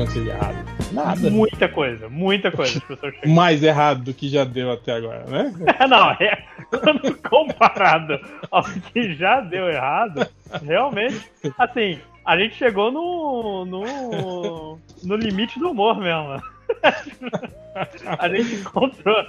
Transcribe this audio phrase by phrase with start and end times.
[0.00, 0.56] acontecer de errado?
[0.92, 1.30] Nada.
[1.30, 2.82] Muita coisa, muita coisa.
[3.26, 5.52] Mais errado do que já deu até agora, né?
[5.88, 8.18] Não, é, quando comparado
[8.50, 10.26] ao que já deu errado,
[10.64, 16.42] realmente, assim, a gente chegou no, no, no limite do humor mesmo.
[18.18, 19.26] A gente encontrou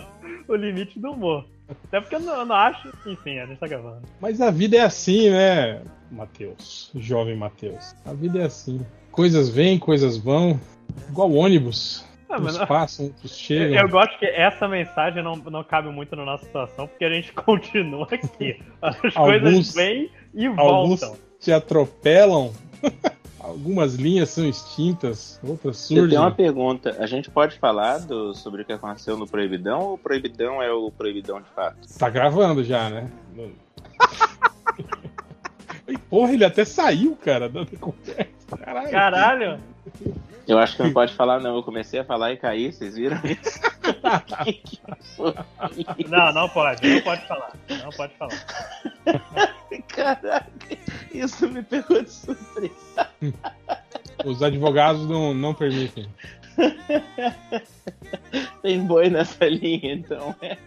[0.47, 1.45] o limite do humor.
[1.85, 2.89] Até porque eu não, eu não acho.
[3.05, 4.01] Enfim, a gente tá gravando.
[4.19, 5.81] Mas a vida é assim, né,
[6.11, 6.91] Matheus?
[6.95, 7.95] Jovem Matheus.
[8.05, 8.85] A vida é assim.
[9.11, 10.59] Coisas vêm, coisas vão.
[11.09, 12.05] Igual ônibus.
[12.29, 13.81] Ah, Uns não- passam, outros Eu, chegam.
[13.81, 17.31] eu gosto que essa mensagem não, não cabe muito na nossa situação, porque a gente
[17.33, 18.57] continua aqui.
[18.81, 21.17] As Alguns- coisas vêm e Alguns voltam.
[21.39, 22.51] te atropelam.
[23.43, 26.45] Algumas linhas são extintas, outras Eu tenho uma surgem.
[26.45, 26.95] pergunta.
[26.99, 30.71] A gente pode falar do, sobre o que aconteceu no Proibidão ou o Proibidão é
[30.71, 31.75] o Proibidão de fato?
[31.97, 33.09] Tá gravando já, né?
[36.09, 38.29] Porra, ele até saiu, cara, da conversa.
[38.57, 38.91] Caralho.
[38.91, 39.59] Caralho!
[40.47, 41.55] Eu acho que não pode falar, não.
[41.55, 43.59] Eu comecei a falar e caí, vocês viram isso?
[44.43, 44.79] Que que
[45.15, 45.33] foi?
[46.07, 47.51] Não, não pode, não pode falar.
[47.69, 48.45] Não pode falar.
[49.87, 50.47] Caraca,
[51.13, 53.09] isso me pegou de surpresa.
[54.25, 56.07] Os advogados não, não permitem.
[58.61, 60.35] Tem boi nessa linha, então.
[60.41, 60.57] é.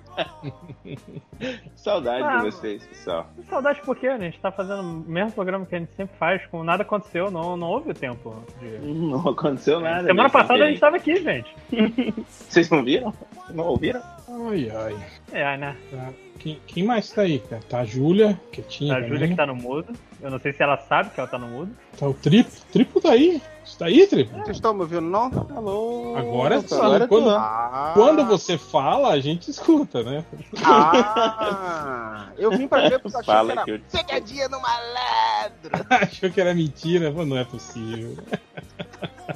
[1.76, 3.26] Saudade Ah, de vocês, pessoal.
[3.48, 4.08] Saudade por quê?
[4.08, 4.14] né?
[4.14, 7.30] A gente tá fazendo o mesmo programa que a gente sempre faz, como nada aconteceu,
[7.30, 8.42] não, não houve o tempo.
[8.60, 10.06] de- Não aconteceu nada.
[10.06, 10.32] Semana né?
[10.32, 11.54] passada a gente tava aqui, gente.
[12.28, 13.12] Vocês não viram?
[13.50, 14.02] Não ouviram?
[14.50, 14.96] Ai, ai.
[15.32, 15.76] É, né?
[15.90, 16.10] Tá.
[16.38, 17.62] Quem, quem mais tá aí, cara?
[17.68, 18.96] Tá a Júlia, quietinha.
[18.96, 19.92] A Júlia que tá no mudo.
[20.20, 21.74] Eu não sei se ela sabe que ela tá no mudo.
[21.98, 22.52] Tá o triplo.
[22.72, 23.40] Triplo tá aí.
[23.64, 24.38] Você tá aí, triplo?
[24.44, 25.30] Vocês estão me ouvindo, não?
[25.56, 26.14] Alô?
[26.16, 27.30] Agora sim, agora quando- tô.
[27.30, 30.24] Ah, Quando você fala, a gente escuta, né?
[30.62, 33.80] Ah, eu vim pra ver porque eu achei que era que eu...
[33.90, 35.86] pegadinha no malandro.
[35.90, 37.10] Achou que era mentira?
[37.10, 38.16] Pô, não é possível.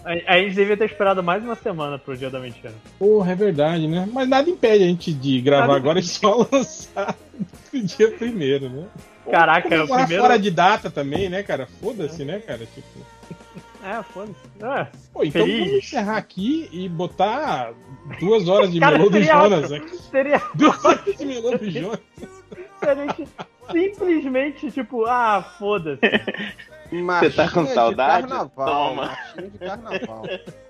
[0.04, 2.74] A, a gente devia ter esperado mais uma semana pro dia da mentira.
[2.98, 4.06] Porra, é verdade, né?
[4.12, 7.17] Mas nada impede a gente de gravar Nada agora e só lançar
[7.72, 8.86] no dia primeiro, né?
[9.30, 10.22] Caraca, é o primeiro.
[10.22, 11.67] fora de data também, né, cara?
[11.80, 12.67] Foda-se, né, cara?
[12.67, 13.17] Tipo...
[13.88, 14.34] É, foda-se.
[14.60, 14.86] É.
[15.14, 15.66] Pô, então Feliz.
[15.66, 17.72] vamos encerrar aqui e botar
[18.20, 19.96] duas horas de melô do seria Jonas aqui.
[19.96, 22.00] Seria Duas horas de melô do Jonas.
[22.78, 23.26] se a gente
[23.72, 26.00] simplesmente, tipo, ah, foda-se.
[26.90, 28.24] Você tá com saudade?
[28.24, 29.18] De carnaval, Toma.
[29.36, 30.22] de carnaval.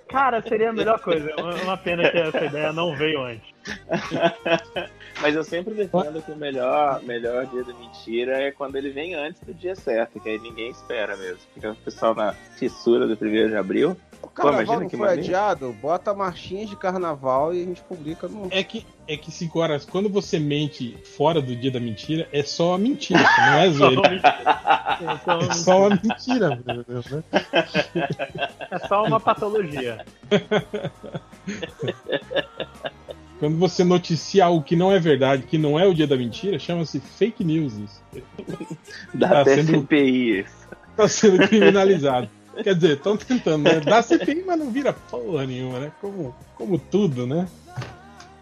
[0.08, 1.28] Cara, seria a melhor coisa.
[1.38, 3.52] Uma, uma pena que essa ideia não veio antes.
[5.20, 9.14] Mas eu sempre defendo que o melhor, melhor dia da mentira é quando ele vem
[9.14, 11.40] antes do dia certo, que aí ninguém espera mesmo.
[11.54, 13.96] Fica o pessoal na fissura do 1 de abril.
[14.22, 15.26] O carnaval imagina não que foi maneiro.
[15.28, 18.48] adiado, bota marchinhas de carnaval e a gente publica no.
[18.50, 22.42] É que, é que cinco horas, quando você mente fora do dia da mentira, é
[22.42, 24.00] só a mentira, não é Só zoeira.
[24.00, 25.20] uma mentira.
[25.24, 27.22] Só É uma- só uma mentira, meu Deus, né?
[28.70, 30.04] É só uma patologia.
[33.38, 36.58] Quando você noticia algo que não é verdade, que não é o dia da mentira,
[36.58, 37.74] chama-se fake news.
[37.74, 38.02] Isso.
[39.14, 40.46] Dá Tá CPI.
[40.96, 42.28] Tá sendo criminalizado.
[42.62, 43.80] Quer dizer, estão tentando, né?
[43.80, 45.92] Dá CPI, mas não vira porra nenhuma, né?
[46.00, 47.46] Como, como tudo, né?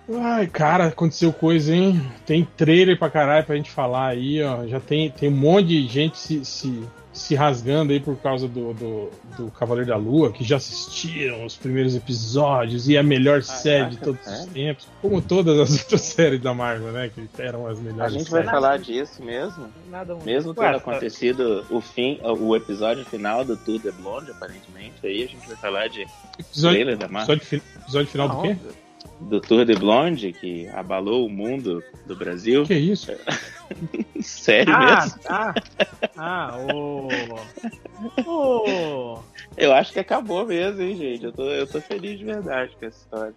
[0.09, 2.01] Ai, cara, aconteceu coisa, hein?
[2.25, 4.67] Tem trailer pra caralho pra gente falar aí, ó.
[4.67, 6.83] Já tem, tem um monte de gente se, se,
[7.17, 11.57] se rasgando aí por causa do, do, do Cavaleiro da Lua, que já assistiram os
[11.57, 14.87] primeiros episódios e é a melhor série de todos os tempos.
[15.01, 17.11] Como todas as outras séries da Marvel, né?
[17.15, 18.51] Que eram as A melhores gente vai séries.
[18.51, 19.69] falar disso mesmo.
[19.91, 20.27] Nada muito.
[20.27, 24.95] Mesmo tendo Ué, tá- acontecido o fim, o episódio final do Tudo The Blonde, aparentemente,
[25.05, 26.07] aí a gente vai falar de
[26.39, 27.37] Episódio, trailer da Marvel.
[27.37, 28.57] episódio, episódio final do quê?
[29.21, 32.65] Do Tour de Blonde, que abalou o mundo do Brasil.
[32.65, 33.11] Que isso?
[34.23, 35.21] Sério Ah, mesmo?
[35.29, 35.55] ah,
[36.17, 37.29] ah, o.
[38.27, 39.19] O.
[39.57, 41.25] Eu acho que acabou mesmo, hein, gente?
[41.25, 43.35] Eu tô, eu tô feliz de verdade com essa história.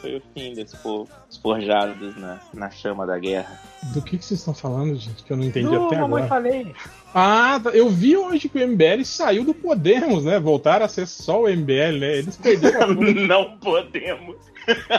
[0.00, 3.58] Foi o fim desse povo, os forjados na, na chama da guerra.
[3.82, 5.22] Do que, que vocês estão falando, gente?
[5.24, 6.28] Que eu não entendi Não, até mamãe agora.
[6.28, 6.74] falei.
[7.14, 7.70] Ah, tá.
[7.70, 10.38] eu vi hoje que o MBL saiu do Podemos, né?
[10.38, 12.18] Voltaram a ser só o MBL, né?
[12.18, 12.92] Eles perderam
[13.26, 14.36] Não podemos.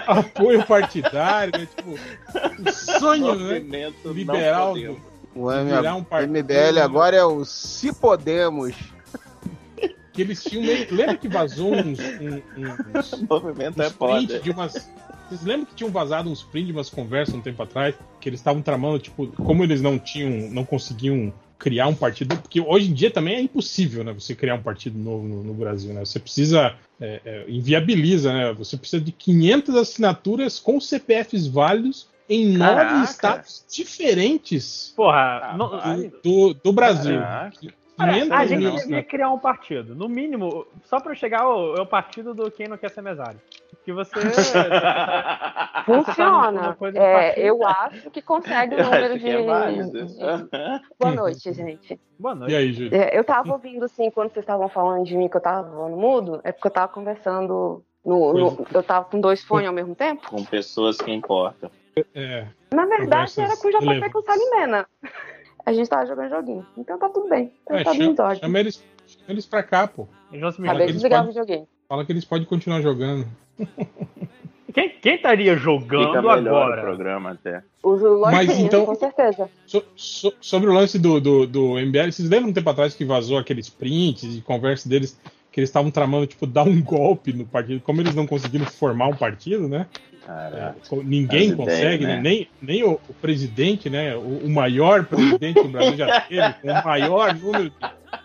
[0.08, 1.68] apoio partidário, né?
[1.76, 3.60] Tipo, o sonho, né?
[3.60, 4.74] Movimento Liberal.
[5.36, 6.32] O Virar um partido.
[6.34, 8.74] MBL agora é o Se Podemos.
[10.12, 10.88] Que eles tinham meio...
[10.94, 14.40] Lembra que vazou uns, um- uns, O movimento é uns foda.
[14.40, 14.90] de umas.
[15.32, 17.96] Vocês lembram que tinham vazado uns prints de umas conversas um tempo atrás?
[18.20, 22.60] Que eles estavam tramando, tipo, como eles não tinham, não conseguiam criar um partido, porque
[22.60, 24.12] hoje em dia também é impossível, né?
[24.12, 26.02] Você criar um partido novo no, no Brasil, né?
[26.02, 26.76] Você precisa.
[27.00, 28.54] é, é, inviabiliza, né?
[28.56, 32.94] Você precisa de 500 assinaturas com CPFs válidos em Caraca.
[32.94, 35.56] nove estados diferentes Porra,
[36.22, 37.20] do, do Brasil.
[37.20, 37.81] Caraca.
[38.02, 39.06] Olha, 500 a gente devia assinaturas.
[39.10, 39.96] criar um partido.
[39.96, 43.02] No mínimo, só pra eu chegar ao, é o partido do quem não quer ser
[43.02, 43.40] mesário.
[43.86, 44.12] Que você.
[45.86, 46.78] Funciona.
[46.80, 49.30] do É, eu acho que consegue o Eu número acho de.
[49.30, 50.08] é válido.
[51.00, 52.00] Boa noite, gente.
[52.20, 52.52] Boa noite.
[52.54, 52.90] E aí?
[52.92, 55.98] É, Eu tava ouvindo, assim, quando vocês estavam falando de mim que eu tava no
[55.98, 57.84] mudo, é porque eu tava conversando.
[58.04, 60.28] No, no- eu tava com dois fones ao mesmo tempo.
[60.28, 61.70] Com pessoas que importam.
[62.16, 64.22] É, Na verdade, era com o JP com.
[64.22, 64.88] Salimena.
[65.66, 66.66] A gente tava jogando joguinho.
[66.78, 67.52] Então tá tudo bem.
[67.64, 70.08] Então é, tá chama, tudo chama eles, chama eles pra cá, pô.
[70.32, 71.68] De eles desligar o videogame.
[71.88, 73.28] Fala que eles podem continuar jogando.
[74.74, 76.82] Quem, quem estaria Fica jogando melhor o agora?
[76.82, 77.62] programa até.
[77.84, 79.50] Lojinha, Mas então- com certeza.
[79.66, 83.04] So- so- sobre o lance do, do, do MBL, vocês lembram um tempo atrás que
[83.04, 85.20] vazou aqueles prints e conversa deles
[85.52, 87.82] que eles estavam tramando, tipo, dar um golpe no partido?
[87.82, 89.88] Como eles não conseguiram formar um partido, né?
[90.32, 90.76] Caraca.
[90.92, 92.16] É, ninguém consegue, ideias, né?
[92.16, 92.22] né?
[92.22, 94.16] Nem, nem o, o presidente, né?
[94.16, 97.76] O, o maior presidente que o Brasil já teve, com o maior número de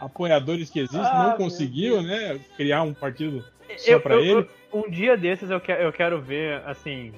[0.00, 2.38] apoiadores que existe, Ah, não conseguiu, né?
[2.56, 3.44] Criar um partido
[3.76, 4.30] só eu- ele.
[4.32, 7.12] eu- um dia desses eu, que- eu quero ver, assim,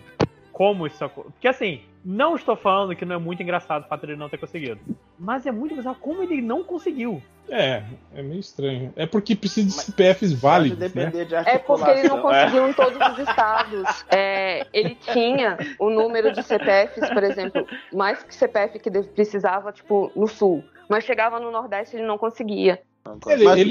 [0.58, 1.30] como isso aconteceu.
[1.30, 4.38] Porque, assim, não estou falando que não é muito engraçado o fato dele não ter
[4.38, 4.80] conseguido.
[5.16, 7.22] Mas é muito bizarro como ele não conseguiu.
[7.48, 8.92] É, é meio estranho.
[8.96, 11.06] É porque precisa de CPFs válidos, né?
[11.06, 12.18] de É porque ele não articulação.
[12.18, 12.20] É.
[12.44, 14.04] conseguiu em todos os estados.
[14.10, 19.70] É, ele tinha o número de CPFs, por exemplo, mais que CPF que ele precisava,
[19.70, 20.64] tipo, no sul.
[20.88, 22.82] Mas chegava no Nordeste ele não conseguia.
[23.28, 23.70] Ele, Mas ele,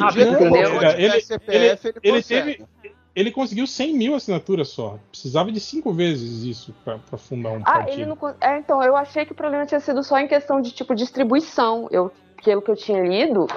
[1.04, 2.66] ele- CPF, ele, ele consegue.
[2.82, 4.98] teve- ele conseguiu 100 mil assinaturas só.
[5.12, 7.92] Precisava de cinco vezes isso pra fundar um Ah, partido.
[7.94, 8.18] ele não.
[8.40, 11.88] É, então, eu achei que o problema tinha sido só em questão de, tipo, distribuição.
[11.92, 12.12] Eu,
[12.44, 13.48] pelo que eu tinha lido,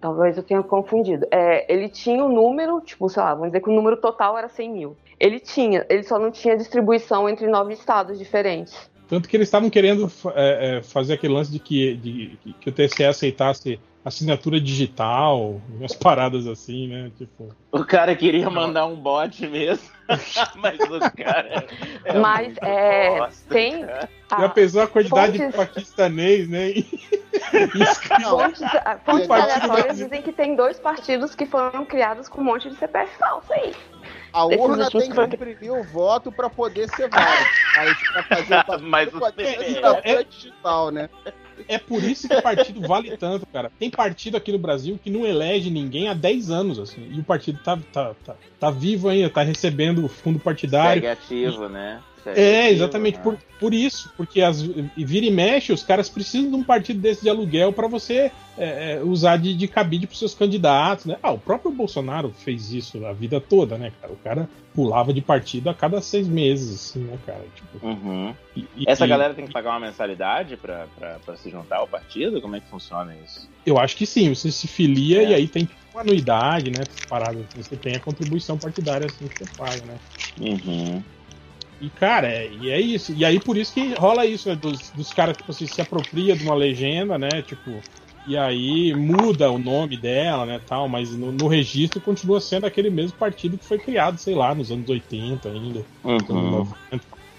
[0.00, 1.26] talvez eu tenha confundido.
[1.30, 4.48] É, ele tinha um número, tipo, sei lá, vamos dizer que o número total era
[4.48, 4.96] 100 mil.
[5.20, 8.90] Ele tinha, ele só não tinha distribuição entre nove estados diferentes.
[9.08, 12.72] Tanto que eles estavam querendo é, é, fazer aquele lance de que, de- que o
[12.72, 17.10] TSE aceitasse assinatura digital, umas paradas assim, né?
[17.16, 17.54] Tipo.
[17.70, 19.88] O cara queria mandar um bot mesmo.
[20.56, 21.66] Mas o cara.
[22.04, 24.08] É Mas, é, bosta, tem- cara.
[24.30, 26.70] Já Ah, pensou a quantidade de paquistanês, né?
[26.70, 26.86] E-
[27.78, 28.22] inscrito.
[28.30, 28.60] Fontes,
[29.04, 33.16] fontes aleatórias dizem que tem dois partidos que foram criados com um monte de CPF
[33.18, 33.74] falso aí.
[34.32, 37.50] A Esses urna tem que imprimir o voto pra poder ser válido.
[37.76, 39.70] Mas fazer o partido, Mas o pode ter CPF.
[39.70, 41.08] assinatura digital, né?
[41.68, 43.70] É por isso que o partido vale tanto, cara.
[43.78, 47.08] Tem partido aqui no Brasil que não elege ninguém há 10 anos, assim.
[47.12, 51.02] E o partido tá, tá, tá, tá vivo ainda, tá recebendo fundo partidário.
[51.02, 52.00] Segue ativo, né?
[52.26, 56.62] É, exatamente por, por isso, porque as, vira e mexe, os caras precisam de um
[56.64, 61.06] partido desse de aluguel para você é, é, usar de, de cabide para seus candidatos,
[61.06, 61.16] né?
[61.22, 64.12] Ah, o próprio Bolsonaro fez isso a vida toda, né, cara?
[64.12, 67.44] O cara pulava de partido a cada seis meses, assim, né, cara?
[67.54, 68.34] Tipo, Uhum.
[68.56, 70.86] e- e- Essa galera tem que pagar uma mensalidade pra
[71.36, 72.40] se juntar ao partido?
[72.40, 73.48] Como é que funciona isso?
[73.66, 75.30] Eu acho que sim, você se filia É.
[75.30, 76.80] e aí tem uma anuidade, né?
[76.82, 79.96] Essas paradas, você tem a contribuição partidária assim que você paga, né?
[80.40, 81.02] Uhum.
[81.82, 83.12] E, cara, é, e é isso.
[83.12, 84.54] E aí por isso que rola isso, né?
[84.54, 87.42] Dos, dos caras, tipo assim, se apropria de uma legenda, né?
[87.42, 87.82] Tipo,
[88.24, 90.60] e aí muda o nome dela, né?
[90.68, 94.54] Tal, mas no, no registro continua sendo aquele mesmo partido que foi criado, sei lá,
[94.54, 95.84] nos anos 80 ainda.
[96.04, 96.18] Uhum.
[96.30, 96.76] 90.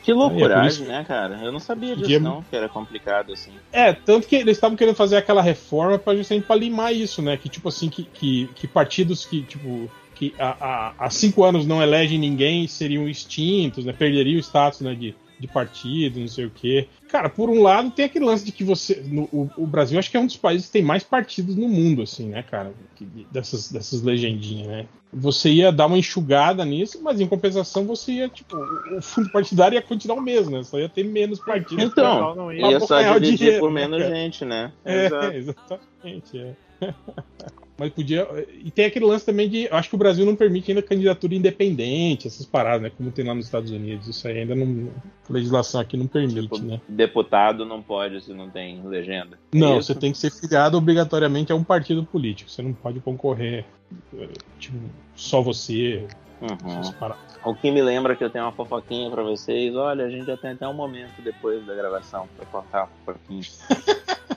[0.03, 1.39] Que É, loucuragem, isso- né, cara?
[1.41, 3.53] Eu não sabia disso, Podia- não, que era complicado assim.
[3.71, 7.37] É, tanto que eles estavam querendo fazer aquela reforma para justamente para limar isso, né?
[7.37, 9.89] Que tipo assim, que, que, que partidos que, tipo,
[10.31, 13.93] que há, há, há cinco anos não elegem ninguém seriam extintos, né?
[13.93, 16.87] Perderiam o status né, de, de partido, não sei o quê.
[17.09, 19.03] Cara, por um lado tem aquele lance de que você.
[19.05, 21.67] No, o, o Brasil acho que é um dos países que tem mais partidos no
[21.67, 22.73] mundo, assim, né, cara?
[22.95, 24.85] Que- dessas, dessas legendinhas, né?
[25.11, 28.57] Você ia dar uma enxugada nisso, mas em compensação você ia, tipo,
[28.97, 30.63] o fundo partidário ia continuar o mesmo, né?
[30.63, 31.83] Só ia ter menos partidos.
[31.83, 32.71] Então, não ia.
[32.71, 34.15] Ia só dividir dinheiro, por né, menos cara?
[34.15, 34.71] gente, né?
[34.83, 35.33] É, Exato.
[36.03, 36.37] exatamente.
[36.39, 36.93] É.
[37.77, 38.27] Mas podia.
[38.63, 39.67] E tem aquele lance também de.
[39.71, 42.91] Acho que o Brasil não permite ainda candidatura independente, essas paradas, né?
[42.95, 44.07] Como tem lá nos Estados Unidos.
[44.07, 44.89] Isso aí ainda não.
[45.27, 46.79] A legislação aqui não permite, Tipo, né?
[46.87, 49.39] deputado não pode se não tem legenda.
[49.53, 49.87] É Não, isso?
[49.93, 52.49] você tem que ser filiado obrigatoriamente a um partido político.
[52.51, 53.65] Você não pode concorrer,
[54.17, 54.27] eh,
[54.59, 54.77] tipo,
[55.15, 56.05] só você.
[56.41, 57.11] Uhum.
[57.45, 59.73] O que me lembra que eu tenho uma fofoquinha pra vocês.
[59.75, 63.41] Olha, a gente já tem até um momento depois da gravação pra cortar um pouquinho.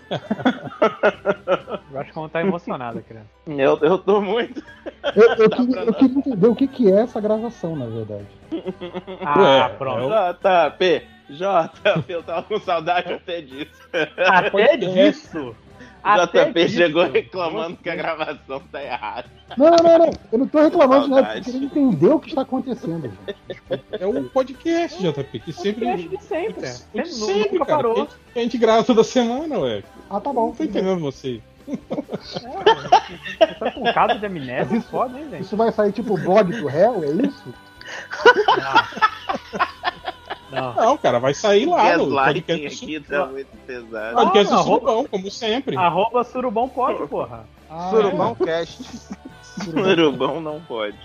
[1.97, 3.27] Eu acho que ela tá emocionada, criança.
[3.47, 4.63] Eu, eu tô muito.
[5.15, 5.93] Eu, eu queria, eu não.
[5.95, 8.27] queria entender o que, que é essa gravação, na verdade.
[9.25, 10.09] Ah, Ué, pronto.
[10.09, 13.71] JP, JP, eu tava com saudade até disso.
[14.19, 14.95] Até podcast.
[14.95, 15.57] disso.
[16.05, 19.29] Até JP disso, chegou reclamando que a gravação tá errada.
[19.57, 20.11] Não, não, não.
[20.31, 23.03] Eu não tô reclamando de nada, eu querendo entender o que está acontecendo.
[23.11, 23.83] gente.
[24.01, 25.85] É um podcast, JP, que sempre.
[25.87, 26.61] Podcast de sempre.
[26.61, 27.77] De Sempre, sempre, nunca cara.
[27.83, 27.93] parou.
[27.93, 29.83] A gente- a gente grava toda semana, ué.
[30.09, 30.53] Ah, tá Não bom.
[30.53, 31.41] tô entendendo você.
[31.67, 35.43] Você tá com caso de amnésia foda, hein, gente?
[35.43, 37.55] Isso vai sair tipo blog do réu, é isso?
[40.51, 40.75] Não.
[40.75, 42.85] Não, cara, vai sair lá no Gaslighting podcast.
[42.85, 44.15] aqui tá muito pesado.
[44.17, 45.77] Podcast Ah, do Surubão, como sempre.
[45.77, 47.45] Arroba surubão pode, porra.
[47.69, 48.83] Ah, Surubão Cast.
[49.43, 50.97] Surubão não pode.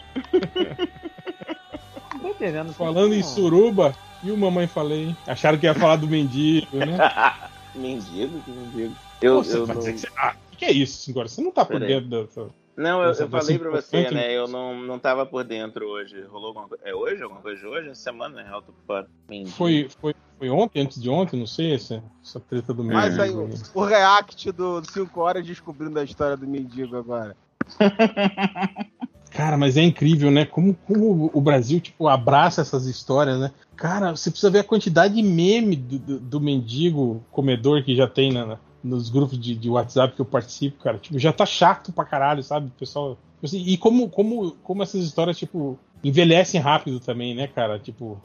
[2.14, 2.72] Não tô entendendo.
[2.74, 5.16] Falando em suruba, e o mamãe falei?
[5.26, 6.98] Acharam que ia falar do mendigo, né?
[7.74, 8.40] mendigo?
[8.42, 8.96] Que mendigo?
[9.22, 9.76] Eu, Nossa, eu não...
[9.76, 11.28] dizer que você- Ah, o que é isso, agora?
[11.28, 12.00] Você não tá por Peraí.
[12.00, 12.52] dentro da.
[12.78, 14.28] Não, eu, eu falei pra você, importante, né?
[14.28, 14.38] né?
[14.38, 16.22] Eu não, não tava por dentro hoje.
[16.30, 16.84] Rolou alguma coisa.
[16.86, 17.24] É hoje?
[17.24, 17.90] Alguma coisa de hoje?
[17.90, 19.08] Essa semana, tô fora.
[19.28, 19.56] Mendigo.
[19.56, 23.02] Foi, foi, foi ontem, antes de ontem, não sei, essa, essa treta do mendigo.
[23.02, 27.36] Mas aí, o, o react do 5 horas descobrindo a história do mendigo agora.
[29.32, 30.46] Cara, mas é incrível, né?
[30.46, 33.52] Como, como o Brasil, tipo, abraça essas histórias, né?
[33.76, 38.08] Cara, você precisa ver a quantidade de meme do, do, do mendigo comedor que já
[38.08, 40.98] tem na- nos grupos de, de WhatsApp que eu participo, cara.
[40.98, 42.68] Tipo, já tá chato pra caralho, sabe?
[42.68, 43.18] O pessoal.
[43.44, 47.80] assim, e como, como, como essas histórias, tipo, envelhecem rápido também, né, cara?
[47.80, 48.22] Tipo.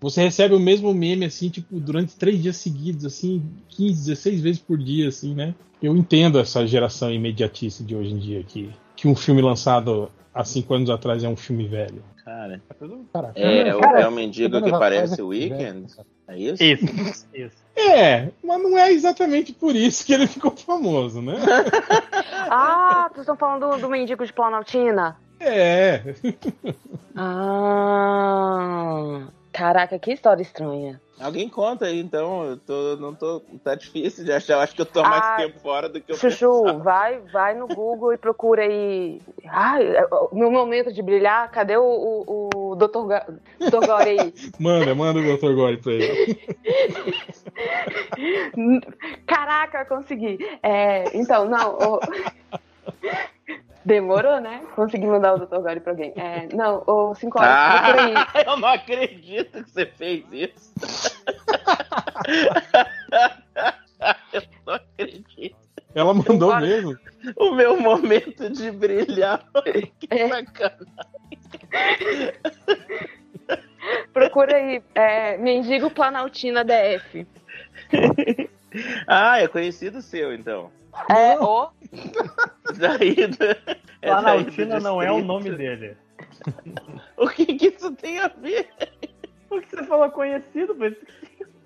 [0.00, 4.60] Você recebe o mesmo meme, assim, tipo, durante três dias seguidos, assim, 15, 16 vezes
[4.60, 5.56] por dia, assim, né?
[5.82, 10.44] Eu entendo essa geração imediatista de hoje em dia, que, que um filme lançado há
[10.44, 12.04] cinco anos atrás é um filme velho.
[12.24, 12.60] Cara,
[13.12, 15.92] Cara, é, o, cara, é o mendigo anos que atrás parece é o Weekend?
[16.28, 16.62] É isso?
[16.62, 17.56] Isso, isso.
[17.78, 21.34] É, mas não é exatamente por isso que ele ficou famoso, né?
[22.50, 25.18] Ah, vocês estão falando do, do mendigo de Planaltina?
[25.38, 26.02] É.
[27.14, 29.20] Ah.
[29.52, 31.00] Caraca, que história estranha.
[31.20, 32.44] Alguém conta aí, então.
[32.44, 33.40] Eu tô, não tô.
[33.64, 34.54] Tá difícil de achar.
[34.54, 36.78] Eu acho que eu tô mais Ah, tempo fora do que eu Chuchu, pensava.
[36.84, 39.20] vai, vai no Google e procura aí.
[39.48, 43.06] Ai, é, o meu momento de brilhar, cadê o, o, o Dr.
[43.08, 43.26] Ga-
[43.58, 43.84] Dr.
[43.86, 44.34] Gore aí?
[44.60, 45.54] Manda, manda o Dr.
[45.54, 46.38] Gore pra ele.
[49.26, 50.38] Caraca, consegui.
[50.62, 51.74] É, então, não.
[51.74, 52.00] o-
[53.88, 54.60] Demorou, né?
[54.76, 55.60] Consegui mandar o Dr.
[55.60, 56.12] Gore pra alguém.
[56.14, 58.14] É, não, o 5 horas, procura aí.
[58.14, 60.74] Ah, eu não acredito que você fez isso.
[64.34, 65.56] eu não acredito.
[65.94, 66.98] Ela mandou mesmo.
[67.34, 69.42] O meu momento de brilhar.
[69.98, 70.28] que É.
[70.28, 70.86] bacana.
[74.12, 74.82] Procura aí.
[74.94, 77.26] É, Mendigo Planaltina DF.
[79.06, 80.70] Ah, é conhecido seu, então.
[81.10, 81.70] É, o.
[82.78, 85.96] Daí do- é daí do Planaltina não é o nome dele.
[87.16, 88.68] O que, que isso tem a ver?
[89.48, 90.94] Porque você falou conhecido, mas.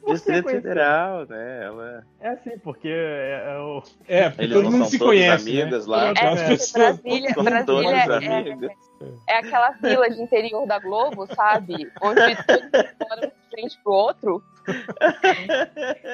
[0.05, 0.49] Que Distrito?
[0.49, 1.65] Federal, né?
[1.65, 2.07] Ela...
[2.21, 3.83] É assim, porque é, é o.
[4.09, 5.63] É, porque Eles todo não mundo são se todos conhece, né?
[5.63, 6.07] amigos lá.
[6.09, 8.63] É, As porque pessoas- Brasília, São Brasília todos
[9.29, 11.91] é, é aquela vila de interior da Globo, sabe?
[12.03, 12.71] Onde todos
[13.09, 14.43] moram de frente pro outro.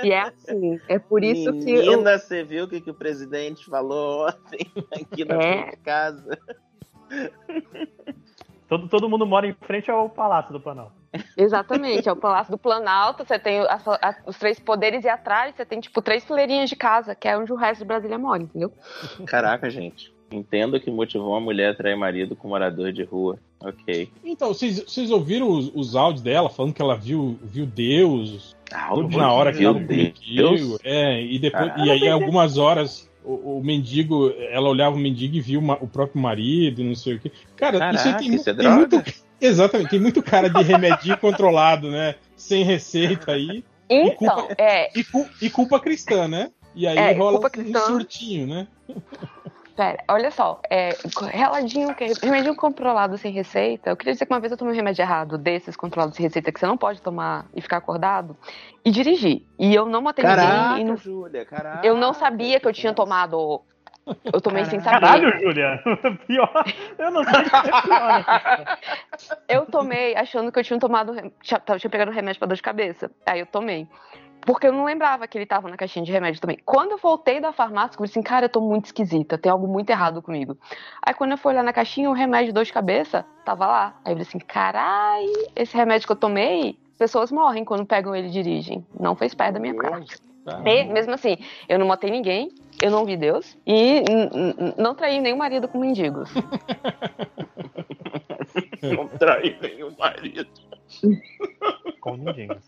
[0.05, 0.81] E é assim.
[0.89, 1.71] É por isso que.
[1.71, 5.77] eu- Menina, você viu o que, que o presidente falou ontem aqui na É.
[5.83, 6.39] casa?
[8.69, 10.93] Todo, todo mundo mora em frente ao Palácio do Planalto.
[11.37, 15.55] Exatamente, é o Palácio do Planalto, você tem a- a- os três poderes e atrás
[15.57, 18.43] você tem, tipo, três fileirinhas de casa, que é onde o resto de Brasília mora,
[18.43, 18.71] entendeu?
[19.27, 20.13] Caraca, gente.
[20.31, 23.39] Entendo que motivou uma mulher a trair marido com morador de rua.
[23.61, 24.13] Ok.
[24.23, 29.33] Então, vocês, ouviram os, os áudios dela falando que ela viu, viu Deus Ah, na
[29.33, 30.79] hora que ela no mendigo?
[30.85, 35.41] É, e depois e aí algumas horas o, o mendigo, ela olhava o mendigo e
[35.41, 37.33] viu ma- o próprio marido, e não sei o quê.
[37.57, 38.97] Cara, isso Caraca, tem, mu- isso é tem droga?
[38.97, 42.15] muito exatamente, tem muito cara de remedinho controlado, né?
[42.37, 43.65] Sem receita aí.
[43.91, 46.51] Então, culpa- é, E, cu- e culpa cristã, né?
[46.75, 47.81] E aí É, rola um cristã.
[47.87, 48.69] surtinho, né?
[49.79, 50.89] pera, olha só, é,
[51.31, 54.77] reladinho, que remédio controlado sem receita, eu queria dizer que uma vez eu tomei um
[54.77, 58.37] remédio errado, desses controlados sem receita, que você não pode tomar e ficar acordado,
[58.85, 59.43] e dirigir.
[59.57, 61.87] E eu não matei Caraca, ninguém, e não- Júlia, caraca.
[61.87, 63.63] eu não sabia que eu tinha tomado,
[64.33, 65.01] eu tomei sem saber.
[65.01, 65.81] Caralho, Júlia!
[66.27, 66.65] Pior.
[66.99, 68.79] Eu não sei o que é pior.
[69.49, 71.15] Eu tomei achando que eu tinha tomado.
[71.43, 73.11] Tinha, tava- tinha pegado remédio pra dor de cabeça.
[73.27, 73.87] Aí eu tomei.
[74.49, 76.59] Porque eu não lembrava que ele tava na caixinha de remédio também.
[76.65, 79.69] Quando eu voltei da farmácia, eu falei assim, cara, eu tô muito esquisita, tem algo
[79.69, 80.57] muito errado comigo.
[81.03, 84.01] Aí quando eu fui olhar na caixinha, o remédio dor de cabeça tava lá.
[84.03, 88.29] Aí eu falei assim, carai, esse remédio que eu tomei, pessoas morrem quando pegam ele
[88.29, 88.87] e dirigem.
[88.99, 90.17] Não fez pé da minha parte.
[90.65, 91.37] E, mesmo assim,
[91.69, 92.51] eu não matei ninguém,
[92.83, 94.03] eu não vi Deus e
[94.79, 96.33] não traí nenhum marido com mendigos.
[98.81, 100.49] Não traí nenhum marido.
[102.01, 102.63] Com mendigos.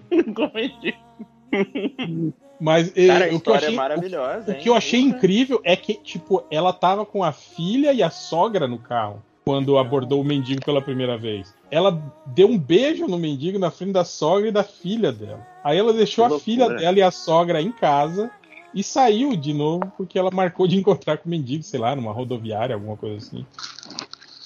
[0.34, 2.34] Com mendigo.
[2.60, 4.60] Mas Cara, a o que eu história achei, é maravilhosa, o hein?
[4.60, 8.66] que eu achei incrível é que, tipo, ela tava com a filha e a sogra
[8.66, 11.54] no carro quando abordou o mendigo pela primeira vez.
[11.70, 15.46] Ela deu um beijo no mendigo na frente da sogra e da filha dela.
[15.62, 18.28] Aí ela deixou Que a filha dela e a sogra em casa
[18.74, 22.12] e saiu de novo porque ela marcou de encontrar com o mendigo, sei lá, numa
[22.12, 23.46] rodoviária, alguma coisa assim.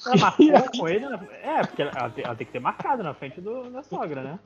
[0.07, 0.47] Ela marcou
[0.81, 1.21] com ele, na...
[1.43, 4.23] é, porque ela, ela tem, ela tem que ter marcado na frente do, da sogra,
[4.23, 4.39] né?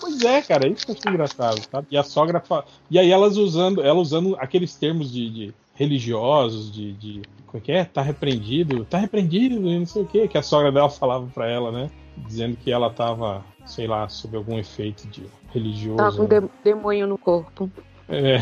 [0.00, 1.86] Pois é, cara, isso que eu achei engraçado, sabe?
[1.90, 2.40] E a sogra.
[2.40, 2.64] Fa...
[2.90, 7.22] E aí elas usando, ela usando aqueles termos de, de religiosos, de, de.
[7.46, 7.84] Como é que é?
[7.84, 11.48] Tá repreendido, tá repreendido, e não sei o que, que a sogra dela falava pra
[11.48, 11.90] ela, né?
[12.16, 15.96] Dizendo que ela tava, sei lá, sob algum efeito de religioso.
[15.96, 16.40] Tá com né?
[16.40, 17.70] de- demônio no corpo.
[18.08, 18.38] É.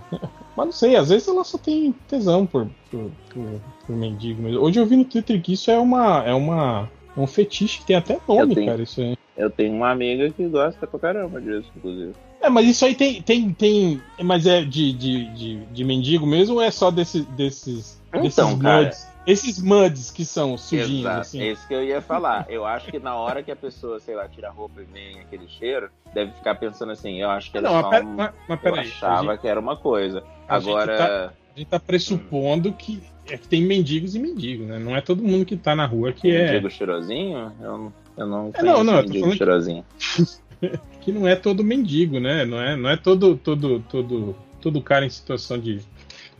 [0.56, 4.60] Mas não sei, às vezes ela só tem tesão por, por, por, por mendigo mesmo.
[4.60, 6.24] Hoje eu vi no Twitter que isso é uma.
[6.24, 6.88] É uma.
[7.16, 8.66] É um fetiche que tem até nome, tenho.
[8.70, 9.16] cara, isso aí.
[9.36, 12.12] Eu tenho uma amiga que gosta pra caramba disso, inclusive.
[12.40, 13.22] É, mas isso aí tem.
[13.22, 18.00] tem, tem mas é de, de, de, de mendigo mesmo ou é só desse, desses.
[18.08, 18.82] Então, desses cara.
[18.84, 19.12] muds?
[19.24, 21.40] Esses muds que são sujinhos, Exato, assim.
[21.40, 22.44] é isso que eu ia falar.
[22.48, 25.20] Eu acho que na hora que a pessoa, sei lá, tira a roupa e vem
[25.20, 28.16] aquele cheiro, deve ficar pensando assim, eu acho que era Não, só pera, um...
[28.16, 28.88] mas, mas Eu peraí.
[28.88, 30.24] Achava gente, que era uma coisa.
[30.48, 34.78] a Agora, tá- a gente tá pressupondo que, é que tem mendigos e mendigos, né?
[34.78, 36.46] Não é todo mundo que tá na rua que é.
[36.52, 39.84] mendigo cheirosinho, eu, não- eu não É, não, não, mendigo falando que- cheirosinho.
[41.02, 42.44] que não é todo mendigo, né?
[42.44, 45.80] Não é, não é todo, todo, todo, todo cara em situação de,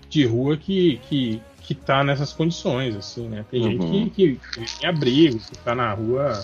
[0.09, 3.45] de rua que, que, que tá nessas condições, assim, né?
[3.50, 4.09] Tem gente Uhum.
[4.11, 6.42] que, que vive em abrigo, que tá na rua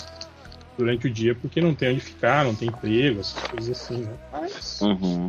[0.76, 4.14] durante o dia porque não tem onde ficar, não tem emprego, essas coisas assim, né?
[4.30, 5.26] Mas Uhum.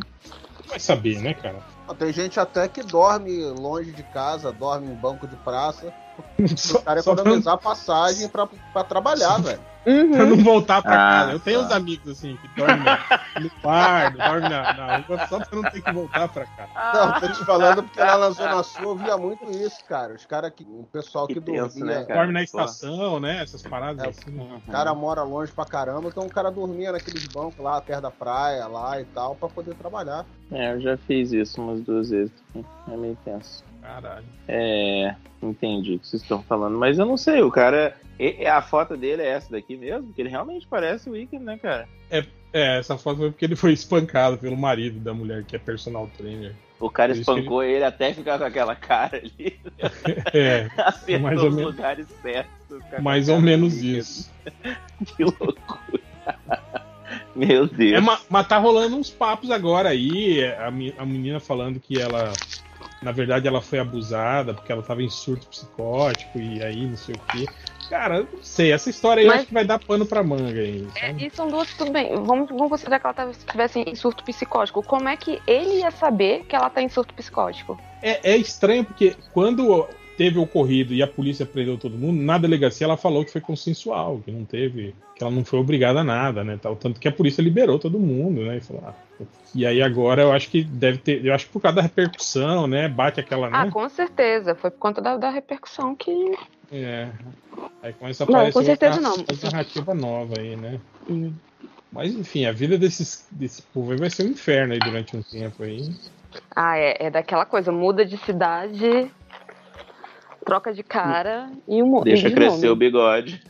[0.68, 1.58] vai saber, né, cara?
[1.94, 5.92] Tem gente até que dorme longe de casa, dorme em banco de praça.
[6.56, 9.60] Só, O cara só pra, economizar passagem pra, pra trabalhar, velho.
[9.84, 11.32] pra não voltar pra Ah, casa.
[11.32, 11.66] Eu tenho tá.
[11.66, 12.78] uns amigos assim que dormem
[13.40, 16.70] no quarto, dormem na, na rua só pra não ter que voltar pra casa.
[16.94, 20.12] Não, tô te falando porque lá na Zona Sul eu via muito isso, cara.
[20.14, 20.64] Os caras que.
[20.64, 22.00] O pessoal que, Que tenso, dormia.
[22.00, 22.18] né, cara?
[22.20, 22.44] Dorme na pô.
[22.44, 23.42] estação, né?
[23.42, 24.30] Essas paradas É, assim.
[24.32, 24.60] né?
[24.68, 28.10] O cara mora longe pra caramba, então o cara dormia naqueles bancos lá, perto da
[28.10, 30.26] praia, lá e tal, pra poder trabalhar.
[30.52, 32.32] É, eu já fiz isso umas duas vezes.
[32.54, 33.64] É meio tenso.
[33.82, 34.24] Caralho.
[34.48, 37.96] É, entendi o que vocês estão falando, mas eu não sei, o cara.
[38.52, 40.08] A foto dele é essa daqui mesmo?
[40.08, 41.88] Porque ele realmente parece o Weekend, né, cara?
[42.10, 46.06] É, essa foto foi porque ele foi espancado pelo marido da mulher que é personal
[46.18, 46.54] trainer.
[46.78, 49.58] O cara Por espancou ele até ficar com aquela cara ali,
[50.34, 51.74] É, acertou Mais ou os menos.
[51.74, 52.78] lugares certos.
[53.00, 54.30] mais ou menos isso.
[55.16, 56.02] Que loucura.
[57.34, 57.96] Meu Deus.
[57.96, 60.40] É, ma- mas tá rolando uns papos agora aí.
[60.40, 62.32] é, A, a menina falando que ela,
[63.02, 67.14] na verdade, ela foi abusada porque ela tava em surto psicótico e aí não sei
[67.14, 67.46] o quê.
[67.88, 68.72] Cara, não sei.
[68.72, 70.86] Essa história aí eu Mas- acho que vai dar pano pra manga aí.
[70.94, 71.26] É, sabe?
[71.26, 72.14] e são duas, tudo bem.
[72.22, 74.82] Vamos, vamos considerar que ela estivesse em surto psicótico.
[74.82, 77.80] Como é que ele ia saber que ela tá em surto psicótico?
[78.02, 82.84] É, é estranho porque quando teve ocorrido e a polícia prendeu todo mundo, na delegacia
[82.84, 86.44] ela falou que foi consensual, que não teve, que ela não foi obrigada a nada,
[86.44, 88.94] né, tal, tanto que a polícia liberou todo mundo, né, e falou, ah,
[89.54, 92.66] e aí agora eu acho que deve ter, eu acho que por causa da repercussão,
[92.66, 94.54] né, bate aquela, Ah, né, com certeza.
[94.54, 96.10] Foi por conta da, da repercussão que.
[96.70, 97.08] é,
[97.82, 99.24] aí começa a Não, aparecer com certeza outra- não.
[99.34, 101.32] outra narrativa nova aí, né, Hum.
[101.92, 105.22] mas enfim, a vida desses, desse povo aí vai ser um inferno aí durante um
[105.22, 105.82] tempo aí,
[106.54, 109.10] Ah, é, é daquela coisa, muda de cidade,
[110.50, 112.80] troca de cara e um mo- Deixa de crescer o nome.
[112.80, 113.40] bigode.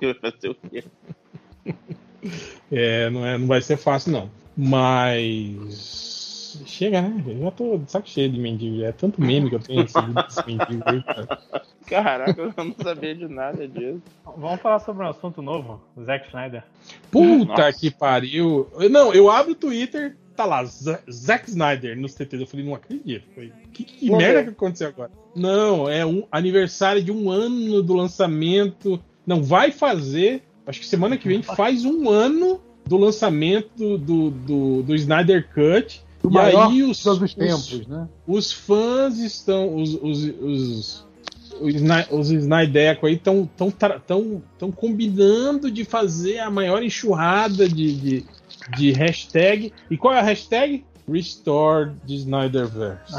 [0.00, 0.82] Que vai fazer o quê?
[2.72, 4.30] É, não, é, não vai ser fácil, não.
[4.56, 6.60] Mas.
[6.66, 7.22] Chega, né?
[7.26, 8.82] Eu já tô de saco cheio de mendigo.
[8.84, 11.38] É tanto meme que eu tenho recebido desse mendigo aí, cara.
[11.86, 14.00] Caraca, eu não sabia de nada disso.
[14.36, 16.62] Vamos falar sobre um assunto novo, Zack Snyder.
[17.10, 17.72] Puta Nossa.
[17.78, 18.68] que pariu.
[18.90, 22.40] Não, eu abro o Twitter, tá lá, Zack Snyder nos TTs.
[22.40, 23.24] Eu falei, não acredito.
[23.34, 25.10] Falei, que, que merda que aconteceu agora?
[25.34, 29.00] Não, é um aniversário de um ano do lançamento.
[29.26, 30.42] Não, vai fazer.
[30.66, 36.02] Acho que semana que vem faz um ano do lançamento do, do, do Snyder Cut.
[36.22, 38.08] O e aí os, de todos os tempos, né?
[38.26, 39.76] os fãs estão.
[39.76, 41.06] Os, os, os,
[41.60, 48.24] os, Snydeco aí estão tão, tão, tão combinando de fazer a maior enxurrada de, de,
[48.76, 49.72] de hashtag.
[49.90, 50.84] E qual é a hashtag?
[51.10, 53.14] Restore the Snyderverse.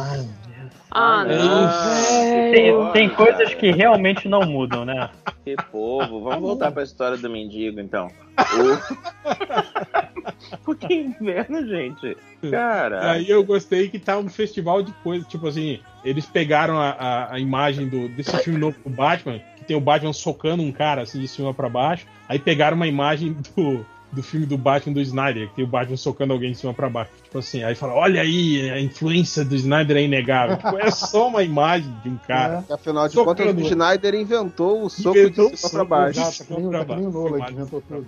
[0.91, 1.65] Ah, É não.
[1.65, 2.19] isso.
[2.19, 2.53] velho.
[2.53, 5.09] Tem, tem coisas que realmente não mudam, né?
[5.43, 6.21] Que povo.
[6.23, 8.09] Vamos voltar pra história do mendigo, então.
[10.65, 10.75] O...
[10.75, 12.17] que inverno, gente.
[12.49, 13.11] Cara.
[13.11, 17.33] Aí eu gostei que tá um festival de coisas, tipo assim, eles pegaram a, a,
[17.33, 21.01] a imagem do, desse filme novo do Batman, que tem o Batman socando um cara
[21.03, 25.01] assim de cima pra baixo, aí pegaram uma imagem do, do filme do Batman do
[25.01, 27.11] Snyder, que tem o Batman socando alguém de cima pra baixo.
[27.23, 30.57] Tipo assim, aí fala, olha aí, a influência do Snyder é inegável.
[30.57, 32.63] tipo, é só uma imagem de um cara.
[32.65, 33.43] Que, afinal de Socando.
[33.43, 36.19] contas, o Snyder inventou o soco Inventou de o cima pra baixo.
[36.19, 37.53] Exato, pra o baixo.
[37.53, 38.07] Inventou tudo.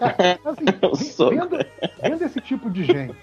[0.00, 1.66] O assim, vendo,
[2.02, 3.14] vendo esse tipo de gente,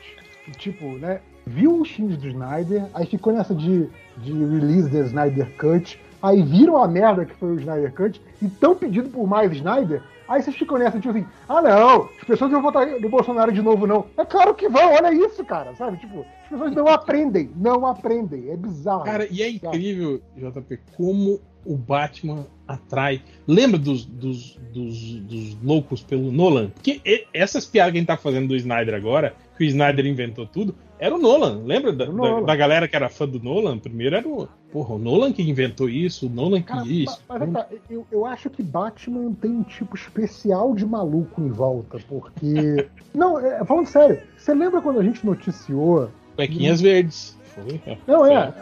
[0.46, 5.00] que tipo, né, viu os filmes do Snyder, aí ficou nessa de, de release da
[5.00, 9.26] Snyder Cut, aí viram a merda que foi o Snyder Cut e estão pedindo por
[9.26, 12.88] mais Snyder, aí vocês ficam nessa, tipo assim, ah não, as pessoas não vão votar
[12.88, 14.06] no Bolsonaro de novo, não.
[14.18, 15.98] É claro que vão, olha isso, cara, sabe?
[15.98, 19.04] Tipo, as pessoas não aprendem, não aprendem, é bizarro.
[19.04, 23.22] Cara, e é incrível, JP, como o Batman atrai.
[23.46, 26.70] Lembra dos, dos, dos, dos loucos pelo Nolan?
[26.70, 30.46] Porque essas piadas que a gente tá fazendo do Snyder agora, que o Snyder inventou
[30.46, 31.62] tudo, era o Nolan.
[31.66, 32.44] Lembra da, o da- Nolan.
[32.44, 33.78] da galera que era fã do Nolan?
[33.78, 34.48] Primeiro era o.
[34.72, 37.20] Porra, o Nolan que inventou isso, o Nolan que Cara, isso.
[37.30, 40.86] ma- mas é que tá, eu, eu acho que Batman tem um tipo especial de
[40.86, 42.88] maluco em volta, porque.
[43.14, 46.10] Não, é, falando sério, você lembra quando a gente noticiou?
[46.36, 47.38] Cuequinhas verdes.
[47.56, 47.82] Foi.
[47.88, 47.98] é.
[48.06, 48.54] Não, é.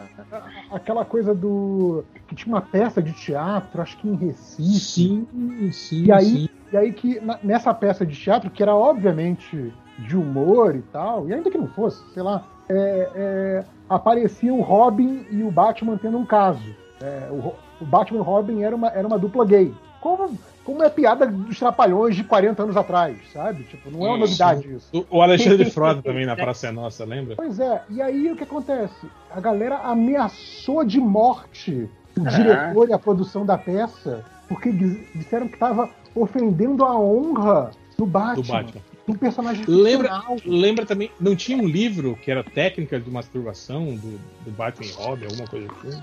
[0.72, 2.04] Aquela coisa do.
[2.28, 4.80] que tinha uma peça de teatro, acho que em Recife.
[4.80, 5.28] Sim,
[5.72, 6.50] sim, E aí- sim.
[6.74, 11.34] E aí que nessa peça de teatro, que era obviamente de humor e tal, e
[11.34, 16.18] ainda que não fosse, sei lá, é, é, aparecia o Robin e o Batman tendo
[16.18, 16.64] um caso.
[17.02, 19.74] É, o, o Batman e o Robin era uma, era uma dupla gay.
[20.02, 23.64] Como, como é piada dos trapalhões de 40 anos atrás, sabe?
[23.64, 24.88] Tipo, não é uma novidade isso.
[25.12, 27.36] O- O Alexandre Frota também na Praça é Nossa, lembra?
[27.36, 29.08] Pois é, e aí o que acontece?
[29.32, 32.30] A galera ameaçou de morte o Ah.
[32.30, 34.72] diretor e a produção da peça, porque
[35.16, 38.82] disseram que estava ofendendo a honra do Batman, Do Batman.
[39.08, 40.38] Um personagem Lembra, ficcional.
[40.46, 44.92] lembra também, não tinha um livro que era técnica de masturbação do, do Batman e
[44.94, 46.02] Robin, alguma coisa assim?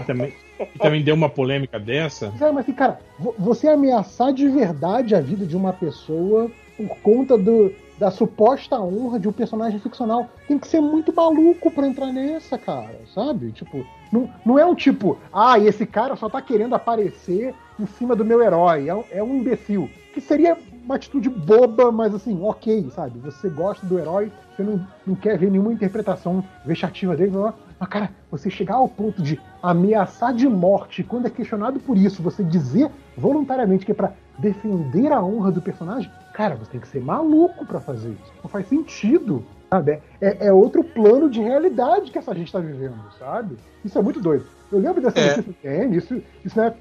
[0.00, 0.34] Que também,
[0.72, 2.26] que também deu uma polêmica dessa.
[2.40, 6.88] É, mas assim, cara, vo- você ameaçar de verdade a vida de uma pessoa por
[6.98, 11.86] conta do, da suposta honra de um personagem ficcional tem que ser muito maluco pra
[11.86, 13.50] entrar nessa, cara, sabe?
[13.52, 18.14] Tipo, não, não é um tipo, ah, esse cara só tá querendo aparecer em cima
[18.16, 19.88] do meu herói, é, é um imbecil.
[20.12, 20.56] Que seria
[20.86, 23.18] uma atitude boba, mas assim, ok, sabe?
[23.18, 27.52] Você gosta do herói, você não, não quer ver nenhuma interpretação vexativa dele, blá.
[27.78, 32.22] mas cara, você chegar ao ponto de ameaçar de morte, quando é questionado por isso,
[32.22, 36.88] você dizer voluntariamente que é pra defender a honra do personagem, cara, você tem que
[36.88, 38.32] ser maluco pra fazer isso.
[38.42, 40.00] Não faz sentido, sabe?
[40.20, 43.56] É, é outro plano de realidade que essa gente tá vivendo, sabe?
[43.84, 44.46] Isso é muito doido.
[44.70, 45.36] Eu lembro dessa É.
[45.36, 46.72] notícia isso, isso na,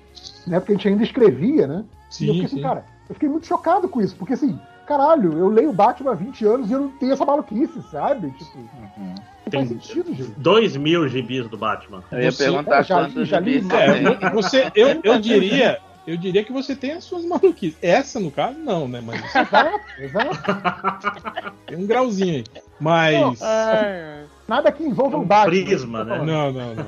[0.46, 1.86] na época que a gente ainda escrevia, né?
[2.22, 2.62] e eu Sim, assim, sim.
[2.62, 6.46] cara, eu fiquei muito chocado com isso, porque assim, caralho, eu leio Batman há 20
[6.46, 8.32] anos e eu não tenho essa maluquice, sabe?
[8.32, 8.58] Tipo,
[8.98, 9.16] não
[9.50, 10.32] Tem faz sentido, gente.
[10.38, 12.04] dois mil gibis do Batman.
[12.12, 13.58] Eu ia Você- perguntar É, já já li.
[13.72, 17.78] É, você, eu, eu diria, eu diria que você tem as suas maluquices.
[17.82, 19.02] Essa, no caso, não, né?
[19.06, 21.52] Mas Exato, exato.
[21.68, 22.44] tem um grauzinho aí.
[22.80, 23.40] Mas.
[24.48, 25.50] Nada que envolva Um o Batman.
[25.66, 26.18] prisma, né?
[26.24, 26.86] Não, não, não.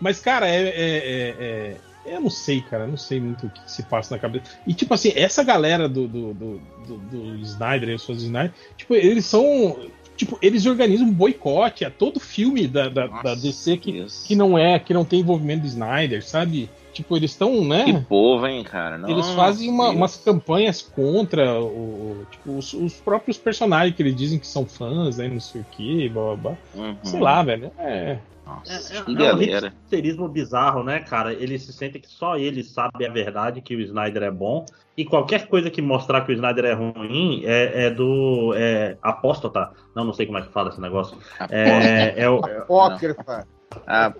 [0.00, 1.76] Mas, cara, é, é- é- é-
[2.14, 2.84] Eu não sei, cara.
[2.84, 4.44] Eu não sei muito o que se passa na cabeça.
[4.66, 8.52] E, tipo assim, essa galera do, do, do, do, do Snyder, os fãs do Snyder,
[8.76, 9.78] tipo, eles são.
[10.16, 14.24] Tipo, eles organizam um boicote a todo filme da, da, da DC que, Deus.
[14.26, 16.68] que não é, que não tem envolvimento do Snyder, sabe?
[16.92, 17.84] Tipo, eles estão, né?
[17.84, 18.96] Que povo, hein, cara?
[18.96, 24.02] Eles Nossa, fazem uma- umas campanhas contra o, o- tipo, os, os próprios personagens que
[24.02, 25.28] eles dizem que são fãs, né?
[25.28, 26.56] Não sei o que, blá blá blá.
[26.74, 26.96] Uhum.
[27.04, 27.70] Sei lá, velho.
[27.78, 28.18] É.
[28.48, 29.66] Nossa, É, é, que é um galera.
[29.68, 31.32] hipsterismo bizarro, né, cara?
[31.32, 34.64] Eles se sentem que só eles sabem a verdade, que o Snyder é bom.
[34.96, 38.54] E qualquer coisa que mostrar que o Snyder é ruim é, é do.
[38.56, 39.70] É, apóstata.
[39.94, 41.16] Não, não sei como é que fala esse negócio.
[41.50, 42.38] É, é o.
[42.38, 43.46] Apócrifa.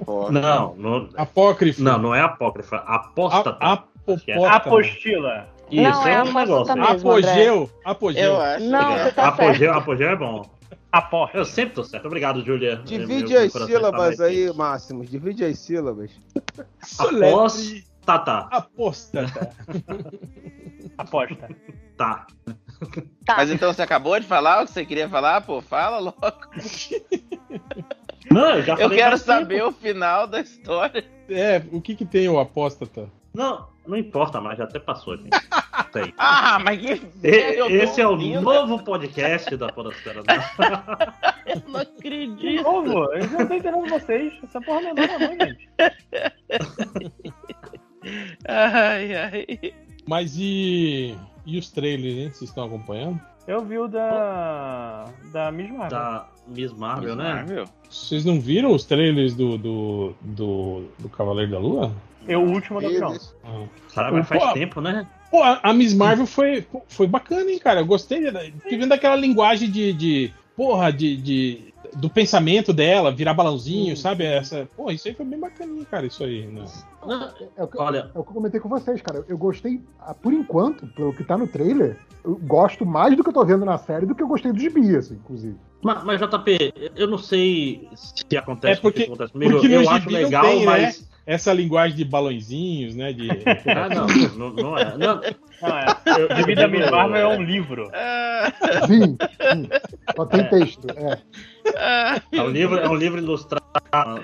[0.04, 0.30] Pô.
[0.30, 1.82] Não, não, Apócrifo.
[1.82, 2.76] não, não é apócrifa.
[2.76, 3.56] Apóstata.
[3.60, 3.82] A.
[4.56, 5.48] Apostila.
[5.70, 6.74] Isso, Não, é é um negócio.
[6.74, 6.88] mesmo.
[7.10, 7.70] Apogeu.
[7.84, 8.24] Apogeu.
[8.24, 9.10] Eu acho Não, é.
[9.10, 9.40] tá certo.
[9.42, 10.42] Apogeu, apogeu é bom.
[10.90, 11.36] Aposta.
[11.36, 12.06] Eu sempre tô certo.
[12.06, 12.76] Obrigado, Julia.
[12.76, 14.52] Divide Meu as coração sílabas mais aí.
[14.54, 15.10] Máximos.
[15.10, 16.10] Divide as sílabas.
[16.82, 17.28] Soletre.
[17.28, 18.38] Apóstata.
[18.50, 19.50] Apóstata.
[20.96, 21.48] Aposta.
[21.96, 22.26] Tá.
[23.26, 23.36] Tá.
[23.36, 25.40] Mas então você acabou de falar o que você queria falar?
[25.42, 26.16] Pô, fala logo.
[28.30, 29.38] Não, eu já Eu falei quero faz tempo.
[29.40, 31.04] saber o final da história.
[31.28, 33.10] É, o que que tem o apóstata?
[33.34, 35.30] Não, não importa, mas já até passou, gente.
[35.92, 36.12] Sei.
[36.18, 36.92] Ah, mas que.
[37.22, 38.40] E- tô Esse é o ouvindo.
[38.42, 40.22] novo podcast da Podosfera.
[40.22, 40.44] Né?
[41.46, 42.62] Eu não acredito.
[42.62, 44.34] novo, eu já tô entendendo vocês.
[44.44, 45.68] Essa porra não é nova, não, gente.
[48.46, 49.46] Ai, ai.
[50.06, 51.16] Mas e.
[51.46, 52.30] E os trailers, hein?
[52.30, 53.20] Vocês estão acompanhando?
[53.46, 55.06] Eu vi o da.
[55.32, 55.88] Da Miss Marvel.
[55.98, 57.34] Da Miss Marvel, né?
[57.34, 57.64] Marvel?
[57.88, 61.92] Vocês não viram os trailers do, do, do, do Cavaleiro da Lua?
[62.26, 63.10] Eu, o último da não.
[63.10, 64.22] Eles- Ah.
[64.24, 65.06] Faz Pô, tempo, né?
[65.30, 67.80] Pô, a, Miss Marvel foi, foi bacana, hein, cara?
[67.80, 68.22] Eu gostei.
[68.62, 69.92] Fiquei vendo aquela linguagem de.
[69.92, 74.24] de porra, de, de- Do pensamento dela, virar balãozinho, sabe?
[74.24, 74.68] Essa.
[74.76, 76.46] Pô, isso aí foi bem bacana, hein, cara, isso aí.
[76.46, 76.64] Né?
[77.06, 79.24] Não, É o, que, Olha, é o que eu comentei com vocês, cara.
[79.28, 83.28] Eu gostei, ah, por enquanto, pelo que tá no trailer, eu gosto mais do que
[83.28, 85.54] eu tô vendo na série do que eu gostei do gibi, assim, inclusive.
[85.82, 89.52] mas, mas, JP, eu não sei se acontece É porque- o que acontece comigo.
[89.60, 90.94] porque Eu acho legal, tem, né?
[91.28, 93.12] Essa linguagem de balãozinhos, né?
[93.12, 93.28] De.
[93.66, 94.96] Ah, não, não, não é.
[94.96, 96.90] Não, Não, é.
[96.90, 97.90] Marvel é um livro.
[98.86, 99.68] Sim, sim.
[100.16, 100.86] Só tem texto.
[100.90, 101.20] É.
[102.32, 103.62] É um livro, é um livro ilustrado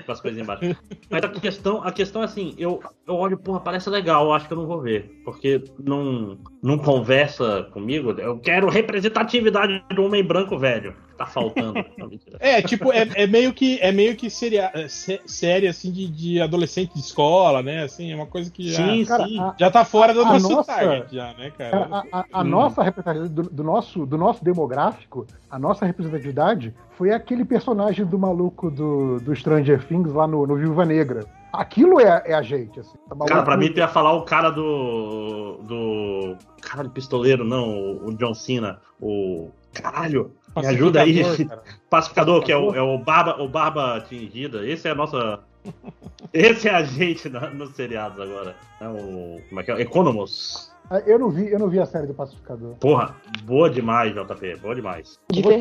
[0.03, 0.75] com as coisas embaixo.
[1.07, 4.53] Mas a questão, a questão é assim, eu, eu olho, porra, parece legal, acho que
[4.53, 5.21] eu não vou ver.
[5.23, 8.11] Porque não, não conversa comigo.
[8.11, 10.95] Eu quero representatividade do homem branco velho.
[11.17, 11.75] Tá faltando.
[12.39, 16.07] É, tipo, é, é meio que é meio que seria, é, sé- série assim de,
[16.07, 17.83] de adolescente de escola, né?
[17.83, 19.39] Assim, é uma coisa que já, Sim, Cara, sim.
[19.39, 21.71] a, já tá fora do A nosso nossa- target, já, né, cara?
[21.71, 22.43] cara, a, a- a Hum.
[22.45, 28.19] nossa representatividade, do, do nosso, do nosso demográfico, a nossa representatividade foi aquele personagem do
[28.19, 31.25] maluco do, do Stranger Things lá no, no Viúva Negra.
[31.55, 32.97] Aquilo é, é a gente, assim.
[33.09, 35.57] Tá Cara, pra mim tu ia falar o cara do.
[35.63, 36.35] do.
[36.61, 38.79] Cara, pistoleiro, não, o, John Cena.
[39.01, 39.49] O.
[39.73, 40.31] Caralho!
[40.55, 41.63] Me ajuda aí, Pacificador, cara.
[41.89, 44.65] pacificador, que é o, é o Barba, o Barba Tingida.
[44.65, 45.39] Esse é a nossa.
[46.33, 48.55] Esse é a gente na- nos seriados agora.
[48.79, 49.41] É o.
[49.49, 49.81] Como é que é?
[49.81, 50.71] Economos.
[50.89, 52.75] Ah, Eu não vi, eu não vi a série do Pacificador.
[52.75, 55.19] Porra, boa demais, JP, boa demais.
[55.31, 55.51] De Vou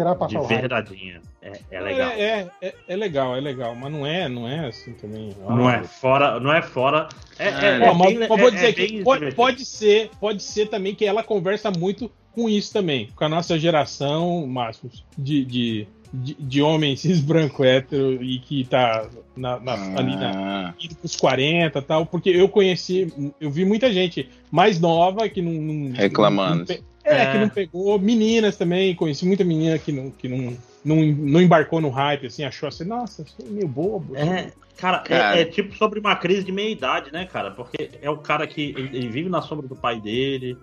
[0.00, 0.12] esperar.
[0.12, 0.60] Esperar De passar o hype.
[0.60, 1.20] verdadeinha.
[1.42, 2.10] É, é legal.
[2.10, 5.30] É, é, é, é legal, é legal, mas não é, não é assim também.
[5.48, 6.40] Não Ah, é fora.
[6.40, 7.08] Não é fora.
[7.38, 10.10] É, é, Ah, é Ó, mas, bem- vou é- dizer é que pode, pode ser,
[10.20, 14.88] pode ser também que ela conversa muito com isso também, com a nossa geração, Márcio,
[15.18, 20.68] de, de, de, de homens cis branco hétero e que tá na, na- ali na,
[20.68, 25.28] Ah, indo pros 40 e tal, porque eu conheci, eu vi muita gente mais nova
[25.28, 25.52] que não.
[25.52, 26.66] não- Reclamando.
[26.68, 27.32] não é, É.
[27.32, 27.98] que não pegou.
[27.98, 32.44] Meninas também, conheci muita menina que não, que não, não, não embarcou no hype, assim,
[32.44, 34.16] achou assim, nossa, é meio bobo.
[34.16, 35.40] É, cara, é- Cara.
[35.40, 37.50] É, tipo sobre uma crise de meia-idade, né, cara?
[37.50, 40.56] Porque é o cara que ele, ele vive na sombra do pai dele,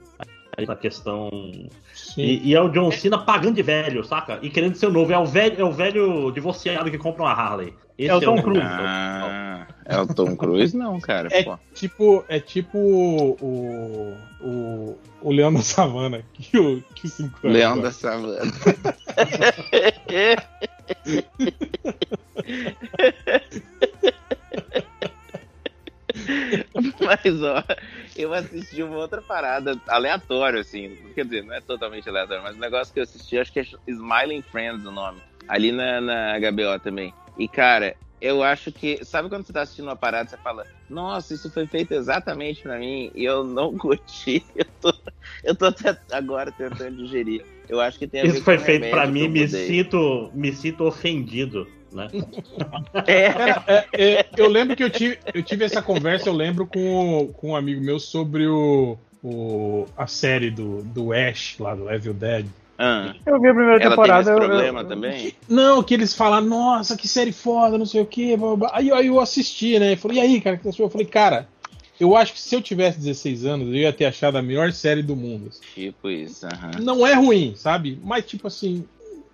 [0.57, 1.29] aí a questão.
[1.93, 2.21] Sim.
[2.21, 4.39] E, e é o John Cena pagando de velho, saca?
[4.41, 5.11] E querendo ser novo.
[5.13, 7.73] É o velho, é o velho divorciado que compra uma Harley.
[7.97, 8.61] Esse É o Tom Cruise.
[8.63, 10.75] ah, é o Tom Cruise?
[10.75, 11.29] Não, cara.
[11.31, 11.57] É pô.
[11.73, 17.57] tipo, é tipo o, o, o Leão da Savana, que o, que o Cinco anos
[17.57, 18.41] Leão da Savana.
[26.99, 27.63] Mas, ó,
[28.15, 30.97] eu assisti uma outra parada aleatória, assim.
[31.15, 33.65] Quer dizer, não é totalmente aleatório, mas um negócio que eu assisti, acho que é
[33.87, 35.21] Smiling Friends o nome.
[35.47, 37.13] Ali na, na HBO também.
[37.37, 39.03] E, cara, eu acho que.
[39.05, 42.77] Sabe quando você tá assistindo uma parada, você fala, nossa, isso foi feito exatamente pra
[42.79, 44.45] mim, e eu não curti.
[44.55, 44.93] Eu tô,
[45.43, 47.43] eu tô até agora tentando digerir.
[47.69, 51.67] Eu acho que tem a Isso foi feito que mim, me sinto, me sinto ofendido,
[51.91, 52.09] né?
[53.07, 53.27] É,
[53.67, 53.85] é,
[54.19, 57.51] é, eu lembro que eu tive, eu tive essa conversa, eu lembro com, o- com
[57.51, 62.45] um amigo meu sobre o, o, a série do, do Ash, lá do Evil Dead.
[62.77, 64.21] Ah, Eu vi a primeira ela tem temporada.
[64.21, 65.33] esse eu- problema eu, também?
[65.47, 68.35] Não, que eles falam, nossa, que série foda, não sei o quê.
[68.37, 68.71] blá, blá.
[68.73, 69.93] Aí, aí eu assisti, né?
[69.93, 70.67] E falei, e aí, cara, que?
[70.67, 71.47] Eu falei, cara,
[71.99, 75.01] eu acho que se eu tivesse 16 anos, eu ia ter achado a melhor série
[75.01, 75.49] do mundo.
[75.73, 76.79] Tipo isso, aham.
[76.81, 77.99] Não é ruim, sabe?
[78.03, 78.85] Mas, tipo assim,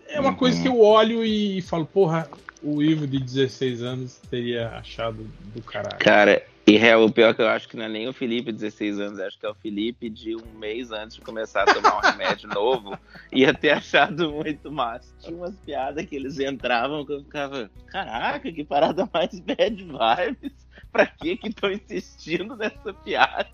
[0.10, 0.36] é uma Uhum.
[0.36, 2.30] coisa que eu olho e falo, porra,
[2.62, 5.98] o Ivo de 16 anos teria achado do caralho.
[6.00, 8.60] Cara, e é, o pior que eu acho que não é nem o Felipe de
[8.60, 11.98] 16 anos, acho que é o Felipe de um mês antes de começar a tomar
[11.98, 12.98] um remédio novo,
[13.32, 15.14] ia ter achado muito massa.
[15.20, 20.68] Tinha umas piadas que eles entravam que eu ficava, caraca, que parada mais bad vibes.
[20.92, 23.50] Pra que que estão insistindo nessa piada?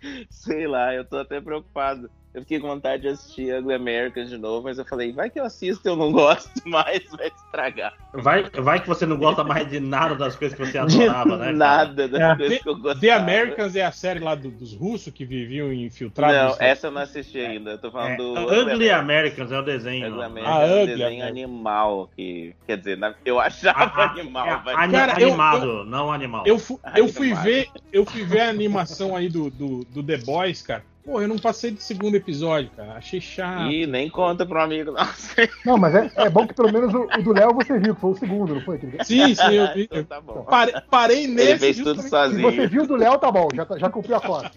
[0.30, 2.10] Sei lá, eu tô até preocupado.
[2.34, 5.38] Eu fiquei com vontade de assistir Ugly Americans de novo, mas eu falei, vai que
[5.38, 7.94] eu assisto e eu não gosto mais, vai estragar.
[8.12, 11.44] Vai, vai que você não gosta mais de nada das coisas que você adorava, né?
[11.44, 11.52] cara?
[11.52, 12.36] Nada das É.
[12.36, 13.00] coisas que eu gostava.
[13.00, 16.58] The Americans é a série lá do- dos russos que viviam infiltrados.
[16.58, 17.70] Não, essa eu não assisti ainda.
[17.70, 20.08] Eu tô falando É, do Ugly Americans é o desenho.
[20.08, 20.22] Ugly.
[20.24, 22.54] Americans Ah, é um Ugly desenho animal que.
[22.66, 26.42] Quer dizer, eu achava A- animal, é, Cara, eu- animado, não animal.
[26.46, 30.16] Eu, fu- eu fui ver, eu fui ver a animação aí do, do, do The
[30.16, 30.82] Boys, cara.
[31.04, 32.94] Pô, eu não passei do segundo episódio, cara.
[32.94, 33.70] Achei chato.
[33.70, 35.34] Ih, nem conta pro amigo, nossa.
[35.66, 38.00] Não, mas é, é bom que pelo menos o, o do Léo você viu, que
[38.00, 38.80] foi o segundo, não foi?
[39.04, 39.82] Sim, sim, eu vi.
[39.82, 40.44] Então tá bom.
[40.44, 41.50] parei, parei nesse.
[41.50, 42.68] Ele fez tudo justamente- Se você sozinho.
[42.70, 44.50] viu o do Léo, tá bom, já, tá- já cumpriu a cota.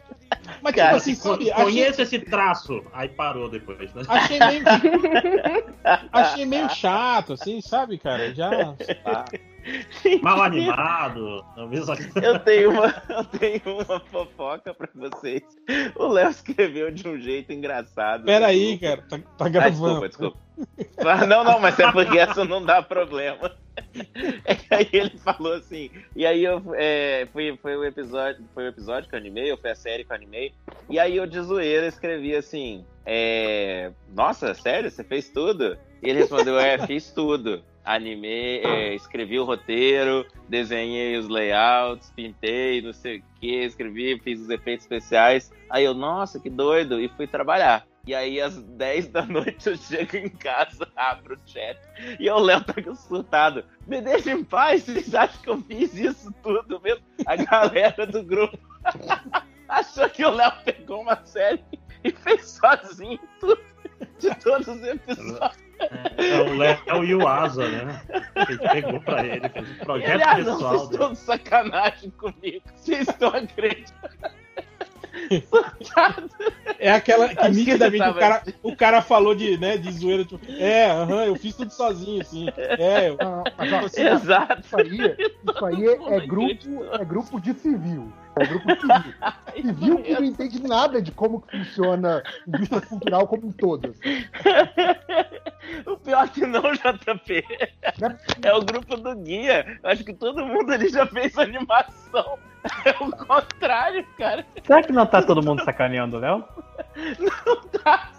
[0.61, 1.51] Mas Cara, tipo assim, sabe?
[1.51, 2.81] Achei, Conheço esse traço.
[2.93, 4.03] Aí parou depois, né?
[4.07, 4.63] achei meio.
[6.13, 8.33] achei meio chato, assim, sabe, cara?
[8.33, 8.73] Já.
[9.03, 9.25] tá.
[10.21, 11.45] Mal animado.
[12.21, 15.43] Eu tenho uma, eu tenho uma fofoca pra vocês.
[15.95, 18.25] O Léo escreveu de um jeito engraçado.
[18.25, 20.07] Peraí, cara, tá, tá Ah, gravando.
[20.07, 20.37] desculpa, desculpa.
[21.05, 23.51] Ah, Não, não, mas é porque essa não dá problema.
[24.43, 28.65] É que aí ele falou assim, e aí eu é, foi, foi o episódio, foi
[28.65, 30.51] o episódio que eu animei, ou foi a série que eu animei,
[30.89, 35.77] e aí eu de zoeira escrevi assim, é, nossa, sério, você fez tudo?
[36.01, 37.63] E ele respondeu, é, fiz tudo.
[37.87, 44.41] Animei, é, escrevi o roteiro, desenhei os layouts, pintei, não sei o que, escrevi, fiz
[44.41, 45.53] os efeitos especiais.
[45.69, 47.87] Aí eu, nossa, que doido, e fui trabalhar.
[48.05, 51.79] E aí, às 10 da noite, eu chego em casa, abro o chat,
[52.19, 53.63] e o Léo tá surtado.
[53.87, 57.05] Me deixa em paz, vocês acham que eu fiz isso tudo mesmo?
[57.25, 58.59] A galera do grupo
[59.69, 61.63] achou que o Léo pegou uma série
[62.03, 63.61] e fez sozinho tudo,
[64.19, 65.66] de todos os episódios.
[66.17, 68.01] É o Léo e o Asa, né?
[68.45, 70.83] Que ele pegou pra ele, fez um Ele, projeto ah, não, vocês pessoal.
[70.91, 72.61] estão de sacanagem comigo.
[72.75, 74.17] Vocês estão acreditando.
[76.79, 80.23] É aquela que nitidamente ele o, tava- cara, o cara falou de, né, de zoeira,
[80.23, 82.47] tipo, é, aham, eu fiz tudo sozinho, assim.
[82.57, 84.61] É, eu, Ah, ó, Você- Exato.
[84.61, 88.11] isso aí, isso aí é, é grupo, é grupo de civil.
[88.39, 89.13] É grupo civil.
[89.55, 93.89] Civil que não entende nada de como funciona indústria cultural como um todo.
[93.89, 94.25] assim.
[95.85, 97.43] O pior que não, JP.
[97.99, 98.17] Né?
[98.41, 99.79] É o grupo do guia.
[99.83, 102.39] Eu acho que todo mundo ali já fez animação.
[102.85, 104.45] É o contrário, cara.
[104.63, 106.45] Será que não tá todo mundo sacaneando o Léo?
[107.83, 108.11] Tá.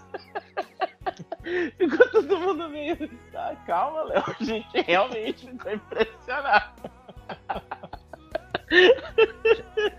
[1.77, 3.09] Ficou todo mundo meio.
[3.31, 4.23] Tá, calma, Léo.
[4.39, 6.89] A gente realmente ficou impressionado.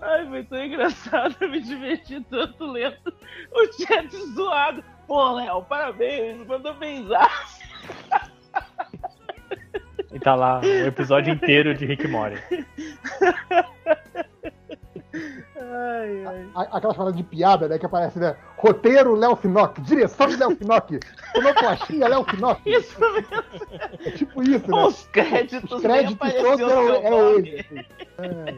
[0.00, 1.36] Ai, foi tão engraçado.
[1.40, 3.14] Eu me diverti tanto lendo
[3.52, 4.82] o chat zoado.
[5.06, 6.46] Pô, Léo, parabéns.
[6.46, 7.60] Mandou benzaço.
[10.12, 12.40] E tá lá o episódio inteiro de Rick Mori.
[15.56, 16.48] Ai, ai.
[16.54, 17.78] A- Aquelas paradas de piada, né?
[17.78, 18.36] Que aparece, né?
[18.56, 20.98] Roteiro Léo Finock, direção de Léo Finock,
[21.34, 22.60] sonoplastia Léo Finock.
[22.68, 23.28] Isso mesmo.
[24.04, 24.84] É tipo isso, né?
[24.84, 27.48] Os créditos, Os créditos todos eram, seu eram nome.
[27.48, 27.60] ele.
[27.60, 27.78] assim.
[28.18, 28.54] É.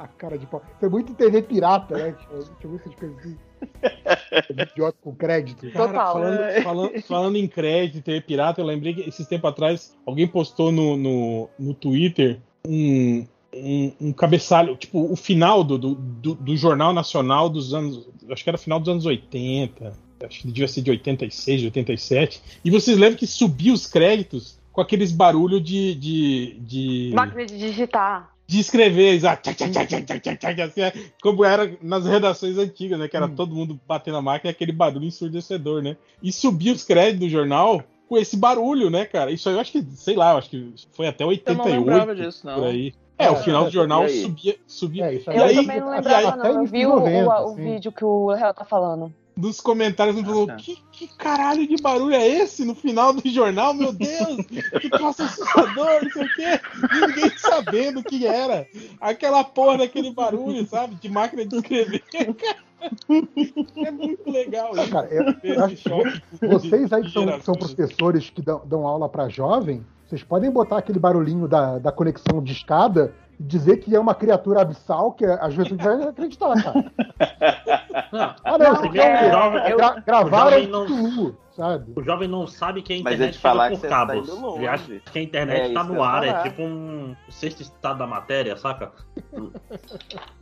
[0.00, 0.62] A cara de pau.
[0.80, 2.16] É muito TV pirata, né?
[2.32, 3.36] Deixa eu ver essas coisas assim.
[4.72, 5.70] Idiota com crédito.
[5.72, 6.12] Cara, Total.
[6.14, 10.26] falando, falando, falando em crédito e TV pirata, eu lembrei que esses tempos atrás alguém
[10.26, 16.34] postou no, no, no Twitter um, um, um cabeçalho, tipo, o final do, do, do,
[16.34, 18.08] do Jornal Nacional dos anos.
[18.30, 19.92] Acho que era final dos anos 80.
[20.24, 22.42] Acho que devia ser de 86, de 87.
[22.64, 25.94] E vocês lembram que subiu os créditos com aqueles barulhos de.
[25.94, 28.30] de, de Máquina de digitar.
[28.50, 29.20] De escrever,
[30.64, 33.06] assim, é, como era nas redações antigas, né?
[33.06, 35.96] Que era todo mundo batendo a máquina e aquele barulho ensurdecedor, né?
[36.22, 39.30] E subia os créditos do jornal com esse barulho, né, cara?
[39.30, 41.78] Isso aí eu acho que, sei lá, eu acho que foi até Eu não 88
[41.78, 42.64] lembrava disso, por não.
[42.64, 42.92] aí.
[43.16, 44.22] É, o final do é, jornal por aí.
[44.22, 45.04] subia, subia.
[45.06, 46.60] É, isso E Eu aí- também não e lembrava, aí- não.
[46.62, 47.62] Eu vi o, 90, o- o assim.
[47.62, 49.14] vídeo que o Léo tá falando.
[49.40, 50.56] Nos comentários não falou, tá.
[50.56, 53.72] que, que caralho de barulho é esse no final do jornal?
[53.72, 54.36] Meu Deus,
[54.80, 56.60] que troço assustador, não sei o quê.
[56.92, 58.66] E ninguém sabendo o que era.
[59.00, 60.96] Aquela porra daquele barulho, sabe?
[60.96, 62.02] De máquina de escrever.
[63.84, 64.90] É muito legal isso.
[64.90, 65.90] Cara, eu, eu acho
[66.40, 70.78] vocês aí que são, são professores que dão, dão aula pra jovem, vocês podem botar
[70.78, 75.24] aquele barulhinho da, da conexão de escada e dizer que é uma criatura abissal que
[75.24, 76.92] a juventude vai acreditar, cara.
[78.12, 81.92] Não, Ah, não, isso primeiro, aqui o é, é gravaram o não- sabe?
[81.94, 84.28] o jovem não sabe que a internet chega que por tá cabos.
[84.28, 84.58] longe.
[84.58, 88.06] Ele acha que a internet É, tá no ar, é tipo um sexto estado da
[88.06, 88.92] matéria, saca?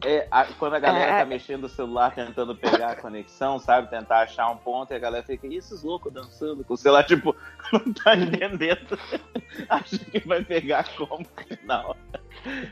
[0.05, 1.25] É, a- quando a galera É, tá é.
[1.25, 3.91] mexendo o celular tentando pegar a conexão, sabe?
[3.91, 7.05] Tentar achar um ponto e a galera fica, e esses loucos dançando com o celular,
[7.05, 7.35] tipo,
[7.73, 8.99] não tá entendendo.
[9.69, 11.27] Acha que vai pegar como
[11.65, 11.95] não.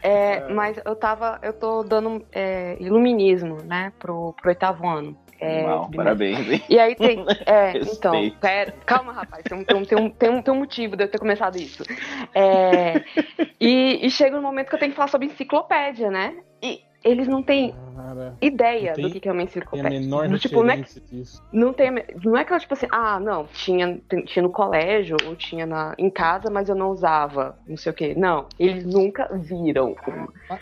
[0.02, 1.38] É, mas eu tava.
[1.42, 5.16] Eu tô dando é, iluminismo, né, pro, pro oitavo ano.
[5.40, 6.62] É, Mal, de- parabéns, hein?
[6.68, 7.24] E aí tem.
[7.46, 10.58] É, então, pera, calma, rapaz, tem um, tem, um, tem, um, tem, um, tem um
[10.58, 11.84] motivo de eu ter começado isso.
[12.34, 13.04] É,
[13.60, 16.34] e, e chega um momento que eu tenho que falar sobre enciclopédia, né?
[16.62, 19.50] E eles não têm Cara, ideia Não tem- do que que é uma tem a
[19.50, 20.00] enciclopédia.
[20.00, 20.76] menor Do tipo, não é,
[21.10, 21.42] disso.
[21.52, 21.90] não, tem,
[22.24, 26.10] não é aquela tipo assim, ah, não, tinha, tinha no colégio ou tinha na, em
[26.10, 28.14] casa, mas eu não usava, não sei o quê.
[28.16, 29.94] Não, eles nunca viram.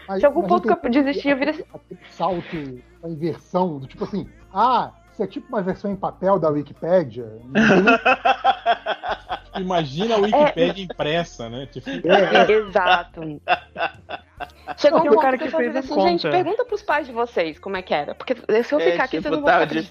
[0.09, 1.65] Mas- Se algum ponto que eu tem desisti, eu virei assim.
[2.11, 6.49] salto, a inversão, do tipo assim, ah, isso é tipo uma versão em papel da
[6.49, 7.27] Wikipédia.
[9.59, 11.67] Imagina a Wikipédia impressa, né?
[11.67, 13.21] Tipo, É, Exato.
[14.77, 16.31] Chegou um cara que fez assim, um gente, conta.
[16.31, 18.15] pergunta pros pais de vocês como é que era.
[18.15, 18.35] Porque
[18.65, 19.51] se eu É, ficar aqui, vocês tipo, não vão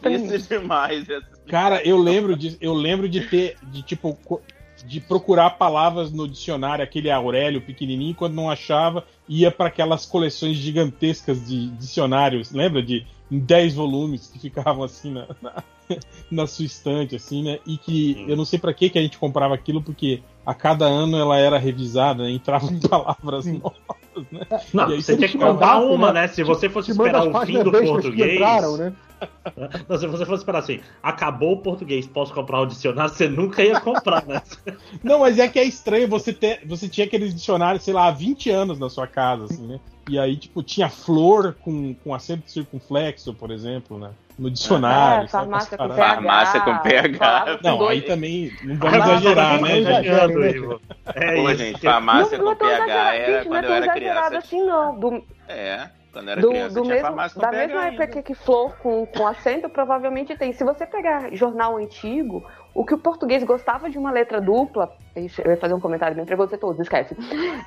[0.09, 0.27] mim.
[0.27, 1.05] difícil demais.
[1.47, 4.41] Cara, eu lembro de, eu lembro de ter, de tipo, co-
[4.85, 10.57] de procurar palavras no dicionário, aquele Aurélio pequenininho, quando não achava, ia para aquelas coleções
[10.57, 12.83] gigantescas de dicionários, lembra?
[12.83, 15.63] De em 10 volumes que ficavam assim na, na,
[16.29, 17.57] na sua estante, assim, né?
[17.65, 18.25] E que Sim.
[18.27, 21.39] eu não sei para que que a gente comprava aquilo, porque a cada ano ela
[21.39, 22.29] era revisada, né?
[22.29, 23.59] entravam palavras Sim.
[23.63, 24.45] novas, né?
[24.71, 26.21] Não, E aí você você tinha que comprar uma, né?
[26.21, 26.27] né?
[26.27, 28.35] Se você fosse esperar o fim do português.
[28.35, 28.93] entraram, né?
[29.89, 33.63] Não, se você fosse esperar assim, acabou o português, posso comprar o dicionário, você nunca
[33.63, 34.41] ia comprar, né?
[35.03, 36.61] Não, mas é que é estranho você ter.
[36.65, 39.79] Você tinha aqueles dicionários, sei lá, há 20 anos na sua casa, assim, né?
[40.09, 44.11] E aí, tipo, tinha flor com, com acento circunflexo, por exemplo, né?
[44.37, 45.25] No dicionário.
[45.25, 45.95] É, farmácia com PH.
[45.95, 47.57] Farmácia com PH.
[47.61, 49.77] com Não, dois- aí também não vamos Farmácia exagerar, com né?
[49.79, 50.81] Exagerando, Ivo.
[51.05, 51.57] É Pô, isso.
[51.63, 54.37] gente, farmácia não, não é com PH era é quando eu tão era exagerado criança.
[54.39, 54.99] assim, não.
[54.99, 58.03] Do, É, quando era do, criança do tinha mesmo, farmácia com da mesma ainda.
[58.03, 60.53] época que flor com, com acento, provavelmente tem.
[60.53, 65.23] Se você pegar jornal antigo, o que o português gostava de uma letra dupla, eu
[65.23, 67.17] ia fazer um comentário bem preconceituoso, esquece.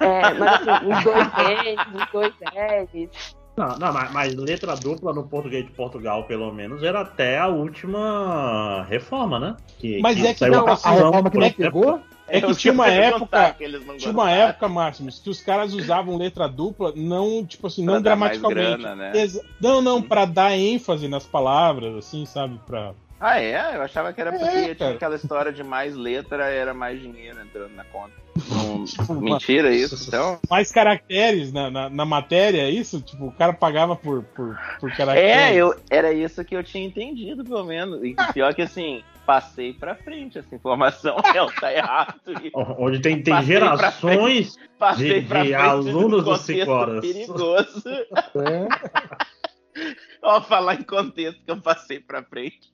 [0.00, 3.36] É, mas assim, os dois N's, os dois L's.
[3.56, 7.48] Não, não, mas, mas letra dupla no português de Portugal, pelo menos, era até a
[7.48, 9.56] última reforma, né?
[9.78, 12.00] Que, Mas é que saiu não, a reforma que não pegou?
[12.28, 13.56] É que Eu tinha uma época.
[13.98, 18.02] Tinha uma época, Máximos, que os caras usavam letra dupla, não, tipo assim, Pra não
[18.02, 18.82] gramaticalmente.
[18.82, 19.12] grana, né?
[19.60, 22.60] Não, não, pra dar ênfase nas palavras, assim, sabe?
[22.66, 22.92] Pra...
[23.18, 23.76] Ah, é?
[23.76, 27.40] Eu achava que era porque É, tinha aquela história de mais letra era mais dinheiro
[27.40, 28.12] entrando na conta.
[28.50, 28.84] Não-
[29.22, 30.38] Mentira isso, então?
[30.50, 33.00] Mais caracteres na, na, na matéria, é isso?
[33.00, 35.32] Tipo, o cara pagava por, por, por caracteres.
[35.34, 38.02] É, eu, era isso que eu tinha entendido, pelo menos.
[38.04, 41.16] E pior que assim, passei pra frente essa informação.
[41.34, 42.14] Ela tá errado.
[42.78, 44.56] Onde tem, tem Passei pra gerações.
[44.78, 47.00] passei De- pra de frente alunos do Cicoras.
[47.00, 47.82] perigoso.
[47.88, 48.68] É.
[50.22, 52.72] Ó, falar em contexto que eu passei pra frente.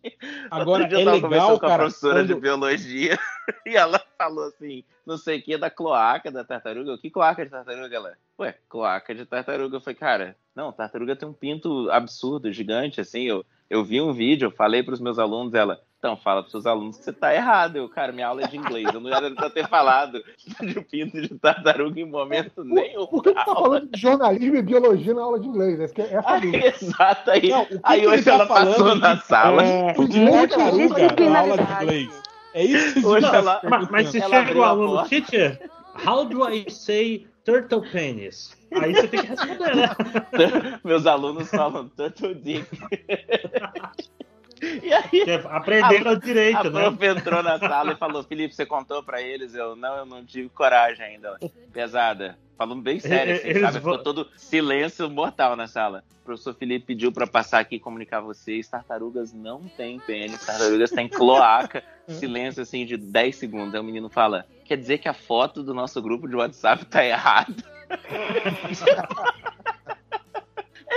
[0.50, 3.18] Agora, Outro dia é eu tava legal, conversando com a cara, professora de quando- biologia
[3.66, 6.92] e ela falou assim, não sei o que, da cloaca da tartaruga.
[6.94, 8.12] O que cloaca de tartaruga, ela?
[8.38, 9.76] Ué, cloaca de tartaruga.
[9.76, 13.24] Eu falei, cara, não, tartaruga tem um pinto absurdo, gigante, assim.
[13.24, 16.66] Eu, eu vi um vídeo, eu falei pros meus alunos, ela, então, fala pros seus
[16.66, 17.76] alunos que você tá errado.
[17.76, 18.92] Eu, cara, minha aula é de inglês.
[18.92, 20.20] Eu não era pra ter falado
[20.61, 23.07] de pinto de tartaruga em momento nenhum.
[23.07, 23.61] Por que tu tá aula.
[23.62, 25.78] falando de jornalismo e biologia na aula de inglês?
[25.78, 28.46] Essa, que é essa Aí, exato, aí, Não, o que aí que hoje tá ela
[28.46, 29.62] passou falando na de- sala.
[29.62, 32.22] É, de tartaruga na aula de inglês.
[32.55, 35.70] É isso que Hoje você tá ela- Mas, mas se Ela chega o aluno, teacher,
[36.05, 38.57] how do I say turtle penis?
[38.74, 39.88] Aí você tem que responder, né?
[40.82, 42.66] Meus alunos falam turtle dick.
[44.62, 46.70] E aí, Aprenderam direito, a né?
[46.70, 49.54] prof entrou na sala e falou: Felipe, você contou pra eles?
[49.54, 51.36] Eu, não, eu não tive coragem ainda.
[51.72, 52.38] Pesada.
[52.56, 53.80] Falando bem sério, assim, sabe?
[53.80, 56.04] vão- Ficou todo silêncio mortal na sala.
[56.20, 60.44] O professor Felipe pediu pra passar aqui e comunicar a vocês: tartarugas não têm pênis,
[60.46, 61.82] tartarugas têm cloaca.
[62.06, 63.74] Silêncio assim de 10 segundos.
[63.74, 67.04] Aí o menino fala: Quer dizer que a foto do nosso grupo de WhatsApp tá
[67.04, 67.52] errada?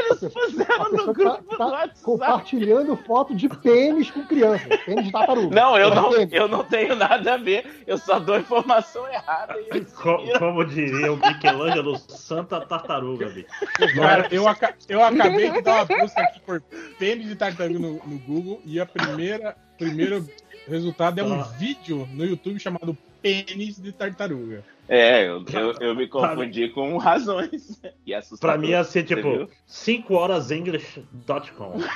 [0.05, 2.01] Eles puseram A no pessoa grupo tá, do tá WhatsApp.
[2.03, 4.65] compartilhando foto de pênis com criança.
[4.85, 5.55] Pênis de tartaruga.
[5.55, 6.33] Não, eu não, Pênis.
[6.33, 7.83] eu não tenho nada a ver.
[7.87, 9.55] Eu só dou informação errada.
[9.71, 10.39] Eles Co- seguiram.
[10.39, 13.47] Como diria o Michelangelo, Santa Tartaruga, bicho.
[13.95, 16.61] Cara, eu, aca- eu acabei de dar uma busca aqui por
[16.99, 20.25] pênis de tartaruga no, no Google e a primeira primeiro
[20.67, 21.43] resultado é um Ah.
[21.59, 24.63] vídeo no YouTube chamado Pênis de Tartaruga.
[24.87, 27.81] É, eu, eu, eu me confundi com razões.
[28.05, 28.53] E é assustador.
[28.53, 29.49] Pra mim ia ser Você tipo viu?
[29.65, 31.77] 5 horas English.com.
[31.79, 31.85] Né?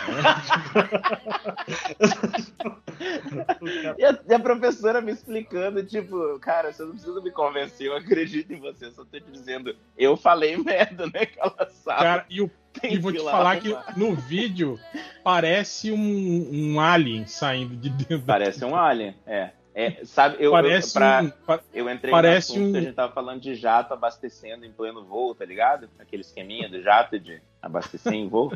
[3.97, 7.95] E a, e a professora me explicando, tipo, cara, você não precisa me convencer, eu
[7.95, 11.99] acredito em você, eu só tô te dizendo, eu falei merda naquela sala.
[11.99, 14.80] Cara, e, o- tem e vou te falar que no vídeo
[15.23, 18.25] parece um, um alien saindo de dentro.
[18.25, 19.51] Parece um alien, é.
[19.80, 21.30] É, sabe, eu, eu, Parece pra- um.
[21.45, 24.71] pa- eu entrei parece no assunto um- a gente tava falando de jato abastecendo em
[24.73, 25.89] pleno voo, tá ligado?
[25.97, 28.51] Aquele esqueminha do jato de abastecer em voo.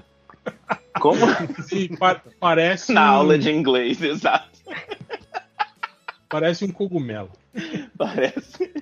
[0.99, 1.15] Como?
[1.63, 4.49] sim, pa- parece Na um, aula de inglês, exato.
[6.28, 7.32] Parece um cogumelo.
[7.97, 8.74] Parece.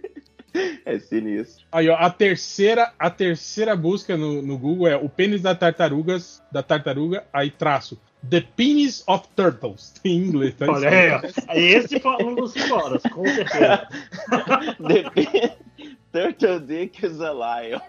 [0.84, 1.64] É sinistro.
[1.72, 6.42] Aí, ó, a terceira, a terceira busca no, no Google é o pênis da tartarugas,
[6.52, 8.02] da tartaruga, aí traço.
[8.30, 9.94] The penis of turtles.
[10.06, 10.72] Em inglês, tá?
[10.72, 11.22] Olha aí, ó.
[11.54, 13.88] Esse dos 5 horas, com certeza.
[16.12, 17.80] The Turtle Dick is a lion.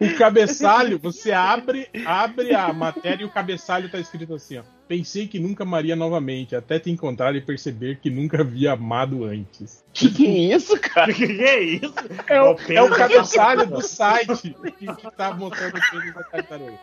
[0.00, 4.62] O cabeçalho, você abre, abre a matéria e o cabeçalho tá escrito assim, ó.
[4.92, 9.82] Pensei que nunca amaria novamente, até te encontrar e perceber que nunca havia amado antes.
[9.90, 11.10] Que que é isso, cara?
[11.14, 11.94] que é isso?
[12.26, 16.78] É o, é o cabeçalho do site que, que tá mostrando o pênis da tartaruga.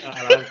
[0.00, 0.46] Caralho.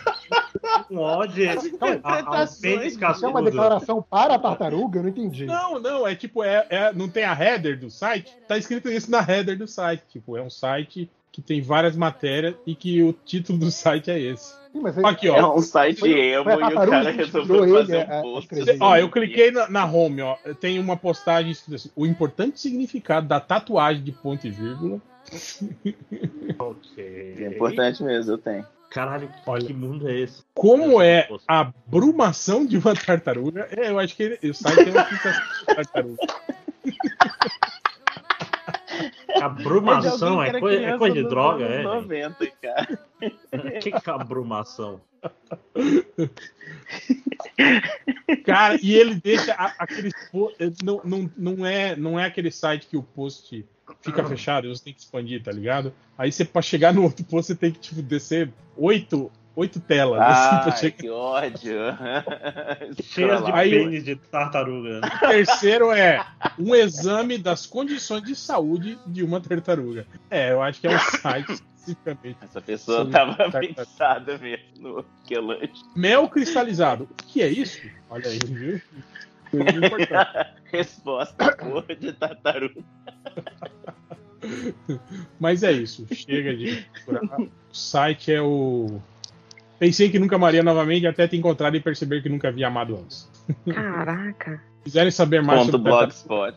[1.65, 4.99] Interpretações, pênis Isso é uma declaração para a tartaruga?
[4.99, 5.45] Eu não entendi.
[5.47, 8.31] Não, não, é tipo, é, é- não tem a header do site?
[8.47, 10.03] Tá escrito isso na header do site.
[10.11, 14.19] Tipo, é um site que tem várias matérias e que o título do site é
[14.19, 14.62] esse.
[14.73, 15.37] Sim, mas aí- Aqui, ó.
[15.37, 18.19] É um site Foi- emo foi a e o cara resolveu ele fazer a- um
[18.19, 18.55] a post.
[18.55, 18.77] escrever.
[18.81, 20.35] Ó, eu cliquei na, na home, ó.
[20.59, 24.99] Tem uma postagem escrita assim: o importante significado da tatuagem de ponto e vírgula.
[26.59, 27.35] Ok.
[27.39, 28.65] É importante mesmo, eu tenho.
[28.89, 29.65] Caralho, Olha.
[29.65, 30.43] que mundo é esse?
[30.53, 33.67] Como é a brumação de uma tartaruga?
[33.71, 36.17] É, eu acho que ele- o site tem uma explicação de tartaruga.
[39.41, 41.75] Abrumação é, coisa, é coisa de droga, é?
[41.77, 41.83] gente?
[41.85, 42.99] 90, cara.
[43.79, 44.99] Que, que é abrumação?
[48.45, 50.13] Cara, e ele deixa a- aqueles.
[50.31, 50.51] po-
[50.83, 53.65] Não, não, não, é, não é aquele site que o post
[54.01, 55.93] fica fechado, você tem que expandir, tá ligado?
[56.17, 60.19] Aí você, pra chegar no outro post, você tem que tipo, descer oito, oito telas.
[60.21, 60.97] assim, Ai, chegar.
[60.97, 61.77] que ódio.
[63.03, 65.01] Cheio de Aí- pênis de tartaruga.
[65.05, 66.25] O terceiro é
[66.59, 70.05] um exame das condições de saúde de uma tartaruga.
[70.29, 72.37] É, eu acho que é um site especificamente.
[72.41, 73.73] Essa pessoa Sim, tava tartaruga.
[73.73, 75.81] pensada mesmo no quelante.
[75.95, 77.03] Mel cristalizado.
[77.03, 77.79] O que é isso?
[78.09, 78.81] Olha aí, viu?
[80.71, 82.81] Resposta porra de tartaruga.
[85.39, 86.07] Mas é isso.
[86.11, 87.39] Chega de procurar.
[87.39, 88.99] O site é o.
[89.79, 93.29] Pensei que nunca amaria novamente até te encontrar e perceber que nunca havia amado antes.
[93.73, 94.61] Caraca.
[94.79, 96.55] Se quiserem saber mais Ponto sobre blogspot.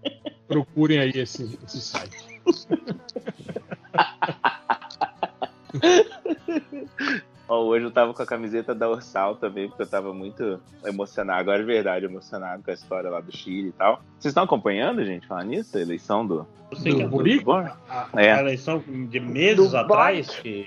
[0.48, 2.16] procurem aí esse, esse site.
[7.48, 11.40] Ó, hoje eu tava com a camiseta da Ursal também, porque eu tava muito emocionado,
[11.40, 13.96] agora é verdade, emocionado com a história lá do Chile e tal.
[14.18, 15.76] Vocês estão acompanhando, gente, falar nisso?
[15.76, 17.44] A eleição do, Eu sei que Do a, Boric?
[17.44, 17.76] do a,
[18.16, 18.32] É.
[18.32, 20.64] a eleição de meses Do atrás, que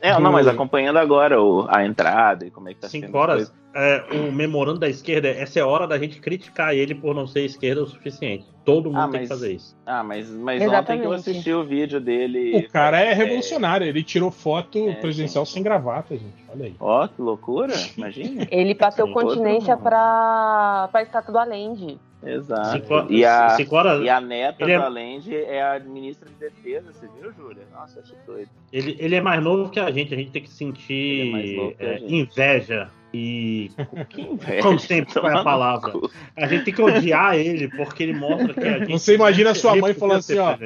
[0.00, 3.06] É, não, mas acompanhando agora o- a entrada e como é que tá sendo.
[3.06, 6.74] cinco a horas, é, o memorando da esquerda, essa é a hora da gente criticar
[6.74, 8.46] ele por não ser esquerda o suficiente.
[8.64, 9.76] Todo mundo Ah, tem que fazer isso.
[9.84, 12.64] Ah, mas, mas ontem que eu assisti o vídeo dele.
[12.66, 13.86] O cara é revolucionário.
[13.86, 15.52] Ele tirou foto É, presidencial gente.
[15.54, 16.42] sem gravata, gente.
[16.50, 16.74] Olha aí.
[16.80, 18.46] Ó, que loucura, imagina.
[18.50, 19.12] Ele bateu Sim.
[19.12, 21.98] continência pra, pra estátua do Allende.
[22.26, 22.70] Exato.
[22.72, 26.28] Cinco, E a, cinco horas, e a neta Ele é- do Allende é a ministra
[26.28, 27.62] de defesa, você viu, Júlia?
[27.72, 28.48] Nossa, achei doido.
[28.72, 31.74] ele, ele é mais novo que a gente, a gente tem que é sentir novo
[31.76, 33.70] que é, inveja e
[34.08, 34.76] Que inveja.
[34.88, 35.90] Tempo Tomar foi a palavra?
[35.92, 36.10] cu.
[36.36, 38.90] A gente tem que odiar ele, porque ele mostra que a gente.
[38.92, 40.56] Você imagina a sua mãe falando assim, ó.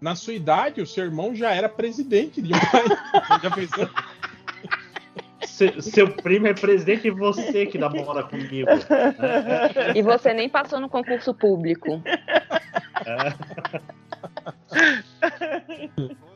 [0.00, 2.88] Na sua idade, o seu irmão já era presidente de um país.
[3.42, 3.88] Já pensou?
[5.58, 8.68] Se- seu primo é presidente e você que namora comigo.
[8.70, 9.92] né?
[9.96, 12.00] E você nem passou no concurso público.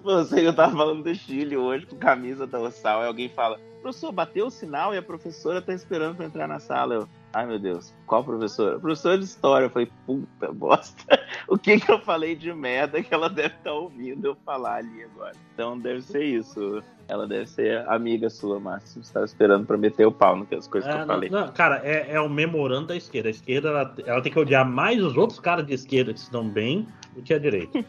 [0.03, 4.11] Você, eu tava falando do Chile hoje com camisa da Ursal, e alguém fala, professor,
[4.11, 6.95] bateu o sinal e a professora tá esperando pra entrar na sala.
[6.95, 8.79] Eu, ai meu Deus, qual professora?
[8.79, 9.67] Professora de história.
[9.67, 11.19] Eu falei, puta bosta,
[11.49, 15.03] o que que eu falei de merda que ela deve estar ouvindo eu falar ali
[15.05, 15.33] agora?
[15.55, 16.83] Então deve ser isso.
[17.09, 19.03] Ela deve ser amiga sua, Márcio.
[19.03, 21.29] Você tava esperando pra meter o pau nas coisas que É, eu não, falei.
[21.29, 23.29] não, cara, é, é o memorando da esquerda.
[23.29, 26.49] A esquerda ela, ela tem que odiar mais os outros caras de esquerda que estão
[26.49, 27.85] bem do que a direita.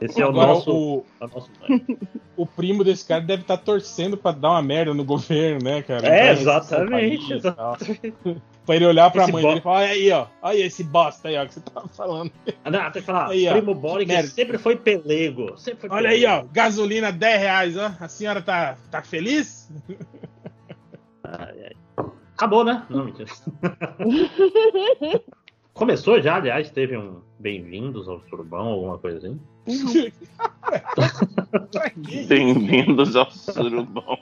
[0.00, 0.72] Esse é o Agora, nosso.
[0.74, 1.50] o, é o nosso
[2.36, 6.08] o primo desse cara deve estar torcendo pra dar uma merda no governo, né, cara?
[6.08, 7.76] É, Pra exatamente, país e tal.
[8.66, 10.82] Pra ele olhar pra Esse mãe bo- dele e falar: olha aí, ó, olha esse
[10.84, 12.32] bosta aí, ó, que você tava falando.
[12.64, 14.28] Ah, Não, tem que falar, Aí, ó, primo Boric merda.
[14.28, 15.56] sempre foi pelego.
[15.58, 16.46] Sempre foi Olha aí, pelego.
[16.48, 17.92] ó, gasolina 10 reais, ó.
[18.00, 19.70] A senhora tá, tá feliz?
[21.24, 21.76] Ai, ai.
[22.34, 22.84] Acabou, né?
[22.88, 23.28] Não, mentira.
[25.74, 29.40] Começou já, aliás, teve um bem-vindos ao Surubão, alguma coisa assim.
[32.28, 34.18] Bem-vindos ao Surubão.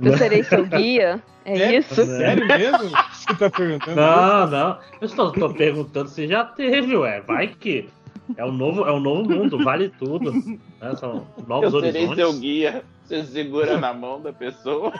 [0.00, 1.22] Eu serei seu guia?
[1.44, 1.94] É, É, isso?
[2.06, 2.90] Sério mesmo?
[3.12, 3.96] Você tá perguntando?
[3.96, 4.78] Não, não.
[5.00, 7.20] Eu só tô perguntando se já teve, ué.
[7.22, 7.88] Vai que.
[8.36, 10.32] É um novo, é um novo mundo, vale tudo.
[10.32, 10.94] né?
[10.96, 12.16] São novos Eu serei horizontes.
[12.16, 12.84] seu guia.
[13.04, 14.92] Você segura na mão da pessoa.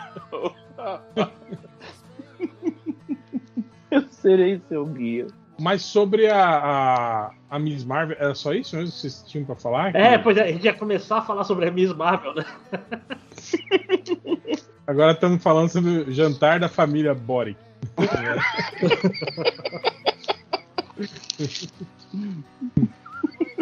[3.90, 5.26] Eu serei seu guia.
[5.60, 9.54] Mas sobre a, a, a Miss Marvel, era só isso mesmo que vocês tinham pra
[9.54, 9.94] falar?
[9.94, 12.44] É, Que pois é, a gente ia começar a falar sobre a Miss Marvel, né?
[14.92, 17.58] Agora estamos falando sobre o jantar da família Boric.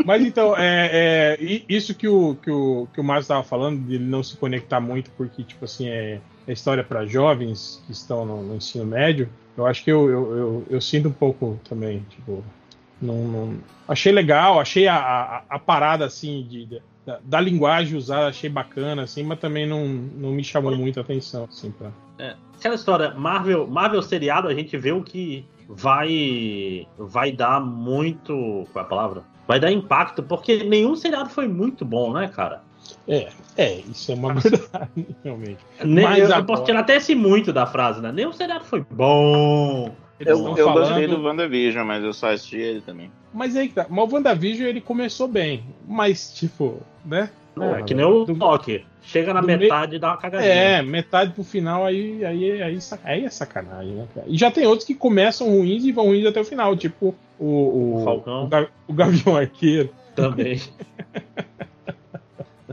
[0.05, 3.95] Mas então, é, é, isso que o, que o, que o Márcio estava falando, de
[3.95, 8.27] ele não se conectar muito, porque, tipo assim, é, é história para jovens que estão
[8.27, 12.05] no, no ensino médio, eu acho que eu, eu, eu, eu sinto um pouco também,
[12.11, 12.43] tipo,
[13.01, 13.55] não, não-
[13.87, 18.49] achei legal, achei a, a, a parada, assim, de, de- da, da linguagem usada, achei
[18.51, 21.91] bacana, assim, mas também não, não me chamou muita atenção, assim, pra...
[22.59, 28.67] Aquela história, Marvel, Marvel seriado, a gente vê o que vai vai dar muito.
[28.73, 29.23] Qual é a palavra?
[29.49, 32.63] Vai dar impacto, porque nenhum seriado foi muito bom, né, cara?
[33.09, 34.91] É, isso é uma verdade,
[35.25, 35.59] realmente.
[35.83, 38.13] Nem- Mas eu, eu agora- posso tirar até esse muito da frase, né?
[38.13, 39.95] Nenhum seriado foi bom.
[40.21, 43.11] Eles Eu, eu falando- gostei do WandaVision, mas eu só assisti ele também.
[43.33, 43.87] Mas aí que tá.
[43.89, 45.65] Mas o WandaVision ele começou bem.
[45.89, 47.31] Mas, tipo, né?
[47.59, 48.85] É, que nem o Do- Loki.
[49.03, 50.53] Chega na do metade e dá uma cagadinha.
[50.53, 54.27] É, metade pro final aí, aí, aí, sac- aí é sacanagem, né, cara?
[54.29, 57.45] E já tem outros que começam ruins e vão ruins até o final, tipo o,
[57.47, 58.45] o, O Falcão.
[58.45, 59.89] o, Ga- o Gavião Arqueiro.
[60.15, 60.61] Também.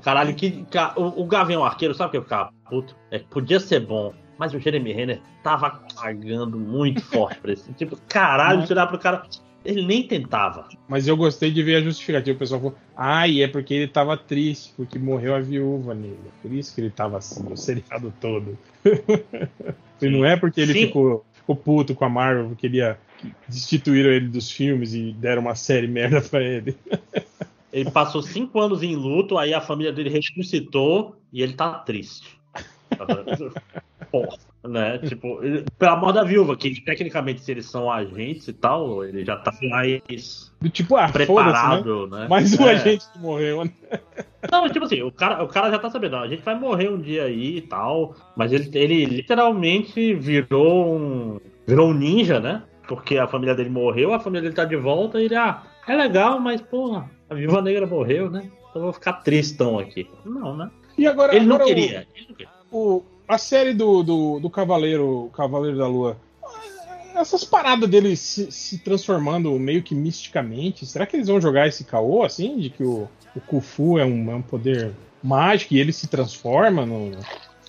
[0.04, 2.96] Caralho, que, o, o Gavião Arqueiro, sabe o que eu ficava puto?
[3.10, 7.72] É que podia ser bom, mas o Jeremy Renner tava cagando muito forte pra esse.
[7.74, 9.24] Tipo, caralho, olhar pro cara.
[9.66, 10.68] Ele nem tentava.
[10.88, 12.36] Mas eu gostei de ver a justificativa.
[12.36, 16.18] O pessoal falou, ai, é porque ele tava triste, porque morreu a viúva nele.
[16.42, 18.58] Por isso que ele tava assim, o seriado todo.
[20.02, 20.86] e não é porque ele Sim.
[20.88, 22.98] ficou, ficou puto com a Marvel, porque ele ia
[23.48, 26.76] destituíram ele dos filmes e deram uma série merda pra ele.
[27.70, 32.40] Ele passou cinco anos em luto, aí a família dele ressuscitou e ele tá triste.
[34.12, 34.98] Porra, né?
[35.00, 35.40] Tipo,
[35.78, 39.52] pela morte da viúva, que tecnicamente, se eles são agentes e tal, ele já tá
[39.70, 41.26] mais Do tipo, ah, foda-se, né?
[41.26, 42.28] preparado, né?
[42.30, 42.74] Mais um É.
[42.76, 43.64] agente que morreu.
[43.66, 43.72] né?
[44.52, 46.90] Não, mas, tipo assim, o cara, o cara já tá sabendo, a gente vai morrer
[46.90, 51.40] um dia aí e tal, mas ele, ele literalmente virou um.
[51.66, 52.64] virou um ninja, né?
[52.88, 55.96] Porque a família dele morreu, a família dele tá de volta e ele, ah, é
[55.96, 58.44] legal, mas porra, a viúva negra morreu, né?
[58.70, 60.08] Então eu vou ficar tristão aqui.
[60.26, 60.70] Não, né?
[60.98, 62.08] E agora, Ele não agora o- queria.
[62.16, 62.52] Ele não queria.
[62.72, 66.18] o- a série do, do, do Cavaleiro, Cavaleiro da Lua,
[67.16, 71.84] essas paradas dele se, se transformando meio que misticamente, será que eles vão jogar esse
[71.84, 72.58] caô assim?
[72.58, 76.86] De que o, o Kufu é um, é um poder mágico e ele se transforma
[76.86, 77.12] no,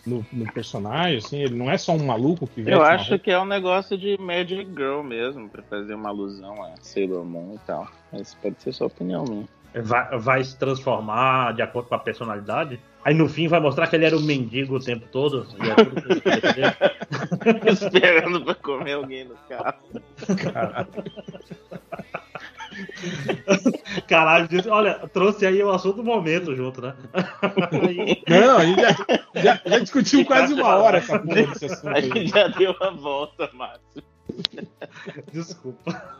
[0.06, 1.38] no, no personagem, assim?
[1.38, 4.18] Ele não é só um maluco que veste Eu acho que é um negócio de
[4.18, 7.88] Magic Girl mesmo, pra fazer uma alusão a Sailor Moon e tal.
[8.12, 9.48] Mas pode ser sua opinião minha.
[9.74, 12.80] Vai, vai se transformar de acordo com a personalidade.
[13.04, 15.46] Aí no fim vai mostrar que ele era um mendigo o tempo todo.
[15.58, 15.70] E
[16.60, 17.70] é.
[17.70, 19.78] Esperando pra comer alguém no carro.
[20.36, 20.88] Caralho.
[24.06, 26.94] Caralho, disse, olha, trouxe aí o assunto do momento junto, né?
[28.28, 28.96] Não, a gente já,
[29.34, 32.02] já, já discutiu quase uma hora essa porra desse assunto A aí.
[32.02, 34.02] gente já deu a volta, Márcio.
[35.32, 36.18] Desculpa.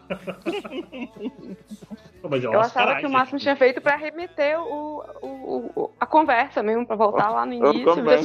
[2.29, 6.07] Mas, Eu achava caralho, que o Máximo tinha feito pra remeter o, o- o- a
[6.07, 8.23] conversa mesmo, pra voltar lá no início ver.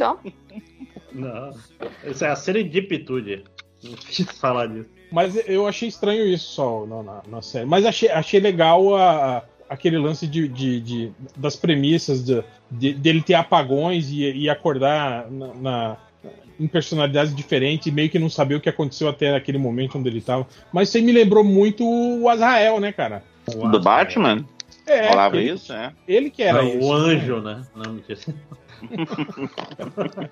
[1.14, 1.52] Não,
[2.06, 3.44] isso é a serendipitude.
[3.84, 4.90] Não quis falar disso.
[5.12, 7.66] Mas eu achei estranho isso só na, na- na série.
[7.66, 12.94] Mas achei, achei legal a, a- aquele lance de, de- de- das premissas de, de-
[12.94, 15.98] dele ter apagões e, e acordar na, na-
[16.60, 20.10] em personalidades diferentes e meio que não saber o que aconteceu até aquele momento onde
[20.10, 20.48] ele tava.
[20.72, 23.24] Mas isso aí me lembrou muito o Azrael, né, cara?
[23.46, 24.46] Do Batman?
[24.86, 25.92] É, Falava ele, isso, é.
[26.08, 26.88] ele que era Não, isso.
[26.88, 27.64] o anjo, né?
[27.76, 28.20] Não, mentira.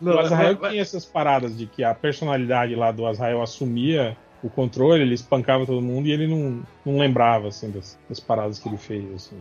[0.00, 4.50] O Azrael mas- tinha essas paradas de que a personalidade lá do Azrael assumia o
[4.50, 8.68] controle, ele espancava todo mundo e ele não, não lembrava assim das, das paradas que
[8.68, 9.04] ele fez.
[9.14, 9.36] Assim.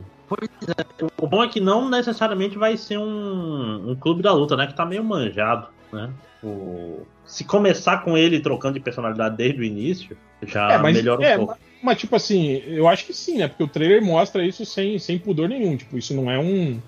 [1.20, 4.66] O bom é que não necessariamente vai ser um, um clube da luta, né?
[4.66, 6.10] Que tá meio manjado, né?
[6.42, 11.38] O- Se começar com ele trocando de personalidade desde o início, já melhora um é,
[11.38, 11.52] pouco.
[11.54, 13.48] mas, mas, tipo assim, eu acho que sim, né?
[13.50, 15.76] Porque o trailer mostra isso sem, sem pudor nenhum.
[15.76, 16.80] Tipo, isso não é um.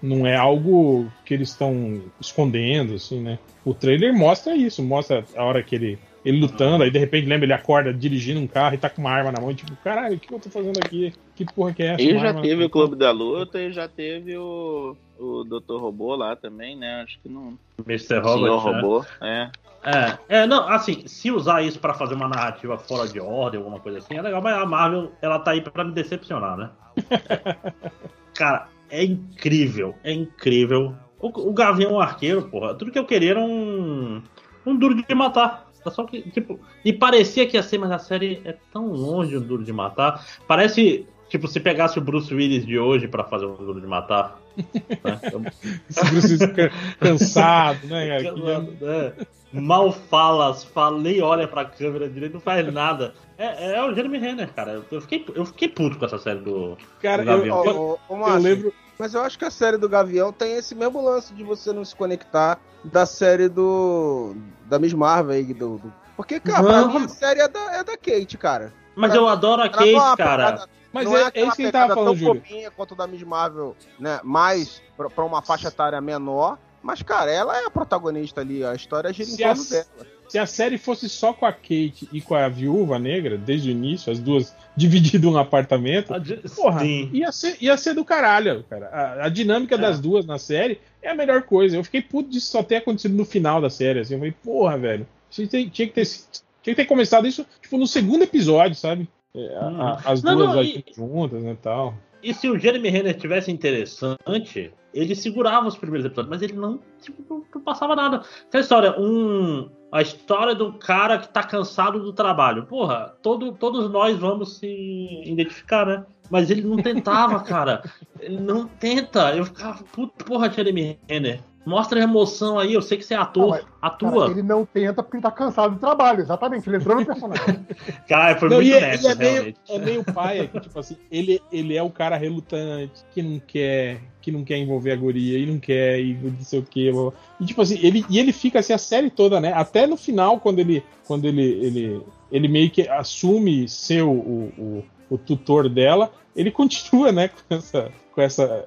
[0.00, 3.38] Não é algo que eles estão escondendo, assim, né?
[3.64, 5.98] O trailer mostra isso, mostra a hora que ele.
[6.28, 9.10] Ele lutando, aí de repente, lembra, ele acorda dirigindo um carro e tá com uma
[9.10, 11.10] arma na mão, e tipo, caralho, o que eu tô fazendo aqui?
[11.34, 12.02] Que porra que é essa?
[12.02, 15.80] E Uma já teve o Clube da Luta e já teve o, o Dr.
[15.80, 17.00] Robô lá também, né?
[17.00, 17.58] Acho que não.
[17.86, 17.98] Mr.
[17.98, 18.80] Senhor Robert, né?
[18.80, 19.50] Robô, é.
[19.82, 23.80] É, é, não, assim, se usar isso pra fazer uma narrativa fora de ordem, alguma
[23.80, 26.70] coisa assim, é legal, mas a Marvel, ela tá aí pra me decepcionar, né?
[28.36, 30.94] Cara, é incrível, é incrível.
[31.18, 34.22] O, o Gavião Arqueiro, porra, tudo que eu queria era um,
[34.66, 35.67] um duro de matar.
[35.90, 39.40] Só que, tipo, e parecia que ia ser, mas a série é tão longe do
[39.40, 40.24] duro de matar.
[40.46, 44.40] Parece, tipo, se pegasse o Bruce Willis de hoje pra fazer um duro de matar.
[44.56, 44.62] né?
[45.88, 48.34] Esse Bruce Willis fica cansado, né, cara?
[48.34, 49.12] Que- É,
[49.50, 53.14] Mal fala, fala, nem olha pra câmera direito, não faz nada.
[53.38, 54.82] É, é o Jeremy Renner, cara.
[54.90, 56.76] Eu fiquei, eu fiquei puto com essa série do.
[57.00, 58.74] Cara, do eu, eu, eu Márcio, lembro.
[58.98, 61.84] Mas eu acho que a série do Gavião tem esse mesmo lance de você não
[61.84, 64.34] se conectar da série do.
[64.66, 65.44] da Miss Marvel aí.
[65.54, 66.88] Do, do- Porque, cara, pra Não.
[67.00, 68.72] mim a série é da, é da Kate, cara.
[68.96, 70.16] Mas eu adoro a é Case, cara.
[70.16, 72.42] pegada- Mas não é, é aquela isso que a gente tava falando, tão Júlio.
[72.76, 74.20] quanto da Miss Marvel, né?
[74.24, 76.58] Mais pra, pra uma faixa etária menor.
[76.82, 78.64] Mas, cara, ela é a protagonista ali.
[78.64, 79.86] A história gira em Se torno dela.
[80.28, 83.72] Se a série fosse só com a Kate e com a viúva negra, desde o
[83.72, 87.10] início, as duas divididas um apartamento, di- porra, Sim.
[87.12, 88.86] ia ser, ia ser do caralho, cara.
[88.88, 89.78] A, a dinâmica É.
[89.78, 91.76] das duas na série é a melhor coisa.
[91.76, 94.14] Eu fiquei puto disso só ter acontecido no final da série, assim.
[94.14, 95.06] Eu falei, porra, velho.
[95.30, 98.74] Tinha, que ter- tinha que ter, tinha que ter começado isso, tipo, no segundo episódio,
[98.74, 99.08] sabe?
[99.36, 99.82] É, a- Hum.
[99.82, 101.94] a- as Não, duas não, e- juntas, né, tal.
[102.22, 106.80] E se o Jeremy Renner tivesse interessante, ele segurava os primeiros episódios, mas ele não,
[107.00, 108.22] tipo, não, não passava nada.
[108.46, 112.66] Aquela história, um, a história do cara que tá cansado do trabalho.
[112.66, 116.04] Porra, todo, todos nós vamos se identificar, né?
[116.30, 117.82] Mas ele não tentava, cara.
[118.20, 119.34] Ele não tenta.
[119.34, 121.40] Eu ficava, puto, porra, Jeremy Renner.
[121.68, 124.10] Mostra a emoção aí, eu sei que você é ator, Não, mas, atua.
[124.10, 126.66] Cara, ele não tenta porque ele tá cansado do trabalho, exatamente.
[126.66, 127.66] Ele entrou no personagem.
[128.08, 130.78] Cara, foi Não, muito e é, nessa, e é meio, é meio paia, que, tipo
[130.78, 134.96] assim, ele, ele é o cara relutante, que não quer, que não quer envolver a
[134.96, 136.90] guria, e não quer, e não sei o que.
[137.38, 139.52] E tipo assim, ele, e ele fica assim a série toda, né?
[139.52, 142.02] Até no final, quando ele, quando ele, ele,
[142.32, 147.54] ele meio que assume ser o, o, o, o tutor dela, ele continua, né, com
[147.54, 147.92] essa.
[148.14, 148.66] Com essa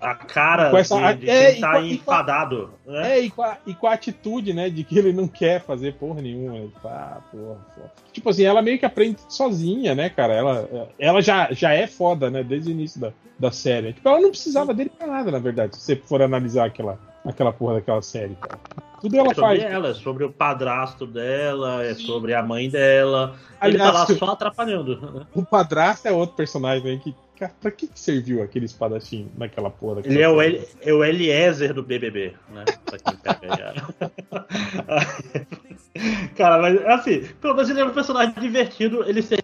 [0.00, 3.18] A cara Com essa- de, de é, quem e tá com- e enfadado, né?
[3.18, 5.94] É, e com, a, e com a atitude, né, de que ele não quer fazer
[5.94, 6.70] porra nenhuma.
[6.84, 7.92] ah, porra, porra.
[8.12, 10.34] Tipo assim, ela meio que aprende sozinha, né, cara?
[10.34, 13.92] Ela, ela já, já é foda, né, desde o início da, da série.
[13.94, 17.52] Tipo, ela não precisava dele pra nada, na verdade, se você for analisar aquela, aquela
[17.52, 18.58] porra daquela série, cara.
[19.00, 19.62] Tudo ela É sobre faz.
[19.72, 23.36] ela, é sobre o padrasto dela, é sobre a mãe dela.
[23.62, 25.26] ele Aliás, tá lá só atrapalhando.
[25.34, 27.14] O padrasto é outro personagem que.
[27.38, 30.40] Cara, pra que, que serviu aquele espadachim naquela porra Ele é o?
[30.40, 32.64] El, é o Eliezer do BBB, né?
[32.84, 34.76] Pra quem pega aí.
[36.36, 39.02] Cara, mas assim, pelo menos ele é um personagem divertido.
[39.08, 39.42] Ele serve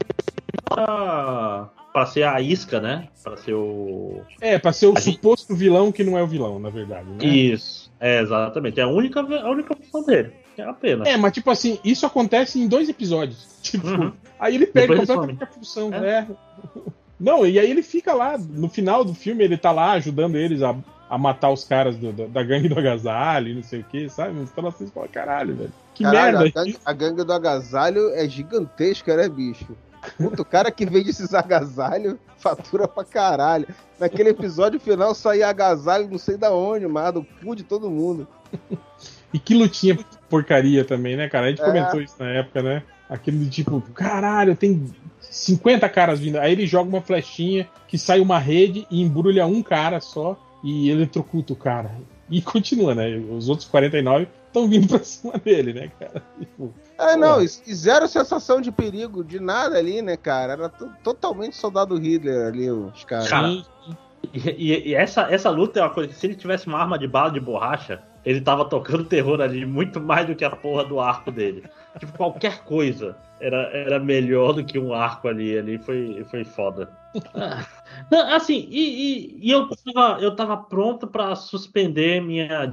[0.64, 3.08] pra, pra ser a isca, né?
[3.22, 4.20] Pra ser o.
[4.40, 7.08] É, pra ser o A gente- suposto vilão que não é o vilão, na verdade.
[7.10, 7.24] Né?
[7.24, 7.90] Isso.
[8.00, 8.80] É, exatamente.
[8.80, 10.32] É a única, a única função dele.
[10.58, 11.08] É a pena.
[11.08, 13.50] É, mas tipo assim, isso acontece em dois episódios.
[13.62, 14.12] Tipo, Uhum.
[14.40, 15.94] aí ele perde completamente a função.
[15.94, 16.26] É.
[17.22, 20.60] Não, e aí ele fica lá, no final do filme, ele tá lá ajudando eles
[20.62, 20.74] a,
[21.08, 24.38] a matar os caras do- da, da gangue do agasalho não sei o que, sabe?
[24.38, 25.72] Uns caras assim, fala, caralho, velho.
[25.94, 26.60] Que Caralho, merda.
[26.60, 29.68] A gangue, a gangue do agasalho é gigantesca, né, bicho?
[30.18, 33.68] Puta, o cara que vende esses agasalhos fatura pra caralho.
[34.00, 38.26] Naquele episódio final saía agasalho não sei da onde, mas do cu de todo mundo.
[39.32, 39.96] E que lutinha
[40.28, 41.46] porcaria também, né, cara?
[41.46, 41.64] A gente É.
[41.64, 42.82] comentou isso na época, né?
[43.08, 44.92] Aquilo de tipo, caralho, tem
[45.32, 46.36] 50 caras vindo.
[46.38, 50.90] Aí ele joga uma flechinha que sai uma rede e embrulha um cara só e
[50.90, 51.90] eletrocuta o cara.
[52.30, 53.16] E continua, né?
[53.30, 56.22] Os outros 49 estão vindo pra cima dele, né, cara?
[56.38, 60.52] Tipo, É, não, e zero sensação de perigo, de nada ali, né, cara?
[60.52, 63.28] Era to- totalmente soldado Hitler ali, os caras.
[63.28, 63.64] Cara, sim,
[64.32, 64.38] E,
[64.72, 67.08] e- e essa, essa luta é uma coisa que se ele tivesse uma arma de
[67.08, 71.00] bala de borracha, ele tava tocando terror ali muito mais do que a porra do
[71.00, 71.64] arco dele.
[71.98, 75.58] Tipo, qualquer coisa era, era melhor do que um arco ali.
[75.58, 76.88] Ali foi, foi foda.
[77.34, 77.64] Ah,
[78.10, 82.72] não, assim, e, e- e eu, tava, eu tava pronto pra suspender minha.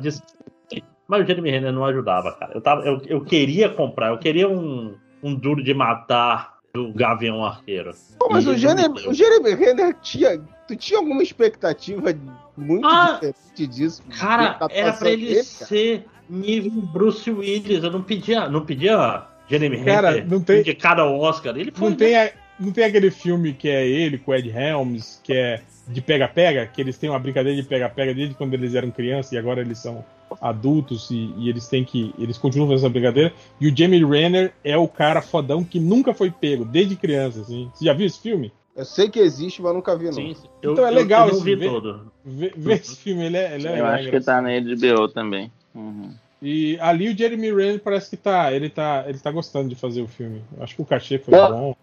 [1.08, 2.54] Mas o Jeremy Renner não ajudava, cara.
[2.54, 7.44] Eu, tava, eu, eu queria comprar, eu queria um, um duro de matar do Gavião
[7.44, 7.92] Arqueiro.
[8.20, 10.40] Pô, mas E o Jeremy, o Jeremy Renner tinha.
[10.68, 12.14] Tu tinha alguma expectativa
[12.56, 14.04] muito Ah, diferente disso?
[14.18, 17.84] Cara, da era pra ele dele, ser nível Bruce Willis.
[17.84, 21.58] Eu não pedia, não pedia Jeremy Cara, Renner não tem- indicado ao Oscar.
[21.58, 21.90] Ele foi.
[21.90, 25.34] Não tem, a- não tem aquele filme que é ele com o Ed Helms, que
[25.34, 25.62] é
[25.92, 29.38] de pega-pega, que eles têm uma brincadeira de pega-pega desde quando eles eram crianças e
[29.38, 30.06] agora eles são
[30.40, 32.14] adultos e, e eles têm que.
[32.18, 33.34] Eles continuam fazendo essa brincadeira.
[33.60, 37.70] E o Jamie Renner é o cara fodão que nunca foi pego, desde criança, assim.
[37.74, 38.52] Você já viu esse filme?
[38.76, 40.14] Eu sei que existe, mas nunca vi, não.
[40.14, 40.48] Sim, sim.
[40.62, 42.12] Eu, Então é eu- legal eu, não esse vi ver- todo.
[42.24, 45.08] Vê, vê esse filme, ele é, ele é Eu legal, acho que tá na HBO
[45.10, 45.52] também.
[45.76, 46.12] Uhum.
[46.42, 48.54] E ali o Jeremy Renner parece que tá.
[48.54, 49.04] Ele tá.
[49.08, 50.42] Ele tá gostando de fazer o filme.
[50.62, 51.76] Acho que o cachê foi bom.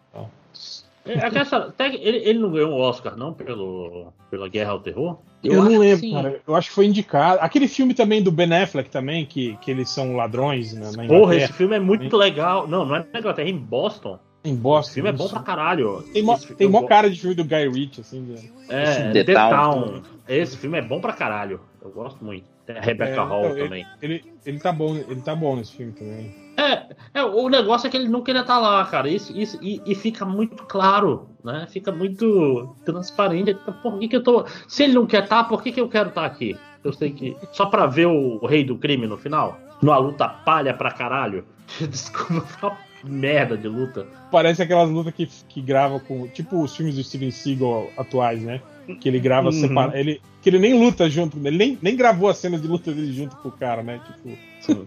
[1.07, 5.19] É, essa- ele, ele não ganhou um Oscar, não, pelo, pela Guerra ao Terror?
[5.45, 6.41] Eu, acho não lembro, cara.
[6.47, 7.39] Eu acho que foi indicado.
[7.41, 11.37] Aquele filme também do Ben Affleck também, que, que eles são ladrões na, na Porra,
[11.37, 12.67] esse filme é muito legal.
[12.67, 14.19] Não, não é na Inglaterra, é em Boston.
[14.45, 14.81] Em Boston.
[14.89, 16.03] Esse filme é bom pra caralho.
[16.13, 18.25] Tem mó, tem eu mó cara de filme do Guy Ritchie, assim.
[18.25, 19.51] de- É, The The, Town.
[19.51, 20.03] Town.
[20.29, 21.61] Esse filme é bom pra caralho.
[21.83, 22.45] Eu gosto muito.
[22.67, 23.87] Tem a Rebecca É, Hall então, também.
[24.03, 26.35] Ele, ele, tá bom, ele tá bom nesse filme também.
[26.57, 29.09] É, é, o negócio é que ele não queria estar lá, cara.
[29.09, 31.67] Isso, isso, e, e fica muito claro, né?
[31.71, 33.55] Fica muito transparente.
[33.83, 34.45] Por que, que eu tô.
[34.67, 36.59] Se ele não quer estar, por que, que eu quero estar aqui?
[36.83, 37.37] Eu sei que.
[37.53, 39.59] Só pra ver o, rei do crime no final?
[39.81, 41.45] Numa luta palha pra caralho.
[41.89, 42.77] Desculpa, uma
[43.09, 44.07] merda de luta.
[44.31, 46.27] Parece aquelas lutas que, que grava com.
[46.29, 48.61] Tipo os filmes do Steven Seagal atuais, né?
[49.01, 49.53] Que ele grava Uhum.
[49.53, 49.97] separado.
[49.97, 53.13] Ele, que ele nem luta junto, ele nem, nem gravou a cena de luta dele
[53.13, 54.01] junto com o cara, né?
[54.07, 54.87] Tipo.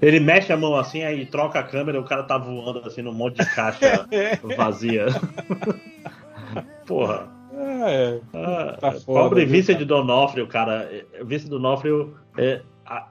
[0.00, 3.00] Ele mexe a mão assim, aí troca a câmera e o cara tá voando assim
[3.02, 5.06] num monte de caixa É, vazia.
[6.86, 7.28] Porra.
[7.88, 8.20] é.
[8.34, 9.86] Ah, Tá foda, pobre Vincent cara?
[9.86, 10.88] D'Onofrio, cara.
[10.92, 12.60] É, Vincent D'Onofrio, é,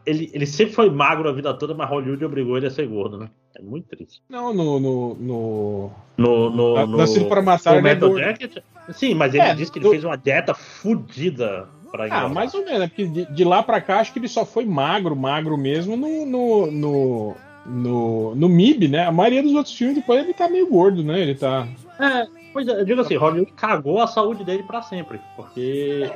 [0.05, 3.17] ele, ele sempre foi magro a vida toda, mas Hollywood obrigou ele a ser gordo,
[3.17, 3.30] né?
[3.57, 4.21] É muito triste.
[4.30, 4.80] Não, no.
[4.80, 5.91] no, no...
[6.17, 8.19] No, no, Na- no Nascido para Matar, ele é gordo.
[8.19, 8.57] Jacket,
[8.91, 12.34] sim, mas ele É, disse que ele do- fez uma dieta fodida pra Ah, engordar.
[12.34, 12.88] mais ou menos, né?
[12.88, 16.26] Porque de, de lá pra cá acho que ele só foi magro, magro mesmo no.
[16.26, 17.36] no, no...
[17.67, 19.07] No, no MIB, né?
[19.07, 21.19] A maioria dos outros filmes depois ele tá meio gordo, né?
[21.19, 21.67] Ele tá.
[21.99, 26.11] É, pois é, eu digo assim, Hollywood cagou a saúde dele pra sempre, porque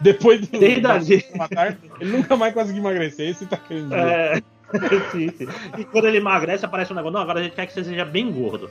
[0.00, 0.58] Depois do.
[0.58, 1.24] Desde ali.
[1.36, 3.28] Matar, ele nunca mais conseguiu emagrecer.
[3.28, 3.98] Isso tá querendo dizer.
[3.98, 4.42] É,
[5.12, 5.46] sim, sim.
[5.78, 7.14] E quando ele emagrece, aparece um negócio.
[7.14, 8.70] Não, agora a gente quer que você seja bem gordo.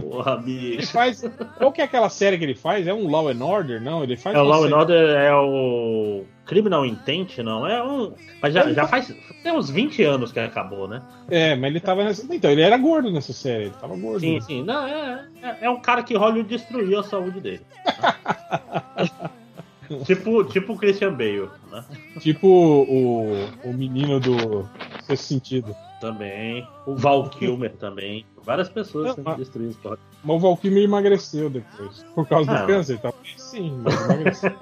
[0.00, 0.92] Porra, Ele bicho.
[0.92, 1.22] faz.
[1.58, 2.86] Qual que é aquela série que ele faz?
[2.86, 3.80] É um Law and Order?
[3.80, 4.34] Não, ele faz.
[4.34, 7.66] É o Law and Order é o Criminal Intent, não?
[7.66, 8.14] É um.
[8.40, 9.14] Mas já, já faz.
[9.42, 11.02] Tem uns 20 anos que acabou, né?
[11.30, 12.26] É, mas ele tava nessa.
[12.34, 13.64] Então, ele era gordo nessa série.
[13.64, 14.20] Ele tava gordo.
[14.20, 14.62] Sim, sim.
[14.62, 17.60] Não, é, é, é um cara que Hollywood destruiu a saúde dele.
[20.06, 21.84] tipo, tipo o Christian Bale, né?
[22.20, 24.66] Tipo o, o menino do
[25.02, 25.76] Sexto Sentido.
[26.00, 26.66] Também.
[26.84, 28.26] O Val Kilmer também.
[28.44, 29.76] Várias pessoas Não, mas- destruídas.
[29.76, 32.02] por- Mas o Valkyrie emagreceu depois.
[32.14, 32.66] Por causa do Não.
[32.66, 32.98] câncer.
[32.98, 33.12] Tá?
[33.36, 34.52] Sim, mas emagreceu.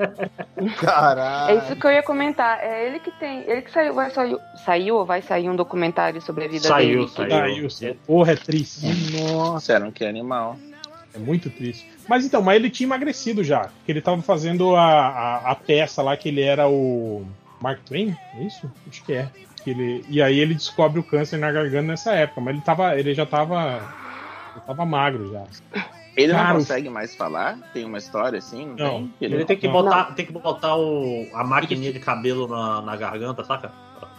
[0.78, 1.50] Caralho.
[1.60, 2.58] É isso que eu ia comentar.
[2.62, 3.40] É ele que tem.
[3.48, 7.06] Ele que saiu, vai saiu, saiu ou vai sair um documentário sobre a vida Saiu,
[7.06, 7.30] dele.
[7.30, 7.54] saiu.
[7.64, 7.94] Wilson.
[8.06, 8.86] Porra, é triste.
[9.32, 10.56] Nossa, Disseram que é animal.
[11.14, 11.88] é muito triste.
[12.08, 13.60] Mas então, mas ele tinha emagrecido já.
[13.60, 17.24] Porque ele tava fazendo a, a, a peça lá que ele era o.
[17.60, 18.16] Mark Twain?
[18.36, 18.70] É isso?
[18.88, 19.28] Acho que é.
[19.62, 22.40] Que ele, e aí ele descobre o câncer na garganta nessa época.
[22.40, 23.80] Mas ele, tava, ele já tava.
[24.52, 25.44] Ele tava magro já.
[26.16, 27.58] Ele Cara, não consegue mais falar?
[27.72, 28.66] Tem uma história assim?
[28.66, 29.08] Não, Não.
[29.18, 29.32] tem?
[29.32, 29.72] Ele tem que Não.
[29.72, 33.72] botar, tem que botar o, a maquininha de cabelo na, na garganta, saca?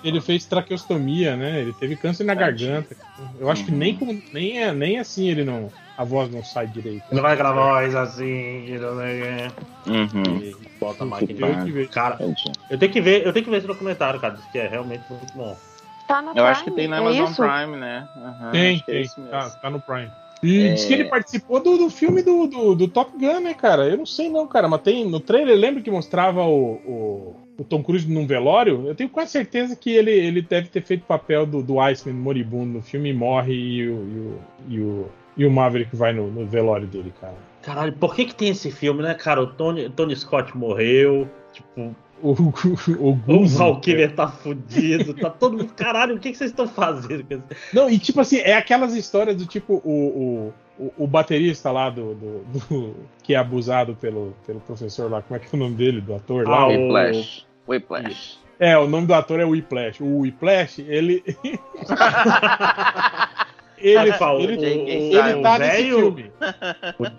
[0.04, 1.60] Ele fez traqueostomia, né?
[1.62, 2.96] Ele teve câncer na garganta.
[3.40, 3.98] Eu acho que nem,
[4.34, 5.72] nem, é, nem assim ele não.
[6.02, 7.04] A voz não sai direito.
[7.12, 9.52] Ele vai gravar voz assim, que não sei.
[9.88, 10.54] Uhum.
[10.80, 11.64] Bota a Eu maquininha.
[11.64, 11.90] que ver.
[11.90, 12.18] Cara,
[12.70, 14.34] eu tenho que ver, eu tenho que ver esse documentário, cara.
[14.34, 15.56] Diz que é realmente muito bom.
[16.08, 17.36] Tá na Eu acho que Prime, tem na é Amazon isso?
[17.44, 18.08] Prime, né?
[18.18, 18.96] Uhum, Tem, é tem.
[19.02, 19.28] mesmo.
[19.28, 20.10] Tá, tá no Prime.
[20.44, 20.74] E É.
[20.74, 23.88] diz que ele participou do, do filme do, do, do Top Gun, né, cara?
[23.88, 27.64] Eu não sei não, cara, mas tem no trailer, lembra que mostrava o, o, o
[27.64, 28.88] Tom Cruise num velório?
[28.88, 32.16] Eu tenho quase certeza que ele, ele deve ter feito o papel do, do Iceman
[32.16, 36.14] moribundo no filme e morre e o, e o, e o, e o Maverick vai
[36.14, 37.36] no, no velório dele, cara.
[37.62, 39.42] Caralho, por que que tem esse filme, né, cara?
[39.42, 45.58] O Tony, Tony Scott morreu, tipo, O, o, o o Kilmer tá fudido, tá todo
[45.58, 45.74] mundo.
[45.76, 47.44] Caralho, o que que vocês estão fazendo?
[47.74, 51.90] Não, e tipo assim, é aquelas histórias do tipo o, o, o, o baterista lá
[51.90, 55.60] do, do, do- que é abusado pelo, pelo professor lá, como é que é o
[55.60, 56.58] nome dele, do ator lá?
[56.62, 57.46] Ah, o- Whiplash.
[57.68, 58.40] Whiplash.
[58.60, 60.02] É, o nome do ator é Whiplash.
[60.04, 61.24] O Whiplash, ele.
[63.82, 64.40] ele, Qual?
[64.40, 66.32] ele, ele tá nesse filme.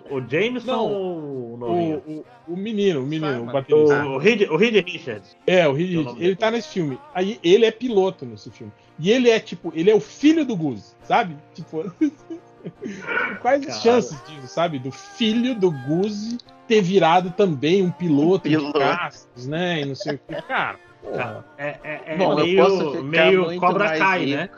[0.09, 0.85] o, o Jameson Não.
[0.91, 1.17] ou
[1.53, 4.03] o O, o, o menino, o menino, o baterista.
[4.05, 5.37] O, o Reed, o Reed Richards.
[5.47, 6.35] É, o Reed, nome ele dele.
[6.35, 6.99] tá nesse filme.
[7.13, 8.71] Aí ele é piloto nesse filme.
[8.99, 11.35] E ele é tipo, ele é o filho do Goose, sabe?
[11.53, 11.91] Tipo,
[13.41, 13.79] quais as Cara.
[13.81, 14.79] chances disso, sabe?
[14.79, 16.37] Do filho do Goose
[16.67, 18.79] ter virado também um piloto, piloto.
[18.79, 19.81] de caças, né?
[19.81, 20.41] E não sei o que.
[20.43, 21.45] Cara, porra.
[21.57, 24.37] É, é, é Bom, meio, meio Cobra Kai, rico.
[24.37, 24.49] né?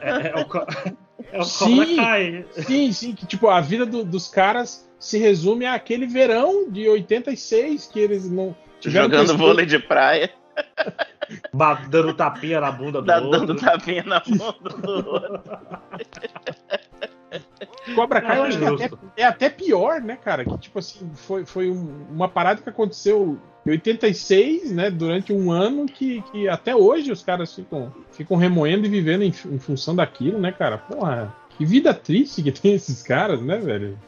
[0.00, 0.66] É, é o, co-
[1.30, 1.96] é o Sim.
[1.96, 2.44] Kai.
[2.66, 7.86] Sim, sim, que tipo, a vida do- dos caras se resume àquele verão de 86
[7.86, 10.30] que eles não tiveram Jogando pescoço- vôlei de praia,
[11.88, 13.30] Dando tapinha na bunda do tá outro.
[13.46, 15.40] dando tapinha na bunda do outro.
[17.94, 20.44] Cobra Kai É, é até, é até pior, né, cara?
[20.44, 25.50] Que tipo assim, foi, foi um- uma parada que aconteceu em 86, né, durante um
[25.52, 29.94] ano que, que até hoje os caras ficam, ficam remoendo e vivendo em, em função
[29.94, 30.78] daquilo, né, cara?
[30.78, 33.98] Porra, que vida triste que tem esses caras, né, velho?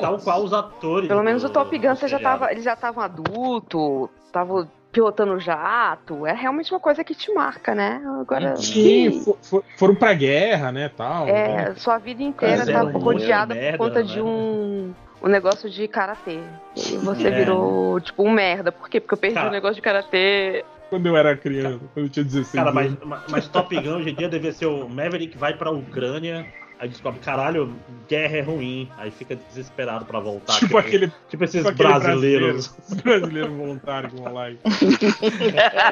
[0.00, 1.08] Tal qual os atores.
[1.08, 6.26] Pelo menos o Top Gun já tava, eles já estavam adulto, estavam pilotando jato.
[6.26, 8.00] É realmente uma coisa que te marca, né?
[8.20, 8.56] Agora.
[8.56, 11.28] Sim, que- fo- fo- foram pra guerra, né, tal.
[11.28, 14.06] É, sua vida inteira tá um rodeada merda, por conta né?
[14.06, 14.26] de um,
[15.22, 16.38] um negócio de karatê.
[16.76, 17.30] E você É.
[17.30, 18.70] virou, tipo, um merda.
[18.72, 19.00] Por quê?
[19.00, 19.48] Porque eu perdi Cara.
[19.48, 20.64] o negócio de karatê.
[20.90, 22.98] Quando eu era criança, quando eu tinha 16 Cara, mas, anos.
[23.04, 26.46] mas- mas Top Gun hoje em dia devia ser o Maverick vai pra Ucrânia,
[26.78, 27.74] aí descobre, caralho,
[28.08, 30.52] guerra é ruim, aí fica desesperado pra voltar.
[30.60, 32.68] Tipo aquele, tipo esses tipo brasileiros.
[32.68, 34.48] brasileiro, brasileiro voluntário que vão lá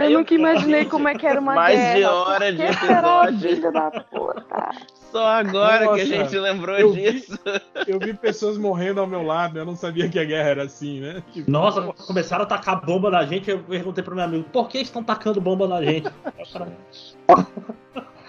[0.05, 1.95] Eu nunca imaginei como é que era uma Mais guerra.
[1.99, 3.39] de hora de episódio.
[3.49, 4.71] filho da puta?
[5.15, 7.39] Só agora que a Nossa, gente lembrou eu vi- disso.
[7.87, 10.99] Eu vi pessoas morrendo ao meu lado, eu não sabia que a guerra era assim,
[10.99, 11.23] né?
[11.33, 14.79] Tipo, Nossa, começaram a tacar bomba na gente, eu perguntei pro meu amigo, por que
[14.79, 16.11] estão tacando bomba na gente?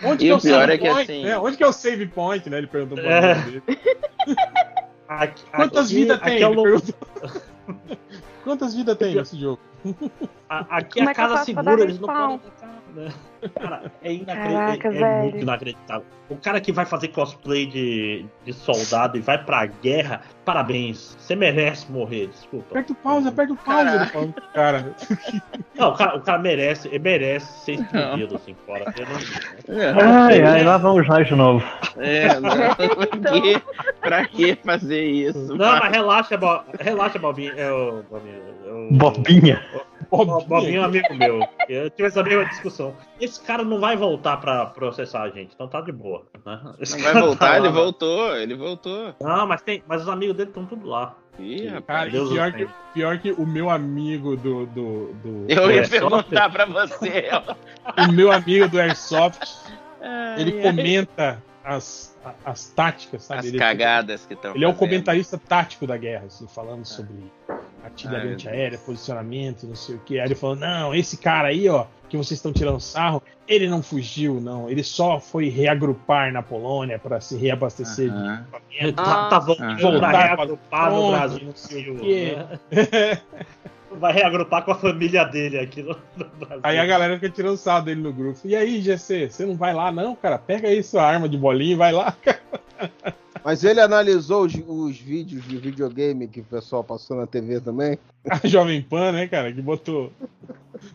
[0.04, 1.38] Onde E que é o pior save é que point, assim- né?
[1.40, 2.60] Onde que é o save point, né?
[2.60, 3.34] Ele perguntou pra É.
[3.36, 3.64] mim dele.
[5.10, 6.34] aqui- Quantas vidas tem?
[6.36, 6.82] Aqui é, o.
[8.44, 9.60] Quantas vidas tem nesse jogo?
[10.48, 12.40] a- aqui Como a é que eu casa segura, eles não podem
[12.96, 13.12] né?
[13.60, 14.92] Cara, é inacreditável.
[14.92, 15.22] É, velho.
[15.24, 16.06] muito inacreditável.
[16.28, 21.16] O cara que vai fazer cosplay de, de soldado e vai pra guerra, parabéns.
[21.20, 22.66] Você merece morrer, desculpa.
[22.72, 24.34] Aperta o pause, aperta o pause.
[24.56, 24.96] Cara,
[25.76, 28.92] Não, o cara, o cara merece, ele merece ser explodido assim fora.
[29.68, 31.64] Eu não- Ai, ai, lá vamos nós de novo.
[31.98, 32.50] É, não.
[33.22, 33.62] Pra quê?
[34.02, 35.56] Pra que fazer isso?
[35.56, 36.62] Não, mas relaxa, Bo...
[36.80, 37.54] relaxa, Bobinho.
[37.58, 38.42] É o Bobinho.
[38.66, 39.62] é Bobinha.
[39.95, 41.40] O Bobinho é um amigo meu.
[41.68, 42.96] Eu tive essa mesma discussão.
[43.20, 46.24] Esse cara não vai voltar pra processar a gente, então tá de boa.
[46.46, 46.74] né?
[46.80, 47.74] Esse Não cara vai tá voltar, lá, ele né?
[47.74, 49.16] voltou, ele voltou.
[49.22, 51.16] Não, mas, tem, mas os amigos dele estão tudo lá.
[51.38, 54.66] Ih, Cara, Deus pior que, pior que o meu amigo do.
[54.68, 57.30] do, do Eu ia só- perguntar pra você.
[58.08, 59.44] o meu amigo do Airsoft,
[60.02, 60.62] Ai, ele ai.
[60.64, 62.15] comenta as,
[62.46, 63.40] as táticas, sabe?
[63.42, 67.14] As Ele- cagadas que estão Ele é o comentarista tático da guerra, assim, falando sobre
[67.84, 70.20] artilharia meu antiaérea, posicionamento, não sei o que.
[70.20, 73.82] Aí ele falou: não, esse cara aí, ó, que vocês estão tirando sarro, ele não
[73.84, 74.70] fugiu, não.
[74.70, 78.46] Ele só foi reagrupar na Polônia para se reabastecer de Aham.
[78.72, 79.76] Ele tá, tá voltando Ah.
[79.78, 81.46] pra Voltar reagrupar no fronte, Brasil.
[81.48, 82.38] não sei o quê.
[84.00, 86.62] Vai reagrupar com a família dele aqui no, no Brasil.
[86.64, 88.40] Aí a galera fica tirando sarro dele no grupo.
[88.46, 90.38] E aí, GC, você não vai lá, não, cara?
[90.38, 92.42] Pega aí sua arma de bolinha e vai lá, cara.
[93.44, 98.00] Mas ele analisou os, os vídeos de videogame que o pessoal passou na TV também.
[98.28, 100.12] A Jovem Pan, né, cara, que botou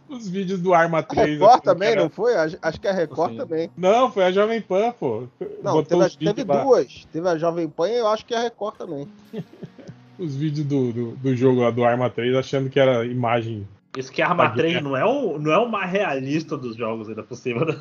[0.09, 1.39] os vídeos do Arma 3.
[1.39, 2.03] Record assim, também, cara.
[2.03, 2.35] não foi?
[2.35, 3.37] Acho que a Record Sim.
[3.37, 3.71] também.
[3.77, 5.29] Não, foi a Jovem Pan, pô.
[5.63, 7.09] Não, Botou teve, os vídeos teve duas.
[7.13, 9.09] Teve a Jovem Pan e eu acho que a Record também.
[10.21, 13.67] os vídeos do, do, do jogo lá do Arma 3, achando que era imagem.
[13.97, 16.77] Isso que a Arma Tá 3 não é, o, não é o mais realista dos
[16.77, 17.65] jogos ainda por cima.
[17.65, 17.77] Né?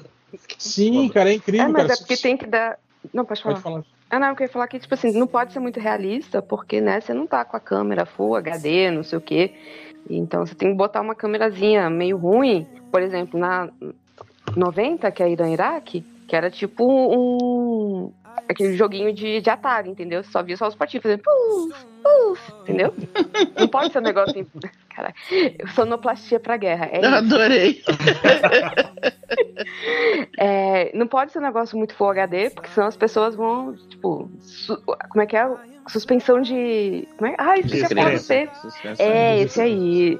[0.57, 1.93] Sim, cara, é incrível, É, mas cara.
[1.93, 2.79] é porque tem que dar.
[3.13, 3.55] Não, pode falar.
[3.55, 3.83] Pode falar.
[4.09, 6.99] Ah, não, eu queria falar que, tipo assim, não pode ser muito realista, porque, né,
[6.99, 9.53] você não tá com a câmera Full HD, não sei o quê.
[10.09, 12.65] Então você tem que botar uma câmerazinha meio ruim.
[12.91, 13.69] Por exemplo, na
[14.55, 18.11] 90, que é Irã Iraque, que era tipo um.
[18.49, 20.23] Aquele joguinho de, de Atari, entendeu?
[20.23, 22.93] Só via só os patinhos fazendo puf, puf, entendeu?
[23.57, 24.47] Não pode ser um negócio assim.
[24.89, 25.13] Cara,
[25.75, 26.89] sonoplastia pra guerra.
[26.91, 27.81] É adorei.
[30.39, 34.29] É, não pode ser um negócio muito Full HD, porque senão as pessoas vão, tipo,
[35.09, 35.47] como é que é?
[35.87, 37.07] Suspensão de.
[37.17, 37.35] Como é?
[37.37, 37.75] Ah, isso que
[38.97, 40.19] É, de esse aí.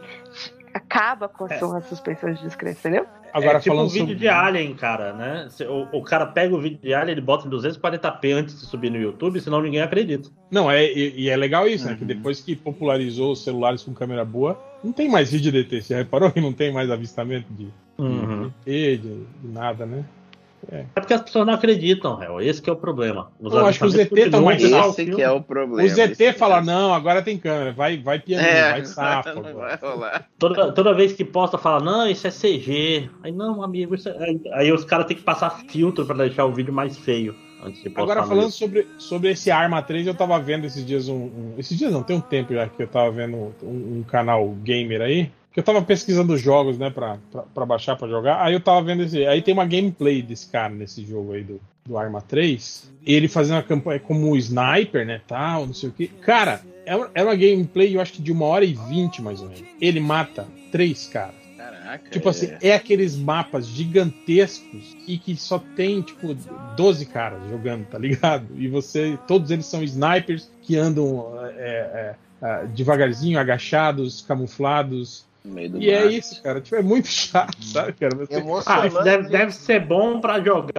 [0.73, 3.07] Acaba com a sua suspensão de descrença, entendeu?
[3.33, 4.15] Agora é tipo falando um vídeo sobre...
[4.19, 5.47] de Alien, cara, né?
[5.67, 8.89] O, o cara pega o vídeo de Alien, ele bota em 240p antes de subir
[8.89, 10.29] no YouTube, senão ninguém acredita.
[10.51, 11.95] Não, é, e, e é legal isso, né?
[11.95, 12.07] Que Uhum.
[12.07, 15.81] depois que popularizou os celulares com câmera boa, não tem mais vídeo DT.
[15.81, 17.67] Você reparou que não tem mais avistamento de,
[17.97, 18.51] Uhum.
[18.65, 19.09] de, de,
[19.41, 20.03] de nada, né?
[20.71, 22.41] É porque as pessoas não acreditam, réu.
[22.41, 23.31] Esse que é o problema.
[23.39, 24.61] Os Eu acho que ET tão continuam mais
[24.99, 25.83] Esse que é o problema.
[25.83, 26.71] O ZT esse fala, mesmo.
[26.71, 29.41] não, agora tem câmera, vai, vai pianinho, É, vai safo.
[29.53, 30.27] vai rolar.
[30.37, 33.09] Toda, toda vez que posta, fala, não, isso é CG.
[33.23, 34.17] Aí, não, amigo, isso é...
[34.17, 37.35] Aí, aí os caras têm que passar filtro pra deixar o vídeo mais feio.
[37.95, 41.77] Agora falando sobre, sobre esse Arma 3, eu tava vendo esses dias um, um- Esses
[41.77, 45.29] dias não, tem um tempo já que eu tava vendo um, um canal gamer aí.
[45.51, 48.43] Que eu tava pesquisando jogos, né, pra, pra, pra baixar pra jogar.
[48.43, 49.25] Aí eu tava vendo esse.
[49.25, 52.91] Aí tem uma gameplay desse cara nesse jogo aí do, do Arma 3.
[53.05, 56.07] Ele fazendo uma campanha como sniper, né, tal, não sei o que.
[56.07, 59.49] Cara, é era uma gameplay, eu acho que de uma hora e vinte mais ou
[59.49, 59.67] menos.
[59.81, 61.39] Ele mata três caras.
[61.57, 62.09] Caraca.
[62.09, 66.35] Tipo assim, é aqueles mapas gigantescos e que só tem, tipo,
[66.75, 68.47] 12 caras jogando, tá ligado?
[68.55, 69.17] E você.
[69.27, 75.25] Todos eles são snipers que andam é, é, é, devagarzinho, agachados, camuflados.
[75.43, 76.13] No meio do E é mato.
[76.13, 76.61] isso, cara.
[76.61, 78.15] Tipo, é muito chato, sabe, cara?
[78.15, 80.73] Você- Ah, isso deve, deve ser bom pra jogar,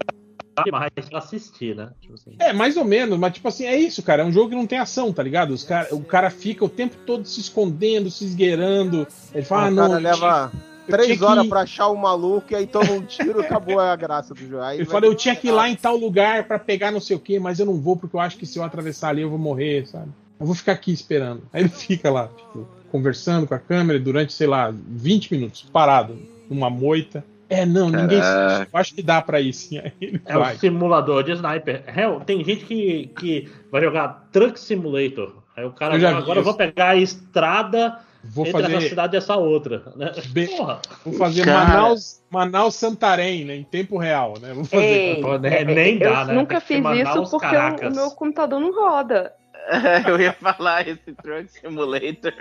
[0.70, 1.90] mas pra assistir, né?
[2.00, 2.32] Tipo assim.
[2.38, 4.22] É, mais ou menos, mas tipo assim, é isso, cara.
[4.22, 5.52] É um jogo que não tem ação, tá ligado?
[5.52, 9.06] Os cara, o cara fica o tempo todo se escondendo, se esgueirando.
[9.34, 9.88] Ele fala, ah, o não.
[9.88, 10.52] cara leva.
[10.86, 14.34] três horas que- pra achar o maluco e aí toma um tiro acabou a graça
[14.34, 14.60] do jogo.
[14.62, 17.14] Aí Ele falou, eu tinha que ir lá em tal lugar pra pegar não sei
[17.16, 19.30] o que, mas eu não vou porque eu acho que se eu atravessar ali eu
[19.30, 20.08] vou morrer, sabe?
[20.40, 21.42] Eu vou ficar aqui esperando.
[21.52, 26.18] Aí ele fica lá, tipo, conversando com a câmera durante, sei lá, 20 minutos, parado,
[26.48, 27.22] numa moita.
[27.48, 28.20] É, não, ninguém.
[28.20, 28.68] Caraca.
[28.72, 29.78] Eu acho que dá pra ir sim.
[29.82, 30.56] Aí ele É o vai.
[30.56, 31.82] simulador de sniper.
[31.86, 35.34] Hell, tem gente que, que vai jogar Truck Simulator.
[35.56, 38.70] Aí o cara Eu já fala, agora eu vou pegar a estrada Vou entre essa
[38.74, 39.82] fazer, cidade e essa outra.
[39.96, 40.12] Né?
[40.28, 41.68] Be- Porra, vou fazer Cara.
[41.68, 43.56] Manaus, Manaus Santarém, né?
[43.56, 44.52] Em tempo real, né?
[44.54, 44.84] Vou fazer.
[44.84, 46.34] Ei, Pô, nem- nem eu dá, né?
[46.34, 49.32] nunca fiz mandar isso porque o meu computador não roda.
[50.08, 52.32] Eu ia falar esse Truck Simulator.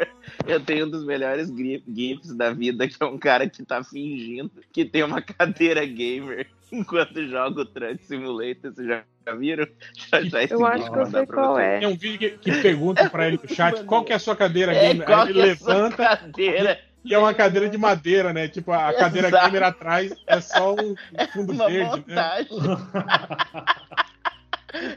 [0.47, 4.51] Eu tenho um dos melhores GIFs da vida, que é um cara que tá fingindo
[4.71, 8.71] que tem uma cadeira gamer enquanto joga o Truck Simulator.
[8.73, 9.67] Vocês já, já viram?
[10.11, 11.79] Já, já Eu acho que eu sei qual é.
[11.79, 14.35] Tem um vídeo que, que pergunta pra ele no chat qual que é a sua
[14.35, 15.05] cadeira É, gamer.
[15.05, 16.79] qual Aí que ele é levanta cadeira?
[17.03, 18.47] e é uma cadeira de madeira, né?
[18.47, 19.45] Tipo, a cadeira Exato.
[19.45, 20.95] gamer atrás é só um
[21.33, 22.45] fundo Uma verde, né?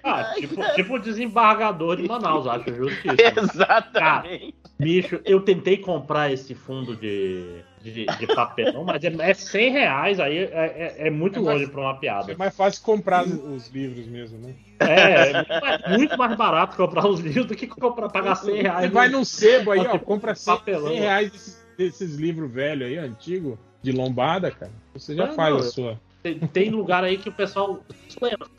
[0.02, 3.16] Ah, tipo, tipo desembargador de Manaus, acho justíssimo.
[3.52, 4.54] Exatamente.
[4.78, 10.18] Bicho, eu tentei comprar esse fundo de, de, de papelão, mas é, é 100 reais,
[10.20, 12.34] aí é, é- é muito É mais- longe pra uma É piada.
[12.36, 14.54] mais fácil comprar os- os livros mesmo, né?
[14.80, 18.86] É, é muito mais, muito barato comprar os livros do que comprar, pagar 100 reais.
[18.86, 20.88] Você vai num sebo aí, ó, compra 100, papelão.
[20.88, 24.72] 100 reais desses, desses livros velhos aí, antigo, de lombada, cara.
[24.94, 26.00] Você já Não, faz não, a sua.
[26.22, 27.84] Tem, tem lugar aí que o pessoal.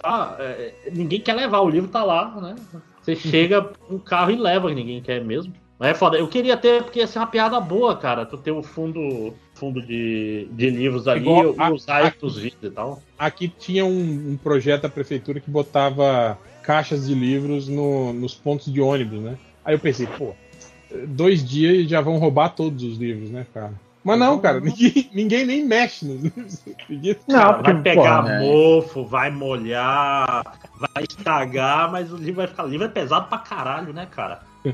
[0.02, 2.56] Tá, é, ninguém quer levar, o livro tá lá, né?
[3.02, 5.54] Você chega um carro e leva, ninguém quer mesmo.
[5.80, 6.18] É foda.
[6.18, 8.26] Eu queria ter, porque ia ser uma piada boa, cara.
[8.26, 11.60] Tu ter o fundo, fundo de, de livros ali Igual e
[11.92, 13.02] a- aí pros vídeos e tal.
[13.18, 18.72] Aqui tinha um, um projeto da prefeitura que botava caixas de livros no- nos pontos
[18.72, 19.38] de ônibus, né?
[19.66, 20.34] Aí eu pensei, pô,
[21.08, 23.74] dois dias e já vão roubar todos os livros, né, cara?
[24.04, 26.64] Mas não, cara, ninguém, ninguém nem mexe nos livros.
[27.28, 28.40] Não, Cara, porque, vai pegar porra, né?
[28.40, 32.66] mofo, vai molhar, vai estragar, mas o livro vai ficar.
[32.66, 34.42] O livro é pesado pra caralho, né, cara?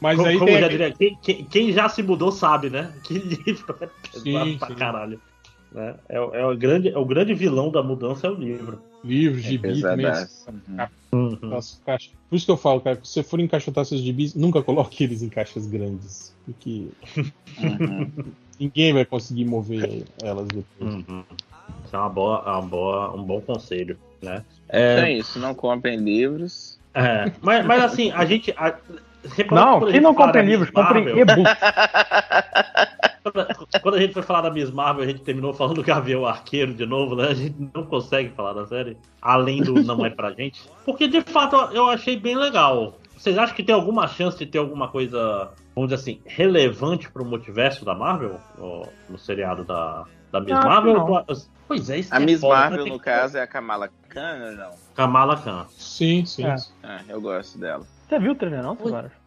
[0.00, 2.90] Mas como aí como tem já diria, quem, quem- quem já se mudou sabe, né?
[3.04, 4.74] Que livro é pesado Sim, pra sim.
[4.74, 5.20] caralho.
[5.72, 5.94] Né?
[6.08, 8.80] É, o- é o grande, é o grande vilão da mudança é o livro.
[9.04, 10.06] livros, gibi também.
[10.06, 10.46] Pesadaço.
[11.12, 11.38] Uhum.
[11.42, 12.08] Nossa, caixa.
[12.30, 15.20] Por isso que eu falo, cara, se você for encaixotar seus gibis, nunca coloque eles
[15.22, 16.34] em caixas grandes.
[16.46, 16.88] Porque
[17.58, 18.10] Uhum.
[18.60, 20.94] Ninguém vai conseguir mover elas depois.
[20.94, 21.24] Uhum.
[21.84, 24.44] Isso é uma boa, uma boa, um bom conselho, né?
[24.68, 26.78] Então É, é isso, não comprem livros.
[26.94, 28.52] é, mas, mas assim, a gente.
[28.56, 28.74] A,
[29.34, 31.48] reparou Não, quem não compra livros, compre Marvel- e-book.
[33.22, 33.46] Quando-
[33.82, 36.72] Quando a gente foi falar da Miss Marvel, a gente terminou falando do Gavião Arqueiro
[36.74, 37.28] de novo, né?
[37.28, 40.62] A gente não consegue falar da série, além do não é pra gente.
[40.84, 42.94] Porque de fato eu achei bem legal.
[43.20, 47.22] Vocês acham que tem alguma chance de ter alguma coisa, vamos dizer assim, relevante pro
[47.22, 48.40] multiverso da Marvel?
[48.56, 50.94] No, no seriado da, da Miss que Marvel?
[50.94, 51.24] não.
[51.68, 52.54] Pois é, isso A que é Miss foda?
[52.54, 54.70] Marvel, no que- caso, é a Kamala Khan ou não?
[54.94, 55.66] Kamala Khan.
[55.68, 56.46] Sim, sim.
[56.46, 56.56] É.
[56.82, 57.86] Ah, eu gosto dela.
[58.08, 58.74] Você viu o trailer, não?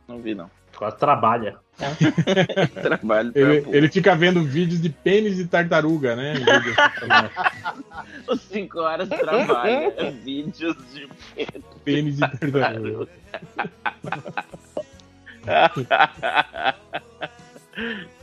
[0.07, 0.49] Não vi, não.
[0.77, 1.55] Quase trabalha.
[2.81, 6.33] Trabalho pra Ele, ele fica vendo vídeos de pênis de tartaruga, né?
[8.29, 10.11] Os 5 horas trabalha.
[10.23, 11.07] Vídeos de
[11.83, 13.07] pênis de tartaruga.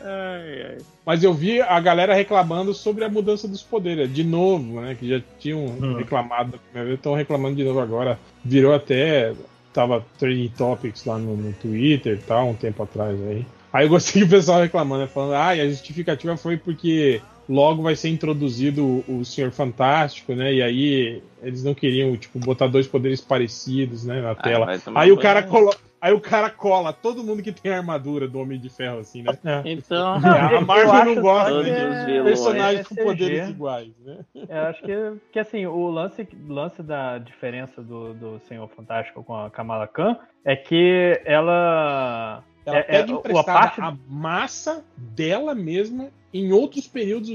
[0.02, 0.78] ai, ai.
[1.04, 4.12] Mas eu vi a galera reclamando sobre a mudança dos poderes.
[4.12, 4.94] De novo, né?
[4.98, 5.96] Que já tinham Hum.
[5.96, 8.18] reclamado da primeira vez, estão reclamando de novo agora.
[8.44, 9.34] Virou até.
[9.72, 13.46] Tava trending topics lá no, no Twitter e tal, um tempo atrás aí.
[13.72, 17.20] Aí eu gostei que o pessoal reclamando, né, falando, ah, e a justificativa foi porque
[17.48, 20.54] logo vai ser introduzido o, o Senhor Fantástico, né?
[20.54, 24.66] E aí eles não queriam, tipo, botar dois poderes parecidos, né, na tela.
[24.66, 25.74] vai tomar Aí o cara colo...
[26.00, 29.22] Aí o cara cola todo mundo que tem a armadura do Homem de Ferro, assim,
[29.22, 29.36] né?
[29.66, 30.14] Então,
[30.56, 34.18] a Marvel não gosta de é- personagens com é poderes iguais, né?
[34.34, 34.92] Eu acho que,
[35.32, 40.16] que assim, o lance, lance da diferença do, do Senhor Fantástico com a Kamala Khan
[40.44, 42.42] é que ela.
[42.64, 47.28] Ela É- pega é, emprestada a parte- a massa dela mesma em outros períodos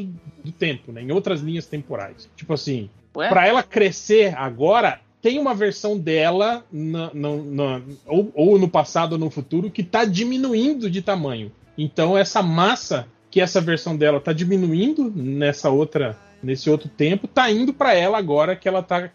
[0.44, 1.02] do tempo, né?
[1.02, 2.30] Em outras linhas temporais.
[2.36, 3.30] Tipo assim, Ué?
[3.30, 9.14] pra ela crescer agora, tem uma versão dela na- na- na- ou, ou no passado
[9.14, 11.52] ou no futuro que tá diminuindo de tamanho.
[11.76, 17.50] Então essa massa que essa versão dela tá diminuindo nessa outra nesse outro tempo, tá
[17.50, 19.10] indo pra ela agora que ela tá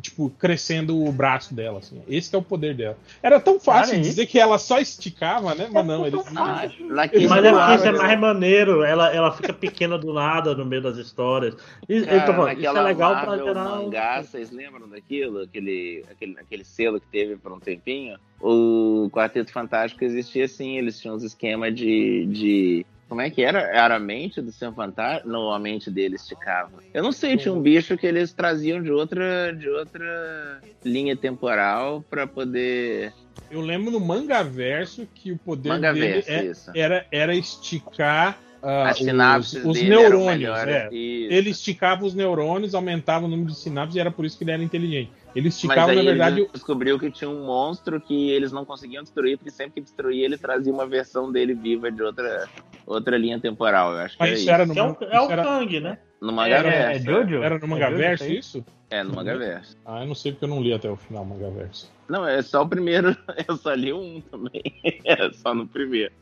[0.00, 2.00] tipo crescendo o braço dela assim.
[2.08, 2.96] Esse que é o poder dela.
[3.22, 4.00] Era tão fácil aí.
[4.00, 5.68] dizer que ela só esticava, né?
[5.72, 7.98] Mas não, eles Ah, Mas é isso é né?
[7.98, 11.54] mais maneiro, ela, ela fica pequena do nada no meio das histórias.
[11.88, 13.54] E, Cara, falando, isso é legal pra Marvel um-
[13.84, 15.42] mangá, vocês lembram daquilo?
[15.42, 18.18] Aquele, aquele, aquele selo que teve por um tempinho?
[18.40, 23.60] O Quarteto Fantástico existia assim, eles tinham uns esquemas de, de Como é que era?
[23.60, 25.28] Era a mente do Senhor Fantástico?
[25.28, 26.82] Não, a mente dele esticava.
[26.92, 32.04] Eu não sei, tinha um bicho que eles traziam de outra, de outra linha temporal
[32.10, 33.12] pra poder.
[33.50, 38.38] Eu lembro no Mangaverso que o poder Manga dele é- era, era esticar
[38.68, 40.58] ah, As sinapses os, os neurônios.
[40.58, 40.88] é.
[40.92, 41.32] Isso.
[41.32, 44.50] Ele esticava os neurônios, aumentava o número de sinapses e era por isso que ele
[44.50, 45.10] era inteligente.
[45.34, 48.64] Ele esticava, Mas aí na verdade, ele descobriu que tinha um monstro que eles não
[48.64, 52.48] conseguiam destruir, porque sempre que destruía ele trazia uma versão dele viva de outra,
[52.86, 53.92] outra linha temporal.
[53.92, 54.50] Eu acho que Mas era isso isso.
[54.50, 55.98] era no, Que é o, é o isso era, Kang, né?
[56.20, 56.90] No É, Mangaverso.
[56.90, 57.42] é Jojo?
[57.42, 58.64] era no Mangaverso É isso?
[58.88, 59.76] É, no Mangaverso.
[59.84, 61.92] Ah, eu não sei porque eu não li até o final o Mangaverso.
[62.08, 63.16] Não, é só o primeiro.
[63.48, 64.62] Eu só li um também.
[65.04, 66.12] É só no primeiro.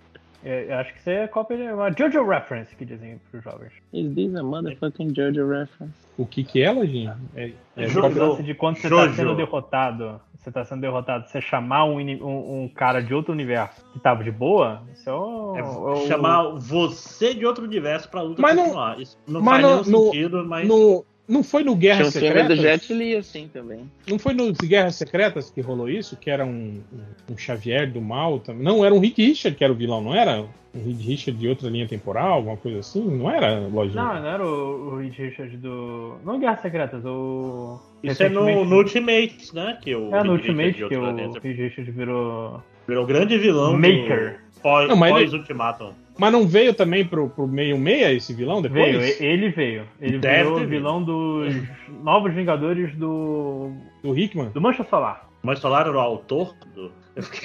[0.45, 3.73] É, eu acho que isso é cópia de uma Jojo reference que dizem pros jovens.
[3.93, 5.95] Is this a motherfucking Jojo reference?
[6.19, 7.17] O que que é, Lojinha?
[7.35, 8.03] É, é Jojo.
[8.03, 9.15] cópia- O lance de quando você tá Jojo.
[9.15, 13.83] sendo derrotado, você tá sendo derrotado, você chamar um, um, um cara de outro universo
[13.93, 15.57] que tava de boa, isso é o.
[15.57, 19.01] É é o- chamar você de outro universo pra luta Mas não- continuar.
[19.01, 20.69] Isso não mas faz no- nenhum no- sentido, mas.
[20.69, 22.59] No, não foi no Guerra do Secretas?
[22.59, 23.81] Jet Li assim também.
[24.09, 26.17] Não foi nos Guerras Secretas que rolou isso?
[26.17, 28.63] Que era um, um- um Xavier do mal também?
[28.63, 30.45] Não, era um Rick Richard que era o vilão, não era?
[30.75, 33.05] Um Rick Richard de outra linha temporal, alguma coisa assim?
[33.05, 34.03] Não era, lojinha?
[34.03, 36.17] Não, não era o, o Reed Richards do.
[36.25, 37.79] Não Guerras Secretas, o.
[38.03, 39.79] Isso é no, no Ultimate, né?
[39.81, 42.61] Que o É no Ultimate de que o Reed Richards virou.
[42.89, 43.73] virou grande vilão.
[43.73, 44.41] do Maker.
[44.61, 45.93] Pós, Não, mas ele- pós-Ultimatum.
[46.19, 48.97] Mas não veio também pro, pro meio meia esse vilão depois?
[48.97, 49.85] Veio, ele veio.
[50.01, 51.55] Ele Deve virou o vilão dos
[52.03, 53.73] Novos Vingadores do.
[54.03, 54.51] Do Hickman?
[54.51, 55.29] do Mancha Solar.
[55.43, 56.91] Mancha Solar era o autor do.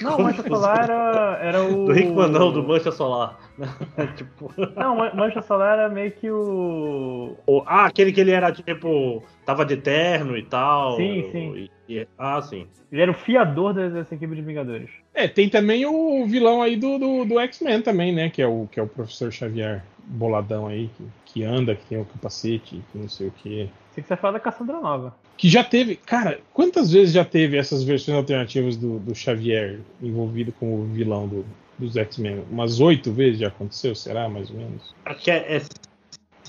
[0.02, 0.41] Não, o Mancha.
[0.48, 1.86] Solar era, era o.
[1.86, 3.40] Do Rickman não, do Mancha Solar.
[4.16, 4.52] tipo.
[4.76, 7.36] Não, Man- Mancha Solar era meio que o.
[7.48, 9.24] o- Ah, aquele que ele era tipo.
[9.46, 10.96] Tava de terno e tal.
[10.96, 11.54] Sim, sim.
[11.56, 12.68] E- e- ah, sim.
[12.91, 14.90] Ele era o fiador dessa equipe de Vingadores.
[15.14, 18.30] É, tem também o vilão aí do, do, do X-Men também, né?
[18.30, 21.99] Que é, o, que é o professor Xavier boladão aí, que, que anda, que tem
[21.99, 23.70] o capacete, que não sei o quê.
[23.95, 25.16] Você fala da Cassandra Nova.
[25.38, 25.95] Que já teve.
[25.95, 31.28] Cara, quantas vezes já teve essas versões alternativas do, do Xavier envolvido com o vilão
[31.28, 31.45] do,
[31.78, 32.44] dos X-Men?
[32.49, 34.95] Umas oito vezes já aconteceu, será, mais ou menos?
[35.06, 35.61] Acho que é, é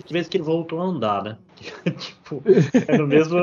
[0.08, 1.36] vezes que ele voltou a andar, né?
[1.98, 2.42] tipo,
[2.88, 3.38] é no mesmo.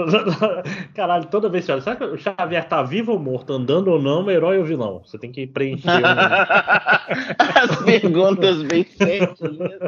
[0.95, 4.01] Caralho, toda vez que olha, será que o Xavier tá vivo ou morto, andando ou
[4.01, 5.01] não, herói ou vilão?
[5.05, 6.01] Você tem que preencher um.
[7.61, 9.79] As perguntas bem certinhas.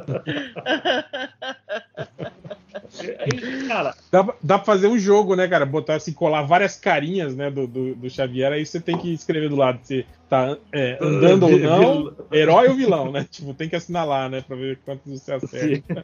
[3.68, 5.66] Cara, Dá, pra- dá pra fazer um jogo, né, cara?
[5.66, 9.50] Botar assim, colar várias carinhas, né, do, do, do Xavier, aí você tem que escrever
[9.50, 13.26] do lado se tá é, andando ou não, vil- herói ou vilão, né?
[13.32, 16.04] Tipo, tem que assinalar, né, pra ver quantos você acerta.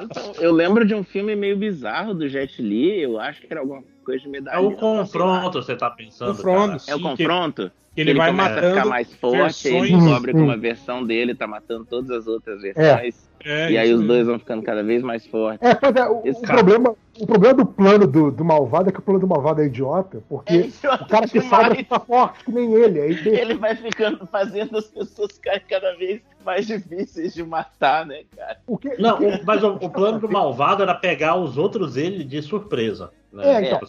[0.00, 3.60] Então, eu lembro de um filme meio bizarro do Jet Li, eu acho que era
[3.60, 4.68] alguma coisa de é medalhão.
[4.68, 4.76] o lá.
[4.80, 6.36] confronto, você tá pensando.
[6.36, 6.82] Confronto, cara.
[6.88, 7.72] É o sim, confronto?
[7.94, 8.74] Que ele, vai começa a matando.
[8.74, 12.10] ficar mais forte, aí ele versões- descobre que Hum, uma versão dele tá matando todas
[12.10, 13.28] as outras versões.
[13.31, 15.60] É, e aí os dois vão ficando cada vez mais fortes.
[15.68, 18.98] É, pois é, o, o problema, o problema do plano do, do malvado é que
[18.98, 20.70] o plano do malvado é idiota, porque
[21.02, 23.00] o cara que sobra fica forte, que nem ele.
[23.00, 28.04] Aí deixa- Ele vai ficando fazendo as pessoas ficarem cada vez mais difíceis de matar,
[28.06, 28.58] né, cara?
[28.66, 32.24] o que, Não, o mas o, o plano do malvado era pegar os outros ele
[32.24, 33.10] de surpresa.
[33.32, 33.44] Né?
[33.64, 33.80] É, então.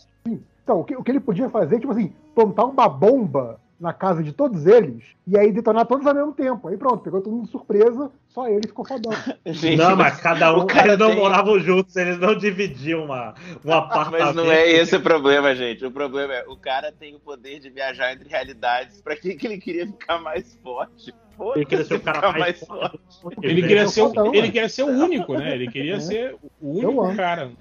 [0.64, 4.24] Então, o que, o que ele podia fazer, tipo assim, plantar uma bomba na casa
[4.24, 6.70] de todos eles e aí detonar todos ao mesmo tempo.
[6.70, 9.12] Aí pronto, pegou todo mundo de surpresa, só ele ficou fodão.
[9.46, 10.66] Gente, Não, mas cada um.
[10.70, 13.34] Eles não tem- moravam juntos, eles não dividiam uma,
[13.64, 14.26] um apartamento.
[14.28, 15.86] Mas não é esse o problema, gente.
[15.86, 19.02] O problema é o cara tem o poder de viajar entre realidades.
[19.02, 21.14] Pra que, que ele queria ficar mais forte?
[21.36, 23.00] Foda-se Ele queria ser o cara ficar mais forte.
[23.42, 25.56] Ele queria, ser, fodão, ele queria ser o único, né?
[25.56, 27.52] Ele queria ser o único cara.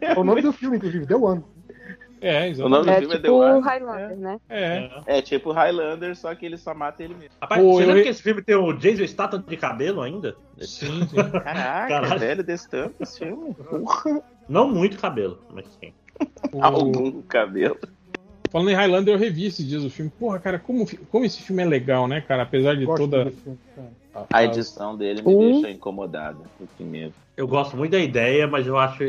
[0.00, 1.44] É o nome do filme, inclusive, The One.
[2.26, 2.84] É, O nome exatamente.
[2.84, 3.62] do É filme é The tipo One.
[3.62, 4.40] Highlander, né?
[4.48, 4.90] É.
[5.06, 7.34] É tipo Highlander, só que ele só mata ele mesmo.
[7.40, 10.34] Rapaz, Pô, você eu- lembra que esse filme tem o Jason Statham de cabelo ainda?
[10.60, 11.16] Sim, sim.
[11.16, 12.18] Caraca, Caralho.
[12.20, 13.54] velho, desse tanto esse filme.
[13.54, 14.22] Porra.
[14.48, 15.92] Não muito cabelo, mas sim.
[16.52, 17.78] O- Algum cabelo.
[18.50, 20.10] Falando em Highlander, eu revi esses dias o filme.
[20.18, 22.44] Porra, cara, como, como esse filme é legal, né, cara?
[22.44, 23.30] Apesar de Gosto toda.
[23.32, 23.88] filme, cara.
[24.32, 25.52] A edição dele me Um.
[25.52, 26.42] deixa incomodado.
[26.60, 27.12] O primeiro.
[27.36, 29.02] Eu gosto muito da ideia, mas eu acho,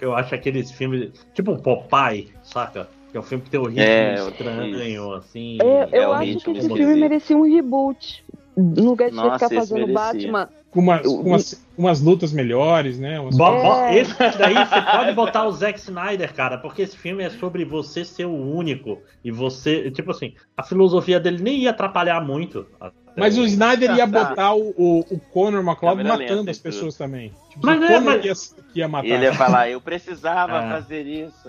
[0.00, 1.10] eu acho aqueles filmes.
[1.34, 2.88] Tipo Popeye, saca?
[3.10, 5.58] Que é um filme que tem um ritmo É, estranho, assim.
[5.60, 6.76] Eu, eu É o acho ritmo que esse esquisito.
[6.76, 8.24] filme merecia um reboot.
[8.56, 9.94] No lugar de você Nossa, ficar fazendo merecia.
[10.32, 10.48] Batman.
[10.70, 13.18] Com umas, Eu- com umas, umas lutas melhores, né?
[13.18, 13.98] Umas- É.
[13.98, 18.04] Esse daí você pode botar o Zack Snyder, cara, porque esse filme é sobre você
[18.04, 18.98] ser o único.
[19.24, 19.90] E você.
[19.90, 22.66] Tipo assim, a filosofia dele nem ia atrapalhar muito.
[23.16, 27.32] Mas o Snyder ia botar o, o, o Conor McCloud matando lenta as pessoas também.
[27.50, 28.32] Tipo, Mas o é, Conor mas- ia,
[28.82, 29.08] ia matar.
[29.08, 30.68] Ele ia falar, eu precisava É.
[30.70, 31.48] fazer isso.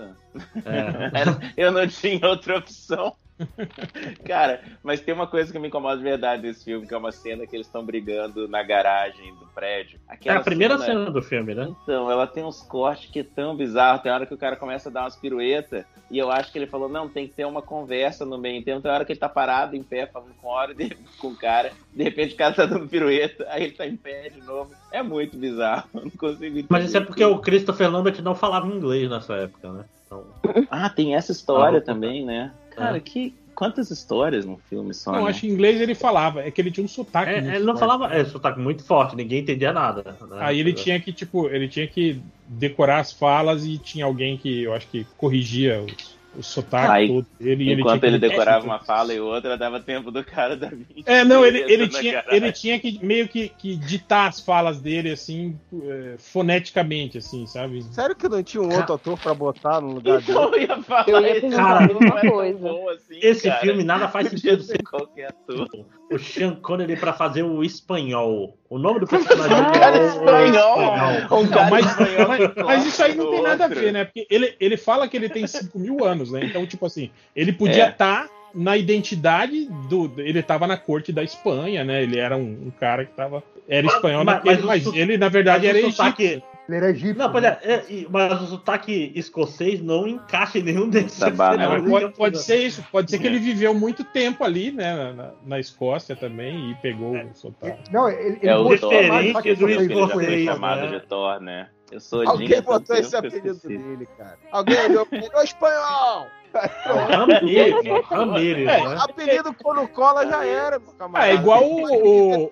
[0.64, 1.52] É.
[1.56, 3.14] Eu não tinha outra opção.
[4.26, 7.12] Cara, mas tem uma coisa que me incomoda de verdade nesse filme, que é uma
[7.12, 9.98] cena que eles estão brigando na garagem do prédio.
[10.08, 11.72] É Aquela a primeira cena do filme, né?
[11.82, 14.00] Então, ela tem uns cortes que é tão bizarro.
[14.00, 16.66] Tem hora que o cara começa a dar umas piruetas e eu acho que ele
[16.66, 18.80] falou: não, tem que ter uma conversa no meio tempo.
[18.82, 21.72] Tem hora que ele tá parado em pé, falando com hora de- com o cara.
[21.92, 24.72] De repente o cara tá dando pirueta, aí ele tá em pé de novo.
[24.90, 25.88] É muito bizarro.
[25.94, 26.66] Eu não consigo entender.
[26.68, 29.84] Mas isso é porque o Christopher Lambert não falava inglês nessa época, né?
[30.06, 30.24] Então,
[30.70, 32.52] Ah, tem essa história Ah, também, né?
[32.74, 33.34] Cara, que.
[33.54, 35.12] Quantas histórias no filme só?
[35.12, 35.30] Não, né?
[35.30, 37.30] acho que em inglês ele falava, é que ele tinha um sotaque.
[37.30, 37.80] é, muito ele não forte.
[37.80, 38.14] falava.
[38.14, 40.16] É, sotaque muito forte, ninguém entendia nada.
[40.22, 40.38] né?
[40.40, 44.62] Aí ele tinha que, tipo, ele tinha que decorar as falas e tinha alguém que
[44.62, 47.64] eu acho que corrigia os, o sotaque Aí, todo dele.
[47.64, 50.68] e Enquanto tinha ele que- decorava uma fala e outra, dava tempo do cara da
[50.68, 51.02] 20.
[51.06, 55.10] É, não, ele, ele, tinha, ele tinha que meio que, que ditar as falas dele,
[55.10, 57.82] assim, é, foneticamente, assim, sabe?
[57.92, 60.30] Sério que não tinha um outro ator pra botar no lugar dele?
[60.30, 62.58] Então eu ia falar Eu ia isso, Cara, a mesma não é coisa.
[62.68, 63.60] bom assim, Esse cara.
[63.60, 65.68] filme nada faz sentido ser qualquer ator.
[66.12, 68.56] O Sean Connery pra fazer o espanhol.
[68.68, 70.42] O nome do personagem Ah, dele cara é o- espanhol.
[70.82, 71.40] espanhol.
[71.40, 73.92] Um Não, cara mas, espanhol mas- que mas isso aí não tem nada a ver,
[73.92, 74.04] né?
[74.04, 76.40] Porque ele, ele fala que ele tem 5 mil anos, né?
[76.44, 77.88] Então, tipo assim, ele podia É.
[77.90, 80.12] estar na identidade do.
[80.18, 82.02] Ele tava na corte da Espanha, né?
[82.02, 83.42] Ele era um, um cara que tava.
[83.68, 86.51] Era espanhol Mas- naquele, mas mas, ele, na verdade, Mas era o sotaque- egípcio.
[86.72, 87.18] Ele era egípcio.
[87.18, 91.18] Não, pois é, é, mas o sotaque escocês não encaixa em nenhum desses.
[91.18, 91.82] Tá É, né?
[91.88, 95.60] pode, pode ser isso, pode ser que ele viveu muito tempo ali, né, na, na-
[95.62, 97.92] Escócia também e pegou o sotaque.
[97.92, 100.98] Não, ele, ele É o diferente do escocês, chamado né?
[100.98, 101.68] de Thor, né?
[101.90, 104.38] Eu sou Alguém botou tanto esse apelido dele, cara.
[104.50, 106.26] Alguém olhou ô espanhol!
[106.54, 107.74] Ramírez,
[108.06, 108.88] Ramírez, É.
[108.88, 108.96] né?
[109.00, 111.30] Apelido quando cola já era, camarada.
[111.30, 112.50] Ah, é igual o- o- o-.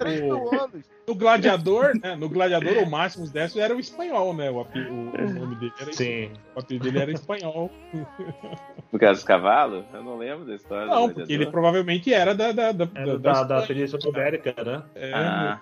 [1.08, 5.10] No Gladiador, né, no Gladiador, o Máximos Décio era o espanhol, né, o, api- o-
[5.10, 6.30] o nome dele era Sim.
[6.54, 7.70] O apelido dele era espanhol.
[8.90, 9.84] Por causa dos cavalos?
[9.92, 10.86] Eu não lembro da história.
[10.86, 12.52] do Não, porque ele provavelmente era da.
[12.52, 13.66] da, da, É da, da, da Espanha.
[13.66, 14.82] Península Ibérica, né?
[14.94, 15.60] É, Ah.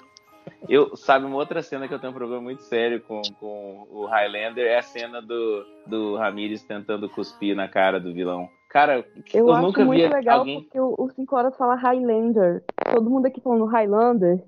[0.69, 4.07] Eu, sabe, uma outra cena que eu tenho um problema muito sério com, com o
[4.07, 8.49] Highlander é a cena do, do Ramirez tentando cuspir na cara do vilão.
[8.69, 10.63] Cara, eu, Eu, acho nunca muito vi legal alguém.
[10.63, 12.63] porque o, o 5 horas fala Highlander.
[12.93, 14.43] Todo mundo aqui falando Highlander.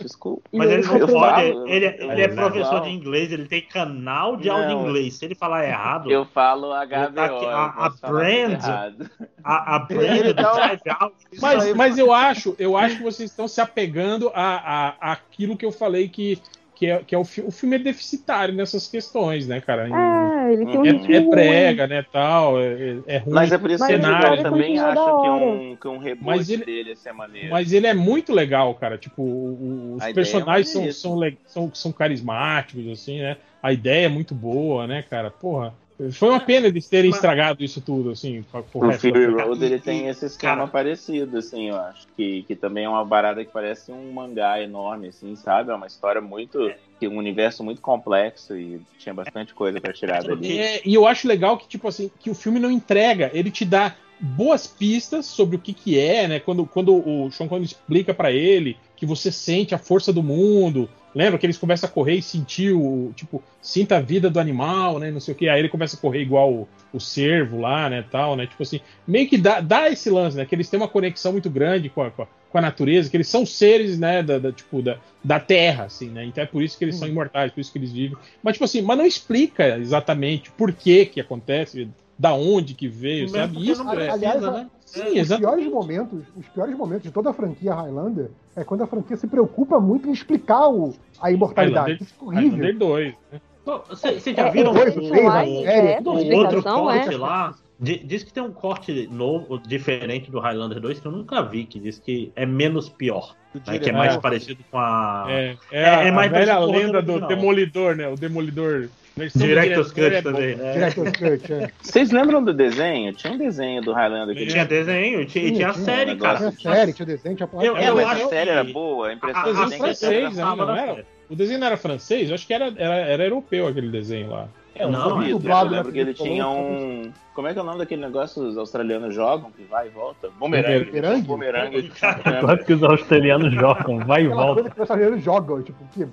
[0.00, 0.42] Desculpa.
[0.52, 1.52] Mas eu ele não eu pode.
[1.52, 2.50] falo, ele, ele é falo.
[2.50, 4.88] professor de inglês, ele tem canal de áudio Não.
[4.88, 5.14] inglês.
[5.14, 7.14] Se ele falar errado, Eu falo HBO.
[7.14, 9.08] tá aqui, a- a brand-
[9.44, 11.12] a, a brand do.
[11.32, 15.56] Isso Mas, mas eu acho, eu acho que vocês estão se apegando a, a, àquilo
[15.56, 16.40] que eu falei que,
[16.82, 19.86] que, é, que é o, fi- o filme é deficitário nessas questões, né, cara?
[19.88, 21.30] É, ele tem um É, é ruim.
[21.30, 23.34] brega, né, tal, é, é ruim.
[23.34, 25.44] Mas é por isso que eu, também acho que hora.
[25.44, 27.52] um, que um reboot Mas ele- dele ser maneiro.
[27.52, 28.98] Mas ele é muito legal, cara.
[28.98, 33.36] Tipo, o- os A ideia personagens é são, são, são, são carismáticos, assim, né?
[33.62, 35.30] A ideia é muito boa, né, cara?
[35.30, 35.72] Porra.
[36.12, 39.26] Foi uma pena eles terem Mas- estragado isso tudo, assim, pro O Fury.
[39.26, 40.68] Road ele tem esse esquema Cara.
[40.68, 42.06] parecido, assim, eu acho.
[42.16, 45.70] Que, que também é uma barada que parece um mangá enorme, assim, sabe?
[45.70, 46.72] É uma história muito.
[46.98, 50.58] que um universo muito complexo e tinha bastante coisa pra tirar dali.
[50.58, 53.64] É, e eu acho legal que, tipo assim, que o filme não entrega, ele te
[53.64, 56.38] dá boas pistas sobre o que que é, né?
[56.38, 60.88] Quando, quando o Sean Connery explica pra ele que você sente a força do mundo,
[61.14, 64.98] lembra que eles começam a correr e sentir o, tipo, sinta a vida do animal,
[64.98, 65.10] né?
[65.10, 68.04] Não sei o que, aí ele começa a correr igual o, o cervo lá, né,
[68.10, 68.46] tal, né?
[68.46, 70.44] Tipo assim, meio que dá, dá esse lance, né?
[70.44, 73.16] Que eles têm uma conexão muito grande com a, com a, com a natureza, que
[73.16, 76.24] eles são seres, né, da, da, tipo, da, da terra, assim, né?
[76.24, 78.16] Então é por isso que eles são imortais, por isso que eles vivem.
[78.42, 83.22] Mas, tipo assim, mas não explica exatamente por que que acontece, da onde que veio,
[83.22, 83.70] Mesmo sabe?
[83.70, 83.96] Isso não é.
[83.96, 84.70] precisa, aliás, né?
[84.92, 88.86] Sim, Os piores momentos, os piores momentos de toda a franquia Highlander é quando a
[88.86, 91.92] franquia se preocupa muito em explicar o, a imortalidade.
[91.92, 92.50] Highlander- Isso fica horrível.
[92.50, 93.14] Highlander 2.
[93.32, 93.40] né?
[93.88, 95.08] Vocês É, já viram dois, o, né?
[95.08, 96.28] Sério, direto, o o outro
[96.58, 96.98] explicação é.
[97.00, 97.54] corte lá?
[97.78, 101.64] di- Diz que tem um corte novo, diferente do Highlander 2, que eu nunca vi,
[101.64, 103.34] que diz que é menos pior.
[103.66, 104.18] né, que é mais É.
[104.20, 105.26] parecido com a.
[105.28, 107.20] É, é, É- a, é mais a velha lenda do.
[107.26, 108.08] Demolidor, né?
[108.08, 108.88] O Demolidor.
[109.16, 110.72] Director's Cut é também, né?
[110.72, 111.70] Director's Cut, é.
[111.82, 113.12] Vocês lembram do desenho?
[113.12, 116.18] Tinha um desenho do Highlander que Tinha desenho, tinha, e tinha a Tinha, série, tinha.
[116.18, 116.52] cara.
[116.52, 118.64] Tinha série, tinha desenho, tinha porra Eu- É, eu mas acho a série que- era
[118.64, 120.56] boa, a impressão A- que a eu tenho que a francês, era né?
[120.56, 121.06] Não era?
[121.28, 122.28] O desenho não era francês?
[122.28, 124.48] Eu acho que era, era, era europeu aquele desenho lá.
[124.74, 125.38] É, um Não, duvido.
[125.38, 127.12] dublado, Eu lembro né, que ele porque tinha um.
[127.34, 129.90] Como é que é o nome daquele negócio que os australianos jogam, que vai e
[129.90, 130.30] volta?
[130.38, 130.86] Bumerangue.
[130.86, 131.26] Bumerangue?
[131.26, 131.92] Bumerangue.
[132.40, 133.98] Quanto que os australianos jogam?
[134.00, 134.54] Vai e volta.
[134.54, 136.06] coisa que os australianos jogam, tipo, que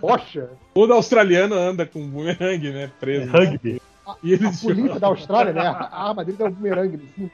[0.00, 0.50] poxa.
[0.74, 2.90] Todo australiano anda com bumerangue, né?
[3.00, 3.30] Preso.
[3.30, 3.80] Rugby.
[4.22, 5.66] E A eles polícia da Austrália, né?
[5.66, 6.96] A arma dele é um bumerangue.
[6.96, 7.30] Assim.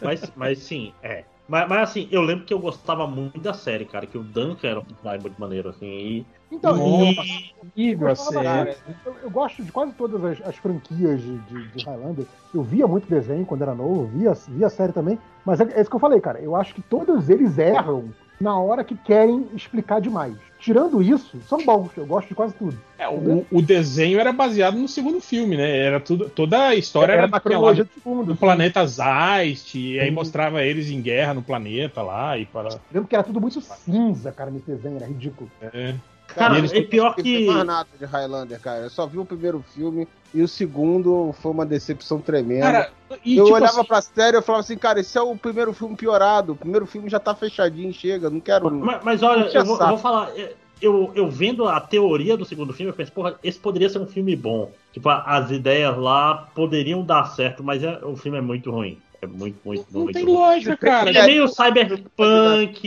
[0.00, 1.24] Mas, mas sim, é.
[1.48, 4.68] Mas, mas assim, eu lembro que eu gostava muito da série, cara, que o Duncan
[4.68, 6.26] era um personagem muito maneiro, assim, e.
[6.52, 8.76] Então, e- Eu, falava, série.
[9.04, 12.26] eu, eu gosto de quase todas as, as franquias de, de, de Highlander.
[12.54, 15.18] Eu via muito desenho quando era novo, via, via a série também.
[15.44, 16.40] Mas é, é isso que eu falei, cara.
[16.40, 18.04] Eu acho que todos eles erram
[18.40, 20.34] na hora que querem explicar demais.
[20.58, 21.90] Tirando isso, são bons.
[21.96, 22.76] Eu gosto de quase tudo.
[22.98, 25.78] É, o, o desenho era baseado no segundo filme, né?
[25.78, 28.26] Era tudo, toda a história era, Era daquela- cronologia do segundo.
[28.32, 30.14] do planeta Zeist, e aí Sim.
[30.14, 32.70] mostrava eles em guerra no planeta lá e para.
[32.92, 34.96] Lembro que era tudo muito cinza, cara, nesse desenho.
[34.96, 35.48] Era ridículo.
[35.62, 35.94] É.
[36.26, 37.46] Cara, E eles- é pior Não que.
[37.46, 38.80] mais nada de Highlander, cara.
[38.80, 42.72] Eu só vi o primeiro filme e o segundo foi uma decepção tremenda.
[42.72, 42.90] Cara,
[43.24, 45.72] e eu tipo olhava assim, pra série e falava assim, cara, esse é o primeiro
[45.72, 46.52] filme piorado.
[46.52, 48.70] O primeiro filme já tá fechadinho, chega, não quero.
[48.70, 50.38] Mas, mas olha, Não eu vou, eu vou falar.
[50.38, 53.98] é, Eu, eu vendo a teoria do segundo filme, eu penso, porra, esse poderia ser
[53.98, 54.70] um filme bom.
[54.92, 58.98] Tipo, as ideias lá poderiam dar certo, mas é- o filme é muito ruim.
[59.20, 60.34] É muito, muito, não muito tem ruim.
[60.34, 61.10] lógica, cara.
[61.10, 62.80] Ele é meio cyberpunk,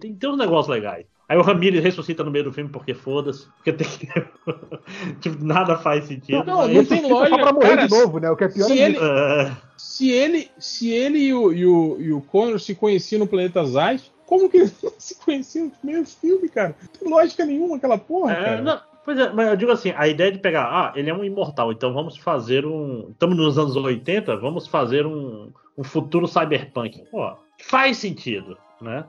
[0.00, 1.06] tem, tem uns negócios legais.
[1.28, 3.46] Aí o Ramirez ressuscita no meio do filme porque foda-se.
[3.56, 4.08] Porque tem que.
[5.20, 6.42] tipo, nada faz sentido.
[6.44, 8.30] Não, não Isso tem lógica, só pra morrer cara, de novo, né?
[8.30, 8.98] O que é pior se é ele-.
[8.98, 13.26] É, Se ele, se ele e o, e o, e o Connor se conheciam no
[13.26, 16.74] planeta Zeist, como que eles não se conheciam no primeiro filme, cara?
[16.80, 18.62] Não tem lógica nenhuma aquela porra, É, cara.
[18.62, 21.24] não, pois é, mas eu digo assim, a ideia de pegar, ah, ele é um
[21.24, 23.10] imortal, então vamos fazer um.
[23.10, 27.04] Estamos nos anos 80, vamos fazer um, um futuro cyberpunk.
[27.10, 29.04] Pô, faz sentido, né?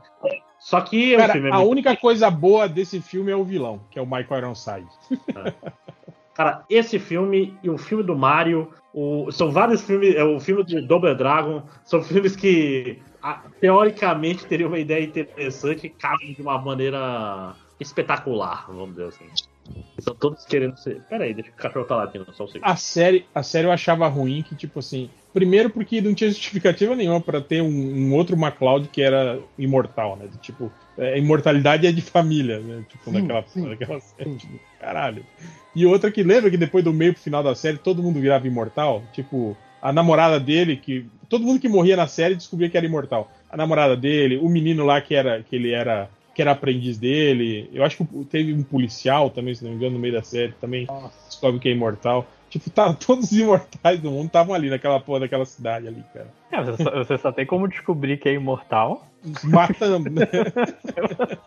[0.59, 3.79] Só que o Cara, filme é a única coisa boa desse filme é o vilão,
[3.89, 4.87] que é o Michael Ironside.
[6.33, 10.63] Cara, esse filme e o filme do Mario, o- são vários filmes, é o filme
[10.63, 13.01] de Double Dragon, são filmes que
[13.59, 19.25] teoricamente teriam uma ideia interessante e cabem de uma maneira espetacular, vamos dizer assim.
[19.99, 21.01] São todos querendo ser.
[21.09, 22.67] Pera aí, deixa o cachorro tá latindo, só um segundo.
[22.67, 25.09] A série, a série eu achava ruim, que tipo assim.
[25.33, 30.15] Primeiro porque não tinha justificativa nenhuma pra ter um, um outro MacLeod que era imortal,
[30.15, 30.27] né?
[30.41, 32.83] Tipo, é, a imortalidade é de família, né?
[32.89, 33.67] Tipo, Sim, naquela, sim.
[33.67, 34.35] naquela série.
[34.35, 35.25] Tipo, caralho.
[35.75, 38.47] E outra que lembra que depois do meio pro final da série todo mundo virava
[38.47, 39.03] imortal?
[39.13, 41.05] Tipo, a namorada dele, que.
[41.27, 43.31] Todo mundo que morria na série descobria que era imortal.
[43.49, 45.43] A namorada dele, o menino lá que era.
[45.43, 46.09] que ele era.
[46.33, 47.69] Que era aprendiz dele.
[47.73, 50.53] Eu acho que teve um policial também, se não me engano, no meio da série
[50.53, 50.87] também
[51.27, 52.25] descobre que é imortal.
[52.49, 56.27] Tipo, tá, todos os imortais do mundo estavam ali naquela porra daquela cidade ali, cara.
[56.51, 59.05] É, você, só, você só tem como descobrir que é imortal.
[59.43, 60.25] Matando, né?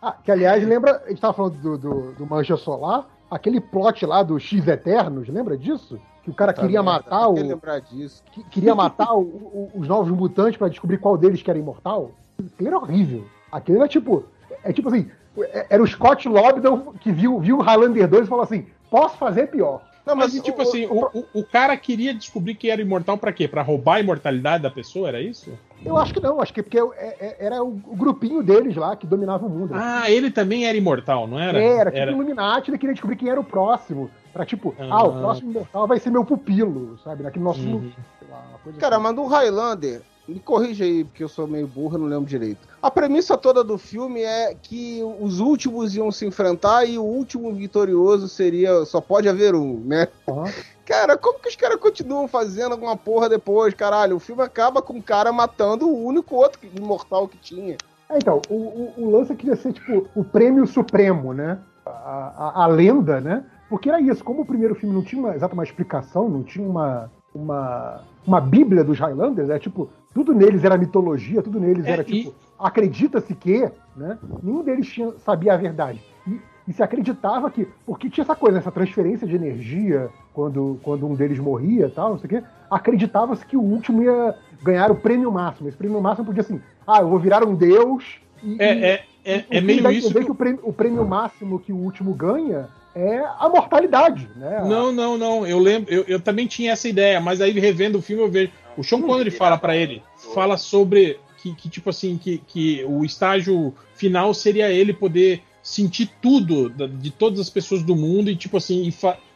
[0.00, 4.04] Ah, que aliás, lembra, a gente tava falando do, do, do Mancha Solar, aquele plot
[4.04, 5.98] lá do X Eternos, lembra disso?
[6.22, 7.34] Que o cara queria matar o.
[7.34, 8.22] Quer lembrar disso.
[8.32, 12.10] que- queria matar o- o- os novos mutantes pra descobrir qual deles que era imortal.
[12.38, 13.24] Aquilo era horrível.
[13.56, 14.24] Aquilo era tipo.
[14.62, 18.28] É tipo assim, é- era o Scott Lobdell que viu, viu o Highlander 2 e
[18.28, 19.80] falou assim: posso fazer pior.
[20.06, 23.16] Não, mas, Mas, tipo o- assim, o, o, o cara queria descobrir que era imortal
[23.16, 23.48] pra quê?
[23.48, 25.50] Pra roubar a imortalidade da pessoa, era isso?
[25.82, 28.94] Eu acho que não, acho que porque é- é- era o, o grupinho deles lá
[28.96, 29.72] que dominava o mundo.
[29.74, 31.58] Ah, ele também era imortal, não era?
[31.58, 34.10] É, era tipo um Illuminati, ele queria descobrir quem era o próximo.
[34.30, 35.04] Pra tipo, ah, Ah.
[35.04, 37.22] o próximo imortal vai ser meu pupilo, sabe?
[37.22, 37.60] Naquele nosso.
[37.66, 37.90] Uhum.
[38.18, 39.02] sei lá, uma coisa Cara, assim.
[39.04, 42.66] mas do Highlander, me corrija aí, porque eu sou meio burro, não lembro direito.
[42.82, 47.52] A premissa toda do filme é que os últimos iam se enfrentar e o último
[47.52, 48.84] vitorioso seria.
[48.84, 50.08] Só pode haver um, né?
[50.28, 50.50] Aham.
[50.86, 54.16] Cara, como que os caras continuam fazendo alguma porra depois, caralho?
[54.16, 57.76] O filme acaba com o cara matando o único outro imortal que tinha.
[58.08, 61.58] É, então, o, o, o lance queria ser, tipo, o prêmio supremo, né?
[61.86, 63.44] A, a, a lenda, né?
[63.68, 66.68] Porque era isso, como o primeiro filme não tinha uma exata uma explicação, não tinha
[66.68, 71.90] uma, uma, uma bíblia dos Highlanders, é tipo, tudo neles era mitologia, tudo neles É,
[71.90, 74.16] era e- tipo, acredita-se que, né?
[74.42, 76.00] Nenhum deles tinha, sabia a verdade.
[76.26, 76.38] E,
[76.68, 81.14] e se acreditava que, porque tinha essa coisa, essa transferência de energia quando, quando um
[81.14, 84.94] deles morria e tal, não sei o quê, acreditava-se que o último ia ganhar o
[84.96, 85.68] prêmio máximo.
[85.68, 88.18] Esse prêmio máximo podia assim, ah, eu vou virar um deus.
[88.42, 90.12] E, É, é, é, é meio isso.
[90.12, 94.62] que- que o prêmio, o prêmio máximo que o último ganha é a mortalidade, né?
[94.64, 95.46] Não, não, não.
[95.46, 98.52] Eu lembro, eu, eu também tinha essa ideia, mas aí revendo o filme eu vejo.
[98.76, 100.02] O Sean Connery fala pra ele,
[100.34, 106.10] fala sobre que, que, tipo assim, que, que o estágio final seria ele poder sentir
[106.20, 108.94] tudo de todas as pessoas do mundo e tipo assim, e,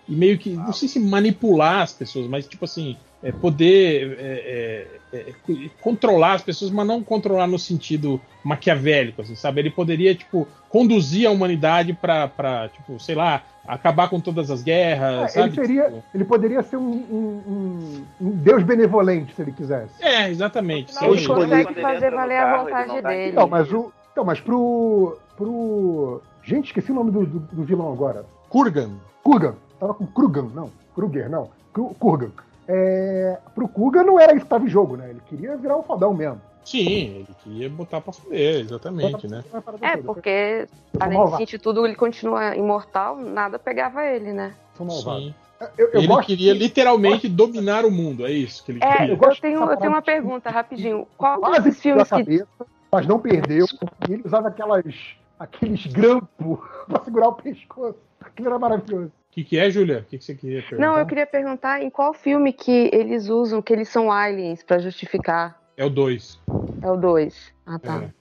[0.09, 4.89] e meio que, não sei se manipular as pessoas, mas tipo assim, é, poder é,
[5.13, 9.61] é, é, co- controlar as pessoas, mas não controlar no sentido maquiavélico, assim, sabe?
[9.61, 14.63] Ele poderia, tipo, conduzir a humanidade pra, pra tipo, sei lá, acabar com todas as
[14.63, 19.53] guerras, É, ele seria, Tipo, ele poderia ser um, um- um- deus benevolente se ele
[19.53, 19.93] quisesse.
[20.03, 20.95] É, exatamente.
[20.95, 23.31] Não, ele consegue fazer valer a vontade não dele.
[23.33, 27.93] Então, mas o, então, mas pro, pro, gente, esqueci o nome do, do- do vilão
[27.93, 28.25] agora.
[28.49, 28.91] Kurgan.
[29.23, 29.55] Kurgan.
[29.79, 30.71] Tava com Krugan, não.
[30.95, 31.51] Kruger, não.
[31.73, 32.31] Kurgan.
[32.69, 35.09] É, pro Kuga não era isso que tava em jogo, né?
[35.11, 36.41] Ele queria virar um fodão mesmo.
[36.65, 39.43] Sim, ele queria botar pra fuder, exatamente, né?
[39.81, 40.69] É, porque
[41.01, 44.55] além de sentir tudo, ele continua imortal, nada pegava ele, né?
[44.91, 45.35] Sim.
[45.79, 48.97] Eu, eu ele gosto queria que- literalmente dominar o mundo, é isso que ele É,
[48.99, 49.13] queria.
[49.15, 51.09] eu, gosto tenho, eu tenho uma pergunta rapidinho.
[51.17, 52.25] Qual quase dos que filmes a que.
[52.25, 52.47] cabeça,
[52.93, 53.67] mas não perdeu.
[54.09, 54.95] E ele usava aquelas,
[55.39, 57.97] aqueles grampos pra segurar o pescoço.
[58.21, 59.11] Aquilo era maravilhoso.
[59.31, 60.01] O que, que é, Júlia?
[60.01, 60.87] O que, que você queria perguntar?
[60.87, 64.79] Não, eu queria perguntar em qual filme que eles usam que eles são aliens pra
[64.79, 65.63] justificar.
[65.77, 66.41] É o 2.
[66.83, 67.53] É o 2.
[67.67, 68.03] Ah, tá.
[68.05, 68.19] É.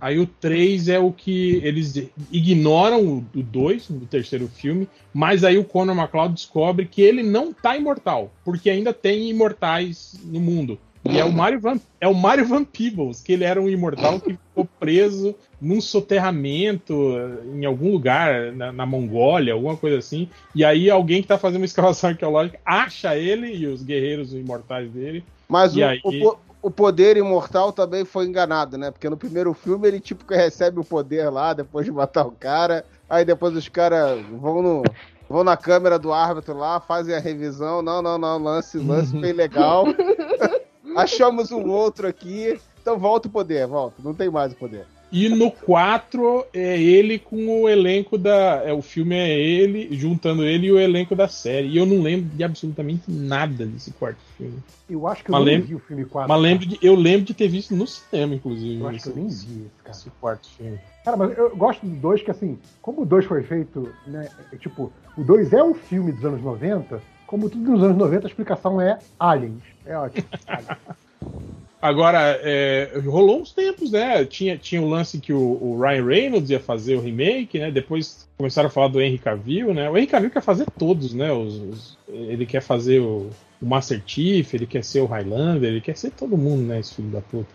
[0.00, 1.96] Aí o 3 é o que eles
[2.30, 7.54] ignoram o 2, do terceiro filme, mas aí o Conor McLeod descobre que ele não
[7.54, 10.78] tá imortal, porque ainda tem imortais no mundo.
[11.08, 14.20] E é o Mario Van, é o Mario Van Peebles, que ele era um imortal
[14.20, 15.34] que ficou preso
[15.64, 16.94] num soterramento
[17.54, 20.28] em algum lugar, na, na Mongólia, alguma coisa assim.
[20.54, 24.90] E aí alguém que tá fazendo uma escavação arqueológica acha ele e os guerreiros imortais
[24.90, 25.24] dele.
[25.48, 26.00] Mas E o, aí?
[26.04, 28.90] o o poder imortal também foi enganado, né?
[28.90, 32.32] Porque no primeiro filme ele tipo que recebe o poder lá depois de matar o
[32.32, 32.86] cara.
[33.08, 34.82] Aí depois os caras vão no.
[35.28, 37.82] Vão na câmera do árbitro lá, fazem a revisão.
[37.82, 39.84] Não, não, não, lance, lance foi legal.
[40.96, 42.58] Achamos um outro aqui.
[42.80, 43.96] Então volta o poder, volta.
[44.02, 44.86] Não tem mais o poder.
[45.16, 48.62] E no 4 é ele com o elenco da.
[48.64, 51.68] É, o filme é ele, juntando ele e o elenco da série.
[51.68, 54.58] E eu não lembro de absolutamente nada desse quarto filme.
[54.90, 56.28] Eu acho que eu Mas nem lembro- vi o filme 4.
[56.28, 58.80] Mas lembro de, eu lembro de ter visto no cinema, inclusive.
[58.80, 59.96] Eu acho que eu nem esse, vi esse, cara.
[59.96, 60.78] esse quarto filme.
[61.04, 64.28] Cara, mas eu gosto do 2 que, assim, como o 2 foi feito, né?
[64.52, 68.26] é, tipo, o 2 é um filme dos anos 90, como tudo nos anos 90,
[68.26, 69.62] a explicação é aliens.
[69.86, 70.26] É ótimo.
[71.84, 74.24] Agora, é, rolou uns tempos, né?
[74.24, 77.70] Tinha, tinha o lance que o, o Ryan Reynolds ia fazer o remake, né?
[77.70, 79.90] Depois começaram a falar do Henry Cavill, né?
[79.90, 81.30] O Henry Cavill quer fazer todos, né?
[81.30, 83.28] Os, os- ele quer fazer o,
[83.60, 86.80] o Master Chief, ele quer ser o Highlander, ele quer ser todo mundo, né?
[86.80, 87.50] Esse filho da puta.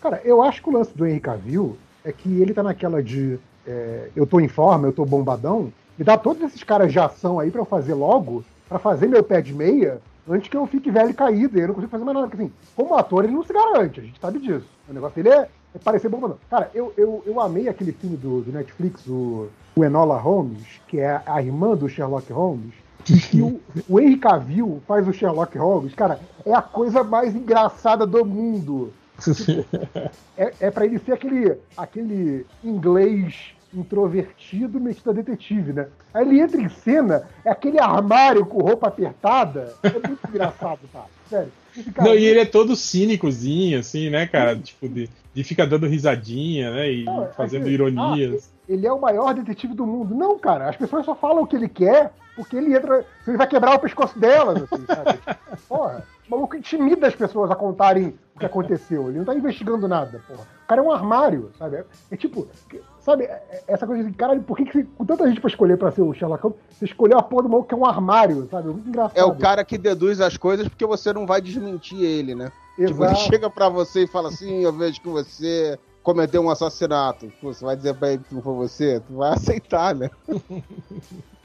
[0.00, 3.36] Cara, eu acho que o lance do Henry Cavill é que ele tá naquela de
[3.66, 7.40] é, eu tô em forma, eu tô bombadão, me dá todos esses caras de ação
[7.40, 10.90] aí pra eu fazer logo, pra fazer meu pé de meia, antes que eu fique
[10.90, 12.28] velho e caído, e eu não consigo fazer mais nada.
[12.28, 14.66] Porque assim, como ator, ele não se garante, a gente sabe disso.
[14.88, 16.38] O negócio dele é, é parecer bombadão.
[16.50, 21.00] Cara, eu, eu, eu amei aquele filme do, do Netflix, o, o Enola Holmes, que
[21.00, 22.74] é a irmã do Sherlock Holmes.
[23.32, 28.04] E o, o Henry Cavill faz o Sherlock Holmes, cara, é a coisa mais engraçada
[28.04, 28.92] do mundo
[30.36, 35.88] é, é para ele ser aquele, aquele inglês introvertido metido a detetive, né?
[36.14, 39.74] Aí ele entra em cena, é aquele armário com roupa apertada.
[39.82, 41.04] É muito engraçado, tá?
[41.28, 41.52] Sério.
[41.94, 44.56] Cara- Não, e ele é todo cínicozinho, assim, né, cara?
[44.56, 46.90] Tipo, de, de ficar dando risadinha, né?
[46.92, 48.50] E Não, é fazendo que- ironias.
[48.68, 50.14] ele é o maior detetive do mundo.
[50.14, 53.04] Não, cara, as pessoas só falam o que ele quer porque ele entra.
[53.26, 55.18] Ele vai quebrar o pescoço delas, assim, sabe?
[55.68, 59.08] Porra, o maluco intimida as pessoas a contarem o que aconteceu.
[59.08, 60.42] Ele não tá investigando nada, porra.
[60.64, 61.76] O cara é um armário, sabe?
[61.76, 62.46] É, é tipo,
[63.06, 65.48] sabe, é- é essa coisa de, caralho, por que, que você, com tanta gente pra
[65.48, 67.86] escolher pra ser o Sherlock Holmes, você escolheu a porra do maluco que é um
[67.86, 68.68] armário, sabe?
[68.68, 69.16] É muito engraçado.
[69.16, 72.50] É o cara que deduz as coisas porque você não vai desmentir ele, né?
[72.76, 73.20] Tipo, ele Exato.
[73.20, 77.32] chega pra você e fala assim: eu vejo que você cometeu um assassinato.
[77.40, 79.00] Pô, você vai dizer pra ele que não foi você?
[79.00, 80.10] Tu vai aceitar, né?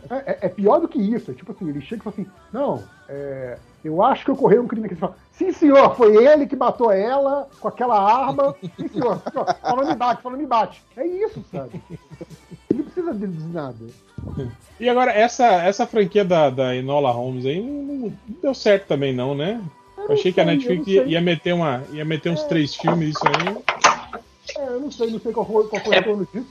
[0.09, 1.31] É, é- é pior do que isso.
[1.31, 4.67] É tipo assim, ele chega e fala assim: Não, é, eu acho que ocorreu um
[4.67, 4.95] crime aqui.
[4.95, 8.55] Você fala, Sim, senhor, foi ele que matou ela com aquela arma.
[8.61, 9.21] Sim, senhor.
[9.33, 10.83] Só não me bate, não me bate.
[10.95, 11.81] É isso, sabe?
[12.69, 13.75] Ele não precisa deduzir nada.
[14.79, 19.13] E agora, essa, essa franquia da, da Enola Holmes aí não, não deu certo também,
[19.13, 19.59] não, né?
[19.97, 21.11] Eu não achei que a sei, eu Netflix ia, sei.
[21.13, 23.57] ia meter uma, ia meter uns três filmes isso aí.
[24.57, 26.47] É, eu não sei, não sei qual foi, qual foi o retorno disso.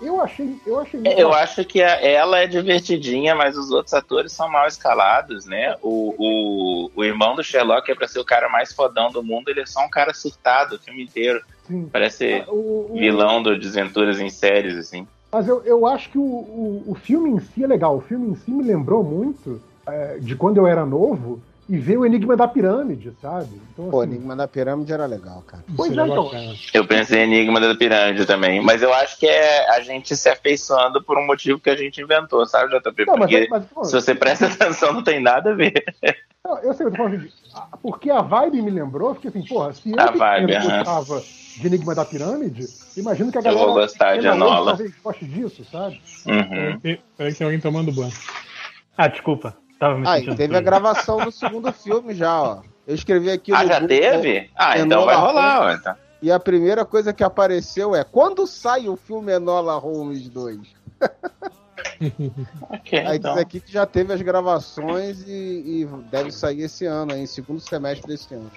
[0.00, 4.32] Eu achei, eu achei muito Eu acho que ela é divertidinha, mas os outros atores
[4.32, 5.76] são mal escalados, né?
[5.82, 9.48] O, o, o irmão do Sherlock é pra ser o cara mais fodão do mundo,
[9.48, 11.40] ele é só um cara surtado o filme inteiro.
[11.66, 11.88] Sim.
[11.92, 15.06] Parece O- o- vilão do Desventuras em séries, assim.
[15.32, 17.96] Mas eu, eu acho que o, o, o filme em si é legal.
[17.96, 21.96] O filme em si me lembrou muito é, de quando eu era novo e ver
[21.98, 23.60] o Enigma da Pirâmide, sabe?
[23.72, 25.64] Então, Pô, assim, Enigma da Pirâmide era legal, cara.
[25.76, 26.30] Pois Seria é, então.
[26.74, 30.28] Eu pensei em Enigma da Pirâmide também, mas eu acho que é a gente se
[30.28, 33.06] afeiçoando por um motivo que a gente inventou, sabe, JP?
[33.06, 35.72] Não, mas, Porque mas, pô, se você presta atenção, não tem nada a ver.
[36.44, 37.30] não, eu sei, eu tô falando assim,
[37.82, 40.78] porque a vibe me lembrou, eu fiquei assim, porra, se eu A vibe, eu aham.
[40.78, 41.22] gostava
[41.56, 42.66] de Enigma da Pirâmide,
[42.96, 45.98] imagino que a Eu galera vou gostar de talvez goste disso, sabe?
[46.26, 46.78] Uhum.
[46.80, 48.12] Peraí peraí que tem alguém tomando banho.
[48.96, 49.63] Ah, desculpa.
[49.78, 52.62] Tava me Ah, e sentindo teve a gravação do segundo filme já, ó.
[52.86, 54.50] Eu escrevi aqui Ah, no já Google, teve?
[54.54, 55.66] Ah, então vai rolar, Holmes.
[55.66, 55.96] ué, então.
[56.22, 60.58] E a primeira coisa que apareceu é quando sai o filme Enola Holmes 2?
[62.70, 63.32] Ok, Aí então.
[63.34, 67.60] diz aqui que já teve as gravações e, e deve sair esse ano, aí, segundo
[67.60, 68.50] semestre desse ano.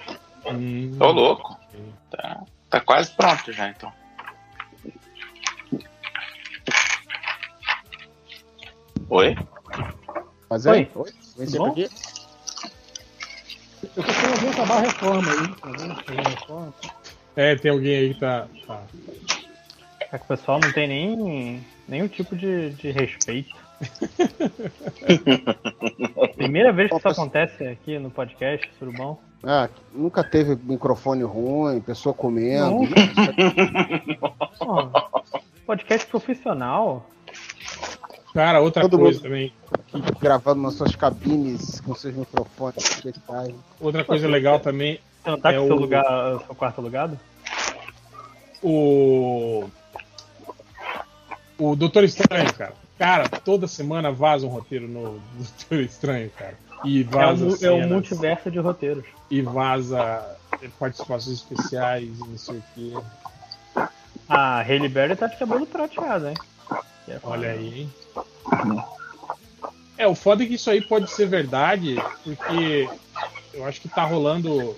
[0.50, 1.58] Hum, Tô louco.
[2.10, 3.92] Tá, tá quase pronto já, então.
[9.10, 9.36] Oi?
[10.48, 10.70] Mas é.
[10.70, 10.88] Oi.
[10.94, 11.12] Oi?
[11.46, 11.66] Sempre bom?
[11.66, 11.88] aqui?
[13.82, 15.54] Eu tô querendo ver acabar a reforma aí.
[15.54, 15.94] Tá vendo?
[15.94, 16.74] Fazer a reforma.
[17.36, 18.48] É, tem alguém aí que tá.
[18.66, 18.82] tá.
[20.10, 23.54] É que o pessoal não tem nem nenhum tipo de, de respeito.
[26.36, 29.18] Primeira vez que isso acontece aqui no podcast, Surubão.
[29.44, 32.70] Ah, nunca teve microfone ruim, pessoa comendo.
[32.70, 32.94] Nunca.
[34.58, 34.88] Pô,
[35.64, 37.06] podcast profissional.
[38.38, 39.52] Cara, outra Todo coisa também.
[40.20, 43.52] gravando nas suas cabines com seus microfones especiais.
[43.80, 45.00] Outra coisa legal também.
[45.24, 46.04] Você não tá É com seu o- lugar,
[46.46, 47.18] seu quarto alugado?
[48.62, 49.64] O.
[51.58, 52.74] O Doutor Estranho, cara.
[52.96, 56.54] Cara, toda semana vaza um roteiro no do Doutor Estranho, cara.
[56.84, 57.44] E É o, vaza.
[57.44, 59.04] é o cenas, multiverso de roteiros.
[59.28, 60.24] E vaza
[60.78, 62.92] participações especiais e não sei o quê.
[64.28, 66.34] A Hailey Berry tá de cabelo prateado, hein?
[67.08, 67.92] É Olha aí, hein?
[69.96, 72.88] É, o foda é que isso aí pode ser verdade, porque
[73.52, 74.76] eu acho que tá rolando.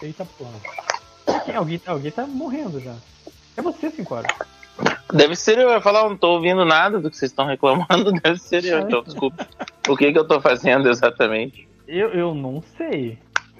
[0.00, 0.58] Eita porra.
[1.46, 2.94] É, alguém, alguém tá morrendo já.
[3.56, 4.28] É você, Cincora.
[5.12, 5.68] Deve ser eu.
[5.68, 8.12] Eu ia falar, eu não tô ouvindo nada do que vocês estão reclamando.
[8.22, 9.46] Deve ser eu, então desculpa.
[9.86, 11.68] O que que eu tô fazendo exatamente?
[11.86, 13.18] Eu, eu não sei.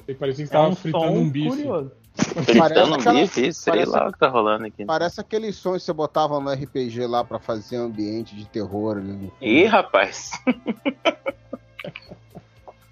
[0.08, 1.48] E parecia que É tava um fritando som um bife.
[1.48, 1.92] curioso.
[2.16, 3.52] Fritando um aquela- bife?
[3.52, 4.84] Sei parece- lá o que tá rolando aqui.
[4.84, 9.08] Parece aqueles sons que você botava no RPG lá pra fazer ambiente de terror ali.
[9.12, 10.30] no- Ih, rapaz.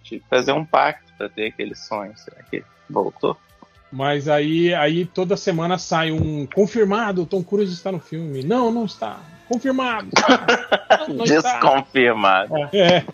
[0.03, 2.13] Tive que fazer um pacto pra ter aquele sonho.
[2.17, 3.37] Será que voltou?
[3.91, 8.43] Mas aí, aí toda semana sai um confirmado, Tom Cruise está no filme.
[8.43, 9.21] Não, não está.
[9.49, 10.09] Confirmado.
[11.09, 11.53] Não, não está.
[11.59, 12.55] Desconfirmado.
[12.73, 13.05] É,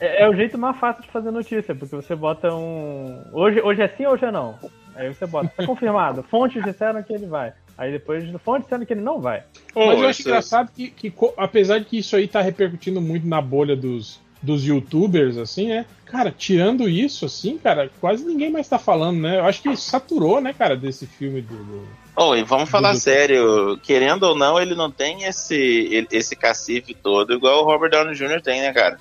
[0.00, 3.22] É, é o jeito mais fácil de fazer notícia, porque você bota um.
[3.32, 4.58] Hoje, hoje é sim, hoje é não.
[4.96, 6.22] Aí você bota, tá confirmado.
[6.24, 7.52] Fontes disseram que ele vai.
[7.76, 9.42] Aí depois, fontes disseram que ele não vai.
[9.54, 13.26] Mas Pô, eu acho engraçado que, que apesar de que isso aí tá repercutindo muito
[13.26, 15.84] na bolha dos, dos youtubers, assim, né?
[16.06, 19.38] Cara, tirando isso, assim, cara, quase ninguém mais tá falando, né?
[19.40, 21.54] Eu acho que saturou, né, cara, desse filme do.
[21.56, 23.78] do- Oi, vamos falar Do- sério.
[23.82, 28.40] Querendo ou não, ele não tem esse, esse cacife todo igual o Robert Downey Jr.
[28.40, 28.96] tem, né, cara?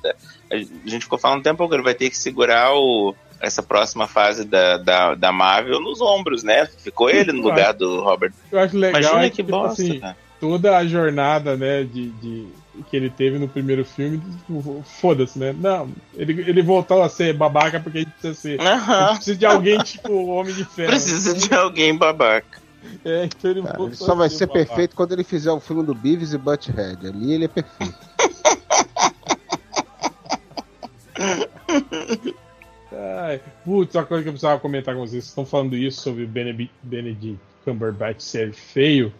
[0.51, 3.15] A gente ficou falando um tempo que ele vai ter que segurar o,
[3.45, 6.65] essa próxima fase da, da, da Marvel nos ombros, né?
[6.65, 8.33] Ficou ele no lugar do Robert.
[8.51, 10.17] Eu acho legal Imagina é que tipo bosta, assim, cara.
[10.39, 12.47] toda a jornada, né, de, de-
[12.89, 15.55] que ele teve no primeiro filme, tipo, foda-se, né?
[15.57, 18.59] Não, ele, ele voltou a ser babaca porque a gente precisa ser.
[18.61, 19.15] Aham.
[19.15, 20.89] precisa de alguém tipo Homem de Ferro.
[20.89, 22.59] Precisa de alguém babaca.
[23.03, 24.65] É, então ele, Cara, ele só vai ser babaca.
[24.65, 27.07] perfeito quando ele fizer o filme do Beavis e Butthead.
[27.07, 27.95] Ali ele é perfeito.
[33.05, 35.11] Ai, putz, uma coisa que eu precisava comentar com vocês.
[35.23, 39.13] Vocês estão falando isso sobre o Benedict, Cumberbatch ser feio.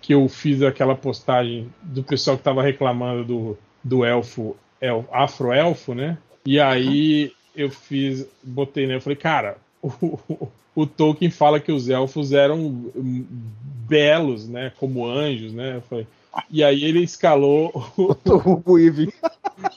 [0.00, 5.94] Que eu fiz aquela postagem do pessoal que tava reclamando do, do elfo, el, afro-elfo,
[5.94, 6.18] né?
[6.44, 8.96] E aí eu fiz, botei, né?
[8.96, 12.90] Eu falei, cara, o, o Tolkien fala que os elfos eram
[13.86, 14.72] belos, né?
[14.78, 15.76] Como anjos, né?
[15.76, 16.06] Eu falei,
[16.50, 19.12] e aí ele escalou o, O Hugo Weaving.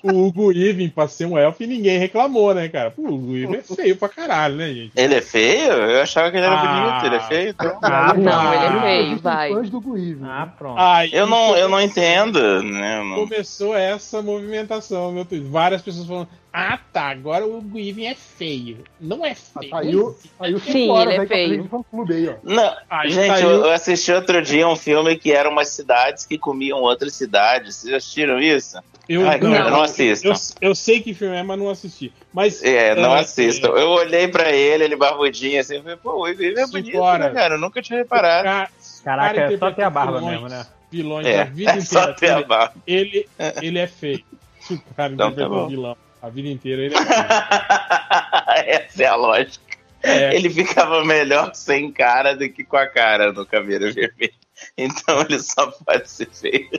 [0.04, 2.92] o Hugo Weaving pra ser um elfo e ninguém reclamou, né, cara?
[2.92, 4.92] Pô, o Hugo Weaving é feio pra caralho, né, gente?
[4.96, 5.72] Ele é feio?
[5.74, 6.90] Eu achava que ele era Ah.
[7.00, 7.06] bonito.
[7.06, 7.50] Ele é feio?
[7.50, 7.80] Então.
[7.82, 9.52] Ah, Não, ele é Ah, feio, vai.
[9.54, 10.22] fãs do Guive.
[10.24, 10.80] Ah, pronto.
[10.80, 13.04] Aí Eu não, eu não entendo, né?
[13.04, 15.26] Não- Começou essa movimentação meu.
[15.50, 18.84] Várias pessoas falando: Ah, tá, agora o Weaving é feio.
[19.00, 19.74] Não é feio.
[19.74, 21.48] Aí o, aí o Sim, ele é vai pra feio.
[21.50, 22.36] frente do fã-clube aí, ó.
[22.44, 26.38] Não, Aí gente, saiu- eu, assisti outro dia um filme que eram umas cidades que
[26.38, 27.78] comiam outras cidades.
[27.78, 28.78] Vocês já assistiram isso?
[29.08, 29.70] Eu, Ai, não.
[29.70, 30.30] não assistam.
[30.30, 32.14] eu, eu sei que filme é, mas não assisti.
[32.34, 32.62] Mas.
[32.62, 33.70] É, não é, assistam.
[33.70, 37.30] Eu olhei pra ele, ele barbudinho assim, eu falei, pô, o Igor é bonito, né,
[37.30, 37.56] cara?
[37.56, 38.44] Eu nunca tinha reparado.
[38.44, 38.70] Ca-
[39.06, 40.66] Caraca, cara é só ter a barba vilões, mesmo, né?
[40.92, 42.14] Vilões É, a vida é só inteira.
[42.16, 42.74] ter a barba.
[42.86, 43.26] Ele,
[43.62, 44.24] ele é feio.
[44.60, 45.64] Se o cara Então tá bom.
[45.64, 47.10] um vilão a vida inteira, ele é feio.
[48.68, 49.72] Essa é a lógica.
[50.04, 50.36] É.
[50.36, 54.34] Ele ficava melhor sem cara do que com a cara no Caveira Vermelha.
[54.78, 56.70] Então ele só pode ser feio.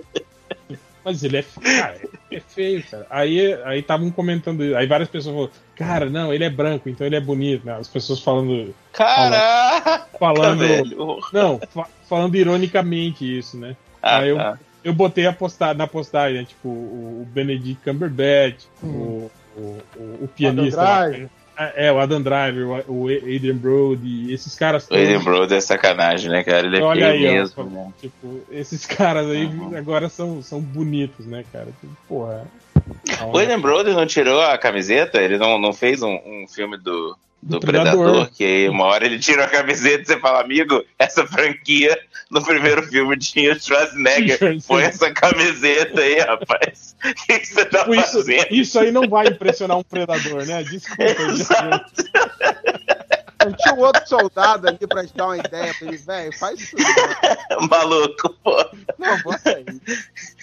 [1.04, 2.00] Mas ele é feio, cara,
[2.30, 3.06] é feio, cara.
[3.10, 4.76] Aí aí estavam comentando isso.
[4.76, 7.76] Aí várias pessoas falaram, cara, não, ele é branco, então ele é bonito, né?
[7.76, 8.72] As pessoas falando.
[8.92, 10.58] Caraca, Falando.
[10.60, 11.18] velho.
[11.32, 13.76] Não, fa- falando ironicamente isso, né?
[14.00, 14.58] Ah, Aí eu- tá.
[14.84, 16.44] Eu botei a posta na postagem, né?
[16.44, 18.88] Tipo, o, Benedict Cumberbatch, Hum.
[18.88, 19.60] o, o,
[19.96, 20.80] o, o pianista.
[20.82, 21.28] Adam lá.
[21.76, 26.30] É, o Adam Driver, o o Adrian Brody, esses caras O Aiden Brody é sacanagem,
[26.30, 26.66] né, cara?
[26.66, 27.92] Ele é Olha aí, ó, mesmo, né?
[28.00, 29.76] Tipo, esses caras aí Uhum.
[29.76, 31.66] agora são, são bonitos, né, cara?
[31.66, 32.46] Tipo, porra.
[33.32, 35.20] O Aiden Brody não tirou a camiseta?
[35.20, 38.30] Ele não, não fez um, um filme do, do Do Predador, Predador.
[38.36, 41.98] que uma hora ele tirou a camiseta e você fala, amigo, essa franquia
[42.30, 44.38] no primeiro filme tinha o Schwarzenegger.
[44.66, 46.92] Põe essa camiseta aí, rapaz.
[47.04, 48.46] O que, que você tá Tipo, isso, fazendo?
[48.52, 50.62] isso aí não vai impressionar um predador, né?
[50.62, 51.02] Desculpa.
[51.22, 51.92] Exato.
[53.44, 56.60] Não tinha um outro soldado ali pra te dar uma ideia pra ele, velho, faz
[56.60, 56.76] isso.
[56.76, 58.56] Não, Maluco, pô.
[58.98, 59.64] não bota aí.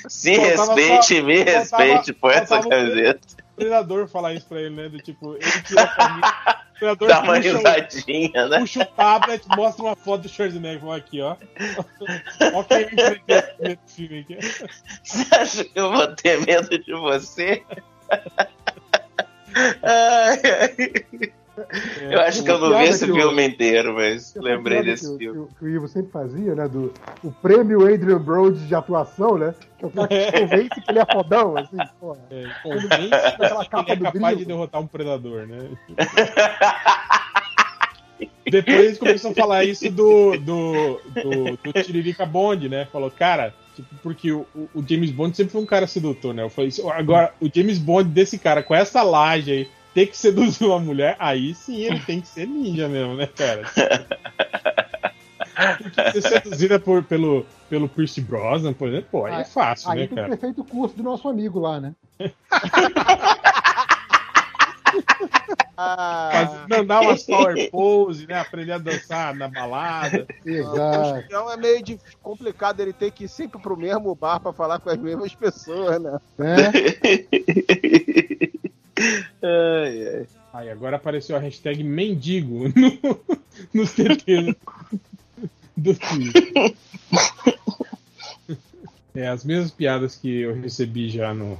[0.08, 3.20] Se respeite, me respeite, põe essa camiseta.
[3.54, 4.88] O predador falar isso pra ele, né?
[4.90, 6.60] Do tipo, ele tira a camisa.
[6.70, 8.60] O predador Dá uma puxa, risadinha, né?
[8.60, 10.80] puxa o tablet, mostra uma foto do Schwarzenegger.
[10.80, 11.36] Fala aqui, ó.
[12.54, 14.38] Olha quem eu enfrentei nesse filme aqui.
[15.04, 17.62] Você acha que eu vou ter medo de você?
[19.84, 21.34] Ai, ai.
[22.02, 25.34] É, Eu acho que eu não vi esse filme inteiro, mas lembrei desse que, filme.
[25.48, 26.68] Que, o- que o Ivo sempre fazia, né?
[26.68, 29.54] Do o prêmio Adrian Brody de atuação, né?
[29.78, 32.20] Que é o cara que te convence que ele é fodão, assim, porra.
[32.32, 34.38] É, convence Aquela que capa ele é do capaz grilo.
[34.40, 35.70] de derrotar um predador, né?
[38.50, 42.86] Depois eles começam a falar isso do, do, do, do Tiririca Bond, né?
[42.92, 46.42] Falou, cara, tipo, porque o, o James Bond sempre foi um cara sedutor, né?
[46.44, 49.68] Eu falei agora, o James Bond desse cara, com essa laje aí,
[50.00, 53.64] ter que seduzir uma mulher, aí sim ele tem que ser ninja mesmo, né, cara?
[55.78, 60.00] Porque ser seduzida por, pelo, pelo Pierce Brosnan, por exemplo, pô, aí é fácil, Aí
[60.00, 60.30] né, tem cara?
[60.30, 61.94] que ter feito o curso do nosso amigo lá, né?
[65.82, 68.38] Ah, mandar umas power pose, né?
[68.38, 70.28] Aprender a dançar na balada.
[70.46, 71.24] Exato.
[71.26, 74.80] então é meio de- complicado ele ter que ir sempre pro mesmo bar pra falar
[74.80, 76.20] com as mesmas pessoas, né?
[76.38, 76.72] né?
[79.42, 80.28] Ai, ai.
[80.52, 83.20] Aí agora apareceu a hashtag mendigo no,
[83.74, 84.56] nos TTs
[85.78, 86.76] do Twitter.
[89.16, 91.60] É, as mesmas piadas que eu recebi já no,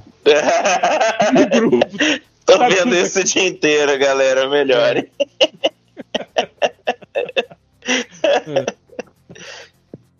[1.32, 1.86] no grupo.
[2.44, 4.48] Tô vendo isso o dia inteiro, galera.
[4.48, 5.10] Melhore.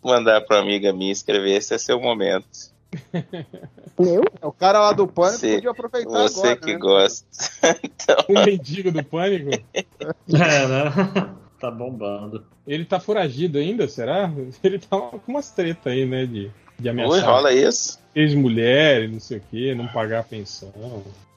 [0.02, 2.69] Mandar pra amiga minha escrever, esse é seu momento.
[3.98, 4.22] Meu?
[4.40, 6.78] É, O cara lá do pânico Você- podia aproveitar Você agora, que né?
[6.78, 7.26] gosta.
[8.28, 9.50] O mendigo do pânico.
[9.74, 11.34] É, né?
[11.60, 12.44] Tá bombando.
[12.66, 14.30] Ele tá foragido ainda, será?
[14.62, 16.24] Ele tá com umas tretas aí, né?
[16.24, 17.98] De, de Ui, ameaçar rola isso?
[18.14, 20.72] ex-mulher, não sei o que, não pagar a pensão.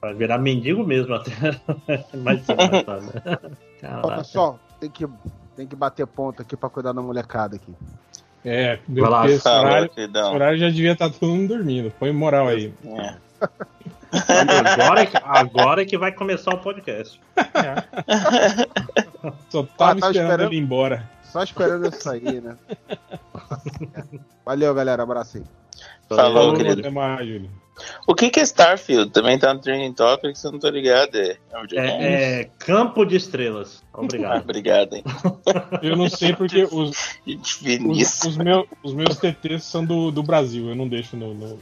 [0.00, 1.30] Vai virar mendigo mesmo até.
[2.16, 2.56] Mais né?
[2.82, 3.40] Olha
[3.80, 4.24] Caraca.
[4.24, 5.06] só, tem que,
[5.56, 7.72] tem que bater ponto aqui pra cuidar da molecada aqui.
[8.44, 11.90] É, deu lá, esse Fala, horário, esse horário já devia estar todo mundo dormindo.
[11.98, 12.72] Põe moral aí.
[12.84, 13.14] É.
[14.72, 17.20] Agora, é que- agora é que vai começar o podcast.
[19.48, 20.42] Só tava Ah, tava esperando, esperando?
[20.52, 21.10] ele ir embora.
[21.24, 22.56] Só esperando isso aí, né?
[24.44, 25.02] Valeu, galera.
[25.02, 25.44] Abraço aí.
[26.08, 26.80] Falou, Falou, querido.
[26.80, 27.50] até mais, Júlio.
[28.06, 29.10] O que que é Starfield?
[29.10, 31.16] Também tá no Trending Topics, eu não tô ligado.
[31.16, 32.04] É, é videogame?
[32.04, 33.82] É, é Campo de Estrelas.
[33.92, 34.42] Obrigado.
[34.44, 35.04] obrigado, hein?
[35.82, 40.68] Eu não sei porque os, os, os, meu, os meus TTs são do, do Brasil.
[40.68, 41.34] Eu não deixo no.
[41.34, 41.58] no,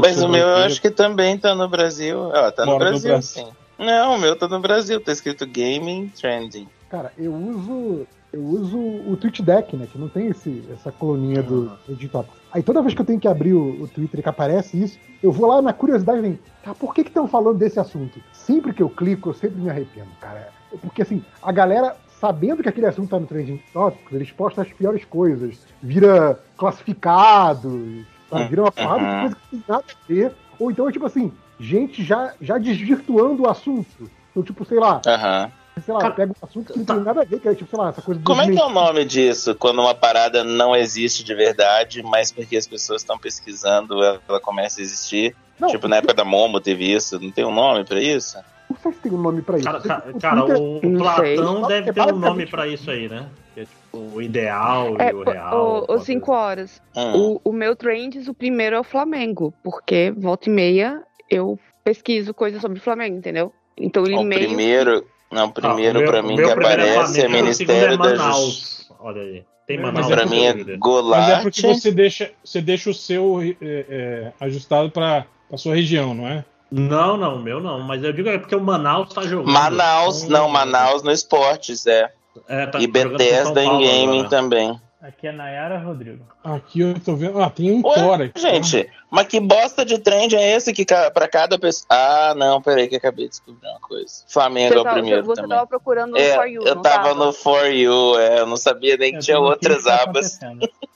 [0.00, 2.18] Mas o meu eu acho que também tá no Brasil.
[2.18, 3.44] Ó, tá no Mora no Brasil, Brasil.
[3.44, 3.52] sim.
[3.78, 6.68] Não, o meu tá no Brasil, tá escrito Gaming Trending.
[6.90, 8.06] Cara, eu uso.
[8.32, 9.86] Eu uso o TweetDeck, né?
[9.90, 12.24] Que não tem esse, essa coluninha do editor.
[12.52, 15.00] Aí toda vez que eu tenho que abrir o, o Twitter e que aparece isso,
[15.22, 18.22] eu vou lá na curiosidade e tá, por que que estão falando desse assunto?
[18.32, 20.52] Sempre que eu clico, eu sempre me arrependo, cara.
[20.80, 24.72] Porque assim, a galera, sabendo que aquele assunto tá no Trending Topics, eles postam as
[24.72, 25.58] piores coisas.
[25.82, 28.44] Vira classificado, sabe?
[28.44, 29.20] vira uma porrada de Uhum.
[29.20, 30.32] coisa que tem nada a ver.
[30.58, 34.08] Ou então é tipo assim, gente já, já desvirtuando o assunto.
[34.30, 35.50] Então, tipo, sei lá, Aham.
[35.82, 36.94] Sei lá, Cara, pega um assunto que não tá.
[36.94, 38.58] tem nada a ver, que é tipo, sei lá, essa coisa do Como é que
[38.58, 39.54] é o nome disso?
[39.54, 44.40] Quando uma parada não existe de verdade, mas porque as pessoas estão pesquisando, ela, ela
[44.40, 45.34] começa a existir.
[45.58, 47.20] Não, tipo, na época da Momo teve isso.
[47.20, 48.38] Não tem um nome pra isso?
[48.70, 49.64] não sei se tem um nome pra isso.
[49.66, 51.68] Cara, o cara, Twitter- o, Platão sei.
[51.68, 53.26] deve É ter um nome pra isso aí, né?
[53.52, 55.86] Que é tipo o ideal É, e o real.
[55.88, 56.80] o, o 5 horas.
[56.96, 57.38] Hum.
[57.44, 62.32] O, o meu trends, o primeiro é o Flamengo, porque volta e meia eu pesquiso
[62.32, 63.52] coisas sobre o Flamengo, entendeu?
[63.76, 64.46] Então ele o meio.
[64.46, 65.04] primeiro.
[65.30, 67.96] Não, o primeiro Ah, o mim que primeiro aparece é Flamengo, o Ministério é da
[67.96, 68.44] Manaus.
[68.44, 68.94] Justiça.
[68.98, 69.44] Olha aí.
[69.66, 70.10] Tem Manaus.
[70.10, 74.32] é Pra mim é Mas é porque você deixa, você deixa o seu é, é,
[74.40, 76.44] ajustado pra, pra sua região, não é?
[76.70, 77.80] Não, não, o meu não.
[77.80, 79.52] Mas eu digo é porque o Manaus tá jogando.
[79.52, 82.10] Manaus, Então, não, Manaus no esportes, é.
[82.48, 84.28] É, tá e Bethesda em gaming agora.
[84.28, 84.80] também.
[85.02, 86.22] Aqui é Nayara Rodrigo.
[86.44, 87.40] Aqui eu tô vendo.
[87.40, 88.38] Ah, tem um Ué, Thor aqui.
[88.38, 91.86] Gente, mas que bosta de trend é esse que pra cada pessoa.
[91.88, 94.12] Ah, não, peraí, que eu acabei de descobrir uma coisa.
[94.28, 95.56] Flamengo é o tá- primeiro você também.
[95.56, 98.58] tava procurando no É, For You, eu não tava no For You, é, eu não
[98.58, 100.38] sabia nem que Eu tinha tô aqui, outras que tá abas.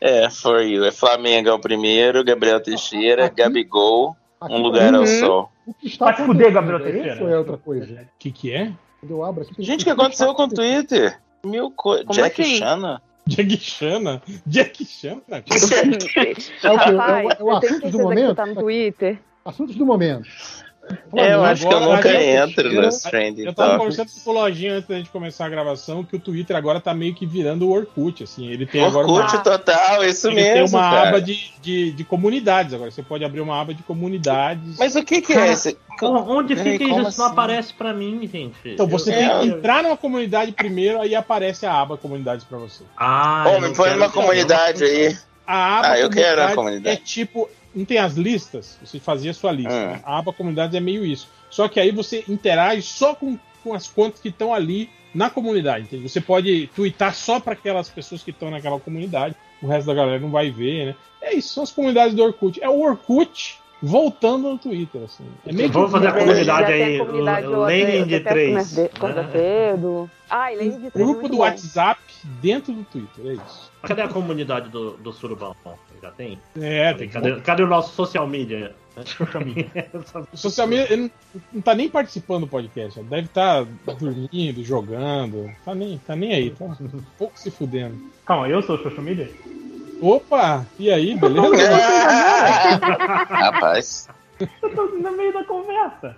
[0.00, 0.84] É, For You.
[0.84, 5.20] É Flamengo é o primeiro, Gabriel Teixeira, Aqui- Gabigol, Aqui Um Lugar tá- ao Uhum.
[5.20, 5.52] Sol.
[5.66, 7.24] O que está Vai se fuder, acontecendo, Gabriel é isso Teixeira.
[7.24, 8.02] ou é outra coisa?
[8.02, 8.72] O que que é?
[9.00, 11.20] Quando eu abro aqui, Gente, o que aconteceu com o Twitter?
[11.46, 12.06] Mil coisas.
[12.06, 12.56] Como Jack assim?
[12.56, 13.00] Chana?
[13.26, 14.22] Jack Chana?
[14.46, 15.22] Jack Chana?
[15.30, 16.66] É o que?
[16.66, 18.34] É o, Rapaz, é o eu tenho assunto do momento?
[18.34, 19.18] tá no Twitter.
[19.44, 20.28] Assuntos do momento.
[21.14, 23.96] É, eu acho que eu nunca entro nos trending Eu tava topics.
[23.96, 26.92] conversando com o Lojinha antes da gente começar a gravação que o Twitter agora tá
[26.92, 28.48] meio que virando o Orkut, assim.
[28.48, 31.08] Ele tem agora uma, Orkut total, isso ele tem mesmo, uma cara.
[31.10, 32.90] aba de, de, de comunidades agora.
[32.90, 34.76] Você pode abrir uma aba de comunidades.
[34.78, 35.78] Mas o que que Cara, é esse?
[36.02, 36.84] Onde fica isso?
[36.84, 37.32] Isso não assim?
[37.32, 38.56] aparece pra mim, gente.
[38.64, 42.44] Então você Eu- tem que eu- entrar numa comunidade primeiro, aí aparece a aba comunidades
[42.44, 42.82] pra você.
[42.96, 45.16] Ah, Ô, eu me não põe numa comunidade aí.
[45.46, 46.96] A aba Ah, eu quero a comunidade.
[46.96, 48.78] é tipo, não tem as listas?
[48.84, 49.86] Você fazia a sua lista.
[49.86, 50.00] Né?
[50.04, 51.28] A aba comunidades é meio isso.
[51.50, 55.84] Só que aí você interage só com, com as contas que estão ali na comunidade.
[55.84, 56.08] Entende?
[56.08, 59.34] Você pode twittar só para aquelas pessoas que estão naquela comunidade.
[59.62, 60.96] O resto da galera não vai ver, né?
[61.20, 62.62] É isso, são as comunidades do Orkut.
[62.62, 65.24] É o Orkut voltando no Twitter, assim.
[65.44, 67.64] É meio Vamos fazer a comunidade aí, comunidade, de eu
[68.20, 68.50] até três.
[68.50, 69.28] começo de- Conta né?
[69.32, 70.10] cedo.
[70.56, 71.06] Lenin de três.
[71.06, 71.38] grupo do.
[71.38, 72.00] WhatsApp
[72.40, 73.70] dentro do Twitter, é isso.
[73.82, 75.56] Cadê a comunidade do, do Surubão?
[76.00, 76.38] Já tem?
[76.58, 78.74] É, tem Cadê, cadê o nosso social media?
[80.32, 81.10] O social media ele não,
[81.54, 82.98] não tá nem participando do podcast.
[83.00, 83.64] ele Deve estar
[83.98, 85.50] dormindo, jogando.
[85.64, 86.76] Tá nem, tá nem aí, tá um
[87.18, 87.96] pouco se fudendo.
[88.26, 89.30] Calma, eu sou o social media?
[90.02, 90.66] Opa!
[90.80, 91.68] E aí, beleza?
[93.30, 94.08] Rapaz.
[94.60, 96.16] Eu tô no meio da conversa.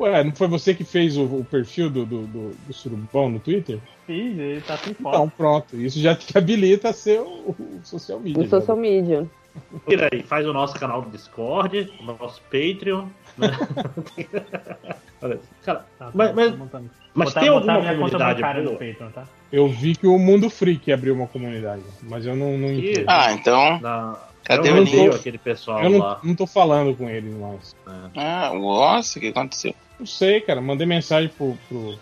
[0.00, 3.40] Ué, não foi você que fez o, o perfil do, do, do, do Surubão no
[3.40, 3.78] Twitter?
[4.06, 5.14] Fiz, ele tá sem foto.
[5.14, 5.76] Então, pronto.
[5.76, 8.42] Isso já te habilita a ser o, o social media.
[8.42, 9.26] No social media.
[9.88, 13.06] Tira aí, faz o nosso canal do Discord, o nosso Patreon.
[13.36, 13.48] Né?
[15.20, 16.80] Olha, cara, Tá, Mas- tá, mas- tá
[17.14, 18.70] mas botar, tem botar alguma minha conta comunidade bancária no?
[18.72, 19.24] Patreon, tá?
[19.50, 23.06] Eu vi que o Mundo Freak abriu uma comunidade, mas eu não, não entendo.
[23.08, 23.80] Ah, então.
[23.80, 24.18] Na...
[24.44, 25.14] Cadê eu o link?
[25.14, 26.20] aquele pessoal eu não, lá.
[26.22, 27.76] não tô falando com eles mais.
[28.16, 29.74] Ah, nossa, o que aconteceu?
[29.98, 30.60] Não sei, cara.
[30.60, 31.98] Mandei mensagem pro, pro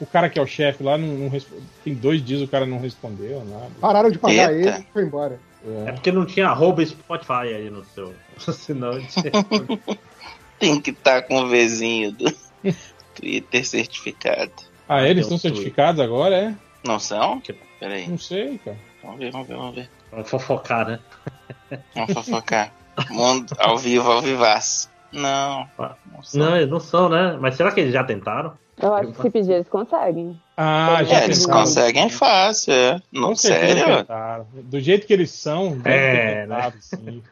[0.00, 0.96] o cara que é o chefe lá.
[0.96, 1.40] Não, não
[1.84, 3.70] Tem dois dias o cara não respondeu, nada.
[3.80, 4.70] Pararam de pagar Eita.
[4.70, 5.38] ele e foi embora.
[5.86, 5.92] É É.
[5.92, 8.14] porque não tinha arroba Spotify aí no seu.
[8.52, 9.30] Senão tinha...
[10.58, 12.32] Tem que estar com o vizinho do
[13.14, 14.52] Twitter certificado.
[14.88, 16.54] Ah, eles estão certificados agora, é?
[16.84, 17.42] Não são?
[17.78, 18.08] Peraí.
[18.08, 18.76] Não sei, cara.
[19.02, 19.90] Vamos ver, vamos ver, vamos ver.
[20.10, 20.98] Vamos fofocar, né?
[21.94, 22.72] Vamos fofocar.
[23.10, 24.90] Mundo ao vivo, ao vivaço.
[25.12, 25.66] Não.
[26.12, 26.40] Não são.
[26.40, 27.36] Não, eles não são, né?
[27.40, 28.52] Mas será que eles já tentaram?
[28.82, 30.40] Eu acho que se pedir, eles conseguem.
[30.56, 31.60] Ah, É, já É, eles tentaram.
[31.60, 33.02] conseguem fácil, é.
[33.12, 34.06] Não, sério?
[34.54, 37.22] Do jeito que eles são, É, ter tentado, sim.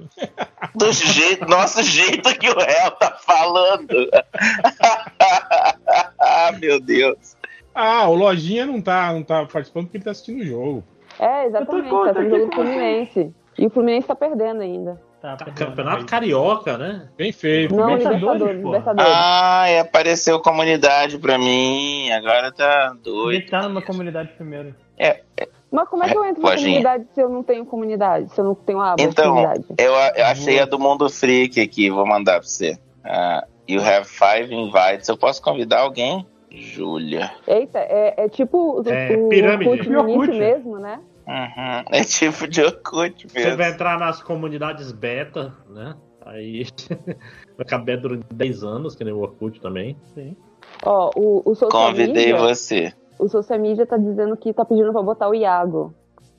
[0.74, 4.10] Do jeito, nosso jeito que o réu tá falando.
[6.20, 7.36] ah, meu Deus.
[7.80, 10.84] Ah, o Lojinha não tá, não tá participando porque ele tá assistindo o jogo.
[11.16, 11.84] É, exatamente.
[11.84, 13.34] Tá contra sendo jogo do Fluminense.
[13.56, 15.00] E o Fluminense tá perdendo ainda.
[15.22, 17.08] Tá, Campeonato Carioca, né?
[17.16, 17.72] Bem feio.
[17.74, 18.14] Não, bem feio.
[18.14, 18.68] Libertadores, pô.
[18.68, 19.12] Libertadores.
[19.14, 22.10] Ah, e apareceu comunidade pra mim.
[22.10, 23.42] Agora tá doido.
[23.42, 24.74] Ele tá numa comunidade primeiro.
[25.70, 28.32] Mas como é que eu entro na comunidade se eu não tenho comunidade?
[28.32, 29.64] Se eu não tenho aba de Então, comunidade?
[29.78, 32.76] eu, eu achei a do Mundo Freak aqui, vou mandar pra você.
[33.04, 35.08] Ah, you have five invites.
[35.08, 36.26] Eu posso convidar alguém?
[36.50, 37.30] Júlia.
[37.46, 39.70] Eita, é, é tipo o, É, o pirâmide.
[39.70, 40.14] Orkut no Orkut.
[40.26, 41.00] início mesmo, né?
[41.26, 41.84] Uhum.
[41.92, 43.74] É tipo de Orkut Você vai mesmo.
[43.74, 45.94] entrar nas comunidades beta, né?
[46.24, 46.66] Aí
[47.56, 49.96] vai caber durante 10 anos, que nem o Orkut também.
[50.14, 50.36] Sim.
[50.84, 52.92] Ó, o, o social Convidei media, você.
[53.18, 55.92] o social media tá dizendo que tá pedindo pra botar o Iago.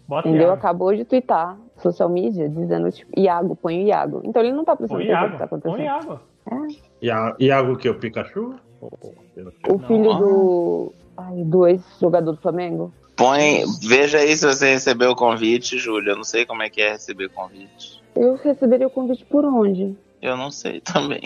[0.08, 0.48] Bota Entendeu?
[0.48, 0.58] Iago.
[0.60, 4.22] Acabou de twittar social media dizendo, tipo, Iago, põe o Iago.
[4.24, 5.48] Então ele não tá Põe atenção no que tá água.
[5.48, 5.90] Põe acontecendo.
[5.90, 6.22] água.
[7.02, 8.56] Ia- Iago que é o Pikachu?
[8.82, 10.94] O filho do.
[11.18, 12.94] Ai, do ex-jogador do Flamengo.
[13.16, 16.12] Põe, veja aí se você recebeu o convite, Júlia.
[16.12, 18.02] Eu não sei como é que é receber convite.
[18.16, 19.96] Eu receberia o convite por onde?
[20.22, 21.22] Eu não sei também.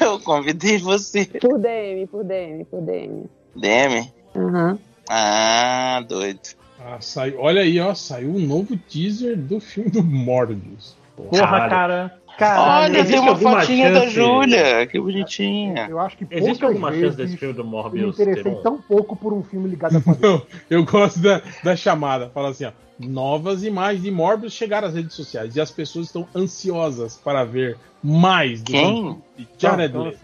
[0.00, 1.24] Eu convidei você.
[1.24, 3.24] Por DM, por DM, por DM.
[3.56, 4.12] DM?
[4.36, 4.78] Aham.
[5.08, 6.40] Ah, doido.
[6.80, 10.94] Ah, saiu, olha aí, ó, saiu um novo teaser do filme do Morbius.
[11.16, 11.70] Porra, Caralho.
[11.70, 12.17] cara.
[12.38, 12.94] Caralho.
[12.94, 14.14] Olha, tem uma fotinha da chance?
[14.14, 14.86] Júlia.
[14.86, 15.88] Que bonitinha.
[15.90, 18.62] Eu acho que Existe alguma chance desse filme do eu me Morbius ter interessei um...
[18.62, 20.42] tão pouco por um filme ligado a quadrinhos.
[20.70, 22.30] Eu gosto da, da chamada.
[22.30, 22.72] Fala assim, ó.
[22.96, 27.76] Novas imagens de Morbius chegaram às redes sociais e as pessoas estão ansiosas para ver
[28.02, 29.22] mais do Quem?
[29.36, 30.18] de Jared Leto.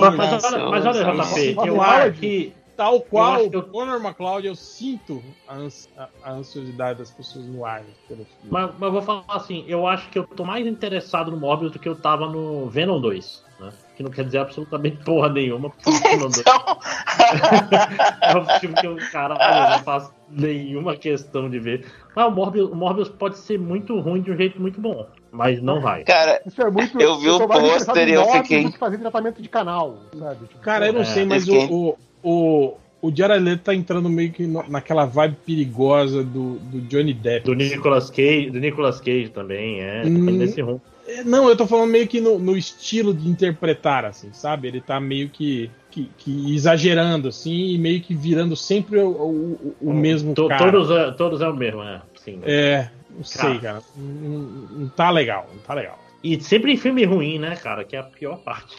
[0.00, 4.04] Mas, olha, mas olha, JP, eu acho que Tal qual acho o que eu- Conor
[4.04, 8.48] McLeod, eu sinto a, ans- a- a ansiosidade das pessoas no ar pelo filme.
[8.50, 11.72] Mas, mas eu vou falar assim, eu acho que eu tô mais interessado no Morbius
[11.72, 13.72] do que eu tava no Venom 2, né?
[13.96, 16.78] Que não quer dizer absolutamente porra nenhuma, porque o Venom 2 Então,
[18.22, 21.86] é um filme que eu, caralho, eu não faço nenhuma questão de ver.
[22.14, 25.62] Mas o Morbius, o Morbius pode ser muito ruim de um jeito muito bom, mas
[25.62, 26.04] não vai.
[26.04, 27.00] cara, Isso é muito.
[27.00, 30.46] Eu vi o pôster e eu fiquei- fazer tratamento de canal, sabe?
[30.46, 34.32] Tipo, Cara, eu não É, sei, mas o, o, o, Jared Leto tá entrando meio
[34.32, 37.44] que no- naquela vibe perigosa do, do Johnny Depp.
[37.46, 40.24] Do Nicolas Cage, do Nicolas Cage também, é, tá Hum.
[40.32, 40.80] nesse rumo.
[41.08, 44.66] É, Não, eu tô falando meio que no, no estilo de interpretar, assim, sabe?
[44.68, 49.76] Ele tá meio que, que, que exagerando, assim, e meio que virando sempre o, o,
[49.80, 50.72] o mesmo To- cara.
[50.72, 52.02] Todos, é- todos é o mesmo, é.
[52.16, 52.40] Sim.
[52.42, 53.60] É, não sei, Cara.
[53.60, 53.82] cara.
[53.96, 55.96] Não, não- não tá legal, não tá legal.
[56.24, 57.84] E sempre em filme ruim, né, cara?
[57.84, 58.76] Que é a pior parte.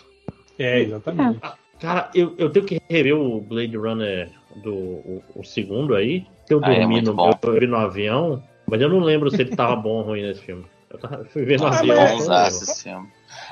[0.59, 1.39] É, exatamente.
[1.79, 6.25] Cara, eu, eu tenho que rever o Blade Runner do o, o segundo aí.
[6.45, 7.31] que Eu Ah, é dormi muito no, bom.
[7.43, 10.41] eu vi no avião, mas eu não lembro se ele tava bom ou ruim nesse
[10.41, 10.65] filme.
[10.89, 11.95] Eu tava, fui ver no Ah, avião.
[11.97, 12.47] mas- lembro.
[12.47, 13.07] esse filme.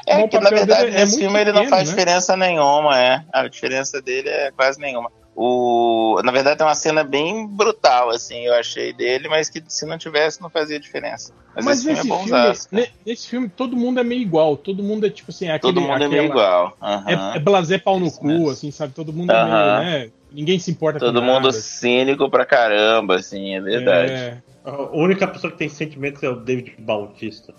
[0.07, 1.95] É que, na verdade, é nesse filme ele não pequeno, faz né?
[1.95, 3.23] diferença nenhuma, é.
[3.34, 5.11] A diferença dele é quase nenhuma.
[5.36, 6.22] O...
[6.24, 9.98] Na verdade, tem uma cena bem brutal, assim, eu achei dele, mas que se não
[9.98, 11.34] tivesse, não fazia diferença.
[11.53, 12.70] Mas, Mas esse nesse filme é filme, bonzaço.
[12.70, 12.82] cara.
[12.84, 14.56] ne- nesse filme, todo mundo é meio igual.
[14.57, 16.78] Todo mundo é tipo assim, é aquele, Todo mundo é meio aquela- igual.
[16.82, 17.34] aham.
[17.34, 18.49] É, é blazer pau no Isso cu, mesmo.
[18.49, 18.94] assim, sabe?
[18.94, 19.45] Todo mundo é Aham.
[19.45, 20.12] meio, né?
[20.32, 21.52] Ninguém se importa Todo com mundo nada.
[21.53, 24.12] cínico pra caramba, assim, é verdade.
[24.14, 27.53] É, A única pessoa que tem sentimentos é o David Bautista.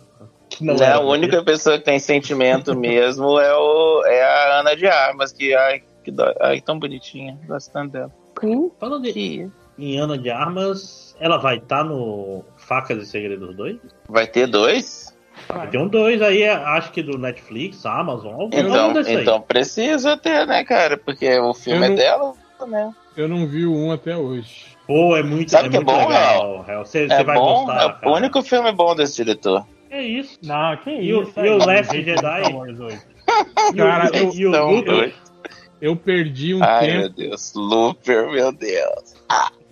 [0.51, 4.75] Que Não, era a única pessoa que tem sentimento mesmo é, o, é a Ana
[4.77, 8.13] de Armas, que, ai, que dó, ai, tão bonitinha, gosto tanto dela.
[8.45, 8.71] Hum?
[8.79, 13.77] Falando de, em Ana de Armas, ela vai estar no Facas e Segredos 2?
[14.09, 15.13] Vai ter dois?
[15.71, 20.47] Tem um 2 aí, é, acho que do Netflix, Amazon, algum Então, então precisa ter,
[20.47, 20.97] né, cara?
[20.97, 22.33] Porque o filme Eu não- é dela,
[22.69, 22.95] né?
[23.17, 24.67] eu não vi o um até hoje.
[24.87, 26.65] Pô, é muito, Sabe é que é muito bom, legal.
[26.69, 26.85] Hel.
[26.87, 28.09] Você, É você vai bom, gostar, é cara.
[28.09, 29.67] o único filme bom desse diretor.
[29.91, 30.39] É isso.
[30.43, 31.39] Não, que E o- isso.
[31.41, 32.43] e o aí, Last Jedi?
[33.77, 35.13] Cara, eu, E o Luke- doido.
[35.81, 36.99] Eu perdi um Ai, tempo.
[36.99, 37.53] meu Deus.
[37.55, 39.15] Looper, meu Deus.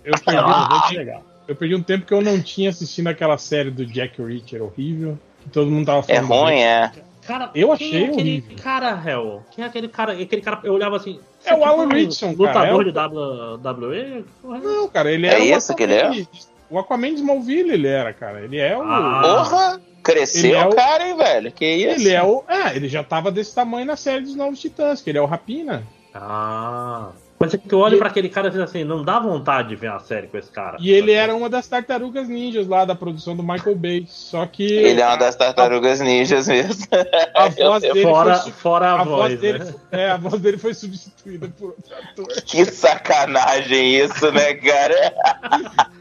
[0.05, 1.25] Eu perdi, Ah, um, legal.
[1.49, 5.19] eu perdi um tempo que eu não tinha assistido aquela série do Jack Reacher horrível.
[5.43, 6.29] Que todo mundo tava É falando.
[6.43, 6.65] ruim, bem.
[6.67, 6.93] é.
[7.27, 8.57] Cara, Eu quem achei é aquele horrível.
[8.63, 9.43] cara, Hel?
[9.51, 10.13] Quem é aquele cara?
[10.13, 11.19] Aquele cara, eu olhava assim.
[11.43, 13.97] É o Alan um Ritchson, cara, Lutador é o- de WWE?
[13.97, 14.19] É
[14.57, 14.59] essa?
[14.69, 16.27] Não, cara, ele É o isso que ele é?
[16.71, 18.41] O Aquaman de Smallville ele era, cara.
[18.43, 18.83] Ele é o.
[18.83, 19.21] Ah.
[19.23, 19.81] Porra!
[20.05, 21.51] Cresceu é o cara, hein, velho?
[21.51, 22.03] Que isso?
[22.03, 22.45] Ele é o.
[22.47, 25.27] É, ele já tava desse tamanho na série dos Novos Titãs, que ele é o
[25.27, 25.83] Rapina.
[26.15, 27.11] Ah.
[27.39, 29.77] Mas é que eu olho pra aquele cara e digo assim, não dá vontade de
[29.77, 30.77] ver uma série com esse cara.
[30.81, 34.07] E ele era uma das tartarugas ninjas lá da produção do Michael Bay.
[34.09, 34.63] Só que.
[34.63, 36.87] Ele é uma das tartarugas ninjas mesmo.
[37.35, 38.53] A voz dele Fora, foi.
[38.53, 39.75] fora a, A voz, voz, dele, né?
[39.91, 42.27] é, a voz dele foi substituída por outro ator.
[42.47, 45.15] Que sacanagem isso, né, cara?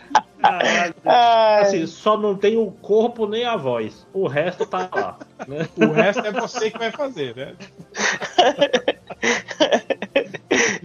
[1.61, 4.05] Assim, só não tem o corpo nem a voz.
[4.13, 5.17] O resto tá lá.
[5.47, 5.67] né?
[5.77, 7.55] O resto é você que vai fazer, né?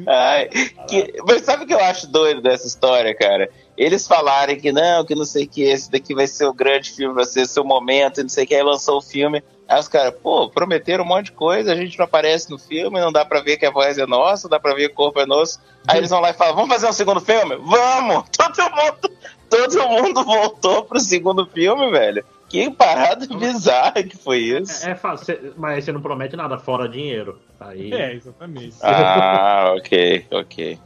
[0.06, 0.48] ai,
[0.88, 3.50] que- Mas sabe o que eu acho doido dessa história, cara?
[3.76, 6.90] Eles falarem que não, que não sei o que, esse daqui vai ser o grande
[6.90, 9.42] filme, vai ser seu momento, e não sei o que, aí lançou o filme.
[9.70, 13.00] Aí os caras, pô, prometeram um monte de coisa, a gente não aparece no filme,
[13.00, 14.96] não dá pra ver que a voz é nossa, não dá pra ver que o
[14.96, 15.60] corpo é nosso.
[15.86, 17.54] Aí eles vão lá e falam, vamos fazer um segundo filme?
[17.56, 18.24] Vamos!
[18.36, 19.10] Todo mundo,
[19.48, 22.24] todo mundo voltou pro segundo filme, velho.
[22.48, 24.84] Que parada bizarra que foi isso.
[24.84, 27.38] É, é fácil, mas você não promete nada fora dinheiro.
[27.60, 27.92] Aí.
[27.92, 28.74] É, exatamente.
[28.82, 30.78] Ah, ok, ok.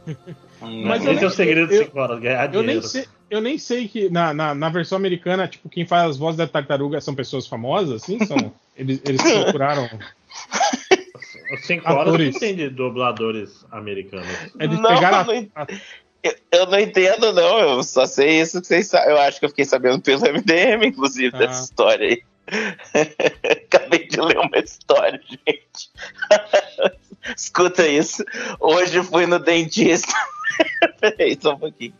[0.61, 2.81] Mas Esse eu é o segredo eu- de 5 horas, ganhar Eu dinheiro.
[2.81, 6.17] nem sei, eu nem sei que na, na, na versão americana, tipo, quem faz as
[6.17, 8.23] vozes da tartaruga são pessoas famosas, assim?
[8.25, 8.37] São,
[8.75, 9.89] eles, eles procuraram.
[11.53, 12.33] Os 5 horas Atores.
[12.33, 14.27] não tem de dubladores americanos.
[14.59, 15.33] Eles Não, pegaram não
[16.23, 17.59] Eu, eu não entendo, não.
[17.59, 19.09] Eu só sei isso que vocês sabem.
[19.11, 21.39] Eu acho que eu fiquei sabendo pelo MDM, inclusive, Ah.
[21.39, 22.23] dessa história aí.
[23.67, 25.89] Acabei de ler uma história, gente.
[27.35, 28.23] Escuta isso.
[28.59, 30.13] Hoje fui no dentista.
[31.01, 31.93] Peraí, só um pouquinho.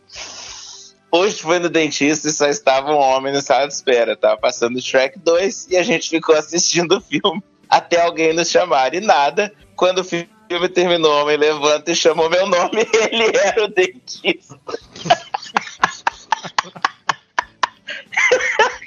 [1.16, 4.14] Hoje fui no dentista e só estava um homem na sala de espera.
[4.16, 8.92] Tava passando Shrek 2 e a gente ficou assistindo o filme até alguém nos chamar.
[8.94, 10.28] E nada, quando o filme
[10.74, 12.86] terminou, o homem levanta e chamou meu nome.
[13.10, 14.58] Ele era o dentista.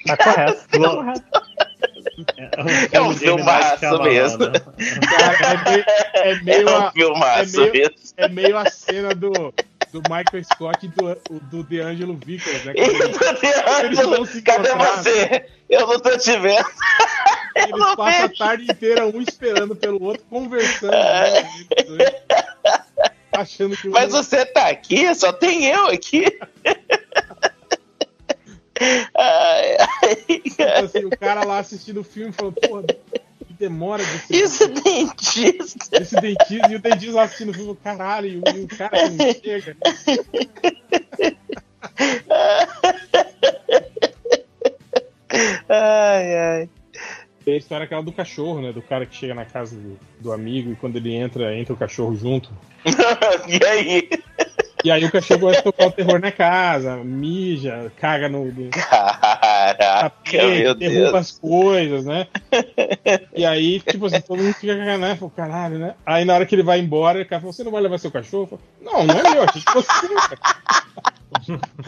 [0.05, 0.67] Tá correto.
[0.69, 1.23] Tá correto.
[2.91, 4.43] É um filmaço mesmo.
[4.45, 7.95] é meio, é É meio um a, filmaço é meio- mesmo.
[8.17, 9.53] é meio a cena do,
[9.91, 11.15] do Michael Scott e do,
[11.49, 12.73] do DeAngelo Vickers, né?
[12.77, 15.45] Eles vão Deângelo, se cadê você?
[15.69, 16.65] Eu não tô te vendo.
[17.55, 20.91] Eles passam a tarde inteira um esperando pelo outro, conversando.
[20.91, 21.39] né?
[21.39, 22.09] Eles dois.
[23.33, 25.13] achando que Mas você tá aqui?
[25.15, 26.25] Só tem eu aqui.
[29.13, 32.83] Ai, ai, tipo assim, o cara lá assistindo o filme falou, porra,
[33.59, 36.01] demora desse, Isso é dentista.
[36.01, 39.09] esse dentista, e o dentista lá assistindo o filme, caralho, e o, e o cara
[39.09, 39.75] não chega.
[45.67, 46.69] Ai, ai.
[47.45, 48.71] Tem a história aquela do cachorro, né?
[48.71, 51.77] Do cara que chega na casa do, do amigo e quando ele entra, entra o
[51.77, 52.51] cachorro junto.
[53.47, 54.09] E aí?
[54.83, 60.09] E aí o cachorro começa a tocar o terror na casa, mija, caga no, Caraca,
[60.09, 61.15] tapete, meu derruba Deus.
[61.15, 62.27] as coisas, né?
[63.35, 65.15] E aí, tipo assim, todo mundo fica né?
[65.17, 65.95] Fala, caralho, né?
[66.05, 68.09] Aí na hora que ele vai embora, o cara fala, você não vai levar seu
[68.09, 68.47] cachorro?
[68.47, 70.07] Falo, não, não é meu, achei que você.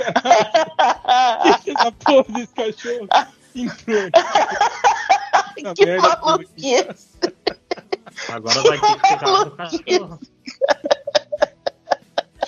[0.04, 3.08] Caralho, essa porra desse cachorro
[3.56, 4.12] entrou aqui.
[5.64, 7.18] Essa Que merda maluquice.
[8.30, 10.20] Agora vai ter que ficar no cachorro.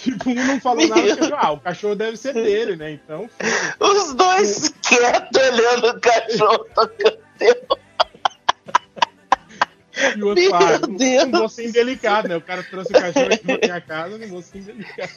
[0.04, 2.92] Tipo, um não falou nada, ah, o cachorro deve ser dele, né?
[2.92, 3.78] Então, foda-se.
[3.80, 7.80] Os dois quietos olhando o cachorro tocando terror.
[10.18, 11.24] E o outro Meu fala, não, Deus.
[11.30, 12.36] não vou ser indelicado, né?
[12.36, 15.12] O cara trouxe o cachorro aqui pra minha casa, não vou ser indelicado.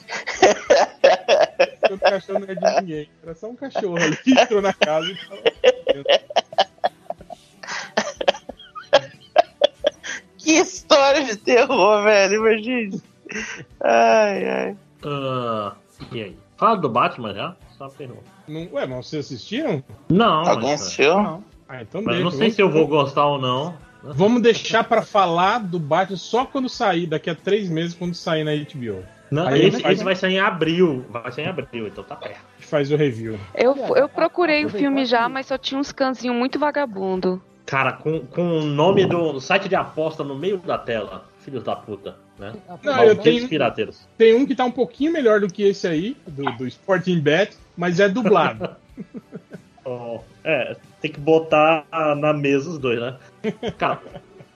[1.91, 3.11] o cachorro não é de ninguém.
[3.25, 5.43] Era só um cachorro ali que entrou na casa e falou.
[10.39, 12.35] Que história de terror, velho.
[12.37, 13.03] Imagina.
[13.81, 14.77] Ai, ai.
[15.05, 15.73] Ah,
[16.13, 16.37] e aí?
[16.57, 17.57] Fala do Batman já?
[17.77, 18.23] Só pergunta.
[18.49, 19.83] Não, ué, mas vocês assistiram?
[20.09, 21.15] Não, Alguém mas, assistiu?
[21.23, 21.45] Não.
[21.69, 22.25] Ah, então mas deixa.
[22.25, 23.75] não sei vamos- se eu vou gostar ou não.
[24.03, 28.45] Vamos deixar pra falar do Batman só quando sair, daqui a três meses, quando sair
[28.45, 29.03] na HBO.
[29.31, 31.05] Não, Aí esse, faz- esse vai sair em abril.
[31.11, 32.37] Vai sair em abril, então tá perto.
[32.37, 33.37] A gente faz o review.
[33.55, 37.43] Eu, eu procurei o filme já, mas só tinha uns canzinhos muito vagabundo.
[37.67, 41.25] Cara, com, com o nome do site de aposta no meio da tela.
[41.41, 42.55] Filhos da puta, né?
[42.83, 44.07] Não, eu tenho- pirateiros.
[44.17, 47.57] Tem um que tá um pouquinho melhor do que esse aí, do, do Sporting Bet,
[47.77, 48.71] mas é dublado.
[49.89, 51.87] Oh, é, tem que botar
[52.17, 53.17] na mesa os dois, né?
[53.79, 54.01] Cara,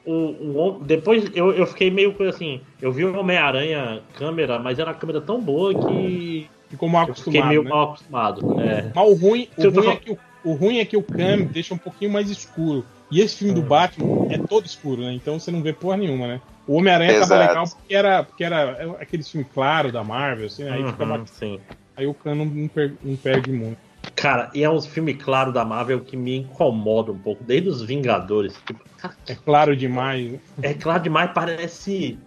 [0.04, 2.60] o, o depois eu, eu fiquei meio assim.
[2.82, 7.14] Eu vi o Homem-Aranha câmera, mas era uma câmera tão boa que Ficou mal eu
[7.14, 7.70] fiquei acostumado, meio né?
[7.70, 8.60] mal acostumado.
[8.60, 8.92] É.
[8.94, 11.74] Mas o ruim, o ruim, é que o, o ruim é que o Cam deixa
[11.74, 12.84] um pouquinho mais escuro.
[13.10, 13.66] E esse filme do Hum.
[13.66, 15.12] Batman é todo escuro, né?
[15.12, 16.40] Então você não vê porra nenhuma, né?
[16.66, 20.84] O Homem-Aranha tava legal porque era, porque era aquele filme claro da Marvel, assim, aí,
[20.84, 21.26] fica Uhum, bacana.
[21.26, 21.60] sim.
[21.96, 23.78] aí o Cam não, não per- não perde muito.
[24.14, 27.82] Cara, e é um filme claro da Marvel que me incomoda um pouco, desde os
[27.82, 28.54] Vingadores.
[28.66, 30.32] Tipo, cara, É claro demais.
[30.32, 30.38] né?
[30.62, 32.18] é claro demais, parece.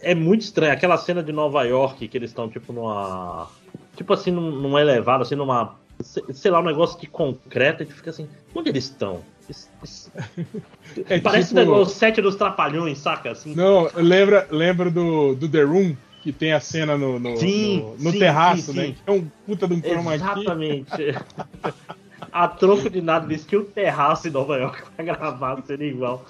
[0.00, 0.72] É muito estranho.
[0.72, 3.48] Aquela cena de Nova York que eles estão, tipo, numa.
[3.96, 5.76] Tipo assim, num, num elevado, assim, numa.
[6.00, 9.22] se- Sei lá, um negócio de concreto, e tu fica assim, onde eles estão?
[9.48, 10.10] Isso-
[11.08, 13.30] É Parece tipo- o sete dos trapalhões, saca?
[13.32, 17.80] Assim, Não, lembra, lembra do, do The Room, que tem a cena no, no, Sim,
[17.80, 18.94] no, no sim, terraço, sim, né?
[18.94, 20.14] Que é um puta de um chroma.
[20.14, 20.90] Exatamente.
[22.32, 25.84] A troco de nada, eles tinham um terraço em Nova York pra gravar a cena
[25.84, 26.24] igual.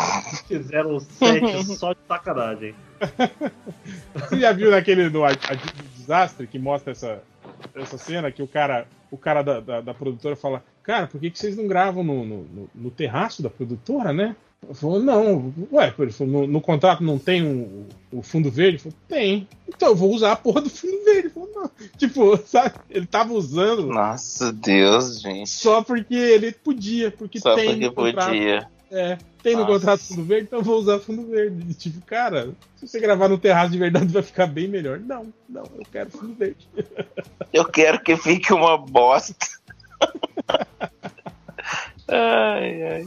[0.47, 2.75] Fizeram um set só de sacanagem.
[4.15, 7.23] Você já viu naquele no Arquivo do Desastre que mostra essa,
[7.75, 11.31] essa cena que o cara, o cara da, da, da produtora fala, cara, por que,
[11.31, 14.37] que vocês não gravam no, no, no- no terraço da produtora, né?
[14.65, 18.77] Ele falou, não, ué, ele falou, no, no contrato não tem um- o fundo verde?
[18.77, 19.49] Ele falou, tem.
[19.69, 21.29] Então eu vou usar a porra do fundo verde.
[21.29, 21.71] Falou, não.
[21.99, 22.75] Tipo, sabe?
[22.89, 25.51] Ele tava usando Nossa, Deus, gente.
[25.51, 28.29] só porque ele podia, porque Só tem porque no contrato.
[28.29, 28.69] podia.
[28.89, 29.73] É, tem no Nossa.
[29.73, 31.67] contrato fundo verde, então eu vou usar fundo verde.
[31.69, 35.01] E, tipo, cara, se você gravar no terraço de verdade vai ficar bem melhor.
[35.01, 36.67] Não, não, eu quero fundo verde.
[37.53, 39.35] Eu quero que fique uma bosta.
[42.09, 43.07] Ai, ai.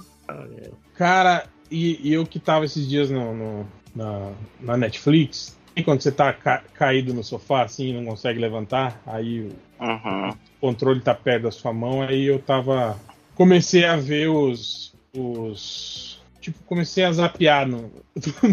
[0.96, 6.02] Cara, e, e eu que tava esses dias no, no- na, na Netflix, e quando
[6.02, 9.50] você tá ca- caído no sofá assim e não consegue levantar, aí
[9.80, 10.30] Uhum.
[10.30, 13.00] o controle tá perto da sua mão, aí eu tava.
[13.36, 14.94] Comecei a ver os.
[15.16, 16.09] os
[16.50, 17.92] tipo, comecei a zapear no,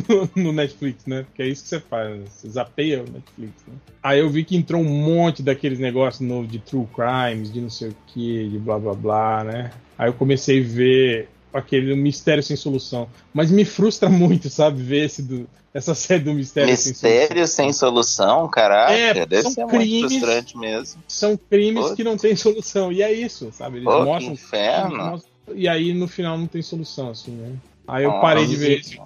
[0.09, 1.23] no, no Netflix, né?
[1.25, 3.75] Porque é isso que você faz, você zapeia o Netflix, né?
[4.03, 7.71] Aí eu vi que entrou um monte daqueles negócios novos de true crimes, de não
[7.71, 9.71] sei o que, de blá blá blá, né?
[9.99, 13.09] Aí eu comecei a ver aquele mistério sem solução.
[13.33, 17.11] Mas me frustra muito, sabe, ver esse do, essa série do mistério, sem solução.
[17.21, 18.93] Mistério sem solução, caraca.
[18.93, 21.03] É, deve são ser muito crimes- frustrante mesmo.
[21.09, 21.95] São crimes Putz.
[21.97, 22.93] que não têm solução.
[22.93, 23.79] E é isso, sabe?
[23.79, 25.21] Eles Pô, mostram mostram-
[25.55, 27.53] E aí no final não tem solução, assim, né?
[27.87, 28.23] Aí eu Nossa.
[28.23, 28.99] parei de ver esse.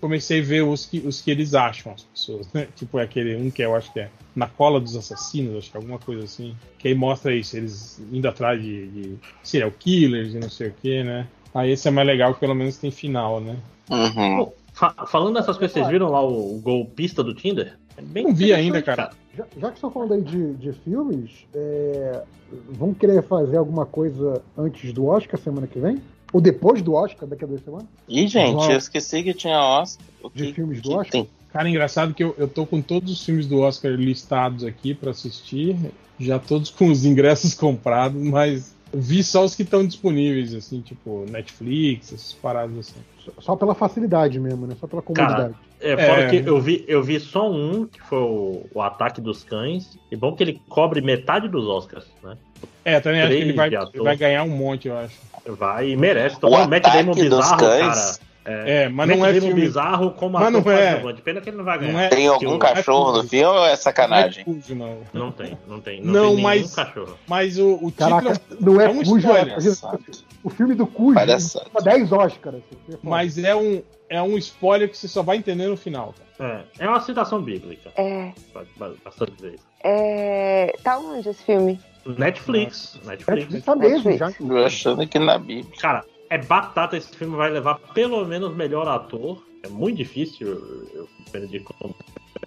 [0.00, 2.68] Comecei a ver os que, os que eles acham, as pessoas, né?
[2.76, 5.76] Tipo, é aquele um que eu acho que é Na Cola dos Assassinos, acho que
[5.76, 6.54] é alguma coisa assim.
[6.78, 10.74] Que aí mostra isso, eles indo atrás de, de serial killers e não sei o
[10.74, 11.26] que, né?
[11.54, 13.56] Aí esse é mais legal, que pelo menos tem final, né?
[13.90, 14.36] Uhum.
[14.44, 17.78] Pô, fa- falando dessas coisas, vocês viram lá o, o golpista do Tinder?
[17.96, 19.12] É bem Não vi ainda, cara.
[19.34, 22.22] Já, já que estão falando aí de, de filmes, é,
[22.70, 25.98] vão querer fazer alguma coisa antes do Oscar semana que vem?
[26.36, 27.86] Ou depois do Oscar, daqui a duas semanas?
[28.06, 30.04] Ih, gente, eu esqueci que tinha Oscar.
[30.22, 31.10] O De que- filmes do Oscar?
[31.10, 31.28] tem?
[31.50, 35.12] Cara, engraçado que eu, eu tô com todos os filmes do Oscar listados aqui pra
[35.12, 35.74] assistir.
[36.20, 41.24] Já todos com os ingressos comprados, mas vi só os que estão disponíveis, assim, tipo
[41.30, 43.00] Netflix, essas paradas assim.
[43.40, 44.76] Só- pela facilidade mesmo, né?
[44.78, 45.54] Só pela comodidade.
[45.80, 46.28] É, fora É.
[46.30, 49.98] que eu vi, eu vi só um, que foi o, o Ataque dos Cães.
[50.12, 52.36] E bom que ele cobre metade dos Oscars, né?
[52.84, 55.14] É, também acho que ele vai, ele vai ganhar um monte, eu acho.
[55.46, 56.38] Vai e merece.
[56.40, 58.18] Tô O falando Matt Damon bizarro, Cães?
[58.18, 58.26] cara.
[58.48, 59.54] É, mas Matt não é filme.
[59.60, 60.86] bizarro como Mas não ator é.
[60.90, 61.22] coadjuvante.
[61.22, 61.92] Pena que ele não vai ganhar.
[61.92, 64.44] Não é, Tem algum o- cachorro no é filme ou é Não é sacanagem?
[64.44, 64.98] cujo, não.
[65.12, 66.00] Não tem, não tem.
[66.00, 67.18] Não, Não, tem mas- cachorro.
[67.26, 70.86] Mas o, o título Caraca, não é, é um cujo, spoiler, é- O filme do
[70.86, 72.56] Cujo toma 10 Oscars.
[72.88, 76.14] assim, Mas é um, é um spoiler que você só vai entender no final.
[76.38, 76.64] Cara.
[76.78, 77.90] É, é uma citação bíblica.
[77.96, 79.60] É, ba- ba- Bastante vezes.
[79.82, 80.72] é.
[80.84, 81.80] Tá onde esse filme?
[82.18, 83.00] Netflix.
[83.04, 83.26] Netflix.
[83.26, 84.32] Netflix tá mesmo já.
[84.40, 85.74] Eu achando que na Bíblia.
[85.80, 86.96] Cara, é batata.
[86.96, 89.42] Esse filme vai levar pelo menos melhor ator.
[89.62, 90.48] É muito difícil.
[90.94, 91.08] Eu,
[91.48, 91.94] de como.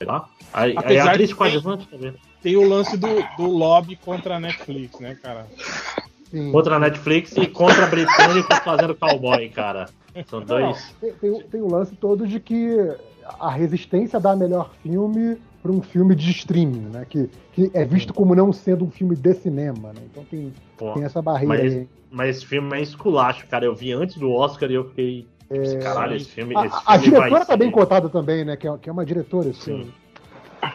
[0.02, 0.30] Lá.
[0.53, 2.14] Aí, aí a atriz coadjuvante também.
[2.41, 3.07] Tem o lance do,
[3.38, 5.48] do lobby contra a Netflix, né, cara?
[6.31, 6.52] Sim.
[6.52, 9.90] Contra a Netflix e contra a britânica fazendo cowboy, cara.
[10.27, 10.95] São Não, dois.
[11.02, 12.77] tem, tem o- tem o lance todo de que
[13.40, 17.06] a resistência dá melhor filme para um filme de streaming, né?
[17.10, 20.02] Que, que é visto como não sendo um filme de cinema, né?
[20.11, 21.88] Então tem, Pô, tem essa barreira Mas- aí.
[22.11, 23.65] Mas esse filme é esculacho, cara.
[23.65, 25.27] Eu vi antes do Oscar e eu fiquei.
[25.84, 26.56] Caralho, esse filme.
[26.57, 28.56] A, esse a filme vai diretora tá bem cotada também, né?
[28.57, 29.84] Que é, que é uma diretora, assim.
[29.84, 29.94] Sim.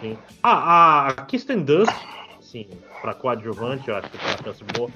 [0.01, 0.19] Sim.
[0.43, 1.93] Ah, a Kirsten Dunst,
[2.41, 2.67] sim,
[3.03, 4.89] pra coadjuvante, eu acho que tem uma chance boa.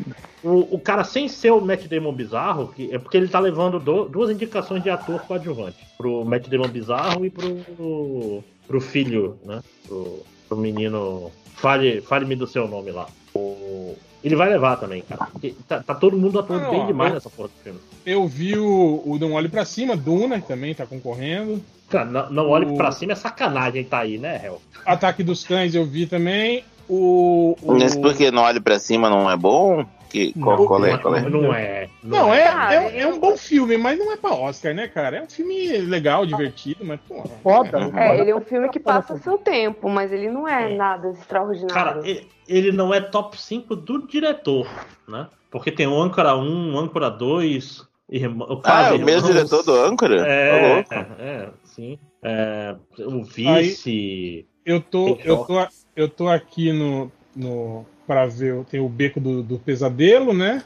[0.43, 3.78] O, o cara, sem ser o Matt Damon bizarro, que, é porque ele tá levando
[3.81, 5.77] do- duas indicações de ator coadjuvante.
[5.97, 9.60] Pro Matt Damon bizarro e pro, pro filho, né?
[9.88, 11.32] Pro, pro menino.
[11.56, 13.08] Fale- Fale-me do seu nome lá.
[13.34, 15.28] O- ele vai levar também, cara.
[15.66, 17.80] Tá, tá todo mundo atuando bem ó, demais eu- nessa porra do filme.
[18.06, 21.60] Eu vi o, o Não Olhe Pra Cima, Duna, que também tá concorrendo.
[21.88, 24.60] Cara, não, não olhe O- pra cima, é sacanagem tá aí, né, Hel?
[24.84, 26.62] Ataque dos Cães eu vi também.
[26.88, 27.56] O.
[27.62, 27.74] o...
[27.74, 29.84] Mas porque não olha pra cima não é bom?
[30.10, 30.97] Que, qual, qual é?
[30.98, 31.28] Qual é?
[31.28, 31.89] Não é.
[32.02, 34.89] Não, é, Ah, é, é eu- um bom filme, mas não é pra Oscar, né,
[34.89, 35.18] cara?
[35.18, 37.22] É um filme legal, divertido, mas, pô.
[37.43, 37.90] Foda.
[37.97, 41.74] É, ele é um filme que passa seu tempo, mas ele não é nada extraordinário.
[41.74, 42.01] Cara,
[42.47, 44.66] ele não é top 5 do diretor,
[45.06, 45.28] né?
[45.51, 49.62] Porque tem o Âncora 1, o Âncora 2, irmão, o Ah, é o mesmo diretor
[49.62, 50.22] do Âncora?
[50.22, 50.94] Tá É, louco.
[50.94, 51.98] é, é, sim.
[52.22, 54.47] É, o Vice.
[54.64, 55.66] Eu tô, eu tô,
[55.97, 60.64] eu tô aqui no, no para ver, tem o Beco do, do Pesadelo, né?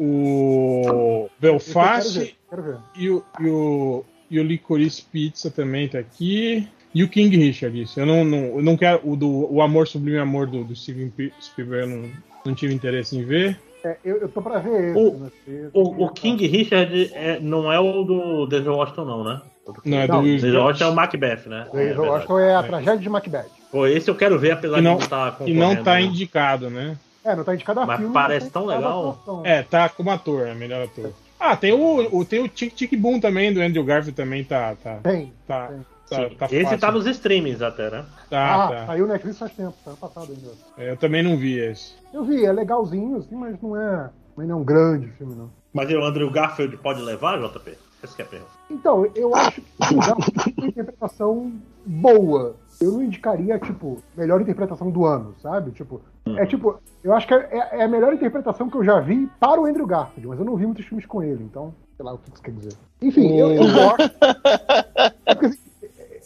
[0.00, 2.76] O Belfast Quero ver, quero ver.
[2.96, 6.68] e o, e o, e o Licorice Pizza também tá aqui.
[6.94, 7.98] E o King Richard, isso.
[7.98, 9.00] Eu não, não, eu não quero.
[9.02, 11.10] O, do, o Amor Sublime Amor do, do Steven
[11.40, 12.10] Spielberg eu não,
[12.44, 13.58] não tive interesse em ver.
[13.82, 14.98] É, eu, eu tô pra ver esse.
[14.98, 15.30] O- né?
[15.48, 19.40] Esse- O, o King Richard é- não é o do Denzel Washington, não, né?
[19.84, 20.62] Não, é do Não, Will Denzel Smith.
[20.64, 21.66] Washington é o Macbeth, né?
[21.72, 22.08] O É, Denzel verdade.
[22.10, 23.46] Washington é a tragédia de Macbeth.
[23.70, 25.60] Pô, esse eu quero ver, apesar E não- de não estar E concorrendo.
[25.60, 26.02] não tá né?
[26.02, 26.96] indicado, né?
[27.24, 28.12] É, não tá indicado a Mas filme.
[28.12, 29.10] parece tá tão a legal.
[29.10, 29.42] atuação.
[29.46, 31.12] É, tá como ator, é melhor ator.
[31.38, 34.74] Ah, tem o, o, tem o Tic Tic Boom também, do Andrew Garfield também tá.
[34.82, 35.32] tá, Tem.
[35.46, 35.78] tá, Tem.
[36.08, 36.78] tá, tá esse fácil.
[36.78, 38.04] tá nos streamings até, né?
[38.28, 38.86] Tá, ah, tá.
[38.86, 40.50] saiu no Netflix faz tempo, tá ano passado ainda.
[40.78, 41.94] É, Eu também não vi esse.
[42.12, 45.50] Eu vi, é legalzinho, assim, mas não é, também não é um grande filme, não.
[45.72, 47.76] Mas e o Andrew Garfield pode levar, JP?
[48.02, 48.50] Esse que é a pergunta.
[48.70, 51.52] Então, eu acho que o Garfield tem uma interpretação
[51.86, 52.56] boa.
[52.80, 55.70] Eu não indicaria, tipo, melhor interpretação do ano, sabe?
[55.70, 56.00] Tipo,
[56.36, 59.60] é tipo, eu acho que é, é a melhor interpretação que eu já vi para
[59.60, 62.18] o Andrew Garfield, mas eu não vi muitos filmes com ele, então, sei lá o
[62.18, 62.72] que isso quer dizer.
[63.00, 64.02] Enfim, eu, eu gosto.
[65.24, 65.61] É porque, assim,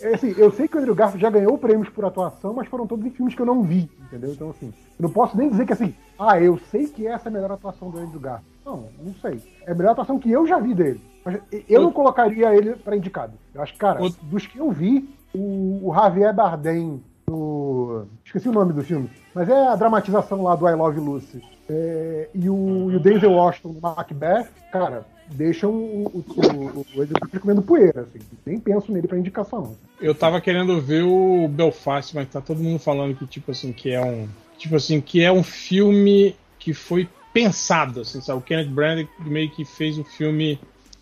[0.01, 2.87] é, assim, eu sei que o Andrew Garfield já ganhou prêmios por atuação, mas foram
[2.87, 4.33] todos em filmes que eu não vi, entendeu?
[4.33, 7.31] Então, assim, eu não posso nem dizer que assim, ah, eu sei que essa é
[7.31, 8.57] a melhor atuação do Andrew Garfield.
[8.65, 9.41] Não, não sei.
[9.65, 11.01] É a melhor atuação que eu já vi dele.
[11.25, 13.33] Mas eu não colocaria ele pra indicado.
[13.55, 18.07] Eu acho que, cara, dos que eu vi, o, o Javier Bardem no.
[18.25, 19.11] Esqueci o nome do filme.
[19.35, 21.43] Mas é a dramatização lá do I Love Lucy.
[21.69, 27.03] É, e, o, e o Denzel Washington no Macbeth, cara, deixam o, o, o, o
[27.03, 28.19] executivo comendo poeira, assim.
[28.45, 29.77] Nem penso nele pra indicação.
[30.01, 33.91] Eu tava querendo ver o Belfast, mas tá todo mundo falando que, tipo assim, que
[33.91, 34.29] é um.
[34.59, 38.39] Tipo assim, que é um filme que foi pensado, assim, sabe?
[38.39, 40.59] O Kenneth Branagh meio que fez o filme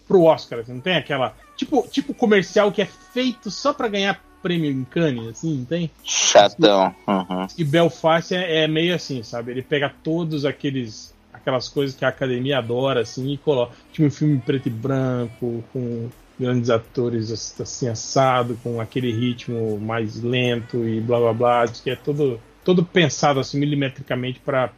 [0.06, 1.36] pro Oscar, assim, não tem aquela.
[1.56, 5.90] Tipo, tipo comercial que é feito só pra ganhar prêmio em Cannes, assim, não tem?
[6.02, 6.94] Chatão.
[7.06, 7.46] Uhum.
[7.56, 9.52] E Belfast é, é meio assim, sabe?
[9.52, 11.13] Ele pega todos aqueles
[11.44, 13.74] aquelas coisas que a academia adora, assim, e coloca.
[13.92, 16.08] Tipo um filme preto e branco, com,
[16.38, 17.30] grandes atores
[17.60, 22.84] assim assado, com aquele ritmo mais lento e blá blá blá, que é todo, todo
[22.84, 24.68] pensado assim milimetricamente para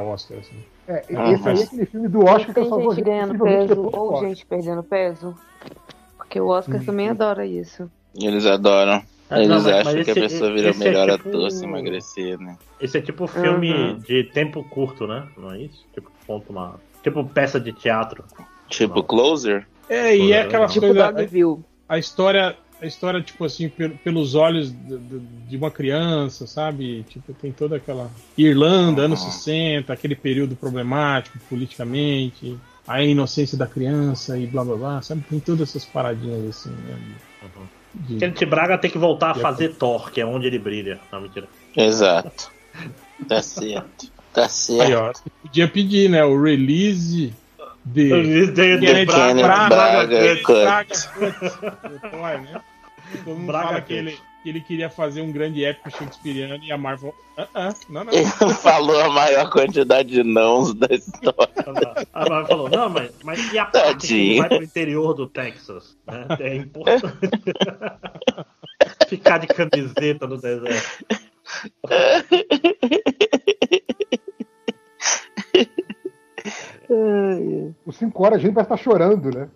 [0.00, 0.38] Oscar.
[0.38, 0.56] Assim.
[0.88, 3.38] É, Ah, esse aí é aquele filme do Oscar que tem eu só gente ganhando
[3.38, 4.28] peso ou Oscar.
[4.28, 5.34] gente perdendo peso.
[6.16, 6.84] Porque o Oscar Uhum.
[6.84, 7.88] também adora isso.
[8.16, 9.02] Eles adoram.
[9.30, 12.38] Ah, Eles não, acham que a pessoa vira o é melhor tipo- ator se emagrecer,
[12.38, 12.56] né?
[12.80, 13.98] Esse é tipo filme Uhum.
[14.00, 15.26] de tempo curto, né?
[15.36, 15.84] Não é isso?
[15.94, 16.80] Tipo, conta uma.
[17.02, 18.24] Tipo peça de teatro.
[18.68, 19.02] Tipo, Não.
[19.02, 19.66] Closer?
[19.88, 21.12] É, e é aquela Tipo coisa.
[21.12, 21.58] Dogville.
[21.88, 27.52] a história a história tipo assim pelo- pelos olhos de, uma criança sabe tipo tem
[27.52, 29.30] toda aquela Irlanda anos Uhum.
[29.30, 35.38] 60 aquele período problemático politicamente a inocência da criança e blá blá blá sabe tem
[35.40, 36.98] todas essas paradinhas assim né,
[37.94, 40.58] de- de- Kenneth Braga tem que voltar a a- fazer Thor, que é onde ele
[40.58, 40.98] brilha.
[41.12, 41.46] Não, mentira.
[41.76, 42.50] Exato.
[43.28, 44.10] Tá certo.
[44.34, 44.96] Tá aí certo.
[44.96, 47.32] ó você podia pedir né o release
[47.84, 48.08] de
[48.54, 51.08] Kenneth Kenneth Braga, Braga, Braga, Cut.
[51.08, 51.34] Cut.
[51.88, 52.60] do Thor, né?
[53.24, 56.72] Todo mundo Braga fala que ele, que ele queria fazer um grande épico shakespeariano e
[56.72, 58.12] a Marvel ah, ah, não, não.
[58.12, 58.26] Ele
[58.62, 61.34] falou a maior quantidade de nãos da história.
[62.14, 65.96] A Marvel falou, não, mas, mas e a parte que vai pro interior do Texas?
[66.06, 66.26] né?
[66.38, 67.28] É importante.
[69.08, 71.04] Ficar de camiseta no deserto.
[77.86, 79.48] Os 5 horas a gente vai estar chorando, né?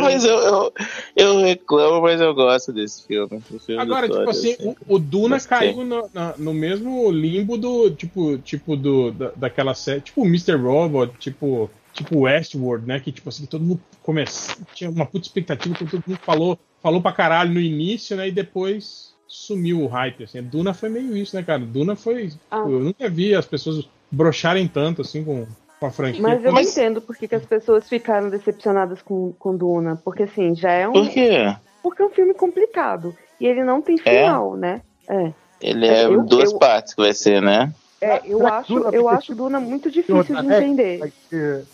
[0.00, 0.72] mas eu, eu,
[1.14, 3.40] eu reclamo, mas eu gosto desse filme.
[3.40, 5.58] Filme Agora, tipo Thor, assim, eu o, Duna Gostei.
[5.58, 10.26] caiu no, na- no mesmo limbo do, tipo, tipo do, da, daquela série, tipo o
[10.26, 10.54] Mr.
[10.56, 12.98] Robot, tipo, tipo Westworld, né?
[12.98, 17.02] Que, tipo assim, todo mundo começa, tinha uma puta expectativa, que todo mundo falou, falou
[17.02, 18.28] pra caralho no início, né?
[18.28, 20.42] E depois sumiu o hype, assim.
[20.42, 21.60] Duna foi meio isso, né, cara?
[21.60, 22.60] Duna foi, Ah.
[22.66, 25.46] eu nunca vi as pessoas brocharem tanto, assim, com,
[25.80, 26.22] com a franquia.
[26.22, 29.96] Mas eu Mas- entendo por que, que as pessoas ficaram decepcionadas com, com Duna.
[30.04, 30.92] Porque assim, já é um.
[30.92, 31.56] Por quê?
[31.82, 33.16] Porque é um filme complicado.
[33.40, 34.20] E ele não tem É?
[34.22, 34.82] final, né?
[35.08, 35.32] É.
[35.60, 37.72] Ele é Eu- duas eu- partes que vai ser, né?
[38.02, 40.98] É, eu Será acho, Duna eu acho Duna muito difícil de é, entender.
[40.98, 41.64] Vai ser,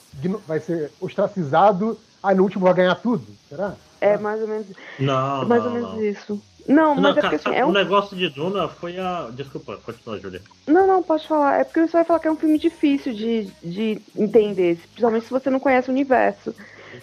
[0.47, 3.25] vai ser ostracizado, aí no último vai ganhar tudo.
[3.49, 3.75] Será?
[4.01, 4.67] É mais ou menos,
[4.99, 6.05] Não, mais não, ou menos não.
[6.05, 6.43] isso.
[6.69, 7.73] Não, Não, mas é porque assim, é o um.
[7.73, 9.29] negócio de Duna foi a.
[9.33, 10.43] Desculpa, continua, Julia.
[10.67, 11.61] Não, não, pode falar.
[11.61, 15.31] É porque você vai falar que é um filme difícil de, de entender, principalmente se
[15.31, 16.55] você não conhece o universo.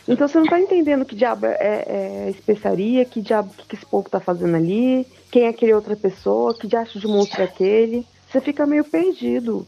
[0.08, 3.86] Então você não tá entendendo que diabo é, é especiaria, que diabo que, que esse
[3.86, 8.06] povo tá fazendo ali, quem é aquele outra pessoa, que diacho de monstro é aquele.
[8.30, 9.66] Você fica meio perdido.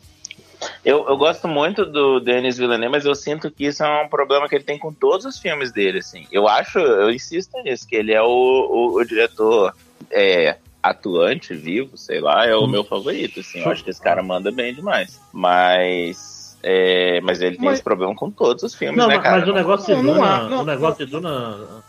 [0.83, 4.47] Eu, eu gosto muito do Denis Villeneuve, mas eu sinto que isso é um problema
[4.47, 6.25] que ele tem com todos os filmes dele, assim.
[6.31, 9.75] Eu acho, eu insisto nisso, que ele é o, o, o diretor
[10.11, 12.67] é, atuante, vivo, sei lá, é o Hum.
[12.67, 13.59] meu favorito, assim.
[13.59, 15.19] Eu acho que esse cara manda bem demais.
[15.33, 16.57] Mas...
[16.63, 19.39] é, mas ele tem Mas- esse problema com todos os filmes, Não, né, mas, cara?
[19.39, 20.27] mas o negócio de Não, não Duna.
[20.35, 21.83] há, não, o negócio de Duna.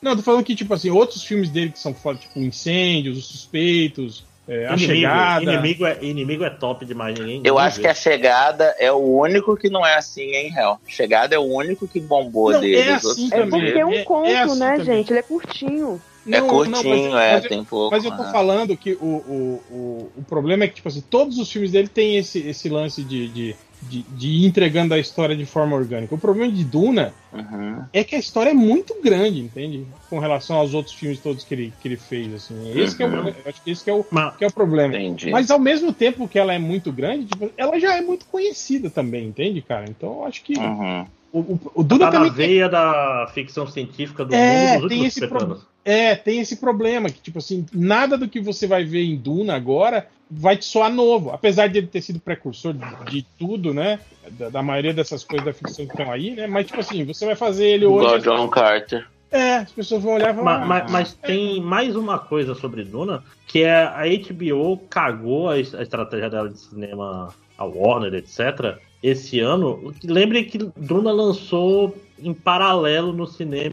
[0.00, 3.26] Não, tô falando que, tipo assim, outros filmes dele que são foda, tipo Incêndios, Os
[3.26, 5.42] Suspeitos, é, A Inimigo, Chegada.
[5.42, 7.40] inimigo, é, inimigo é top demais, ninguém.
[7.44, 10.78] Eu acho que a Chegada é o único que não é assim em Hell.
[10.86, 12.90] Chegada é o único que bombou Não, dele.
[12.90, 14.84] é assim É porque é um É- é conto, assim né, também.
[14.84, 15.10] gente?
[15.10, 16.02] Ele é curtinho.
[16.26, 17.94] É Não, curtinho, não, mas- é, mas eu- tem pouco.
[17.94, 18.32] Mas eu tô né?
[18.32, 21.88] falando que o, o, o, o problema é que, tipo assim, todos os filmes dele
[21.88, 26.14] tem esse, esse lance de, de, de, de ir entregando a história de forma orgânica.
[26.14, 27.84] O problema de Duna Uhum.
[27.92, 29.88] é que a história é muito grande, entende?
[30.08, 32.70] Com relação aos outros filmes todos que ele, que ele fez, assim.
[32.78, 33.28] Esse que é o, Uhum.
[33.28, 34.94] eu acho que esse que é o, Mas, que é o problema.
[34.94, 35.30] Entendi.
[35.30, 38.88] Mas ao mesmo tempo que ela é muito grande, tipo, ela já é muito conhecida
[38.88, 39.84] também, entende, cara?
[39.90, 41.06] Então eu acho que Uhum.
[41.38, 44.80] O, o, o Duna tá na também tem, veia da ficção científica do É, mundo
[44.82, 45.66] dos tem últimos esse 50 pro- anos.
[45.84, 49.54] é, tem esse problema que, tipo assim, nada do que você vai ver em Duna
[49.56, 51.30] agora vai te soar novo.
[51.30, 53.98] Apesar de ele ter sido precursor de, de tudo, né?
[54.38, 56.46] Da, da maioria dessas coisas da ficção que estão aí, né?
[56.46, 58.24] Mas, tipo assim, você vai fazer ele Igual hoje.
[58.24, 59.06] John Carter.
[59.30, 60.60] É, as pessoas vão olhar e falar.
[60.60, 65.50] Ma- ma- "Ah, Mas, tem mais uma coisa sobre Duna, que é a HBO cagou
[65.50, 68.78] a, a estratégia dela de cinema, a Warner, etc.
[69.02, 69.94] Esse ano.
[70.02, 73.72] Lembre que Duna lançou em paralelo no cinema.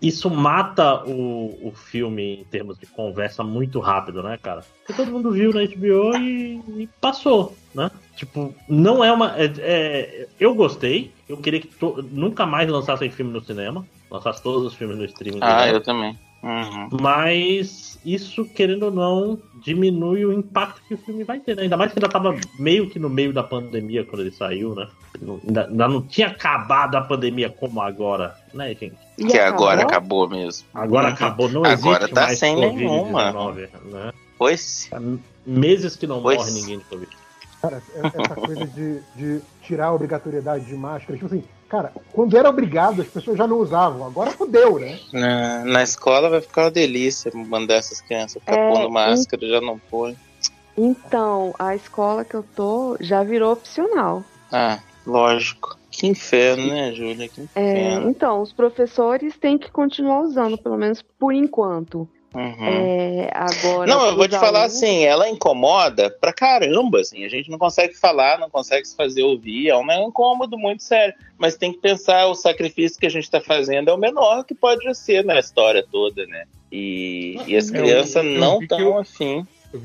[0.00, 4.64] Isso mata o, o filme em termos de conversa muito rápido, né, cara?
[4.78, 7.90] Porque todo mundo viu na HBO e, e passou, né?
[8.14, 9.34] Tipo, não é uma.
[9.36, 11.10] é- é- eu gostei.
[11.28, 13.84] Eu queria que to- nunca mais lançassem filme no cinema.
[14.10, 15.40] Lançasse todos os filmes no streaming.
[15.42, 16.16] Ah, eu também.
[16.44, 16.88] Uhum.
[17.00, 21.62] Mas isso, querendo ou não, diminui o impacto que o filme vai ter, né?
[21.62, 24.86] Ainda mais que ainda tava meio que no meio da pandemia quando ele saiu, né?
[25.46, 28.94] Ainda, ainda não tinha acabado a pandemia como agora, né, gente?
[29.16, 30.24] E Que agora acabou?
[30.24, 30.66] acabou mesmo.
[30.74, 31.14] Agora Uhum.
[31.14, 31.72] acabou, não Agora
[32.04, 33.52] existe tá mais sem Covid-19, nenhuma.
[33.86, 34.12] né?
[34.36, 34.90] Pois.
[34.92, 35.00] Há
[35.46, 36.36] meses que não Pois.
[36.38, 37.10] morre ninguém de Covid.
[37.62, 41.42] Cara, essa coisa de, de tirar a obrigatoriedade de máscara, tipo assim,
[41.74, 44.06] cara, quando era obrigado, as pessoas já não usavam.
[44.06, 44.98] Agora fudeu, né?
[45.12, 49.60] Na, na escola vai ficar uma delícia mandar essas crianças ficar É, pondo máscara, já
[49.60, 50.16] não põe.
[50.76, 54.22] Então, a escola que eu tô já virou opcional.
[54.52, 55.76] Ah, lógico.
[55.90, 57.28] Que inferno, né, Júlia?
[57.28, 58.10] Que É, inferno.
[58.10, 62.08] então, os professores têm que continuar usando, pelo menos por enquanto.
[62.34, 62.66] Uhum.
[62.66, 63.86] É, agora.
[63.86, 67.24] Não, eu vou te os falar alunos- assim, ela incomoda pra caramba, assim.
[67.24, 69.68] A gente não consegue falar, não consegue se fazer ouvir.
[69.68, 71.14] É um incômodo muito sério.
[71.38, 74.54] Mas tem que pensar, o sacrifício que a gente tá fazendo é o menor que
[74.54, 76.44] pode ser na história toda, né?
[76.72, 78.78] E, e as crianças não estão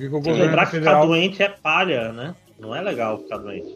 [0.09, 2.35] governo lembrar que ficar doente é palha, né?
[2.59, 3.76] Não é legal ficar doente.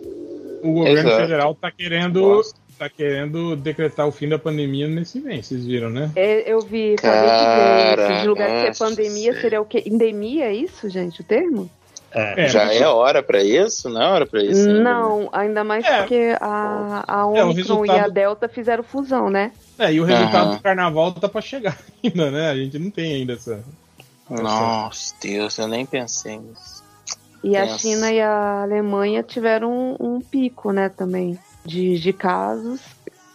[0.64, 1.22] o governo Exato.
[1.22, 2.60] federal tá querendo, Gosto.
[2.78, 6.12] Tá querendo decretar o fim da pandemia nesse mês, vocês viram, né?
[6.16, 8.28] É, eu vi, acabei de ver.
[8.28, 9.42] Lugar de ser nossa, pandemia sei.
[9.42, 9.84] seria o quê?
[9.86, 11.70] Endemia, é isso, gente, o termo?
[12.12, 12.44] É.
[12.44, 13.90] É, Já é hora pra isso?
[13.90, 14.62] Não é hora pra isso?
[14.68, 14.84] ainda, né?
[14.84, 15.98] Não, ainda mais É.
[15.98, 19.52] porque a, a É, Omicron e resultado- a Delta fizeram fusão, né?
[19.80, 20.56] É, e o resultado Aham.
[20.58, 22.50] do carnaval tá pra chegar ainda, né?
[22.52, 23.64] A gente não tem ainda essa.
[24.30, 26.84] Nossa, Deus, eu nem pensei nisso.
[27.44, 27.80] E a Nossa.
[27.80, 29.70] China e a Alemanha tiveram
[30.00, 32.82] um, um pico, né, também, de, de casos.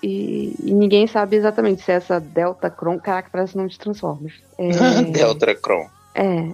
[0.03, 2.99] E, e ninguém sabe exatamente se é essa Delta Cron.
[3.01, 4.35] Caraca, parece nome de Transformers.
[4.57, 4.71] É,
[5.11, 5.89] Deltracron.
[6.15, 6.51] é,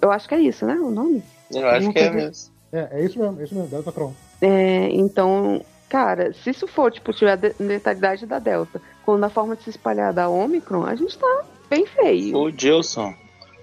[0.00, 0.74] eu acho que é isso, né?
[0.74, 1.22] O nome?
[1.50, 2.52] Eu acho Alguma que é mesmo.
[2.72, 4.12] É, é isso mesmo, é isso mesmo, Delta Cron.
[4.40, 9.28] É, então, cara, se isso for, tipo, tiver a de- letalidade da Delta, quando a
[9.30, 12.36] forma de se espalhar da Omicron, a gente tá bem feio.
[12.36, 13.14] O Gilson.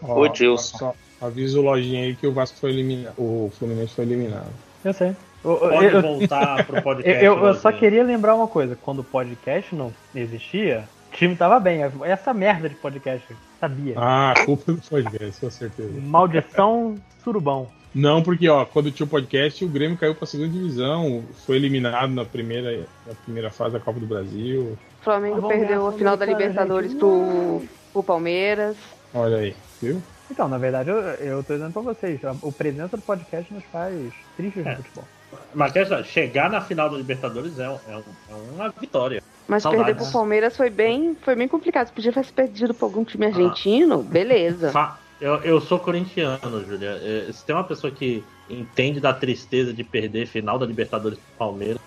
[0.01, 0.77] Ó, Ô, Gilson.
[0.77, 3.15] Só, avisa o lojinha aí que o Vasco foi eliminado.
[3.17, 4.47] O Fluminense foi eliminado.
[4.85, 5.13] Eu sei.
[5.43, 7.23] Eu- Pode eu- voltar pro eu- podcast.
[7.25, 7.73] eu- eu só Rosinha.
[7.79, 8.77] queria lembrar uma coisa.
[8.81, 11.81] Quando o podcast não existia, o time tava bem.
[12.03, 13.25] Essa merda de podcast,
[13.59, 13.93] sabia.
[13.97, 15.99] Ah, a culpa do podcast, com certeza.
[16.01, 17.67] Maldição surubão.
[17.95, 22.11] Não, porque, ó, quando tinha o podcast, o Grêmio caiu pra segunda divisão, foi eliminado
[22.13, 24.77] na primeira, na primeira fase da Copa do Brasil.
[25.01, 28.77] O Flamengo Vamos perdeu a final da Libertadores pro, pro Palmeiras.
[29.11, 29.99] Olha aí, viu?
[30.29, 33.63] Então, na verdade, eu, eu tô dizendo pra vocês, a- o presença do podcast nos
[33.71, 33.95] faz
[34.37, 34.69] tristes É.
[34.69, 35.05] no futebol.
[35.53, 37.93] Mas quer dizer, chegar na final da Libertadores é, um- é
[38.29, 39.21] é uma vitória.
[39.47, 39.85] Mas Saudades.
[39.87, 41.87] perder pro Palmeiras foi bem, foi bem complicado.
[41.87, 44.71] Se podia ter perdido pra algum time argentino, beleza.
[44.71, 46.97] Fa- Eu, eu sou corintiano, Júlia.
[47.01, 51.37] É, Se tem uma pessoa que entende da tristeza de perder final da Libertadores pro
[51.37, 51.79] Palmeiras,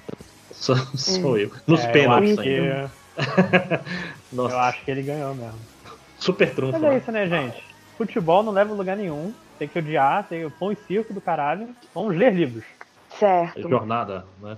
[0.52, 1.50] sou, sou eu.
[1.66, 2.90] Nos É, pênaltis acho que- ainda.
[4.32, 5.58] Nossa, Eu acho que ele ganhou mesmo.
[6.18, 6.72] super trunfo.
[6.72, 6.96] Mas é né?
[6.98, 7.62] isso, né, gente?
[7.96, 9.32] Futebol não leva a lugar nenhum.
[9.58, 11.68] Tem que odiar, tem o pão e circo do caralho.
[11.94, 12.64] Vamos ler livros.
[13.18, 13.68] Certo.
[13.68, 14.56] Jornada, né?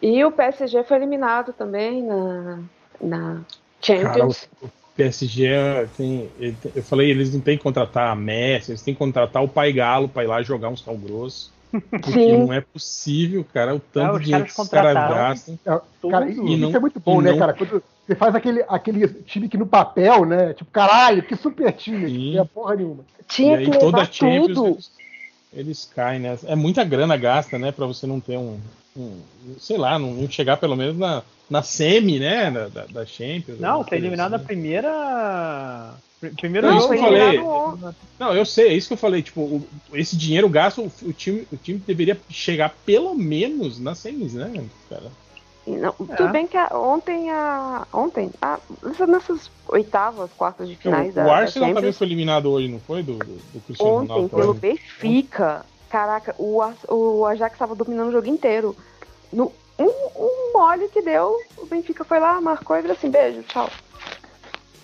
[0.00, 2.58] E o PSG foi eliminado também na,
[3.00, 3.40] na
[3.82, 4.48] Champions.
[4.62, 6.30] O PSG é- tem,
[6.74, 9.72] Eu falei, eles não têm que contratar a Messi, eles têm que contratar o Pai
[9.72, 11.52] Galo pra ir lá jogar um sal grosso.
[11.90, 12.36] Porque Sim.
[12.46, 15.58] não é possível, cara, o Ah, tanto os de dinheiro caras que os caras gastam.
[15.66, 17.52] É, cara, e, E não- isso é muito bom, né, não- cara?
[17.54, 20.54] Quando você faz aquele, aquele time que no papel, né?
[20.54, 22.08] Tipo, caralho, que super time.
[22.08, 22.34] Sim.
[22.36, 23.04] Não é porra nenhuma.
[23.26, 24.66] Tinha e que aí toda levar Champions tudo.
[24.68, 24.90] eles,
[25.56, 26.38] eles caem, né?
[26.44, 27.72] É muita grana gasta, né?
[27.72, 28.60] Pra você não ter um.
[28.96, 29.20] um-
[29.58, 32.50] sei lá, não, chegar pelo menos na, na semi, né?
[32.50, 33.58] Da, da, da Champions.
[33.58, 34.46] Não, foi eliminado na assim.
[34.46, 35.94] primeira.
[36.20, 37.22] pr- Primeiro Não, eu falei.
[37.38, 39.22] eliminado Não, eu sei, é isso que eu falei.
[39.22, 43.98] Tipo, o- esse dinheiro gasto, o, o time, o time deveria chegar pelo menos nas
[43.98, 45.10] semis, né, cara?
[45.66, 46.14] Não, É.
[46.14, 47.86] Tudo bem que a- ontem a.
[47.92, 48.58] Ontem, a,
[49.08, 53.02] nessas- oitavas, quartas de finais o da, o Arsenal também foi eliminado hoje, não foi?
[53.02, 54.28] Do, do, do Cristiano ontem, Ronaldo.
[54.36, 54.72] pelo também.
[54.74, 55.66] Benfica.
[55.90, 58.76] Caraca, o, o Ajax estava dominando o jogo inteiro.
[59.32, 59.84] No, um,
[60.16, 63.68] um mole que deu, o Benfica foi lá, marcou e falou assim: beijo, tchau.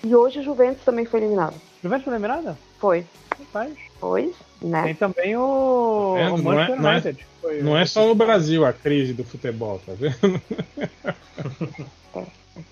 [0.04, 1.54] E hoje o Juventus também foi eliminado.
[1.82, 2.58] Juventus foi eliminada?
[2.80, 3.06] Foi.
[3.38, 3.72] Rapaz.
[4.00, 4.82] Pois, né?
[4.84, 7.26] Tem também o, Tá o Não é- Manchester não é- United.
[7.40, 10.14] Foi- Não é só no Brasil a crise do futebol, tá vendo?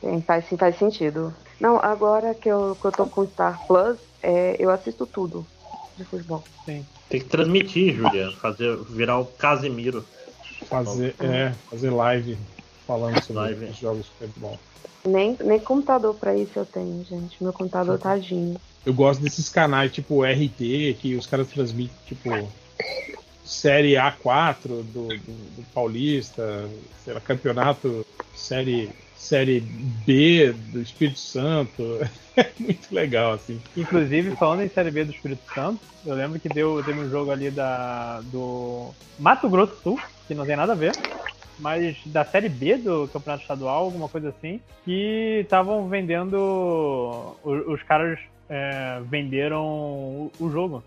[0.00, 1.34] Tem, faz, sim, faz sentido.
[1.58, 5.46] Não, agora que eu, que eu tô com o Star Plus, é, eu assisto tudo
[5.96, 6.44] de futebol.
[6.64, 8.30] Tem que transmitir, Júlia.
[8.32, 10.04] Fazer, virar o Casimiro.
[10.66, 12.38] Fazer, é, fazer live
[12.86, 13.64] falando sobre Live.
[13.66, 14.58] os jogos de futebol.
[15.04, 17.42] Nem, nem computador pra isso eu tenho, gente.
[17.42, 18.56] Meu computador tadinho.
[18.84, 22.30] Eu gosto desses canais tipo RT, que os caras transmitem, tipo,
[23.44, 26.68] série A4 do, do, do Paulista,
[27.04, 31.82] sei lá, campeonato série, série B do Espírito Santo.
[32.36, 33.60] É muito legal, assim.
[33.76, 37.30] Inclusive, falando em Série B do Espírito Santo, eu lembro que deu, teve um jogo
[37.32, 40.92] ali da, do Mato Grosso do Sul, que não tem nada a ver,
[41.60, 46.34] mas da Série B do Campeonato Estadual, alguma coisa assim, que estavam vendendo.
[47.44, 48.18] o- Os caras
[48.48, 50.82] é, venderam o, o jogo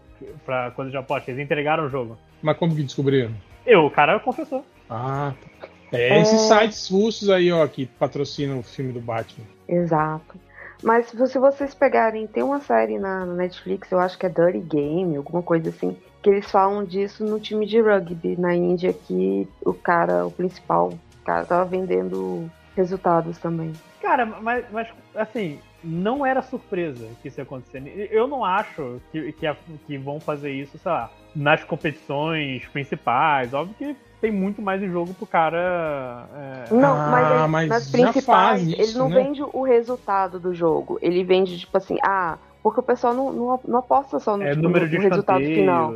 [0.46, 2.18] para coisa de aposta, eles entregaram o jogo.
[2.42, 3.32] Mas como que descobriram?
[3.66, 4.66] Eu, o cara confessou.
[4.90, 5.68] Ah, tá.
[5.98, 9.46] É, esses sites russos aí, ó, que patrocinam o filme do Batman.
[9.68, 10.38] Exato.
[10.84, 15.16] Mas se vocês pegarem, tem uma série na Netflix, eu acho que é Dirty Game,
[15.16, 19.74] alguma coisa assim, que eles falam disso no time de rugby na Índia, que o
[19.74, 23.72] cara, o principal, o cara tava vendendo resultados também.
[24.02, 28.10] Cara, mas, mas assim, não era surpresa que isso ia acontecer.
[28.12, 29.56] Eu não acho que, que,
[29.88, 33.54] que vão fazer isso, sei lá, nas competições principais.
[33.54, 36.30] Óbvio que tem muito mais em jogo pro cara.
[36.34, 38.26] é, Não, Ah, mas, ele- mas nas já principais,
[38.62, 39.16] faz ele isso, não né?
[39.22, 40.98] vende o resultado do jogo.
[41.02, 44.52] Ele vende, tipo assim, ah, porque o pessoal não, não, não aposta só no, é
[44.52, 45.94] tipo, número no de resultado final.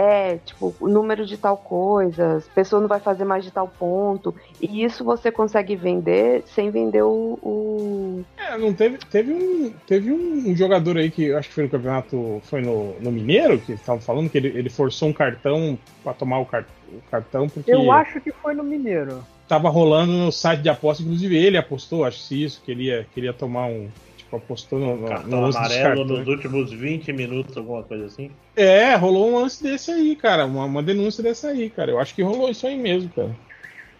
[0.00, 3.66] É, tipo, o número de tal coisa, a pessoa não vai fazer mais de tal
[3.66, 4.32] ponto.
[4.60, 7.36] E isso você consegue vender sem vender o.
[7.42, 11.64] o- É, não teve, teve um, teve um jogador aí que eu acho que foi
[11.64, 15.76] no campeonato, foi no, no Mineiro, que estavam falando que ele, ele forçou um cartão
[16.04, 19.20] pra tomar o, car- o cartão porque Eu acho que foi no Mineiro.
[19.48, 23.04] tava rolando no site de aposta, inclusive ele apostou, acho que isso, que ele ia,
[23.32, 23.88] tomar um,
[24.36, 28.30] apostou no, no, Cartão no amarelo nos últimos 20 minutos, alguma coisa assim.
[28.54, 30.44] É, rolou um lance desse aí, cara.
[30.46, 31.90] Uma, uma denúncia dessa aí, cara.
[31.90, 33.34] Eu acho que rolou isso aí mesmo, cara.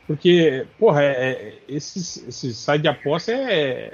[0.07, 3.93] Porque, porra, é, é- esses, esses sites de aposta é.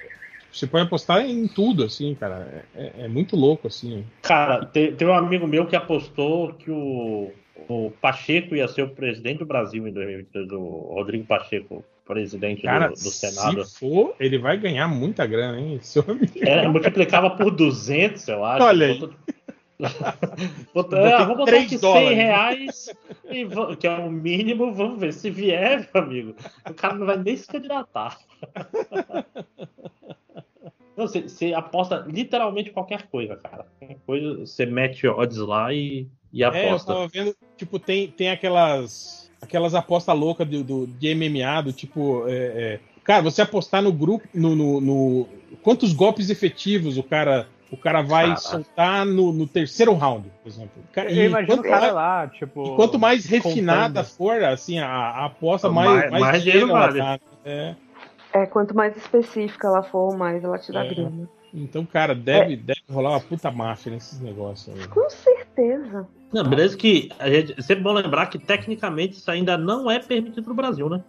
[0.52, 2.64] Você pode apostar em tudo, assim, cara.
[2.76, 4.04] É, é muito louco, assim.
[4.22, 7.32] Cara, te- tem, um amigo meu que apostou que o,
[7.68, 12.64] o Pacheco ia ser o presidente do Brasil em 2022, o Rodrigo Pacheco, presidente do-
[12.64, 13.64] Cara, do, Senado.
[13.64, 15.78] se for, ele vai ganhar muita grana, hein?
[15.82, 16.32] Seu amigo.
[16.42, 18.64] É, multiplicava por 200, eu acho.
[18.64, 18.98] Olha aí.
[18.98, 19.14] Botou-
[20.72, 22.16] Botou- ah, vamos botar aqui 100 dólares.
[22.16, 22.90] reais,
[23.28, 25.12] e que é o mínimo, vamos ver.
[25.12, 26.36] Se vier, meu amigo,
[26.70, 28.18] o cara não vai nem se candidatar.
[30.96, 33.66] Não, você, você aposta literalmente qualquer coisa, cara.
[33.80, 36.92] Qualquer coisa, você mete odds lá e, e É, eu aposta.
[36.94, 42.24] tava vendo, tipo, tem, tem aquelas aquelas apostas loucas do, do, de MMA, do tipo.
[42.28, 45.28] é, é, cara, você apostar no grupo, no, no, no-
[45.62, 48.40] Quantos golpes efetivos o cara, o cara vai Caraca.
[48.40, 50.82] soltar no, no terceiro round, por exemplo.
[50.92, 52.66] Cara, Eu imagino o cara mais- lá, tipo.
[52.72, 54.16] e quanto mais refinada contando.
[54.16, 56.98] for, assim, a, a aposta, Mais- mais, mais, mais dinheiro vale.
[56.98, 57.18] dá.
[57.44, 57.74] É.
[58.32, 60.88] É, quanto mais específica ela for, mais ela te dá É.
[60.92, 61.28] grana.
[61.56, 64.88] Então, cara, deve, deve rolar uma puta máfia nesses negócios aí.
[64.88, 65.43] Com certeza.
[66.32, 69.98] Não, beleza que a gente, é sempre bom lembrar que tecnicamente isso ainda não é
[70.00, 71.02] permitido no Brasil, né?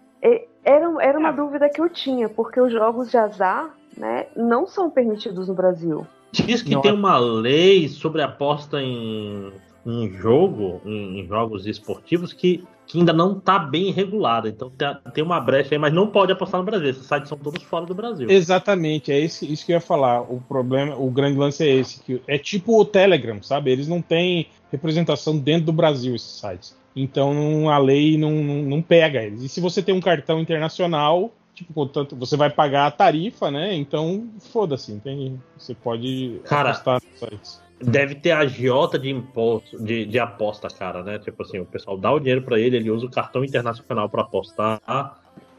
[0.64, 1.32] Era, era uma É.
[1.32, 6.06] dúvida que eu tinha, porque os jogos de azar, né, não são permitidos no Brasil.
[6.32, 9.52] Diz que Não, tem é- uma lei sobre aposta em,
[9.84, 14.48] em jogo, em, em jogos esportivos, que, que ainda não está bem regulada.
[14.48, 14.70] Então
[15.12, 16.90] tem, uma brecha aí, mas não pode apostar no Brasil.
[16.90, 18.30] Esses sites são todos fora do Brasil.
[18.30, 20.20] Exatamente, é esse, isso que eu ia falar.
[20.22, 23.70] O problema, o grande lance é esse, que é tipo o Telegram, sabe?
[23.70, 26.76] Eles não têm representação dentro do Brasil, esses sites.
[26.94, 29.42] Então a lei não, não, não pega eles.
[29.42, 33.74] E se você tem um cartão internacional, tipo, portanto, você vai pagar a tarifa, né?
[33.74, 35.38] Então, foda-se, entende?
[35.58, 37.65] Você pode Cara, apostar nos sites.
[37.80, 41.18] Deve ter agiota de imposto, de, de aposta, cara, né?
[41.18, 44.22] Tipo assim, o pessoal dá o dinheiro pra ele, ele usa o cartão internacional pra
[44.22, 44.80] apostar.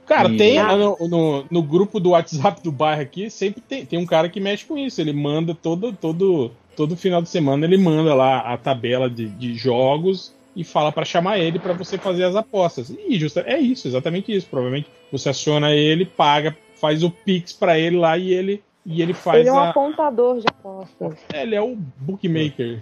[0.05, 3.99] Cara, E- tem no, no, no grupo do WhatsApp do bairro aqui, sempre tem, tem
[3.99, 4.99] um cara que mexe com isso.
[4.99, 9.53] Ele manda todo, todo, todo final de semana, ele manda lá a tabela de, de
[9.53, 12.89] jogos e fala pra chamar ele pra você fazer as apostas.
[12.89, 14.47] E justa, é isso, exatamente isso.
[14.49, 19.13] Provavelmente você aciona ele, paga, faz o Pix pra ele lá e ele, e ele
[19.13, 19.69] faz Ele é um a.
[19.69, 21.19] apontador de apostas.
[21.33, 22.81] É, ele é o bookmaker.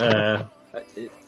[0.00, 0.44] É.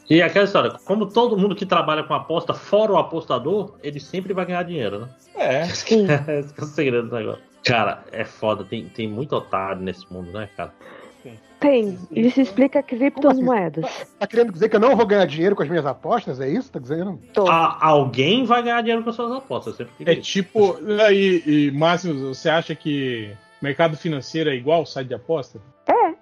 [0.09, 4.33] E aquela história, como todo mundo que trabalha com aposta, fora o apostador, ele sempre
[4.33, 5.09] vai ganhar dinheiro, né?
[5.37, 5.61] É.
[5.69, 7.43] Esse que é o segredo do negócio.
[7.65, 10.73] Cara, é foda, tem, tem muito otário nesse mundo, né, cara?
[11.61, 11.99] Tem.
[12.11, 14.07] Isso explica criptomoedas.
[14.19, 16.39] Tá querendo dizer que eu não vou ganhar dinheiro com as minhas apostas?
[16.39, 16.71] É isso?
[16.71, 17.19] Tá dizendo?
[17.33, 17.49] Tô.
[17.49, 19.77] A- alguém vai ganhar dinheiro com as suas apostas.
[19.77, 20.77] Sempre É tipo.
[21.11, 23.31] E, e Márcio, você acha que
[23.65, 25.61] mercado financeiro é igual ao site de aposta?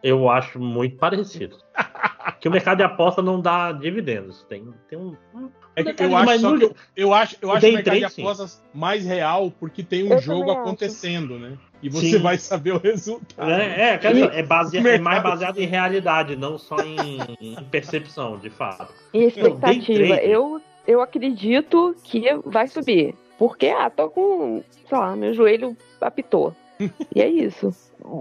[0.02, 1.56] Eu acho muito parecido.
[2.40, 4.42] que o mercado de aposta não dá dividendos.
[4.48, 5.16] Tem, tem um.
[5.34, 7.66] um É que eu acho, mas só no- que eu, eu acho, eu o acho
[7.68, 8.22] o mercado de trade, sim.
[8.22, 10.60] apostas mais real porque tem um Eu jogo também acho.
[10.62, 11.56] acontecendo, né?
[11.80, 12.18] E você Sim.
[12.18, 13.48] vai saber o resultado.
[13.50, 17.54] É, é, história, é, base- é mercado- mais baseado em realidade, não só em, em
[17.70, 18.92] percepção, de fato.
[19.14, 20.14] E expectativa.
[20.16, 23.14] Eu, eu acredito que vai subir.
[23.38, 26.54] Porque, ah, tô com, sei lá, meu joelho apitou.
[27.14, 27.74] E é isso.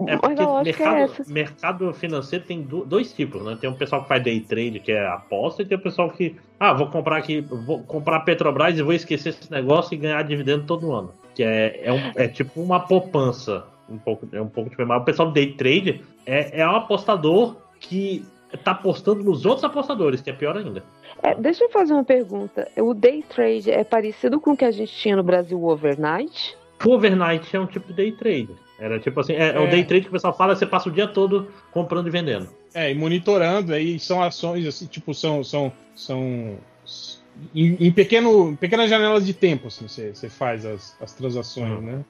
[0.07, 1.23] É porque é mercado, essa.
[1.33, 3.57] mercado financeiro tem do- dois tipos, né?
[3.59, 6.35] Tem um pessoal que faz day trade, que é aposta, e tem o pessoal que,
[6.59, 10.65] ah, vou comprar aqui, vou comprar Petrobras e vou esquecer esse negócio e ganhar dividendo
[10.65, 11.11] todo ano.
[11.33, 13.65] Que é, é, um- é tipo uma poupança.
[13.89, 14.87] Um pouco, é um pouco diferente.
[14.89, 18.23] Mas o pessoal do day trade é, é um apostador que
[18.63, 20.83] tá apostando nos outros apostadores, que é pior ainda.
[21.23, 22.67] É, deixa eu fazer uma pergunta.
[22.77, 26.57] O day trade é parecido com o que a gente tinha no Brasil, overnight?
[26.85, 28.49] O overnight é um tipo de day trade.
[28.79, 29.59] Era tipo assim, é, é.
[29.59, 29.67] o É.
[29.67, 32.49] day trade que o pessoal fala, você passa o dia todo comprando e vendendo.
[32.73, 35.43] É, e monitorando, aí são ações assim, tipo, são.
[35.43, 36.57] são, são
[37.55, 41.81] em, em pequeno, pequenas janelas de tempo, assim, você, você faz as, as transações, Hum.
[41.81, 42.05] né?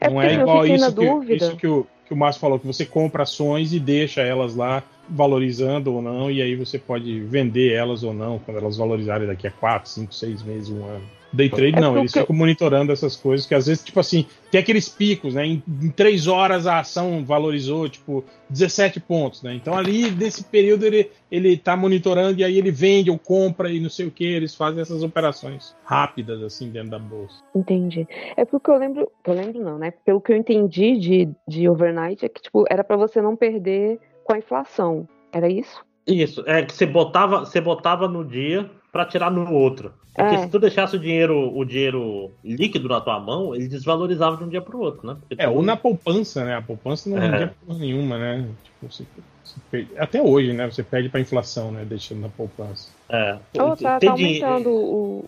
[0.00, 2.84] É Não é igual isso, que, isso que, o, que o Márcio falou, que você
[2.84, 8.02] compra ações e deixa elas lá valorizando ou não, e aí você pode vender elas
[8.02, 11.04] ou não quando elas valorizarem daqui a 4, 5, 6 meses, um ano.
[11.32, 14.26] Day trade É não, eles porque- ficam monitorando essas coisas, que às vezes, tipo assim,
[14.50, 15.46] tem aqueles picos, né?
[15.46, 19.54] Em, em 3 horas a ação valorizou, tipo, 17 pontos, né?
[19.54, 23.80] Então ali, nesse período, ele, ele tá monitorando e aí ele vende ou compra e
[23.80, 27.42] não sei o que, eles fazem essas operações rápidas, assim, dentro da bolsa.
[27.54, 28.06] Entendi.
[28.36, 29.90] É porque eu lembro, eu lembro não, né?
[30.04, 33.98] Pelo que eu entendi de, de overnight é que tipo era pra você não perder
[34.24, 35.08] com a inflação.
[35.32, 35.82] Era isso?
[36.06, 39.92] Isso, é que você botava, você botava no dia pra tirar no outro.
[40.14, 40.38] Porque É.
[40.40, 44.48] se tu deixasse o dinheiro, o dinheiro líquido na tua mão, ele desvalorizava de um
[44.48, 45.16] dia pro outro, né?
[45.18, 46.54] Porque É, tu- ou na poupança, né?
[46.56, 47.20] A poupança não É.
[47.30, 48.46] rendia porra nenhuma, né?
[48.62, 49.04] Tipo, você,
[49.42, 50.70] você perde- até hoje, né?
[50.70, 51.86] Você perde pra inflação, né?
[51.86, 52.90] Deixando na poupança.
[53.08, 53.38] É.
[53.58, 55.24] Oh, tá, tá aumentando o,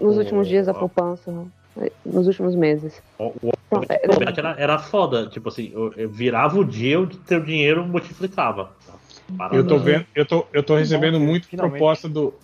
[0.00, 1.44] nos o- últimos dias a poupança, né?
[2.06, 3.02] nos últimos meses.
[3.18, 3.32] O,
[3.88, 7.84] é- o- era, era foda, tipo assim, eu, eu virava o dia, o teu dinheiro
[7.84, 8.70] multiplicava.
[9.36, 9.56] Parada.
[9.56, 11.78] Eu tô vendo, eu tô, eu tô recebendo bom, muito finalmente.
[11.78, 12.34] proposta do,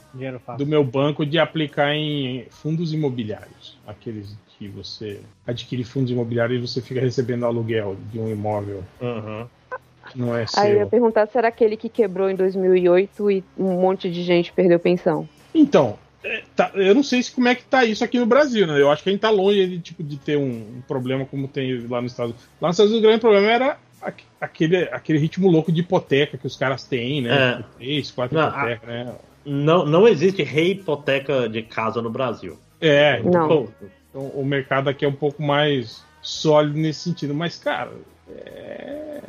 [0.57, 3.79] do meu banco de aplicar em fundos imobiliários.
[3.87, 9.47] Aqueles que você adquire fundos imobiliários e você fica recebendo aluguel de um imóvel Uhum.
[10.15, 10.91] não é Aí eu ia seu.
[10.91, 15.29] perguntar se era aquele que quebrou em 2008 e um monte de gente perdeu pensão.
[15.55, 18.67] Então, é, tá- eu não sei se como é que tá isso aqui no Brasil,
[18.67, 18.81] né?
[18.81, 20.43] Eu acho que a gente tá longe de, tipo, de ter um,
[20.79, 22.49] um problema como tem lá nos Estados Unidos.
[22.61, 23.79] Lá nos Estados Unidos o grande problema era
[24.41, 27.59] aquele, aquele ritmo louco de hipoteca que os caras têm, né?
[27.61, 27.65] É.
[27.77, 29.15] Três, quatro Não, hipotecas, né?
[29.45, 32.59] Não, não existe reipoteca de casa no Brasil.
[32.81, 33.49] É, Não.
[33.49, 33.69] Pô,
[34.09, 37.35] então, o mercado aqui é um pouco mais sólido nesse sentido.
[37.35, 37.93] Mas, cara,
[38.29, 39.21] é...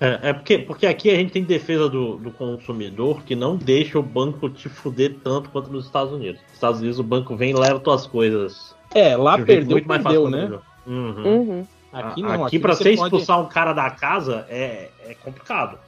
[0.00, 3.98] É, é porque, porque aqui a gente tem defesa do, do consumidor que não deixa
[3.98, 6.40] o banco te fuder tanto quanto nos Estados Unidos.
[6.40, 8.74] Nos Estados Unidos o banco vem e leva tuas coisas.
[8.94, 10.60] É, lá perdeu, muito mais fácil perdeu, que né?
[10.86, 11.24] Uhum.
[11.24, 11.66] Uhum.
[11.92, 12.44] Aqui não.
[12.44, 15.78] aqui, pra você pode- expulsar um cara da casa é, é complicado.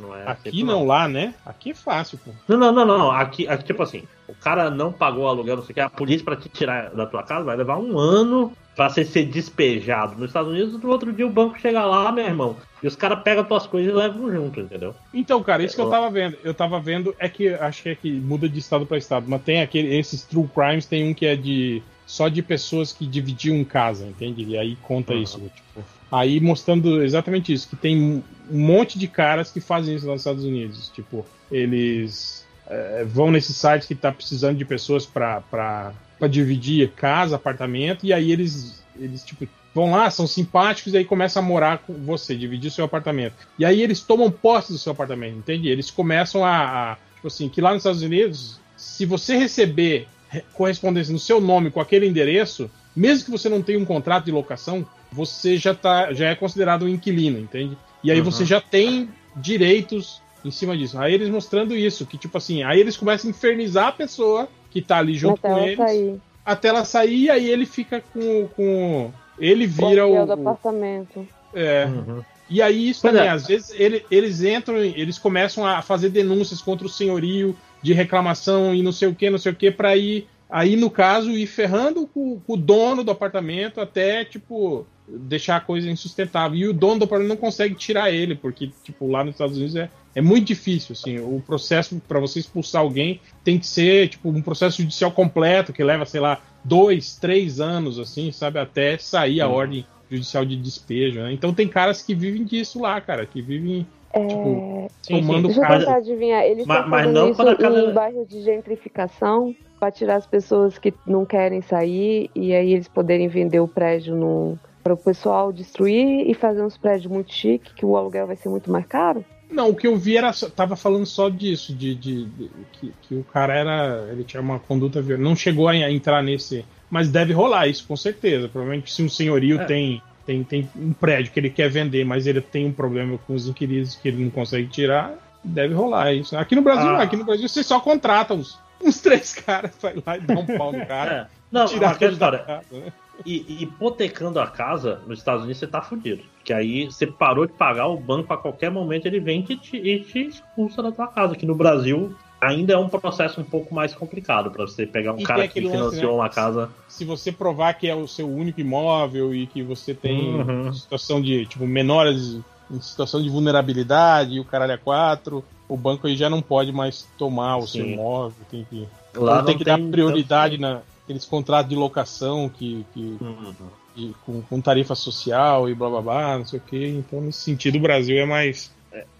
[0.00, 1.34] Não é Aqui não, lá, né?
[1.44, 2.30] Aqui é fácil, pô.
[2.46, 3.10] Não, não, não, não.
[3.10, 5.90] Aqui, aqui, tipo assim, o cara não pagou o aluguel, não sei o que, a
[5.90, 10.14] polícia pra te tirar da tua casa vai levar um ano pra você ser despejado.
[10.14, 13.20] Nos Estados Unidos, no outro dia o banco chega lá, meu irmão, e os caras
[13.24, 14.94] pegam tuas coisas e levam junto, entendeu?
[15.12, 15.90] Então, cara, isso que eu Ó.
[15.90, 16.38] tava vendo.
[16.44, 19.42] Eu tava vendo, é que acho que é que muda de estado pra estado, mas
[19.42, 23.62] tem aquele, esses true crimes, tem um que é de só de pessoas que dividiam
[23.64, 24.42] casa, entende?
[24.42, 25.22] E aí conta Uhum.
[25.22, 25.84] isso, tipo.
[26.10, 30.42] Aí mostrando exatamente isso, que tem um monte de caras que fazem isso nos Estados
[30.42, 30.88] Unidos.
[30.88, 35.92] Tipo, eles é, vão nesse site que tá precisando de pessoas pra
[36.30, 41.42] dividir casa, apartamento, e aí eles, eles tipo, vão lá, são simpáticos, e aí começam
[41.42, 43.34] a morar com você, dividir o seu apartamento.
[43.58, 45.68] E aí eles tomam posse do seu apartamento, entende?
[45.68, 50.08] Eles começam a, a tipo assim, que lá nos Estados Unidos, se você receber re-
[50.54, 54.32] correspondência no seu nome com aquele endereço, mesmo que você não tenha um contrato de
[54.32, 57.76] locação, você já, tá, já é considerado um inquilino, entende?
[58.04, 58.24] E aí Uhum.
[58.24, 60.98] você já tem direitos em cima disso.
[60.98, 64.82] Aí eles mostrando isso, que tipo assim, aí eles começam a infernizar a pessoa que
[64.82, 66.20] tá ali junto Até com eles, sair.
[66.44, 68.48] até ela sair, e aí ele fica com.
[68.54, 71.26] com ele vira o do apartamento.
[71.54, 72.22] é, Uhum.
[72.50, 73.28] e aí, isso também, é.
[73.30, 78.74] às vezes, ele- eles entram, eles começam a fazer denúncias contra o senhorio de reclamação
[78.74, 81.46] e não sei o que, não sei o que, pra ir, aí, no caso, ir
[81.46, 86.58] ferrando com, com o dono do apartamento até, tipo, deixar a coisa insustentável.
[86.58, 89.76] E o dono do apartamento não consegue tirar ele, porque, tipo, lá nos Estados Unidos
[89.76, 94.28] é, é muito difícil, assim, o processo para você expulsar alguém tem que ser, tipo,
[94.28, 99.40] um processo judicial completo, que leva, sei lá, dois, três anos, assim, sabe, até sair
[99.40, 99.54] a Uhum.
[99.54, 101.32] ordem judicial de despejo, né?
[101.32, 105.48] Então tem caras que vivem disso lá, cara, que vivem É, Tipo, tomando.
[105.48, 105.78] Deixa eu casa.
[105.84, 106.42] tentar adivinhar.
[106.44, 109.90] Eles Mas- estão mas fazendo não isso quando a casa- em bairros de gentrificação para
[109.90, 114.94] tirar as pessoas que não querem sair e aí eles poderem vender o prédio para
[114.94, 118.70] o pessoal destruir e fazer uns prédios muito chiques que o aluguel vai ser muito
[118.72, 119.22] mais caro?
[119.50, 120.32] Não, o que eu vi era.
[120.32, 124.08] só- Tava falando só disso, de, de- de- que, que o cara era.
[124.10, 125.28] Ele tinha uma conduta violenta.
[125.28, 126.64] Não chegou a entrar nesse.
[126.90, 128.48] Mas deve rolar isso, com certeza.
[128.48, 129.64] Provavelmente se um senhorio É.
[129.64, 133.34] tem, tem, tem um prédio que ele quer vender, mas ele tem um problema com
[133.34, 136.36] os inquilinos que ele não consegue tirar, deve rolar isso.
[136.36, 136.92] Aqui no Brasil, Ah.
[136.92, 137.00] não.
[137.00, 140.46] Aqui no Brasil você só contrata uns, uns três caras ir lá e dar um
[140.46, 141.28] pau no cara.
[141.34, 141.38] É.
[141.50, 142.38] Não, tirar aquela história.
[142.40, 142.92] casa, né?
[143.26, 146.22] E, hipotecando a casa nos Estados Unidos, você tá fudido.
[146.44, 150.00] Que aí você parou de pagar, o banco a qualquer momento ele vem te, e
[150.00, 151.32] te expulsa da tua casa.
[151.32, 155.18] Aqui no Brasil, ainda é um processo um pouco mais complicado para você pegar um
[155.18, 156.22] E cara que aquele lance, financiou né?
[156.22, 156.70] uma casa.
[156.88, 160.72] Se você provar que é o seu único imóvel e que você tem Uhum.
[160.72, 162.38] situação de, tipo, menores
[162.70, 167.08] em situação de vulnerabilidade o caralho é quatro, o banco aí já não pode mais
[167.16, 167.92] tomar o seu Sim.
[167.94, 168.86] imóvel, tem que,
[169.16, 173.62] Lá ou tem que dar tem prioridade naqueles contratos de locação que, que tanto-
[173.96, 174.12] Uhum.
[174.24, 176.86] com, com tarifa social e blá blá blá, não sei o que.
[176.86, 178.70] Então, nesse sentido, o Brasil é mais.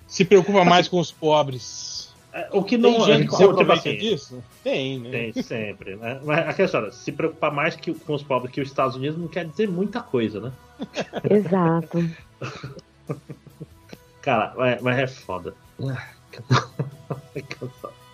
[0.06, 2.07] Se preocupa mais com os pobres.
[2.32, 4.44] É, O que não Tem gente que se tipo aproveita assim, disso?
[4.62, 5.10] Tem, né?
[5.10, 6.20] Tem, sempre, né?
[6.24, 9.18] Mas a questão é, se preocupar mais que, com os pobres que os Estados Unidos
[9.18, 10.52] não quer dizer muita coisa, né?
[11.31, 12.05] Exato.
[14.20, 15.55] Cara, mas, mas é foda.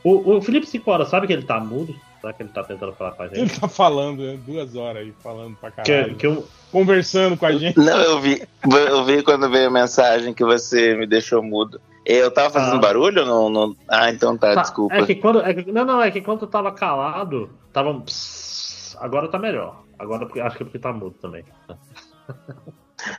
[0.04, 1.94] o, o Felipe Sicora, sabe que ele tá mudo?
[2.20, 3.60] Será que ele tá tentando falar com a Ele gente?
[3.60, 6.14] tá falando né, duas horas aí, falando pra Que, caralho.
[6.16, 7.78] que eu, Conversando com a gente.
[7.78, 8.42] Não, eu vi.
[8.64, 11.80] Eu vi quando veio a mensagem que você me deixou mudo.
[12.04, 12.80] Eu tava fazendo Ah.
[12.80, 13.76] barulho ou não, não?
[13.88, 14.94] Ah, então tá, Tá, desculpa.
[14.94, 18.00] É que quando, é que- não, não, é que quando tu tava calado, tava um
[18.00, 19.82] psss, agora tá melhor.
[19.98, 21.44] Agora acho que é porque tá mudo também.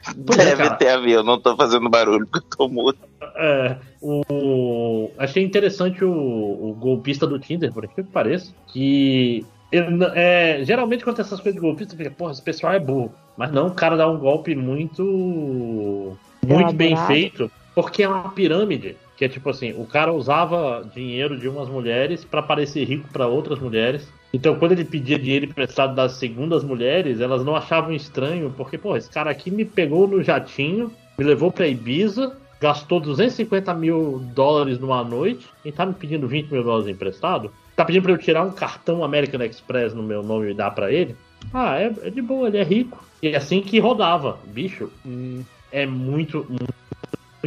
[0.08, 0.76] É, Deve cara.
[0.76, 2.98] ter a ver, eu não tô fazendo barulho porque eu tô mudo.
[3.36, 10.04] É, o, achei interessante o, o golpista do Tinder, por aquilo que pareça, que ele-
[10.16, 13.14] é, geralmente quando tem essas coisas de golpista, fica, porra, esse pessoal é burro.
[13.38, 16.16] Mas não, o cara dá um golpe muito
[16.46, 18.98] muito bem feito, porque é uma pirâmide.
[19.18, 23.28] Que é tipo assim, o cara usava dinheiro de umas mulheres pra parecer rico pra
[23.28, 24.08] outras mulheres.
[24.34, 28.98] Então, quando ele pedia dinheiro emprestado das segundas mulheres, elas não achavam estranho, porque, pô,
[28.98, 34.80] esse cara aqui me pegou no jatinho, me levou pra Ibiza, gastou 250 mil dólares
[34.80, 37.52] numa noite e tá me pedindo 20 mil dólares emprestado?
[37.76, 40.92] Tá pedindo pra eu tirar um cartão American Express no meu nome e dar pra
[40.92, 41.16] ele?
[41.54, 43.04] Ah, é, é de boa, ele é rico.
[43.22, 44.40] E é assim que rodava.
[44.46, 46.74] Bicho, Hum, é muito, muito.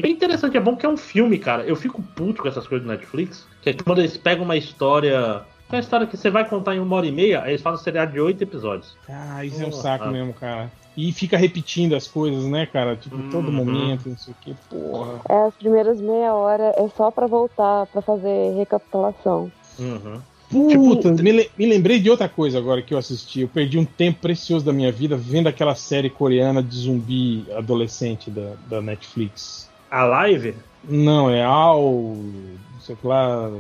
[0.06, 1.64] É interessante, é bom que é um filme, cara.
[1.64, 3.46] Eu fico puto com essas coisas do Netflix.
[3.62, 5.42] Que é quando eles pegam uma história.
[5.70, 7.82] Uma história que você vai contar em uma hora e meia, aí eles fazem um
[7.84, 8.96] seriado de oito episódios.
[9.08, 10.70] Ah, isso é um saco mesmo, cara.
[10.96, 12.96] E fica repetindo as coisas, né, cara?
[12.96, 13.52] Tipo, todo Uhum.
[13.54, 14.54] momento, não sei o que.
[14.70, 15.20] Porra.
[15.28, 19.52] É, as primeiras meia hora é só pra voltar, pra fazer recapitulação.
[19.78, 20.20] Uhum.
[20.50, 23.42] Puta, me, le- me lembrei de outra coisa agora que eu assisti.
[23.42, 28.30] Eu perdi um tempo precioso da minha vida vendo aquela série coreana de zumbi adolescente
[28.30, 29.67] da, da Netflix.
[29.90, 32.14] A live, Não, é All.
[32.16, 33.50] Não sei o que lá.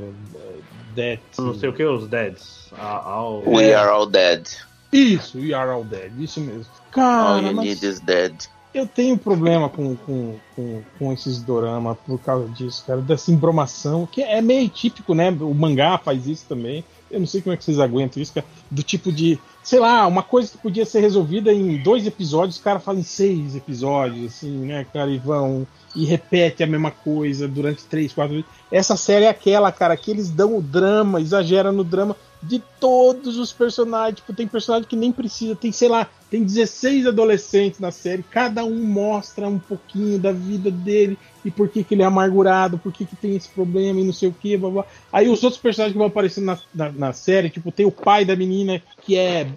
[0.94, 1.20] Dead.
[1.38, 2.70] não sei o que, os Deads.
[2.76, 3.42] A, ao...
[3.48, 4.48] We are all dead.
[4.92, 6.64] Isso, We Are All Dead, isso mesmo.
[6.64, 8.34] All Cara, you mas need is dead.
[8.72, 14.06] eu tenho problema com, com, com, com esses dorama por causa disso, cara, dessa embromação,
[14.10, 15.30] que é meio típico, né?
[15.30, 16.82] O mangá faz isso também.
[17.10, 18.46] Eu não sei como é que vocês aguentam isso, cara.
[18.70, 22.62] Do tipo de, sei lá, uma coisa que podia ser resolvida em dois episódios, os
[22.62, 27.84] caras fazem seis episódios, assim, né, cara, e vão e repete a mesma coisa durante
[27.84, 28.48] três, quatro vezes.
[28.72, 33.36] Essa série é aquela, cara, que eles dão o drama, exageram no drama de todos
[33.36, 34.16] os personagens.
[34.16, 38.64] Tipo, tem personagem que nem precisa, tem, sei lá, tem 16 adolescentes na série, cada
[38.64, 42.92] um mostra um pouquinho da vida dele e por que, que ele é amargurado, por
[42.92, 44.86] que, que tem esse problema e não sei o que, blá, blá.
[45.12, 48.24] Aí os outros personagens que vão aparecendo na, na, na série, tipo, tem o pai
[48.24, 49.48] da menina que é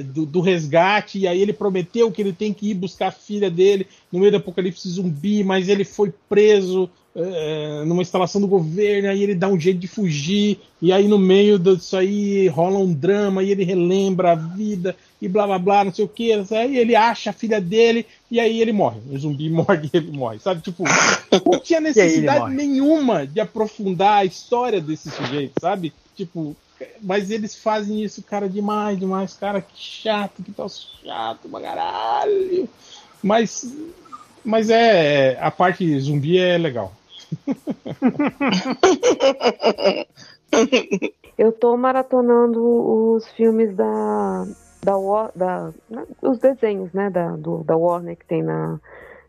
[0.00, 3.50] do, do resgate, e aí ele prometeu que ele tem que ir buscar a filha
[3.50, 9.08] dele no meio do apocalipse zumbi, mas ele foi preso é, numa instalação do governo,
[9.08, 12.92] aí ele dá um jeito de fugir, e aí no meio disso aí rola um
[12.92, 16.76] drama, e ele relembra a vida, e blá blá blá, não sei o que, aí
[16.76, 19.00] ele acha a filha dele, e aí ele morre.
[19.10, 20.62] O zumbi morre e ele morre, sabe?
[20.62, 20.84] Tipo,
[21.44, 25.92] não tinha necessidade nenhuma de aprofundar a história desse sujeito, sabe?
[26.16, 26.56] Tipo,
[27.00, 32.68] mas eles fazem isso, cara, demais, demais, cara, que chato, que tal chato pra caralho.
[33.22, 33.70] Mas,
[34.44, 36.92] mas é, a parte zumbi é legal.
[41.38, 42.60] Eu tô maratonando
[43.14, 44.44] os filmes da.
[44.84, 45.70] da, War, da
[46.20, 47.10] os desenhos, né?
[47.10, 48.78] Da, do, da Warner que tem na,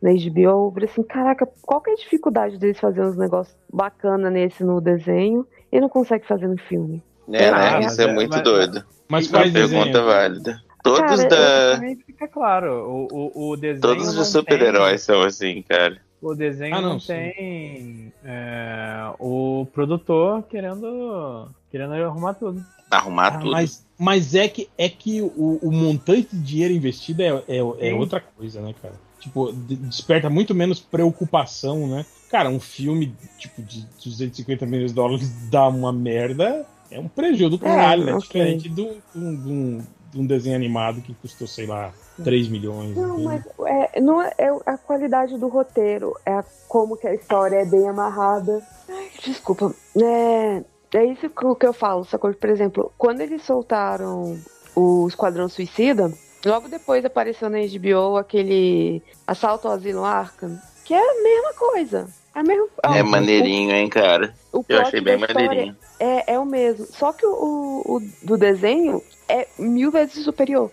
[0.02, 0.42] na HBO.
[0.68, 4.64] Eu falei assim, caraca, qual que é a dificuldade deles fazerem uns negócios bacana nesse
[4.64, 7.02] no desenho e não consegue fazer no filme?
[7.32, 7.52] É, né?
[7.54, 8.84] Ah, Isso é muito mas- doido.
[9.10, 10.06] Mas Uma pergunta desenho.
[10.06, 10.62] válida.
[10.84, 11.80] Todos Cara, da.
[12.06, 13.82] Fica claro, o, o, o desenho.
[13.82, 15.98] Todos os super-heróis são assim, cara.
[16.24, 22.64] O desenho Ah, não, não, tem é, o produtor querendo, querendo arrumar tudo.
[22.90, 23.52] Arrumar Ah, tudo.
[23.52, 27.58] mas, mas é que, é que o, o montante de dinheiro investido é, é,
[27.90, 28.94] é outra coisa, né, cara?
[29.20, 32.06] Tipo, de- desperta muito menos preocupação, né?
[32.30, 37.50] Cara, um filme tipo de 250 milhões de dólares dá uma merda, é um prejuízo
[37.50, 38.14] do caralho, né?
[38.14, 38.28] ok.
[38.28, 39.82] Diferente do, do, de um-
[40.14, 41.92] de um desenho animado que custou, sei lá,
[42.24, 42.96] 3 milhões.
[42.96, 43.24] Não, enfim.
[43.26, 43.44] mas
[43.94, 47.66] é, não é, é a qualidade do roteiro, é a- como que a história é
[47.66, 48.62] bem amarrada.
[48.90, 49.74] Ai, desculpa.
[50.02, 50.64] É,
[50.96, 52.32] É isso que que eu falo, sacou?
[52.36, 54.38] Por exemplo, quando eles soltaram
[54.76, 56.12] o Esquadrão Suicida,
[56.46, 62.08] logo depois apareceu na HBO aquele Assalto ao Asilo Arkham, que é a mesma coisa.
[62.36, 64.36] É, a mesma, É o- maneirinho, hein, cara.
[64.52, 65.76] o Eu achei bem maneirinho.
[66.00, 66.86] É, é o mesmo.
[66.92, 69.02] Só que o, o, o do desenho
[69.34, 70.72] é mil vezes superior.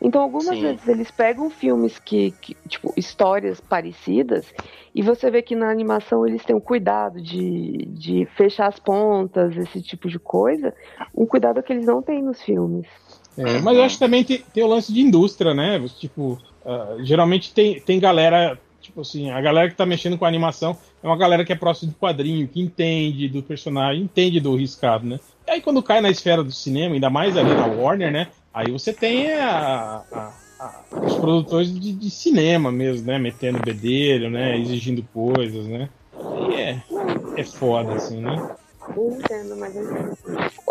[0.00, 0.62] Então, algumas Sim.
[0.62, 4.46] vezes eles pegam filmes que, que, tipo, histórias parecidas,
[4.94, 9.56] e você vê que na animação eles têm um cuidado de, de fechar as pontas,
[9.56, 10.72] esse tipo de coisa.
[11.14, 12.86] Um cuidado que eles não têm nos filmes.
[13.36, 15.84] É, mas eu acho que também tem, tem o lance de indústria, né?
[15.98, 18.58] Tipo, ah, geralmente tem, tem galera,
[18.88, 21.92] tipo assim, a galera que tá mexendo com animação é uma galera que é próxima
[21.92, 25.20] do quadrinho, que entende do personagem, entende do riscado, né?
[25.46, 28.28] E aí quando cai na esfera do cinema, ainda mais ali na Warner, né?
[28.52, 33.18] Aí você tem a- a- a- os produtores de, de cinema mesmo, né?
[33.18, 34.56] Metendo bedelho, né?
[34.58, 35.88] Exigindo coisas, né?
[36.34, 36.82] Aí é,
[37.36, 38.42] é foda, assim, né?
[38.96, 39.74] Eu entendo, mas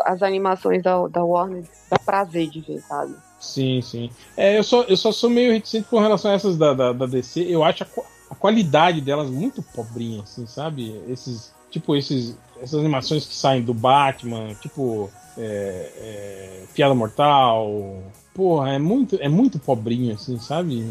[0.05, 3.13] as animações da, da Warner dá prazer de ver, sabe?
[3.39, 4.09] Sim, sim.
[4.35, 7.05] É, eu, só, eu só sou meio reticente com relação a essas da, da, da
[7.05, 7.41] DC.
[7.47, 7.87] Eu acho a,
[8.31, 10.99] a qualidade delas muito pobrinha, assim, sabe?
[11.07, 18.03] Esses, tipo, esses, essas animações que saem do Batman, tipo, é, é, Piada Mortal.
[18.33, 20.85] Porra, é muito, é muito pobrinho, assim, sabe?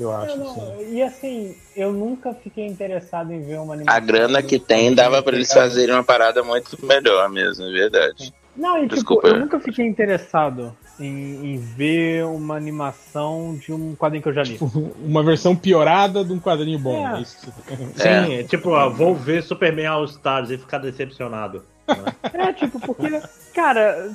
[0.00, 0.94] Eu acho, Eu não- assim.
[0.94, 3.96] e assim, eu nunca fiquei interessado em ver uma animação.
[3.96, 8.34] A grana que tem dava pra eles fazerem uma parada muito melhor mesmo, é verdade.
[8.56, 9.28] Não, e tipo, Desculpa.
[9.28, 14.42] eu nunca fiquei interessado em, em ver uma animação de um quadrinho que eu já
[14.42, 14.58] li.
[15.04, 17.06] Uma versão piorada de um quadrinho bom.
[17.06, 17.20] É.
[17.20, 17.24] É.
[17.24, 17.46] você-
[17.96, 21.62] Sim, é tipo, ó, vou ver Superman All Stars e ficar decepcionado.
[22.34, 23.20] É, tipo, porque,
[23.54, 24.10] cara,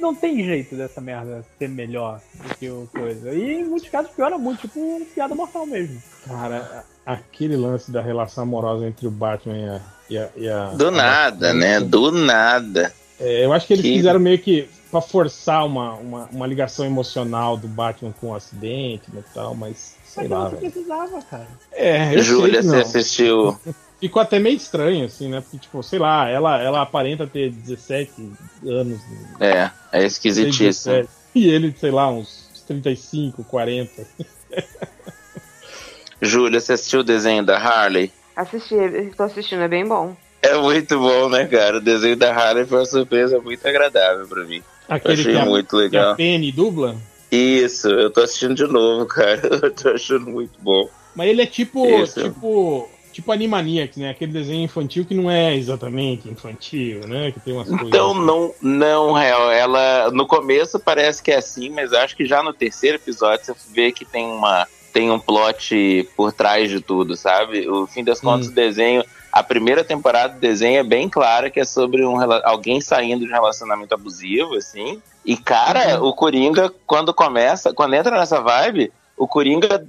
[0.00, 3.30] não tem jeito dessa merda ser melhor do que o coisa.
[3.34, 6.02] E em muitos casos piora muito, tipo piada mortal mesmo.
[6.26, 9.80] Cara, aquele lance da relação amorosa entre o Batman e a.
[10.10, 11.80] E a, e a- Do a nada, né?
[11.80, 12.92] Do nada.
[13.20, 16.84] É, eu acho que eles Que- fizeram meio que pra forçar uma, uma, uma ligação
[16.84, 20.70] emocional do Batman com o acidente e tal, mas sei Mas lá, velho.
[20.70, 21.48] precisava, cara.
[21.72, 22.82] É, eu Júlia, sei você não.
[22.82, 23.60] assistiu.
[23.98, 25.40] Ficou até meio estranho, assim, né?
[25.40, 28.32] Porque, tipo, sei lá, ela, ela aparenta ter 17
[28.66, 29.00] anos.
[29.40, 30.94] É, é esquisitíssimo.
[30.94, 34.06] 17, E ele, sei lá, uns 35, 40.
[36.20, 38.12] Júlia, você assistiu o desenho da Harley?
[38.36, 38.74] Assisti,
[39.16, 40.14] tô assistindo, é bem bom.
[40.42, 41.78] É muito bom, né, cara?
[41.78, 44.62] O desenho da Harley foi uma surpresa muito agradável pra mim.
[44.88, 46.16] Aquele achei que a, muito que a legal.
[46.16, 46.96] Penny dubla.
[47.30, 49.40] Isso, eu tô assistindo de novo, cara.
[49.62, 50.88] Eu tô achando muito bom.
[51.14, 52.22] Mas ele é tipo, Isso.
[52.22, 54.10] tipo, tipo Animaniacs, né?
[54.10, 57.30] Aquele desenho infantil que não é exatamente infantil, né?
[57.32, 57.86] Que tem umas coisas.
[57.88, 59.50] Então, não, não, real.
[59.50, 63.54] Ela no começo parece que é assim, mas acho que já no terceiro episódio você
[63.72, 67.66] vê que tem uma tem um plot por trás de tudo, sabe?
[67.66, 68.50] O fim das contas, Hum.
[68.50, 69.02] o desenho,
[69.32, 73.30] a primeira temporada do desenho é bem clara que é sobre um alguém saindo de
[73.30, 75.00] um relacionamento abusivo, assim.
[75.24, 76.08] E cara, Uhum.
[76.08, 79.86] o Coringa quando começa, quando entra nessa vibe, o Coringa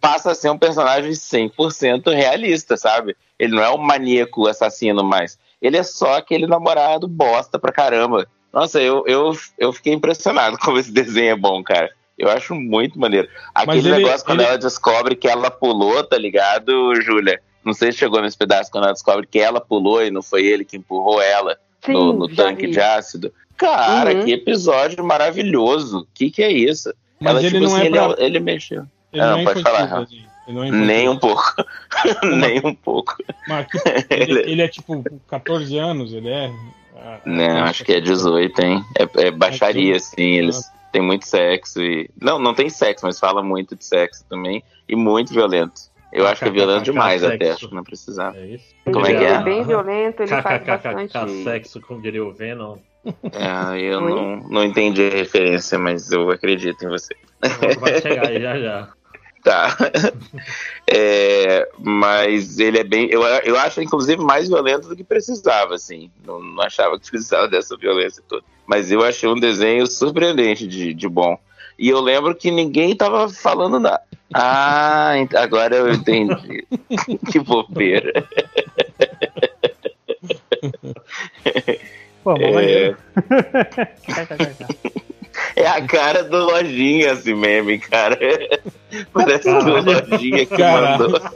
[0.00, 3.16] passa a ser um personagem 100% realista, sabe?
[3.38, 5.38] Ele não é um maníaco assassino mais.
[5.60, 8.26] Ele é só aquele namorado bosta pra caramba.
[8.52, 11.90] Nossa, eu, eu, eu fiquei impressionado como esse desenho é bom, cara.
[12.16, 13.28] Eu acho muito maneiro.
[13.52, 17.42] Aquele ele- negócio quando ele- ela descobre que ela pulou, tá ligado, Júlia?
[17.64, 20.44] Não sei se chegou nesse pedaço quando ela descobre que ela pulou e não foi
[20.44, 22.72] ele que empurrou ela Sim, no, no tanque vi.
[22.72, 23.32] de ácido.
[23.56, 24.24] Cara, Uhum.
[24.24, 26.06] que episódio maravilhoso.
[26.14, 26.92] Que que é isso?
[27.20, 28.84] Mas ela, ele tipo não assim, é ele, pra- ele mexeu.
[29.12, 30.06] Ele Ah, não é pode falar,
[30.48, 30.70] não é.
[30.70, 31.42] Nem um pouco.
[32.24, 33.16] Nem um pouco.
[33.48, 36.50] Mas, tipo, ele, ele é tipo 14 anos, ele é.
[36.96, 38.84] Ah, Não, acho que é 18, hein?
[38.98, 40.22] É, é baixaria, assim.
[40.22, 42.10] Eles têm muito sexo e.
[42.20, 44.62] Não, não tem sexo, mas fala muito de sexo também.
[44.88, 45.80] E muito violento.
[46.14, 48.36] Eu acho que é violento demais até, acho que não precisava.
[48.36, 48.74] É isso?
[48.86, 49.32] Ele, Como é que ele é?
[49.32, 51.42] é bem violento, ele faz bastante.
[51.42, 52.78] sexo, como diria o Venom.
[53.04, 57.14] É, eu não, não entendi a referência, mas eu acredito em você.
[57.80, 58.88] Vai chegar aí já já.
[59.42, 59.76] Tá.
[60.90, 63.10] É, mas ele é bem.
[63.10, 66.10] Eu, eu acho, inclusive, mais violento do que precisava, assim.
[66.24, 68.42] Não, não achava que precisava dessa violência toda.
[68.66, 71.38] Mas eu achei um desenho surpreendente de, de bom.
[71.78, 74.00] E eu lembro que ninguém tava falando nada.
[74.32, 76.66] Ah, agora eu entendi.
[77.30, 78.24] que bobeira.
[82.22, 82.96] Pô, mó maneiro.
[85.56, 88.18] É a cara do Lojinha esse meme, cara.
[89.12, 90.98] Parece que o Lojinha que Cara.
[90.98, 91.20] mandou.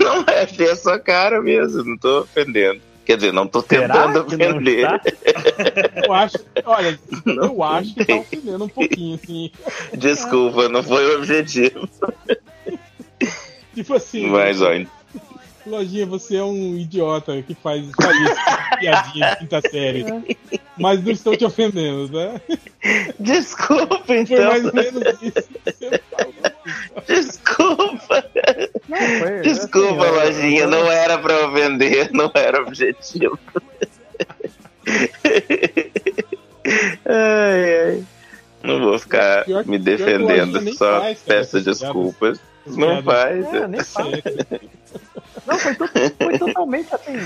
[0.00, 2.80] Não, eu achei a sua cara mesmo, não tô ofendendo.
[3.06, 5.00] Quer dizer, não tô Será tentando está?
[6.04, 8.18] Eu acho, olha, eu Não acho que tá tem.
[8.18, 9.50] ofendendo um pouquinho, assim.
[9.96, 11.88] Desculpa, não foi o objetivo.
[13.74, 14.26] Tipo assim.
[14.26, 14.70] Mas, ó,
[15.66, 18.34] Lojinha, você é um idiota que faz, faz isso,
[18.80, 20.04] piadinha de quinta série.
[20.76, 22.40] Mas não estou te ofendendo, né?
[23.20, 24.46] Desculpa, Foi então.
[24.46, 25.48] mais ou menos isso.
[25.64, 26.34] que Você falou.
[27.06, 28.24] Desculpa.
[28.88, 30.60] Não, foi, Desculpa, assim, eu- lojinha.
[30.62, 33.38] eu- Não era pra ofender, não era objetivo.
[37.04, 38.04] ai, ai.
[38.62, 42.40] Não vou ficar Pior me defendendo, só faz, cara, peço desculpas.
[42.66, 43.04] Não piadas.
[43.04, 43.54] faz.
[43.54, 44.10] É, nem fala.
[45.46, 45.88] Não, foi, to-
[46.20, 47.16] foi totalmente assim,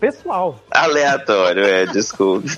[0.00, 0.58] pessoal.
[0.70, 2.48] Aleatório, é, desculpe.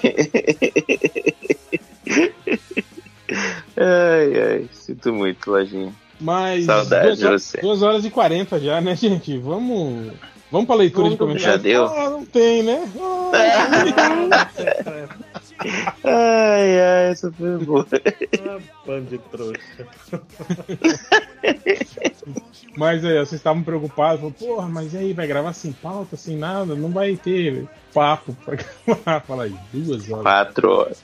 [3.76, 5.92] ai, ai, sinto muito, lojinha.
[6.20, 7.60] Mas Saudade duas, de horas- você.
[7.60, 9.36] duas horas e 40 já, né, gente?
[9.38, 10.12] Vamos.
[10.50, 11.62] Vamos pra leitura de Vamos comentários.
[11.62, 11.84] Já deu?
[11.86, 12.88] Ah, não tem, né?
[13.32, 14.48] Ah,
[16.04, 17.84] Ai, ai, essa foi boa.
[18.48, 19.86] Ah, bando de trouxa.
[22.76, 24.20] mas aí, vocês estavam preocupados.
[24.20, 26.74] Falaram, Porra, mas e aí, vai gravar sem pauta, sem nada?
[26.74, 28.56] Não vai ter papo pra
[28.86, 29.20] gravar.
[29.20, 30.22] Fala aí, duas horas.
[30.22, 31.02] Quatro horas.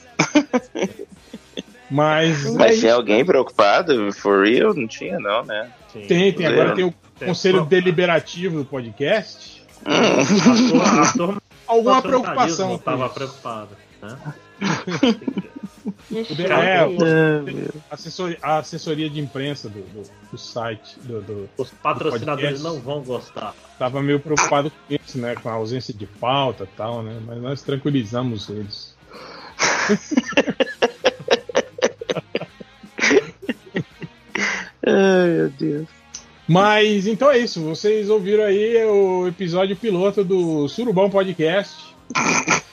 [1.95, 4.13] Mas, Mas aí, tinha alguém preocupado?
[4.13, 4.75] For real?
[4.75, 5.71] Não tinha, não, né?
[5.93, 6.01] Sim.
[6.09, 6.45] tem, tem.
[6.47, 7.29] Agora tem o Tem.
[7.29, 9.63] conselho deliberativo do podcast.
[9.87, 10.81] Hum.
[10.81, 12.71] A a turma Alguma do preocupação.
[12.71, 13.15] com Tava isso.
[13.15, 13.69] preocupada.
[14.03, 14.19] Né?
[16.49, 17.69] É, o- Deus.
[17.91, 22.63] assessor- a assessoria de imprensa do, do- do site do, do- Os patrocinadores podcast.
[22.63, 23.55] não vão gostar.
[23.79, 25.35] tava meio preocupado com isso, né?
[25.35, 27.21] Com a ausência de pauta e tal, né?
[27.27, 28.95] Mas nós tranquilizamos eles.
[34.87, 35.89] Ai, meu Deus.
[36.47, 37.61] Mas então é isso.
[37.63, 41.75] Vocês ouviram aí o episódio piloto do Surubão Podcast.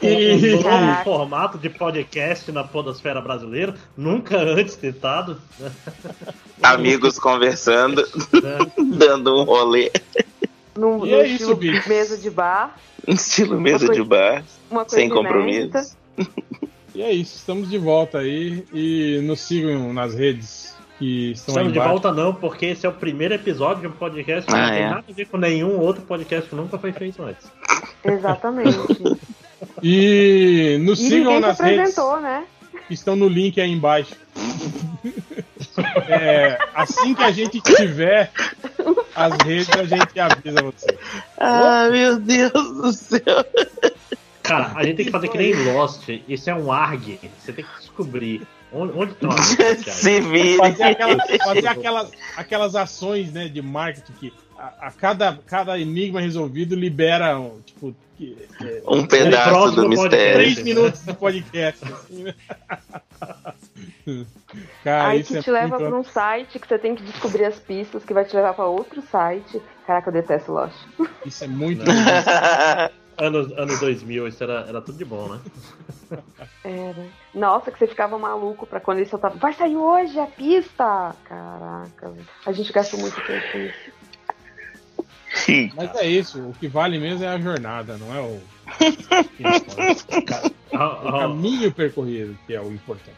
[0.00, 5.38] E- Um formato de podcast na podosfera brasileira, nunca antes tentado.
[6.62, 8.00] Amigos conversando,
[8.32, 8.58] Né?
[8.96, 9.90] dando um rolê.
[10.78, 11.88] No, E no é isso, estilo bicho.
[11.88, 15.22] mesa de bar, Estilo mesa de bar, uma coisa sem inédita.
[15.28, 15.96] compromissos.
[16.94, 17.36] E é isso.
[17.36, 18.64] Estamos de volta aí.
[18.72, 22.88] E nos sigam nas redes que estão aí Estamos de volta não, porque esse é
[22.88, 24.88] o primeiro episódio de um podcast que Ah, não tem é?
[24.88, 27.46] nada a ver com nenhum outro podcast que nunca foi feito antes.
[28.04, 28.78] Exatamente.
[29.82, 32.44] E nos E sigam nas redes apresentou, né?
[32.86, 34.14] que estão no link aí embaixo.
[36.08, 38.30] É, assim que a gente tiver
[39.14, 40.98] as redes, a gente avisa você.
[41.38, 43.44] Ah, meu Deus do céu.
[44.42, 46.08] Cara, a gente tem que fazer que nem Lost.
[46.28, 47.18] Isso é um ARG.
[47.40, 49.98] Você tem que descobrir onde, onde estão as redes sociais.
[49.98, 50.56] Se vire.
[50.56, 56.20] Fazer aquelas, fazer aquelas, aquelas ações né, de marketing que a, a cada, cada enigma
[56.20, 59.88] resolvido libera um, tipo, que- é, Um pedaço do podcast.
[59.88, 60.34] mistério.
[60.34, 61.84] três minutos de podcast.
[61.84, 62.34] assim, né?
[64.84, 67.44] Cara, Aí isso que é te leva pra um site que você tem que descobrir
[67.44, 69.60] as pistas, que vai te levar pra outro site.
[69.86, 70.76] Caraca, eu detesto Lost.
[71.24, 71.82] Isso é muito.
[73.18, 75.40] Anos, anos 2000, isso era, era tudo de bom, né?
[76.62, 77.06] Era.
[77.34, 79.36] Nossa, que você ficava maluco pra quando ele soltava.
[79.36, 81.14] Vai sair hoje a pista!
[81.24, 82.12] Caraca,
[82.44, 83.96] a gente gastou muito tempo com isso.
[85.74, 88.40] Mas é isso, o que vale mesmo é a jornada, não é o,
[90.74, 93.16] Ah, o ah, caminho percorrido que é o importante.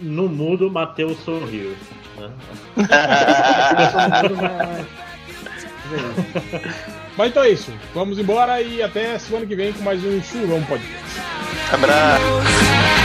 [0.00, 1.76] No mudo, Matheus sorriu.
[2.16, 2.32] Né?
[7.16, 10.62] Mas então é isso, vamos embora e até semana que vem com mais um Churão
[10.64, 11.20] Podcast.
[11.72, 12.95] Abraço.